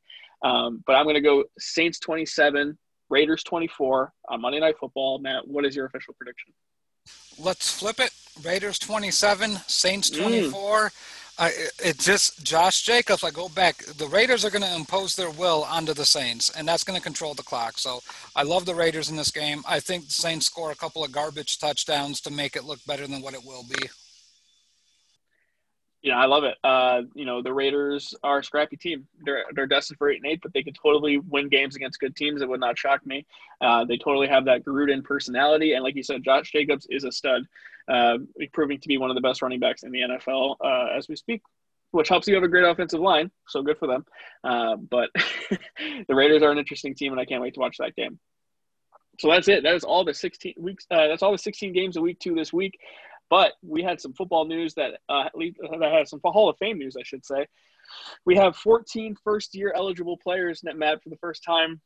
Um, 0.43 0.83
but 0.87 0.93
I'm 0.93 1.05
going 1.05 1.15
to 1.15 1.21
go 1.21 1.43
Saints 1.59 1.99
27, 1.99 2.77
Raiders 3.09 3.43
24 3.43 4.13
on 4.29 4.41
Monday 4.41 4.59
Night 4.59 4.75
Football. 4.79 5.19
Matt, 5.19 5.47
what 5.47 5.65
is 5.65 5.75
your 5.75 5.85
official 5.85 6.15
prediction? 6.15 6.53
Let's 7.37 7.71
flip 7.71 7.99
it. 7.99 8.11
Raiders 8.43 8.79
27, 8.79 9.57
Saints 9.67 10.09
24. 10.09 10.51
Mm. 10.79 10.91
I, 11.41 11.51
it's 11.83 12.05
just 12.05 12.43
Josh 12.43 12.83
Jacobs. 12.83 13.23
I 13.23 13.31
go 13.31 13.49
back. 13.49 13.83
The 13.97 14.05
Raiders 14.05 14.45
are 14.45 14.51
going 14.51 14.61
to 14.61 14.75
impose 14.75 15.15
their 15.15 15.31
will 15.31 15.63
onto 15.63 15.91
the 15.91 16.05
Saints, 16.05 16.51
and 16.51 16.67
that's 16.67 16.83
going 16.83 16.95
to 16.95 17.03
control 17.03 17.33
the 17.33 17.41
clock. 17.41 17.79
So 17.79 17.99
I 18.35 18.43
love 18.43 18.67
the 18.67 18.75
Raiders 18.75 19.09
in 19.09 19.15
this 19.15 19.31
game. 19.31 19.63
I 19.67 19.79
think 19.79 20.07
the 20.07 20.13
Saints 20.13 20.45
score 20.45 20.69
a 20.69 20.75
couple 20.75 21.03
of 21.03 21.11
garbage 21.11 21.57
touchdowns 21.57 22.21
to 22.21 22.31
make 22.31 22.55
it 22.55 22.63
look 22.63 22.77
better 22.85 23.07
than 23.07 23.23
what 23.23 23.33
it 23.33 23.43
will 23.43 23.63
be. 23.63 23.89
Yeah, 26.03 26.17
I 26.17 26.25
love 26.25 26.43
it. 26.43 26.57
Uh, 26.63 27.03
you 27.13 27.25
know, 27.25 27.43
the 27.43 27.53
Raiders 27.53 28.15
are 28.23 28.39
a 28.39 28.43
scrappy 28.43 28.75
team. 28.75 29.07
They're 29.23 29.45
they're 29.53 29.67
destined 29.67 29.99
for 29.99 30.09
eight 30.09 30.21
and 30.23 30.31
eight, 30.31 30.39
but 30.41 30.51
they 30.51 30.63
could 30.63 30.75
totally 30.81 31.19
win 31.19 31.47
games 31.47 31.75
against 31.75 31.99
good 31.99 32.15
teams. 32.15 32.41
It 32.41 32.49
would 32.49 32.59
not 32.59 32.77
shock 32.77 33.05
me. 33.05 33.27
Uh, 33.61 33.85
they 33.85 33.97
totally 33.97 34.27
have 34.27 34.45
that 34.45 34.65
Gruden 34.65 35.03
personality, 35.03 35.73
and 35.73 35.83
like 35.83 35.95
you 35.95 36.01
said, 36.01 36.23
Josh 36.23 36.51
Jacobs 36.51 36.87
is 36.89 37.03
a 37.03 37.11
stud, 37.11 37.43
uh, 37.87 38.17
proving 38.51 38.79
to 38.79 38.87
be 38.87 38.97
one 38.97 39.11
of 39.11 39.15
the 39.15 39.21
best 39.21 39.43
running 39.43 39.59
backs 39.59 39.83
in 39.83 39.91
the 39.91 39.99
NFL 39.99 40.55
uh, 40.63 40.87
as 40.97 41.07
we 41.07 41.15
speak. 41.15 41.41
Which 41.91 42.07
helps 42.07 42.25
you 42.25 42.35
have 42.35 42.43
a 42.43 42.47
great 42.47 42.63
offensive 42.63 43.01
line, 43.01 43.31
so 43.47 43.61
good 43.61 43.77
for 43.77 43.85
them. 43.85 44.05
Uh, 44.45 44.77
but 44.77 45.09
the 46.07 46.15
Raiders 46.15 46.41
are 46.41 46.49
an 46.49 46.57
interesting 46.57 46.95
team, 46.95 47.11
and 47.11 47.19
I 47.19 47.25
can't 47.25 47.41
wait 47.41 47.53
to 47.55 47.59
watch 47.59 47.77
that 47.79 47.95
game. 47.95 48.17
So 49.19 49.29
that's 49.29 49.47
it. 49.47 49.63
That 49.63 49.75
is 49.75 49.83
all 49.83 50.03
the 50.05 50.13
16 50.13 50.55
weeks. 50.57 50.87
Uh, 50.89 51.07
that's 51.07 51.21
all 51.21 51.33
the 51.33 51.37
16 51.37 51.73
games 51.73 51.97
of 51.97 52.03
week 52.03 52.19
two 52.19 52.33
this 52.33 52.53
week. 52.53 52.79
But 53.31 53.53
we 53.63 53.81
had 53.81 54.01
some 54.01 54.11
football 54.13 54.43
news 54.45 54.73
that 54.73 54.99
uh, 55.07 55.29
that 55.33 55.91
had 55.91 56.07
some 56.07 56.19
Hall 56.23 56.49
of 56.49 56.57
Fame 56.57 56.77
news, 56.77 56.97
I 56.99 57.03
should 57.03 57.25
say. 57.25 57.47
We 58.25 58.35
have 58.35 58.57
14 58.57 59.15
first 59.23 59.55
year 59.55 59.71
eligible 59.73 60.17
players 60.17 60.63
net 60.63 60.77
mad 60.77 61.01
for 61.01 61.09
the 61.09 61.17
first 61.17 61.41
time 61.43 61.79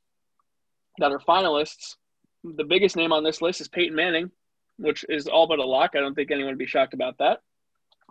that 0.97 1.11
are 1.11 1.19
finalists. 1.19 1.97
The 2.43 2.63
biggest 2.63 2.95
name 2.95 3.13
on 3.13 3.23
this 3.23 3.43
list 3.43 3.61
is 3.61 3.67
Peyton 3.67 3.95
Manning, 3.95 4.31
which 4.77 5.05
is 5.07 5.27
all 5.27 5.47
but 5.47 5.59
a 5.59 5.65
lock. 5.65 5.91
I 5.95 5.99
don't 5.99 6.15
think 6.15 6.31
anyone 6.31 6.51
would 6.51 6.57
be 6.57 6.65
shocked 6.65 6.95
about 6.95 7.19
that. 7.19 7.41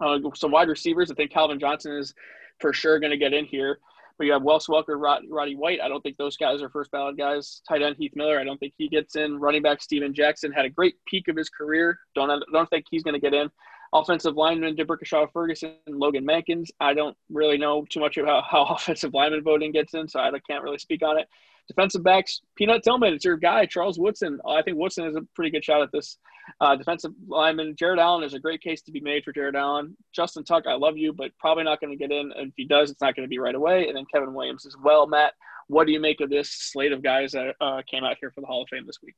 Uh, 0.00 0.18
some 0.36 0.52
wide 0.52 0.68
receivers. 0.68 1.10
I 1.10 1.14
think 1.14 1.32
Calvin 1.32 1.58
Johnson 1.58 1.96
is 1.96 2.14
for 2.60 2.72
sure 2.72 3.00
going 3.00 3.10
to 3.10 3.16
get 3.16 3.34
in 3.34 3.46
here. 3.46 3.80
But 4.18 4.26
you 4.26 4.32
have 4.32 4.42
Wes 4.42 4.66
Welker, 4.66 5.00
Rod, 5.00 5.22
Roddy 5.28 5.56
White. 5.56 5.80
I 5.82 5.88
don't 5.88 6.00
think 6.00 6.16
those 6.16 6.36
guys 6.36 6.62
are 6.62 6.68
first 6.68 6.90
ballot 6.90 7.16
guys. 7.16 7.62
Tight 7.68 7.82
end 7.82 7.96
Heath 7.98 8.12
Miller. 8.14 8.38
I 8.38 8.44
don't 8.44 8.58
think 8.58 8.74
he 8.76 8.88
gets 8.88 9.16
in. 9.16 9.40
Running 9.40 9.62
back 9.62 9.82
Steven 9.82 10.14
Jackson 10.14 10.52
had 10.52 10.64
a 10.64 10.70
great 10.70 10.94
peak 11.06 11.28
of 11.28 11.36
his 11.36 11.48
career. 11.48 11.98
Don't 12.14 12.42
don't 12.52 12.70
think 12.70 12.86
he's 12.90 13.02
going 13.02 13.14
to 13.14 13.20
get 13.20 13.34
in. 13.34 13.50
Offensive 13.92 14.34
lineman 14.34 14.74
D'Brickashaw 14.74 15.32
Ferguson, 15.32 15.74
Logan 15.88 16.26
Mankins. 16.26 16.68
I 16.80 16.94
don't 16.94 17.16
really 17.30 17.58
know 17.58 17.84
too 17.88 18.00
much 18.00 18.16
about 18.16 18.44
how 18.44 18.64
offensive 18.70 19.14
lineman 19.14 19.42
voting 19.42 19.72
gets 19.72 19.94
in, 19.94 20.08
so 20.08 20.20
I 20.20 20.30
can't 20.48 20.64
really 20.64 20.78
speak 20.78 21.02
on 21.02 21.18
it. 21.18 21.28
Defensive 21.68 22.02
backs, 22.02 22.42
Peanut 22.56 22.82
Tillman, 22.82 23.14
it's 23.14 23.24
your 23.24 23.36
guy, 23.36 23.64
Charles 23.66 23.98
Woodson. 23.98 24.38
I 24.46 24.62
think 24.62 24.76
Woodson 24.76 25.06
is 25.06 25.16
a 25.16 25.22
pretty 25.34 25.50
good 25.50 25.64
shot 25.64 25.80
at 25.80 25.90
this. 25.92 26.18
Uh, 26.60 26.76
defensive 26.76 27.12
lineman, 27.26 27.74
Jared 27.76 27.98
Allen, 27.98 28.24
is 28.24 28.34
a 28.34 28.38
great 28.38 28.60
case 28.60 28.82
to 28.82 28.92
be 28.92 29.00
made 29.00 29.24
for 29.24 29.32
Jared 29.32 29.56
Allen. 29.56 29.96
Justin 30.12 30.44
Tuck, 30.44 30.66
I 30.66 30.74
love 30.74 30.96
you, 30.96 31.12
but 31.12 31.30
probably 31.38 31.64
not 31.64 31.80
going 31.80 31.90
to 31.90 31.96
get 31.96 32.12
in. 32.12 32.32
And 32.32 32.48
if 32.48 32.54
he 32.56 32.64
does, 32.64 32.90
it's 32.90 33.00
not 33.00 33.16
going 33.16 33.24
to 33.24 33.30
be 33.30 33.38
right 33.38 33.54
away. 33.54 33.88
And 33.88 33.96
then 33.96 34.04
Kevin 34.12 34.34
Williams 34.34 34.66
as 34.66 34.76
well. 34.82 35.06
Matt, 35.06 35.34
what 35.68 35.86
do 35.86 35.92
you 35.92 36.00
make 36.00 36.20
of 36.20 36.30
this 36.30 36.50
slate 36.50 36.92
of 36.92 37.02
guys 37.02 37.32
that 37.32 37.54
uh, 37.60 37.82
came 37.90 38.04
out 38.04 38.16
here 38.20 38.30
for 38.30 38.40
the 38.40 38.46
Hall 38.46 38.62
of 38.62 38.68
Fame 38.68 38.86
this 38.86 38.98
week? 39.02 39.16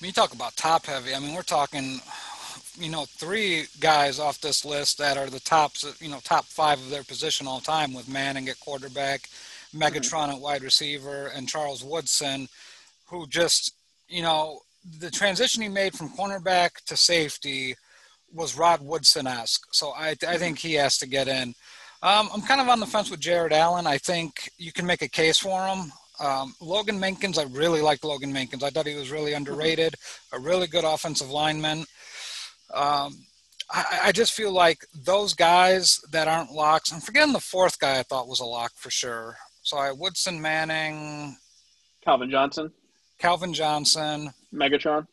When 0.00 0.08
you 0.08 0.12
talk 0.12 0.34
about 0.34 0.56
top 0.56 0.86
heavy, 0.86 1.14
I 1.14 1.20
mean, 1.20 1.34
we're 1.34 1.42
talking, 1.42 2.00
you 2.78 2.90
know, 2.90 3.06
three 3.06 3.66
guys 3.80 4.18
off 4.18 4.40
this 4.40 4.64
list 4.64 4.98
that 4.98 5.16
are 5.16 5.30
the 5.30 5.40
tops, 5.40 6.00
you 6.00 6.10
know, 6.10 6.20
top 6.22 6.44
five 6.44 6.78
of 6.78 6.90
their 6.90 7.04
position 7.04 7.46
all 7.46 7.60
time 7.60 7.94
with 7.94 8.08
Manning 8.08 8.48
at 8.48 8.60
quarterback– 8.60 9.28
Megatron 9.74 10.32
at 10.32 10.40
wide 10.40 10.62
receiver, 10.62 11.30
and 11.34 11.48
Charles 11.48 11.84
Woodson, 11.84 12.48
who 13.06 13.26
just 13.26 13.74
you 14.08 14.22
know, 14.22 14.60
the 14.98 15.10
transition 15.10 15.62
he 15.62 15.68
made 15.68 15.94
from 15.94 16.10
cornerback 16.10 16.70
to 16.86 16.96
safety 16.96 17.74
was 18.32 18.56
Rod 18.56 18.80
Woodson 18.82 19.26
esque. 19.26 19.66
So 19.72 19.90
I, 19.90 20.14
I 20.26 20.36
think 20.36 20.58
he 20.58 20.74
has 20.74 20.98
to 20.98 21.06
get 21.06 21.28
in. 21.28 21.54
Um, 22.02 22.28
I'm 22.32 22.42
kind 22.42 22.60
of 22.60 22.68
on 22.68 22.80
the 22.80 22.86
fence 22.86 23.10
with 23.10 23.20
Jared 23.20 23.52
Allen. 23.52 23.86
I 23.86 23.98
think 23.98 24.50
you 24.58 24.72
can 24.72 24.86
make 24.86 25.02
a 25.02 25.08
case 25.08 25.38
for 25.38 25.66
him. 25.66 25.90
Um, 26.20 26.54
Logan 26.60 26.98
Mankins, 26.98 27.38
I 27.38 27.44
really 27.44 27.80
liked 27.80 28.04
Logan 28.04 28.32
Mankins. 28.32 28.62
I 28.62 28.70
thought 28.70 28.86
he 28.86 28.96
was 28.96 29.10
really 29.10 29.34
underrated, 29.34 29.94
a 30.32 30.38
really 30.38 30.66
good 30.66 30.84
offensive 30.84 31.30
lineman. 31.30 31.80
Um, 32.72 33.24
I, 33.70 34.00
I, 34.04 34.12
just 34.12 34.32
feel 34.32 34.52
like 34.52 34.78
those 34.94 35.34
guys 35.34 36.00
that 36.12 36.26
aren't 36.26 36.52
locks, 36.52 36.92
I'm 36.92 37.00
forgetting 37.00 37.32
the 37.32 37.40
fourth 37.40 37.78
guy 37.78 37.98
I 37.98 38.02
thought 38.02 38.28
was 38.28 38.40
a 38.40 38.44
lock 38.44 38.72
for 38.76 38.90
sure. 38.90 39.36
So 39.62 39.76
I 39.76 39.92
Woodson 39.92 40.40
Manning, 40.40 41.36
Calvin 42.04 42.30
Johnson, 42.30 42.72
Calvin 43.18 43.52
Johnson, 43.52 44.32
Megatron. 44.56 45.06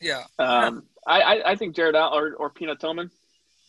Yeah. 0.00 0.24
Um, 0.38 0.84
I, 1.06 1.42
I 1.44 1.56
think 1.56 1.74
Jared 1.74 1.96
Allen 1.96 2.12
or, 2.12 2.34
or 2.34 2.50
Peanut 2.50 2.80
Tillman. 2.80 3.10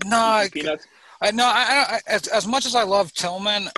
No, 0.06 0.18
I, 0.18 0.50
Peanuts. 0.52 0.86
I, 1.22 1.32
no. 1.32 1.46
I, 1.46 1.86
I, 1.90 2.00
as, 2.08 2.28
as 2.28 2.48
much 2.48 2.66
as 2.66 2.76
I 2.76 2.84
love 2.84 3.14
Tillman, 3.14 3.70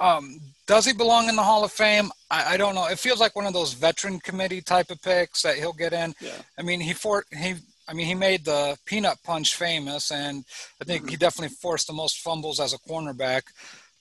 um, 0.00 0.40
does 0.66 0.84
he 0.84 0.92
belong 0.92 1.28
in 1.28 1.36
the 1.36 1.42
Hall 1.42 1.64
of 1.64 1.72
Fame? 1.72 2.10
I, 2.30 2.54
I, 2.54 2.56
don't 2.56 2.74
know. 2.74 2.86
It 2.86 2.98
feels 2.98 3.20
like 3.20 3.36
one 3.36 3.46
of 3.46 3.52
those 3.52 3.72
veteran 3.72 4.20
committee 4.20 4.60
type 4.60 4.90
of 4.90 5.00
picks 5.00 5.42
that 5.42 5.56
he'll 5.56 5.72
get 5.72 5.92
in. 5.92 6.14
Yeah. 6.20 6.32
I 6.58 6.62
mean, 6.62 6.80
he 6.80 6.92
for 6.92 7.24
he. 7.32 7.54
I 7.88 7.92
mean, 7.92 8.06
he 8.06 8.16
made 8.16 8.44
the 8.44 8.76
peanut 8.84 9.16
punch 9.22 9.54
famous, 9.54 10.10
and 10.10 10.44
I 10.82 10.84
think 10.84 11.02
mm-hmm. 11.02 11.10
he 11.10 11.16
definitely 11.16 11.54
forced 11.54 11.86
the 11.86 11.92
most 11.92 12.18
fumbles 12.18 12.58
as 12.58 12.72
a 12.72 12.78
cornerback. 12.78 13.42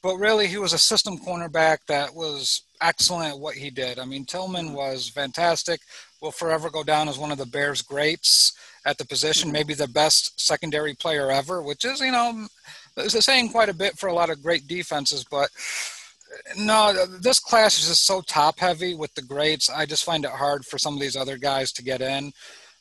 But 0.02 0.18
really, 0.18 0.48
he 0.48 0.58
was 0.58 0.74
a 0.74 0.80
system 0.80 1.20
cornerback 1.20 1.80
that 1.88 2.16
was 2.16 2.64
excellent 2.82 3.34
at 3.34 3.40
what 3.40 3.56
he 3.56 3.70
did. 3.70 4.00
I 4.00 4.06
mean, 4.06 4.26
Tillman 4.26 4.68
mm-hmm. 4.68 4.76
was 4.76 5.10
fantastic. 5.10 5.80
Will 6.22 6.32
forever 6.32 6.70
go 6.70 6.84
down 6.84 7.08
as 7.08 7.18
one 7.18 7.32
of 7.32 7.38
the 7.38 7.46
Bears' 7.46 7.82
greats 7.82 8.54
at 8.86 8.98
the 8.98 9.06
position, 9.06 9.48
mm-hmm. 9.48 9.54
maybe 9.54 9.74
the 9.74 9.88
best 9.88 10.40
secondary 10.40 10.94
player 10.94 11.32
ever, 11.32 11.62
which 11.62 11.86
is, 11.86 12.00
you 12.00 12.12
know, 12.12 12.48
is 12.98 13.14
saying 13.26 13.50
quite 13.50 13.70
a 13.70 13.74
bit 13.74 13.98
for 13.98 14.08
a 14.08 14.14
lot 14.14 14.30
of 14.30 14.42
great 14.42 14.68
defenses. 14.68 15.26
But 15.30 15.50
no, 16.58 17.06
this 17.22 17.40
class 17.40 17.80
is 17.80 17.88
just 17.88 18.06
so 18.06 18.22
top 18.22 18.60
heavy 18.60 18.96
with 18.96 19.14
the 19.16 19.22
greats. 19.22 19.70
I 19.70 19.86
just 19.86 20.04
find 20.04 20.26
it 20.26 20.32
hard 20.32 20.66
for 20.66 20.78
some 20.78 20.94
of 20.94 21.00
these 21.00 21.16
other 21.16 21.38
guys 21.38 21.72
to 21.74 21.84
get 21.84 22.02
in. 22.02 22.32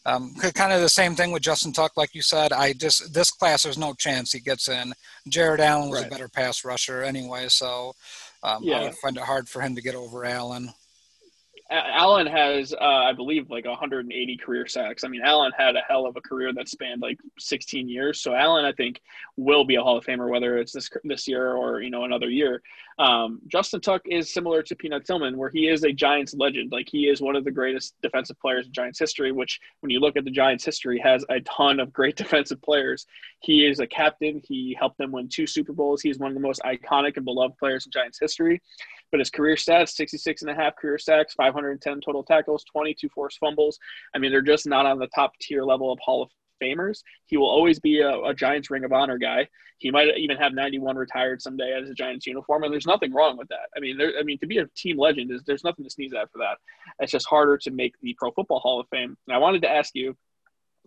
Um, 0.07 0.35
kind 0.55 0.73
of 0.73 0.83
the 0.83 0.89
same 0.89 1.15
thing 1.15 1.33
with 1.33 1.43
Justin 1.43 1.73
Tuck, 1.73 1.97
like 1.97 2.15
you 2.15 2.23
said. 2.23 2.53
I 2.53 2.75
just 2.75 3.15
this 3.15 3.31
class, 3.31 3.63
there's 3.63 3.79
no 3.79 3.95
chance 3.95 4.33
he 4.33 4.41
gets 4.41 4.69
in. 4.69 4.93
Jared 5.29 5.61
Allen 5.61 5.89
was 5.89 6.01
right. 6.01 6.07
a 6.07 6.11
better 6.11 6.29
pass 6.29 6.65
rusher 6.65 7.03
anyway, 7.03 7.47
so 7.49 7.95
um, 8.45 8.63
yeah. 8.63 8.79
I 8.79 8.85
would 8.85 8.95
find 8.97 9.17
it 9.17 9.23
hard 9.23 9.49
for 9.49 9.61
him 9.61 9.75
to 9.75 9.83
get 9.83 9.95
over 9.95 10.25
Allen. 10.25 10.73
Allen 11.75 12.27
has, 12.27 12.73
uh, 12.73 12.85
I 12.85 13.13
believe, 13.13 13.51
like 13.51 13.65
180 13.65 14.37
career 14.37 14.67
sacks. 14.67 15.05
I 15.05 15.09
mean, 15.09 15.23
Allen 15.23 15.53
had 15.57 15.77
a 15.77 15.81
hell 15.89 16.07
of 16.07 16.17
a 16.17 16.21
career 16.21 16.53
that 16.53 16.69
spanned 16.69 17.03
like 17.03 17.19
16 17.39 17.89
years. 17.89 18.21
So 18.21 18.35
Allen, 18.35 18.65
I 18.65 18.73
think, 18.73 19.01
will 19.37 19.65
be 19.65 19.77
a 19.77 19.83
Hall 19.83 19.97
of 19.97 20.05
Famer, 20.05 20.29
whether 20.29 20.59
it's 20.59 20.73
this 20.73 20.89
this 21.05 21.27
year 21.27 21.53
or 21.53 21.81
you 21.81 21.91
know 21.91 22.05
another 22.05 22.31
year. 22.31 22.63
Um, 22.99 23.41
Justin 23.49 23.81
Tuck 23.81 24.03
is 24.07 24.33
similar 24.33 24.63
to 24.63 24.77
Peanut 24.77 25.05
Tillman, 25.05 25.37
where 25.37 25.51
he 25.51 25.69
is 25.69 25.85
a 25.85 25.93
Giants 25.93 26.35
legend. 26.35 26.71
Like 26.71 26.89
he 26.89 27.09
is 27.09 27.21
one 27.21 27.35
of 27.35 27.45
the 27.45 27.51
greatest 27.51 27.95
defensive 28.03 28.39
players 28.41 28.67
in 28.67 28.73
Giants 28.73 28.99
history. 28.99 29.33
Which, 29.33 29.59
when 29.81 29.91
you 29.91 30.01
look 30.01 30.17
at 30.17 30.25
the 30.25 30.31
Giants' 30.31 30.65
history, 30.65 30.99
has 31.01 31.25
a 31.29 31.41
ton 31.41 31.81
of 31.81 31.93
great 31.93 32.17
defensive 32.25 32.63
players. 32.63 33.07
He 33.41 33.67
is 33.67 33.81
a 33.81 33.87
captain. 33.87 34.41
He 34.45 34.77
helped 34.79 34.99
them 34.99 35.13
win 35.13 35.29
two 35.29 35.47
Super 35.47 35.73
Bowls. 35.73 36.03
He 36.03 36.11
is 36.11 36.19
one 36.19 36.31
of 36.31 36.35
the 36.35 36.41
most 36.41 36.63
iconic 36.63 37.17
and 37.17 37.25
beloved 37.25 37.59
players 37.59 37.87
in 37.87 37.93
Giants 37.93 38.19
history. 38.21 38.61
But 39.15 39.21
his 39.21 39.31
career 39.31 39.55
stats 39.55 39.91
66 39.91 40.43
and 40.43 40.51
a 40.51 40.55
half 40.57 40.75
career 40.75 40.99
sacks, 40.99 41.35
510 41.35 42.01
total 42.01 42.25
tackles, 42.25 42.65
22 42.65 43.09
forced 43.11 43.39
fumbles. 43.39 43.79
I 44.13 44.19
mean, 44.19 44.33
they're 44.33 44.43
just 44.43 44.67
not 44.67 44.87
on 44.87 44.99
the 44.99 45.07
top 45.15 45.39
tier 45.41 45.63
level 45.63 45.93
of 45.93 46.01
Hall 46.01 46.21
of 46.21 46.31
Famers. 46.61 46.99
He 47.27 47.37
will 47.37 47.49
always 47.49 47.79
be 47.79 48.01
a, 48.01 48.11
a, 48.23 48.35
Giants 48.35 48.73
Ring 48.73 48.83
of 48.83 48.93
Honor 48.93 49.17
guy. 49.17 49.47
He 49.79 49.93
might 49.93 50.19
even 50.19 50.37
have 50.39 50.53
91 50.53 50.97
retired 50.97 51.41
someday 51.41 51.79
as 51.81 51.89
a 51.89 51.95
Giants 51.95 52.27
uniform, 52.27 52.65
and 52.65 52.73
there's 52.73 52.89
nothing 52.89 53.13
wrong 53.13 53.37
with 53.39 53.47
that. 53.51 53.69
I 53.77 53.79
mean, 53.79 53.97
there, 53.97 54.15
I 54.19 54.25
mean, 54.25 54.39
to 54.39 54.49
be 54.49 54.59
a 54.59 54.67
team 54.75 54.99
legend 54.99 55.31
is 55.31 55.45
there's 55.47 55.63
nothing 55.63 55.85
to 55.85 55.91
sneeze 55.93 56.13
at 56.13 56.33
for 56.33 56.39
that. 56.39 56.59
It's 56.99 57.13
just 57.13 57.29
harder 57.29 57.57
to 57.59 57.71
make 57.71 57.95
the 58.03 58.17
Pro 58.19 58.33
Football 58.33 58.59
Hall 58.59 58.81
of 58.81 58.89
Fame. 58.89 59.17
And 59.29 59.37
I 59.37 59.39
wanted 59.39 59.63
to 59.63 59.71
ask 59.71 59.95
you 59.95 60.17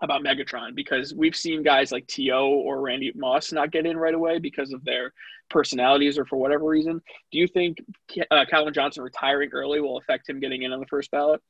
about 0.01 0.23
Megatron 0.23 0.75
because 0.75 1.13
we've 1.13 1.35
seen 1.35 1.63
guys 1.63 1.91
like 1.91 2.07
T.O. 2.07 2.47
or 2.47 2.81
Randy 2.81 3.11
Moss 3.15 3.51
not 3.51 3.71
get 3.71 3.85
in 3.85 3.97
right 3.97 4.13
away 4.13 4.39
because 4.39 4.71
of 4.71 4.83
their 4.85 5.13
personalities 5.49 6.17
or 6.17 6.25
for 6.25 6.37
whatever 6.37 6.65
reason. 6.65 7.01
Do 7.31 7.37
you 7.39 7.47
think 7.47 7.83
uh, 8.29 8.45
Calvin 8.49 8.73
Johnson 8.73 9.03
retiring 9.03 9.49
early 9.53 9.81
will 9.81 9.97
affect 9.97 10.29
him 10.29 10.39
getting 10.39 10.63
in 10.63 10.71
on 10.71 10.79
the 10.79 10.85
first 10.85 11.09
ballot? 11.11 11.41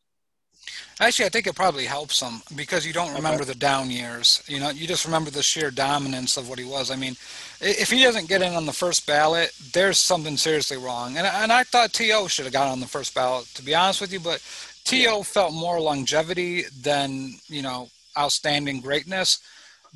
Actually, 0.99 1.25
I 1.25 1.29
think 1.29 1.45
it 1.45 1.55
probably 1.55 1.85
helps 1.85 2.19
him 2.21 2.41
because 2.55 2.85
you 2.85 2.91
don't 2.91 3.13
remember 3.13 3.43
okay. 3.43 3.51
the 3.51 3.59
down 3.59 3.91
years. 3.91 4.43
You 4.47 4.59
know, 4.59 4.71
you 4.71 4.87
just 4.87 5.05
remember 5.05 5.29
the 5.29 5.43
sheer 5.43 5.69
dominance 5.69 6.37
of 6.37 6.49
what 6.49 6.57
he 6.57 6.65
was. 6.65 6.89
I 6.89 6.95
mean, 6.95 7.15
if 7.61 7.91
he 7.91 8.01
doesn't 8.01 8.27
get 8.27 8.41
in 8.41 8.53
on 8.53 8.65
the 8.65 8.73
first 8.73 9.05
ballot, 9.05 9.51
there's 9.73 9.99
something 9.99 10.37
seriously 10.37 10.77
wrong. 10.77 11.17
And, 11.17 11.27
and 11.27 11.51
I 11.51 11.63
thought 11.63 11.93
T.O. 11.93 12.27
should 12.27 12.45
have 12.45 12.53
got 12.53 12.67
on 12.67 12.79
the 12.79 12.87
first 12.87 13.13
ballot, 13.13 13.45
to 13.53 13.63
be 13.63 13.75
honest 13.75 14.01
with 14.01 14.11
you, 14.11 14.19
but 14.19 14.41
T.O. 14.85 15.21
felt 15.21 15.53
more 15.53 15.79
longevity 15.79 16.63
than, 16.81 17.33
you 17.47 17.61
know, 17.61 17.89
outstanding 18.17 18.81
greatness. 18.81 19.39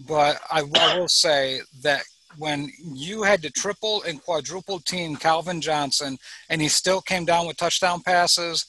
But 0.08 0.40
I, 0.52 0.64
will 0.64 1.08
say 1.08 1.62
that 1.82 2.04
when 2.38 2.72
you 2.82 3.24
had 3.24 3.42
to 3.44 3.52
triple 3.52 4.04
and 4.04 4.24
quadruple 4.24 4.80
team 4.80 5.16
Calvin 5.16 5.62
Johnson 5.62 6.18
and 6.50 6.62
he 6.62 6.70
still 6.70 7.02
came 7.02 7.26
down 7.26 7.48
with 7.48 7.58
touchdown 7.58 8.02
passes, 8.02 8.66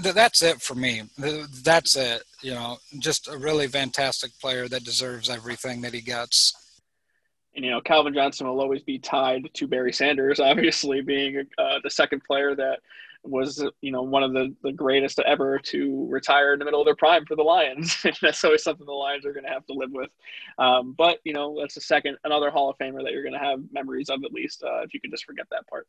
that's 0.00 0.42
it 0.42 0.60
for 0.60 0.74
me. 0.74 1.02
That's 1.18 1.96
it. 1.96 2.22
You 2.42 2.54
know, 2.54 2.78
just 2.98 3.28
a 3.28 3.36
really 3.36 3.66
fantastic 3.66 4.30
player 4.40 4.68
that 4.68 4.84
deserves 4.84 5.28
everything 5.28 5.82
that 5.82 5.94
he 5.94 6.00
gets. 6.00 6.54
And 7.54 7.64
you 7.64 7.70
know, 7.70 7.80
Calvin 7.80 8.14
Johnson 8.14 8.46
will 8.48 8.60
always 8.60 8.82
be 8.82 8.98
tied 8.98 9.48
to 9.54 9.66
Barry 9.66 9.92
Sanders, 9.92 10.40
obviously 10.40 11.00
being 11.00 11.44
uh, 11.58 11.78
the 11.82 11.90
second 11.90 12.22
player 12.24 12.54
that 12.54 12.80
was 13.24 13.64
you 13.80 13.90
know 13.90 14.02
one 14.02 14.22
of 14.22 14.32
the, 14.32 14.54
the 14.62 14.72
greatest 14.72 15.18
ever 15.20 15.58
to 15.58 16.06
retire 16.10 16.52
in 16.52 16.58
the 16.58 16.64
middle 16.64 16.80
of 16.80 16.84
their 16.84 16.96
prime 16.96 17.24
for 17.24 17.36
the 17.36 17.42
Lions. 17.42 18.04
that's 18.22 18.44
always 18.44 18.62
something 18.62 18.86
the 18.86 18.92
Lions 18.92 19.24
are 19.24 19.32
going 19.32 19.44
to 19.44 19.50
have 19.50 19.66
to 19.66 19.72
live 19.72 19.90
with. 19.92 20.10
Um, 20.58 20.94
but 20.96 21.18
you 21.24 21.32
know 21.32 21.56
that's 21.60 21.76
a 21.76 21.80
second 21.80 22.16
another 22.24 22.50
Hall 22.50 22.70
of 22.70 22.76
Famer 22.78 23.02
that 23.02 23.12
you're 23.12 23.22
going 23.22 23.32
to 23.32 23.38
have 23.38 23.60
memories 23.72 24.08
of 24.10 24.22
at 24.24 24.32
least 24.32 24.62
uh, 24.62 24.82
if 24.82 24.92
you 24.94 25.00
can 25.00 25.10
just 25.10 25.24
forget 25.24 25.46
that 25.50 25.66
part. 25.66 25.86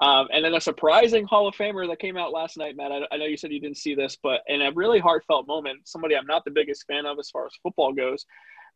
Um, 0.00 0.28
and 0.32 0.44
then 0.44 0.54
a 0.54 0.60
surprising 0.60 1.26
Hall 1.26 1.46
of 1.46 1.54
Famer 1.54 1.86
that 1.88 1.98
came 1.98 2.16
out 2.16 2.32
last 2.32 2.56
night, 2.56 2.76
Matt. 2.76 2.92
I, 2.92 3.00
I 3.12 3.16
know 3.18 3.26
you 3.26 3.36
said 3.36 3.52
you 3.52 3.60
didn't 3.60 3.76
see 3.78 3.94
this, 3.94 4.16
but 4.22 4.40
in 4.48 4.62
a 4.62 4.72
really 4.72 4.98
heartfelt 4.98 5.46
moment, 5.46 5.80
somebody 5.84 6.16
I'm 6.16 6.26
not 6.26 6.44
the 6.44 6.50
biggest 6.50 6.86
fan 6.86 7.06
of 7.06 7.18
as 7.18 7.30
far 7.30 7.46
as 7.46 7.52
football 7.62 7.92
goes, 7.92 8.24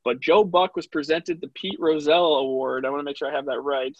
but 0.04 0.20
Joe 0.20 0.44
Buck 0.44 0.76
was 0.76 0.86
presented 0.86 1.40
the 1.40 1.48
Pete 1.48 1.80
Rozelle 1.80 2.36
Award. 2.36 2.84
I 2.84 2.90
want 2.90 3.00
to 3.00 3.04
make 3.04 3.16
sure 3.16 3.28
I 3.28 3.34
have 3.34 3.46
that 3.46 3.60
right. 3.60 3.96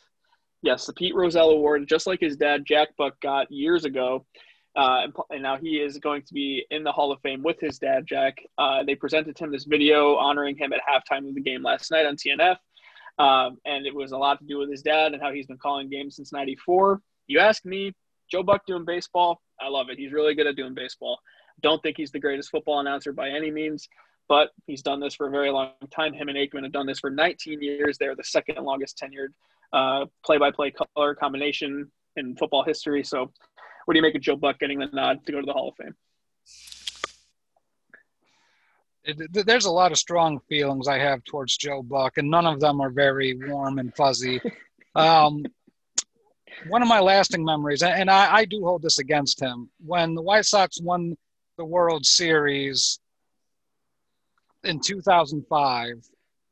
Yes, 0.67 0.85
the 0.85 0.93
Pete 0.93 1.15
Rozelle 1.15 1.51
Award, 1.51 1.87
just 1.87 2.09
like 2.09 2.19
his 2.19 2.37
dad 2.37 2.65
Jack 2.67 2.89
Buck 2.99 3.21
got 3.21 3.49
years 3.53 3.85
ago. 3.85 4.27
Uh, 4.75 5.03
and, 5.05 5.13
and, 5.31 5.41
now 5.41 5.57
he 5.57 5.77
is 5.77 5.97
going 5.99 6.23
to 6.23 6.35
be 6.35 6.67
in 6.73 6.83
the 6.83 6.91
Hall 6.91 7.13
of 7.13 7.21
Fame 7.21 7.45
with 7.45 7.61
his 7.61 7.79
dad, 7.79 8.05
Jack. 8.05 8.39
Uh, 8.59 8.83
they 8.83 8.97
presented 8.97 9.39
him 9.39 9.53
this 9.53 9.63
video 9.63 10.17
honoring 10.17 10.57
him 10.57 10.73
at 10.73 10.81
halftime 10.81 11.29
of 11.29 11.37
the 11.37 11.41
game 11.41 11.63
last 11.63 11.93
night 11.93 12.05
on 12.05 12.17
TNF. 12.17 12.57
Um, 13.17 13.59
and 13.65 13.87
it 13.87 13.95
was 13.95 14.11
a 14.11 14.19
lot 14.19 14.41
to 14.41 14.45
do 14.45 14.59
with 14.59 14.69
his 14.69 14.83
dad 14.83 15.13
and 15.13 15.23
how 15.23 15.31
he's 15.31 15.47
been 15.47 15.57
calling 15.57 15.89
games 15.89 16.17
since 16.17 16.33
94. 16.33 17.01
You 17.29 17.39
ask 17.39 17.65
me, 17.65 17.93
Joe 18.29 18.43
Buck 18.43 18.67
doing 18.67 18.85
baseball, 18.85 19.41
I 19.61 19.69
love 19.69 19.89
it. 19.89 19.99
He's 20.01 20.13
really 20.13 20.35
good 20.35 20.49
at 20.49 20.57
doing 20.57 20.75
baseball. 20.75 21.21
Don't 21.63 21.81
think 21.81 21.97
he's 21.97 22.11
the 22.11 22.19
greatest 22.19 22.51
football 22.51 22.81
announcer 22.81 23.13
by 23.13 23.29
any 23.29 23.53
means, 23.53 23.89
but 24.29 24.49
he's 24.67 24.83
done 24.83 24.99
this 24.99 25.15
for 25.15 25.29
a 25.29 25.31
very 25.31 25.53
long 25.53 25.71
time. 25.93 26.13
Him 26.13 26.29
and 26.29 26.37
Aikman 26.37 26.65
have 26.65 26.73
done 26.73 26.87
this 26.87 26.99
for 26.99 27.09
19 27.09 27.63
years. 27.63 27.99
They're 27.99 28.17
the 28.17 28.25
second 28.25 28.57
longest 28.65 29.01
tenured 29.01 29.29
uh, 29.73 30.07
play-by-play 30.25 30.73
color 30.73 31.15
combination 31.15 31.91
in 32.17 32.37
football 32.37 32.65
history. 32.65 33.05
So, 33.05 33.31
what 33.85 33.95
do 33.95 33.99
you 33.99 34.03
make 34.03 34.15
of 34.15 34.23
Joe 34.23 34.37
Buck 34.37 34.59
getting 34.59 34.79
the 34.79 34.87
nod 34.93 35.25
to 35.27 35.33
go 35.33 35.41
to 35.41 35.47
the 35.47 35.53
Hall 35.53 35.69
of 35.69 35.77
Fame? 35.77 35.95
It, 39.05 39.47
there's 39.47 39.67
a 39.67 39.71
lot 39.71 39.93
of 39.93 39.99
strong 39.99 40.41
feelings 40.49 40.89
I 40.89 40.99
have 40.99 41.23
towards 41.25 41.57
Joe 41.57 41.83
Buck, 41.83 42.19
and 42.19 42.29
none 42.29 42.47
of 42.47 42.59
them 42.59 42.81
are 42.81 42.91
very 42.91 43.39
warm 43.49 43.79
and 43.79 43.95
fuzzy. 43.95 44.41
Um, 44.97 45.45
one 46.69 46.81
of 46.81 46.89
my 46.89 47.01
lasting 47.01 47.45
memories, 47.45 47.83
and 47.83 48.11
I, 48.11 48.35
I 48.35 48.45
do 48.47 48.65
hold 48.65 48.81
this 48.81 48.99
against 48.99 49.39
him, 49.39 49.69
when 49.85 50.15
the 50.15 50.23
White 50.23 50.47
Sox 50.47 50.81
won 50.81 51.15
the 51.59 51.67
World 51.67 52.07
Series 52.07 52.99
in 54.65 54.81
2005, 54.81 56.03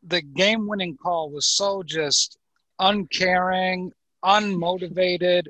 the 0.07 0.23
game 0.23 0.67
winning 0.69 0.97
call 0.97 1.31
was 1.31 1.47
so 1.47 1.83
just 1.83 2.39
uncaring, 2.79 3.93
unmotivated, 4.25 5.47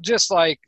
just 0.00 0.30
like, 0.30 0.58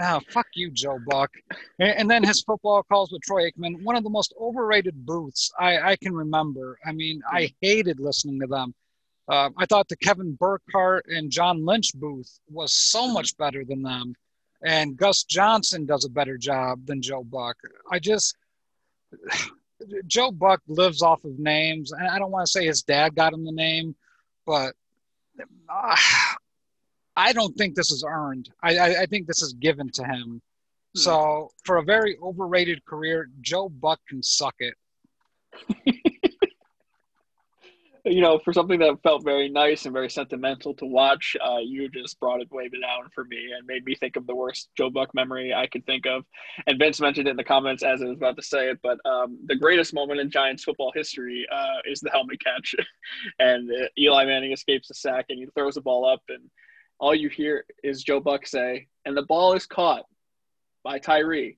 oh, 0.00 0.20
fuck 0.30 0.46
you, 0.54 0.70
Joe 0.70 0.98
Buck. 1.06 1.30
And 1.78 2.10
then 2.10 2.24
his 2.24 2.42
football 2.42 2.82
calls 2.82 3.12
with 3.12 3.22
Troy 3.22 3.50
Aikman, 3.50 3.82
one 3.82 3.96
of 3.96 4.04
the 4.04 4.10
most 4.10 4.34
overrated 4.40 5.04
booths 5.04 5.52
I, 5.58 5.78
I 5.92 5.96
can 5.96 6.14
remember. 6.14 6.78
I 6.84 6.92
mean, 6.92 7.22
I 7.30 7.52
hated 7.60 8.00
listening 8.00 8.40
to 8.40 8.46
them. 8.46 8.74
Uh, 9.28 9.50
I 9.56 9.66
thought 9.66 9.88
the 9.88 9.96
Kevin 9.96 10.34
Burkhardt 10.34 11.06
and 11.06 11.30
John 11.30 11.64
Lynch 11.64 11.94
booth 11.94 12.40
was 12.50 12.72
so 12.72 13.06
much 13.12 13.36
better 13.36 13.64
than 13.64 13.82
them. 13.82 14.14
and 14.64 14.96
Gus 14.96 15.24
Johnson 15.24 15.86
does 15.86 16.04
a 16.04 16.10
better 16.10 16.36
job 16.38 16.86
than 16.86 17.02
Joe 17.02 17.24
Buck. 17.24 17.56
I 17.90 17.98
just 17.98 18.36
Joe 20.06 20.30
Buck 20.30 20.60
lives 20.68 21.02
off 21.02 21.24
of 21.24 21.38
names, 21.38 21.92
and 21.92 22.06
I 22.06 22.18
don't 22.18 22.30
want 22.30 22.46
to 22.46 22.50
say 22.50 22.66
his 22.66 22.82
dad 22.82 23.14
got 23.16 23.32
him 23.32 23.44
the 23.44 23.52
name, 23.52 23.96
but 24.46 24.74
I 27.16 27.32
don't 27.32 27.56
think 27.56 27.74
this 27.74 27.90
is 27.90 28.04
earned. 28.06 28.50
I, 28.62 28.76
I, 28.76 29.02
I 29.02 29.06
think 29.06 29.26
this 29.26 29.42
is 29.42 29.52
given 29.54 29.90
to 29.94 30.04
him. 30.04 30.40
Hmm. 30.94 31.00
So 31.00 31.50
for 31.64 31.76
a 31.78 31.82
very 31.82 32.16
overrated 32.22 32.84
career, 32.84 33.28
Joe 33.40 33.68
Buck 33.68 34.00
can 34.08 34.22
suck 34.22 34.54
it. 34.58 34.74
you 38.04 38.20
know, 38.20 38.38
for 38.44 38.52
something 38.52 38.80
that 38.80 39.00
felt 39.04 39.24
very 39.24 39.48
nice 39.48 39.84
and 39.84 39.92
very 39.92 40.10
sentimental 40.10 40.74
to 40.74 40.86
watch, 40.86 41.36
uh, 41.40 41.58
you 41.62 41.88
just 41.88 42.18
brought 42.18 42.40
it 42.40 42.50
way 42.50 42.68
down 42.68 43.08
for 43.14 43.24
me 43.24 43.50
and 43.56 43.64
made 43.66 43.84
me 43.84 43.94
think 43.94 44.16
of 44.16 44.26
the 44.26 44.34
worst 44.34 44.70
Joe 44.76 44.90
Buck 44.90 45.14
memory 45.14 45.54
I 45.54 45.68
could 45.68 45.86
think 45.86 46.06
of. 46.06 46.24
And 46.66 46.80
Vince 46.80 47.00
mentioned 47.00 47.28
it 47.28 47.30
in 47.30 47.36
the 47.36 47.44
comments 47.44 47.84
as 47.84 48.02
I 48.02 48.06
was 48.06 48.16
about 48.16 48.36
to 48.36 48.42
say 48.42 48.70
it, 48.70 48.80
but 48.82 48.98
um, 49.04 49.38
the 49.46 49.54
greatest 49.54 49.94
moment 49.94 50.18
in 50.18 50.30
Giants 50.30 50.64
football 50.64 50.90
history 50.92 51.46
uh, 51.52 51.78
is 51.84 52.00
the 52.00 52.10
helmet 52.10 52.42
catch. 52.42 52.74
and 53.38 53.70
uh, 53.70 53.86
Eli 53.96 54.24
Manning 54.24 54.52
escapes 54.52 54.88
the 54.88 54.94
sack 54.94 55.26
and 55.28 55.38
he 55.38 55.46
throws 55.54 55.74
the 55.74 55.80
ball 55.80 56.04
up, 56.04 56.22
and 56.28 56.42
all 56.98 57.14
you 57.14 57.28
hear 57.28 57.64
is 57.84 58.02
Joe 58.02 58.18
Buck 58.18 58.48
say, 58.48 58.88
and 59.04 59.16
the 59.16 59.22
ball 59.22 59.52
is 59.52 59.66
caught 59.66 60.06
by 60.82 60.98
Tyree. 60.98 61.56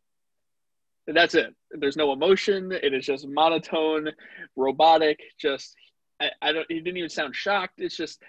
And 1.06 1.16
that's 1.16 1.34
it. 1.34 1.54
There's 1.70 1.96
no 1.96 2.12
emotion. 2.12 2.72
It 2.72 2.94
is 2.94 3.04
just 3.04 3.26
monotone, 3.28 4.08
robotic, 4.56 5.20
just 5.38 5.74
I, 6.20 6.30
I, 6.42 6.52
don't. 6.52 6.66
He 6.68 6.80
didn't 6.80 6.96
even 6.96 7.10
sound 7.10 7.34
shocked. 7.34 7.80
It's 7.80 7.96
just 7.96 8.22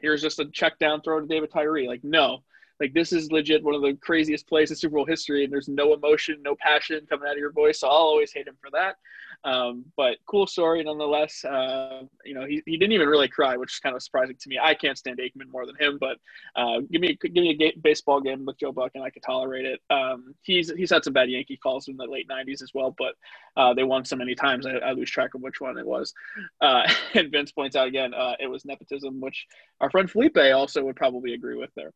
here's 0.00 0.22
just 0.22 0.38
a 0.38 0.46
check 0.46 0.78
down 0.78 1.02
throw 1.02 1.20
to 1.20 1.26
David 1.26 1.50
Tyree. 1.50 1.88
Like 1.88 2.04
no, 2.04 2.42
like 2.80 2.94
this 2.94 3.12
is 3.12 3.32
legit 3.32 3.62
one 3.62 3.74
of 3.74 3.82
the 3.82 3.94
craziest 4.00 4.48
plays 4.48 4.70
in 4.70 4.76
Super 4.76 4.96
Bowl 4.96 5.06
history, 5.06 5.44
and 5.44 5.52
there's 5.52 5.68
no 5.68 5.94
emotion, 5.94 6.40
no 6.42 6.54
passion 6.56 7.06
coming 7.08 7.28
out 7.28 7.34
of 7.34 7.38
your 7.38 7.52
voice. 7.52 7.80
So 7.80 7.88
I'll 7.88 7.94
always 7.94 8.32
hate 8.32 8.46
him 8.46 8.56
for 8.60 8.70
that. 8.70 8.96
Um, 9.44 9.84
but 9.96 10.16
cool 10.26 10.46
story 10.46 10.82
nonetheless. 10.84 11.44
Uh, 11.44 12.02
you 12.24 12.34
know, 12.34 12.46
he, 12.46 12.62
he 12.66 12.76
didn't 12.76 12.92
even 12.92 13.08
really 13.08 13.28
cry, 13.28 13.56
which 13.56 13.74
is 13.74 13.78
kind 13.78 13.96
of 13.96 14.02
surprising 14.02 14.36
to 14.40 14.48
me. 14.48 14.58
I 14.62 14.74
can't 14.74 14.98
stand 14.98 15.18
Aikman 15.18 15.50
more 15.50 15.66
than 15.66 15.76
him, 15.76 15.98
but 16.00 16.18
uh, 16.56 16.80
give 16.90 17.00
me 17.00 17.10
a, 17.10 17.28
give 17.28 17.42
me 17.42 17.56
a 17.60 17.80
baseball 17.80 18.20
game 18.20 18.44
with 18.44 18.58
Joe 18.58 18.72
Buck, 18.72 18.92
and 18.94 19.04
I 19.04 19.10
could 19.10 19.22
tolerate 19.22 19.64
it. 19.64 19.80
Um, 19.90 20.34
he's 20.42 20.70
he's 20.72 20.90
had 20.90 21.04
some 21.04 21.12
bad 21.12 21.30
Yankee 21.30 21.56
calls 21.56 21.88
in 21.88 21.96
the 21.96 22.04
late 22.04 22.28
'90s 22.28 22.62
as 22.62 22.70
well, 22.74 22.94
but 22.96 23.14
uh, 23.56 23.74
they 23.74 23.84
won 23.84 24.04
so 24.04 24.16
many 24.16 24.34
times 24.34 24.66
I, 24.66 24.72
I, 24.76 24.92
lose 24.92 25.10
track 25.10 25.34
of 25.34 25.42
which 25.42 25.60
one 25.60 25.78
it 25.78 25.86
was. 25.86 26.12
Uh, 26.60 26.82
and 27.14 27.30
Vince 27.30 27.52
points 27.52 27.76
out 27.76 27.86
again, 27.86 28.14
uh, 28.14 28.34
it 28.40 28.46
was 28.46 28.64
nepotism, 28.64 29.20
which 29.20 29.46
our 29.80 29.90
friend 29.90 30.10
Felipe 30.10 30.36
also 30.36 30.82
would 30.84 30.96
probably 30.96 31.34
agree 31.34 31.56
with 31.56 31.70
there. 31.76 31.92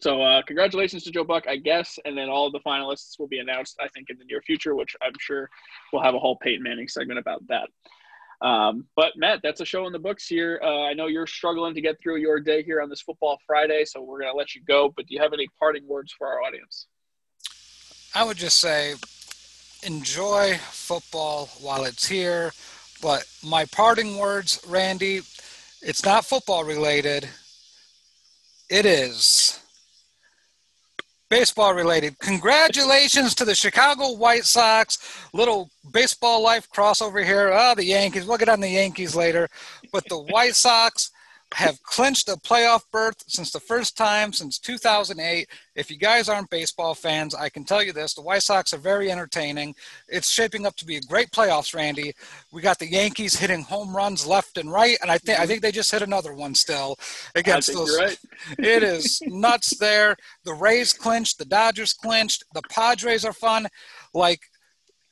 So 0.00 0.22
uh, 0.22 0.42
congratulations 0.42 1.04
to 1.04 1.10
Joe 1.10 1.24
Buck, 1.24 1.44
I 1.48 1.56
guess, 1.56 1.98
and 2.04 2.18
then 2.18 2.28
all 2.28 2.46
of 2.46 2.52
the 2.52 2.60
finalists 2.60 3.18
will 3.18 3.28
be 3.28 3.38
announced, 3.38 3.76
I 3.80 3.88
think, 3.88 4.10
in 4.10 4.18
the 4.18 4.24
near 4.24 4.42
future, 4.42 4.74
which 4.74 4.96
I'm 5.00 5.12
sure 5.18 5.48
we'll 5.92 6.02
have 6.02 6.14
a 6.14 6.18
whole 6.18 6.36
Peyton 6.36 6.62
Manning 6.62 6.88
segment 6.88 7.18
about 7.18 7.42
that. 7.48 7.68
Um, 8.46 8.86
but 8.96 9.12
Matt, 9.16 9.40
that's 9.42 9.60
a 9.60 9.64
show 9.64 9.86
in 9.86 9.92
the 9.92 9.98
books 9.98 10.26
here. 10.26 10.60
Uh, 10.62 10.82
I 10.82 10.92
know 10.92 11.06
you're 11.06 11.26
struggling 11.26 11.74
to 11.74 11.80
get 11.80 12.00
through 12.02 12.16
your 12.16 12.40
day 12.40 12.62
here 12.62 12.82
on 12.82 12.90
this 12.90 13.00
Football 13.00 13.38
Friday, 13.46 13.84
so 13.84 14.02
we're 14.02 14.20
going 14.20 14.32
to 14.32 14.36
let 14.36 14.54
you 14.54 14.62
go. 14.66 14.92
But 14.94 15.06
do 15.06 15.14
you 15.14 15.22
have 15.22 15.32
any 15.32 15.48
parting 15.58 15.86
words 15.86 16.12
for 16.12 16.26
our 16.26 16.42
audience? 16.42 16.86
I 18.14 18.24
would 18.24 18.36
just 18.36 18.60
say 18.60 18.94
enjoy 19.82 20.58
football 20.70 21.48
while 21.60 21.84
it's 21.84 22.06
here. 22.06 22.52
But 23.00 23.26
my 23.42 23.64
parting 23.66 24.18
words, 24.18 24.60
Randy, 24.66 25.20
it's 25.82 26.04
not 26.04 26.24
football 26.24 26.64
related. 26.64 27.28
It 28.68 28.86
is 28.86 29.60
baseball 31.28 31.74
related. 31.74 32.18
Congratulations 32.18 33.34
to 33.34 33.44
the 33.44 33.54
Chicago 33.54 34.12
White 34.12 34.44
Sox. 34.44 34.98
Little 35.32 35.70
baseball 35.92 36.42
life 36.42 36.68
crossover 36.70 37.24
here. 37.24 37.50
Oh, 37.52 37.74
the 37.74 37.84
Yankees. 37.84 38.26
We'll 38.26 38.38
get 38.38 38.48
on 38.48 38.60
the 38.60 38.68
Yankees 38.68 39.14
later. 39.14 39.48
But 39.92 40.08
the 40.08 40.18
White 40.18 40.54
Sox 40.54 41.10
have 41.54 41.80
clinched 41.84 42.28
a 42.28 42.32
playoff 42.32 42.82
berth 42.90 43.22
since 43.28 43.52
the 43.52 43.60
first 43.60 43.96
time 43.96 44.32
since 44.32 44.58
2008. 44.58 45.48
If 45.76 45.88
you 45.88 45.96
guys 45.96 46.28
aren't 46.28 46.50
baseball 46.50 46.94
fans, 46.96 47.32
I 47.32 47.48
can 47.48 47.64
tell 47.64 47.80
you 47.80 47.92
this: 47.92 48.12
the 48.14 48.22
White 48.22 48.42
Sox 48.42 48.74
are 48.74 48.78
very 48.78 49.10
entertaining. 49.10 49.76
It's 50.08 50.28
shaping 50.28 50.66
up 50.66 50.74
to 50.76 50.84
be 50.84 50.96
a 50.96 51.00
great 51.02 51.30
playoffs, 51.30 51.72
Randy. 51.72 52.12
We 52.52 52.60
got 52.60 52.80
the 52.80 52.90
Yankees 52.90 53.38
hitting 53.38 53.62
home 53.62 53.94
runs 53.94 54.26
left 54.26 54.58
and 54.58 54.70
right, 54.70 54.98
and 55.00 55.12
I 55.12 55.18
think 55.18 55.38
I 55.38 55.46
think 55.46 55.62
they 55.62 55.70
just 55.70 55.92
hit 55.92 56.02
another 56.02 56.34
one 56.34 56.56
still 56.56 56.96
against 57.36 57.72
those. 57.72 57.96
Right. 57.96 58.18
it 58.58 58.82
is 58.82 59.22
nuts 59.26 59.78
there. 59.78 60.16
The 60.44 60.54
Rays 60.54 60.92
clinched, 60.92 61.38
the 61.38 61.44
Dodgers 61.44 61.92
clinched, 61.92 62.42
the 62.52 62.62
Padres 62.68 63.24
are 63.24 63.32
fun. 63.32 63.68
Like 64.12 64.40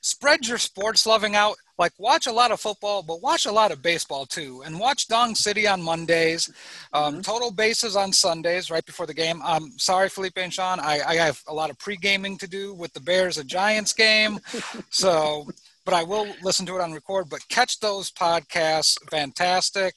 spread 0.03 0.47
your 0.47 0.59
sports 0.59 1.07
loving 1.07 1.35
out. 1.35 1.57
Like 1.79 1.93
watch 1.99 2.27
a 2.27 2.33
lot 2.33 2.53
of 2.53 2.61
football, 2.61 3.03
but 3.03 3.23
watch 3.23 3.47
a 3.47 3.51
lot 3.51 3.73
of 3.73 3.83
baseball 3.83 4.27
too, 4.27 4.63
and 4.65 4.79
watch 4.79 5.09
Dong 5.09 5.35
City 5.35 5.67
on 5.67 5.83
Mondays, 5.83 6.49
um, 6.93 7.15
mm-hmm. 7.15 7.21
Total 7.23 7.51
Bases 7.51 7.97
on 7.97 8.13
Sundays 8.13 8.71
right 8.71 8.85
before 8.85 9.07
the 9.07 9.15
game. 9.15 9.41
I'm 9.43 9.65
um, 9.65 9.73
sorry, 9.79 10.09
Felipe 10.09 10.37
and 10.37 10.53
Sean, 10.53 10.79
I, 10.79 11.01
I 11.01 11.15
have 11.15 11.41
a 11.49 11.55
lot 11.55 11.71
of 11.71 11.79
pre 11.79 11.97
gaming 11.97 12.37
to 12.39 12.47
do 12.47 12.75
with 12.75 12.93
the 12.93 13.01
Bears 13.01 13.39
a 13.39 13.45
Giants 13.45 13.95
game, 13.95 14.39
so. 14.91 15.47
But 15.85 15.95
I 15.95 16.05
will 16.05 16.29
listen 16.45 16.65
to 16.67 16.77
it 16.77 16.81
on 16.81 16.93
record. 16.93 17.29
But 17.29 17.41
catch 17.49 17.81
those 17.81 18.09
podcasts, 18.13 18.97
fantastic. 19.11 19.95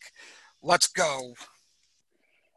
Let's 0.63 0.87
go 0.87 1.35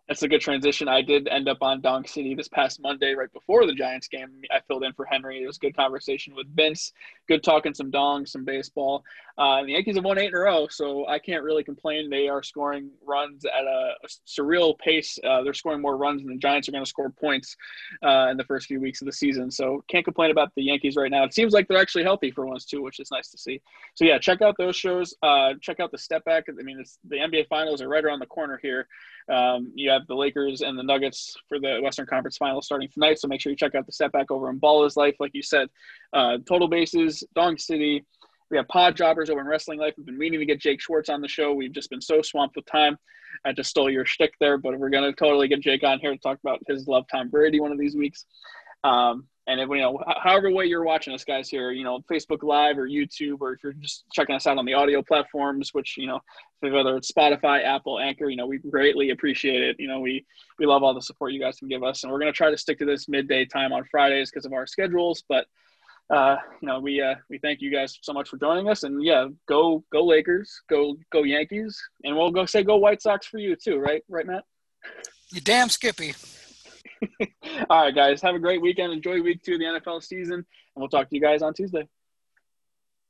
that's 0.09 0.23
a 0.23 0.29
good 0.29 0.41
transition. 0.41 0.89
I 0.89 1.03
did 1.03 1.29
end 1.29 1.49
up 1.49 1.59
on 1.61 1.83
Dong 1.83 2.07
City 2.07 2.35
this 2.35 2.49
past 2.49 2.81
Monday, 2.81 3.13
right 3.13 3.31
before 3.33 3.67
the 3.67 3.75
Giants 3.75 4.09
game. 4.09 4.41
I 4.51 4.61
filled 4.67 4.85
in 4.85 4.95
for 4.95 5.05
Henry. 5.05 5.43
It 5.43 5.47
was 5.47 5.59
a 5.59 5.61
good 5.61 5.77
conversation 5.77 6.35
with 6.35 6.47
Vince. 6.57 6.93
Good 7.29 7.43
talking 7.43 7.75
some 7.75 7.91
dong, 7.91 8.27
some 8.27 8.45
baseball. 8.45 9.05
Uh, 9.39 9.63
the 9.63 9.73
Yankees 9.73 9.95
have 9.95 10.05
won 10.05 10.19
eight 10.19 10.29
in 10.29 10.35
a 10.35 10.41
row, 10.41 10.67
so 10.69 11.07
I 11.07 11.21
can't 11.21 11.45
really 11.45 11.63
complain. 11.63 12.11
They 12.11 12.29
are 12.29 12.43
scoring 12.43 12.91
runs 13.07 13.45
at 13.45 13.65
a, 13.65 13.93
surreal 14.27 14.77
pace. 14.79 15.17
Uh, 15.23 15.43
they're 15.43 15.55
scoring 15.55 15.81
more 15.81 15.97
runs 15.97 16.23
than 16.23 16.33
the 16.33 16.39
Giants 16.39 16.69
are 16.69 16.73
going 16.73 16.83
to 16.83 16.89
score 16.89 17.11
points 17.11 17.57
uh, 18.03 18.29
in 18.31 18.37
the 18.37 18.45
first 18.45 18.67
few 18.67 18.81
weeks 18.81 19.01
of 19.01 19.07
the 19.07 19.13
season. 19.13 19.51
So 19.51 19.85
can't 19.89 20.05
complain 20.05 20.33
about 20.33 20.53
the 20.57 20.63
Yankees 20.63 20.97
right 20.97 21.11
now. 21.11 21.23
It 21.23 21.35
seems 21.35 21.53
like 21.53 21.69
they're 21.69 21.79
actually 21.79 22.03
healthy 22.03 22.33
for 22.33 22.47
once 22.47 22.65
too, 22.65 22.83
which 22.83 22.99
is 22.99 23.11
nice 23.13 23.31
to 23.31 23.39
see. 23.39 23.61
So 23.95 24.05
yeah, 24.05 24.19
check 24.19 24.43
out 24.43 24.57
those 24.59 24.75
shows. 24.75 25.15
Uh, 25.23 25.53
check 25.61 25.79
out 25.79 25.93
the 25.93 25.99
Step 25.99 26.25
Back. 26.25 26.45
I 26.49 26.63
mean, 26.63 26.83
the 27.09 27.17
NBA 27.17 27.47
Finals 27.47 27.81
are 27.81 27.89
right 27.89 28.05
around 28.05 28.19
the 28.19 28.27
corner 28.27 28.59
here. 28.61 28.89
Um, 29.29 29.73
you 29.75 29.91
have 29.91 30.07
the 30.07 30.15
Lakers 30.15 30.63
and 30.63 30.79
the 30.79 30.83
Nuggets 30.83 31.37
for 31.49 31.61
the 31.61 31.81
Western 31.83 32.07
Conference 32.07 32.37
Finals 32.39 32.67
starting 32.67 32.89
tonight. 32.89 33.19
So 33.19 33.29
make 33.29 33.41
sure 33.41 33.51
you 33.51 33.57
check 33.57 33.75
out 33.75 33.87
the 33.87 33.93
step 33.93 34.11
back 34.13 34.31
over 34.31 34.49
in 34.49 34.59
Ball 34.59 34.85
is 34.85 34.97
Life, 34.97 35.17
like 35.21 35.33
you 35.35 35.43
said. 35.43 35.69
Uh, 36.13 36.39
Total 36.47 36.67
Bases, 36.67 37.18
Dong 37.35 37.59
City. 37.59 38.05
We 38.51 38.57
have 38.57 38.69
Pod 38.69 38.97
Jobbers 38.97 39.31
over 39.31 39.41
in 39.41 39.47
Wrestling 39.47 39.79
Life. 39.79 39.95
We've 39.97 40.07
been 40.07 40.19
meaning 40.19 40.41
to 40.41 40.47
get 40.47 40.61
Jake 40.61 40.81
Schwartz 40.81 41.11
on 41.11 41.21
the 41.21 41.29
show. 41.29 41.53
We've 41.53 41.73
just 41.73 41.91
been 41.91 42.01
so 42.01 42.23
swamped 42.23 42.57
with 42.57 42.67
time. 42.67 42.97
I 43.45 43.53
just 43.53 43.71
stole 43.71 43.91
your 43.91 44.07
shtick 44.07 44.33
there, 44.41 44.57
but 44.57 44.79
we're 44.79 44.89
going 44.89 45.05
to 45.05 45.13
totally 45.13 45.49
get 45.49 45.61
Jake 45.61 45.85
on 45.85 45.99
here 46.01 46.13
to 46.13 46.19
talk 46.19 46.39
about 46.43 46.61
his 46.67 46.89
love 46.89 47.05
Tom 47.11 47.29
Brady 47.29 47.61
one 47.61 47.73
of 47.73 47.79
these 47.79 47.95
weeks. 47.95 48.25
Um, 48.85 49.27
and 49.49 49.63
if 49.63 49.69
you 49.71 49.79
know, 49.79 49.99
however 50.23 50.51
way 50.51 50.67
you're 50.67 50.85
watching 50.85 51.15
us, 51.15 51.25
guys, 51.25 51.49
here, 51.49 51.71
you 51.71 51.83
know, 51.83 52.01
Facebook 52.11 52.43
Live 52.43 52.77
or 52.77 52.87
YouTube, 52.87 53.39
or 53.41 53.55
if 53.55 53.63
you're 53.63 53.73
just 53.73 54.05
checking 54.13 54.35
us 54.35 54.47
out 54.47 54.59
on 54.59 54.67
the 54.67 54.75
audio 54.75 55.03
platforms, 55.03 55.73
which 55.73 55.97
you 55.97 56.07
know, 56.07 56.21
whether 56.61 56.97
it's 56.99 57.11
Spotify, 57.11 57.65
Apple, 57.65 57.99
Anchor, 57.99 58.29
you 58.29 58.37
know, 58.37 58.47
we 58.47 58.59
greatly 58.59 59.09
appreciate 59.09 59.63
it. 59.63 59.77
You 59.79 59.89
know, 59.89 60.01
we 60.01 60.27
we 60.59 60.67
love 60.67 60.83
all 60.83 60.93
the 60.93 61.01
support 61.01 61.33
you 61.33 61.41
guys 61.41 61.59
can 61.59 61.69
give 61.69 61.83
us, 61.83 62.03
and 62.03 62.13
we're 62.13 62.19
gonna 62.19 62.31
try 62.31 62.51
to 62.51 62.59
stick 62.59 62.79
to 62.81 62.85
this 62.85 63.09
midday 63.09 63.47
time 63.47 63.73
on 63.73 63.85
Fridays 63.91 64.31
because 64.31 64.45
of 64.45 64.53
our 64.53 64.67
schedules. 64.67 65.25
But 65.31 65.47
uh, 66.11 66.37
you 66.63 66.69
know, 66.69 66.81
we 66.81 67.01
uh, 67.01 67.15
we 67.29 67.39
thank 67.39 67.61
you 67.61 67.71
guys 67.71 67.99
so 68.01 68.13
much 68.13 68.29
for 68.29 68.39
joining 68.39 68.69
us, 68.69 68.83
and 68.83 69.03
yeah, 69.05 69.27
go 69.47 69.85
go 69.93 70.05
Lakers, 70.05 70.63
go 70.71 70.97
go 71.13 71.23
Yankees, 71.25 71.79
and 72.05 72.17
we'll 72.17 72.31
go 72.31 72.47
say 72.47 72.63
go 72.63 72.77
White 72.77 73.03
Sox 73.03 73.27
for 73.27 73.39
you 73.39 73.57
too, 73.57 73.79
right? 73.79 74.03
Right, 74.09 74.27
Matt? 74.27 74.45
You 75.31 75.41
damn 75.41 75.69
Skippy. 75.69 76.15
All 77.71 77.85
right, 77.85 77.95
guys. 77.95 78.23
Have 78.23 78.35
a 78.35 78.39
great 78.39 78.63
weekend. 78.63 78.93
Enjoy 78.93 79.21
week 79.21 79.43
two 79.43 79.55
of 79.55 79.61
the 79.61 79.67
NFL 79.67 80.03
season, 80.03 80.35
and 80.35 80.45
we'll 80.77 80.89
talk 80.89 81.09
to 81.11 81.15
you 81.15 81.21
guys 81.21 81.43
on 81.43 81.53
Tuesday. 81.53 81.87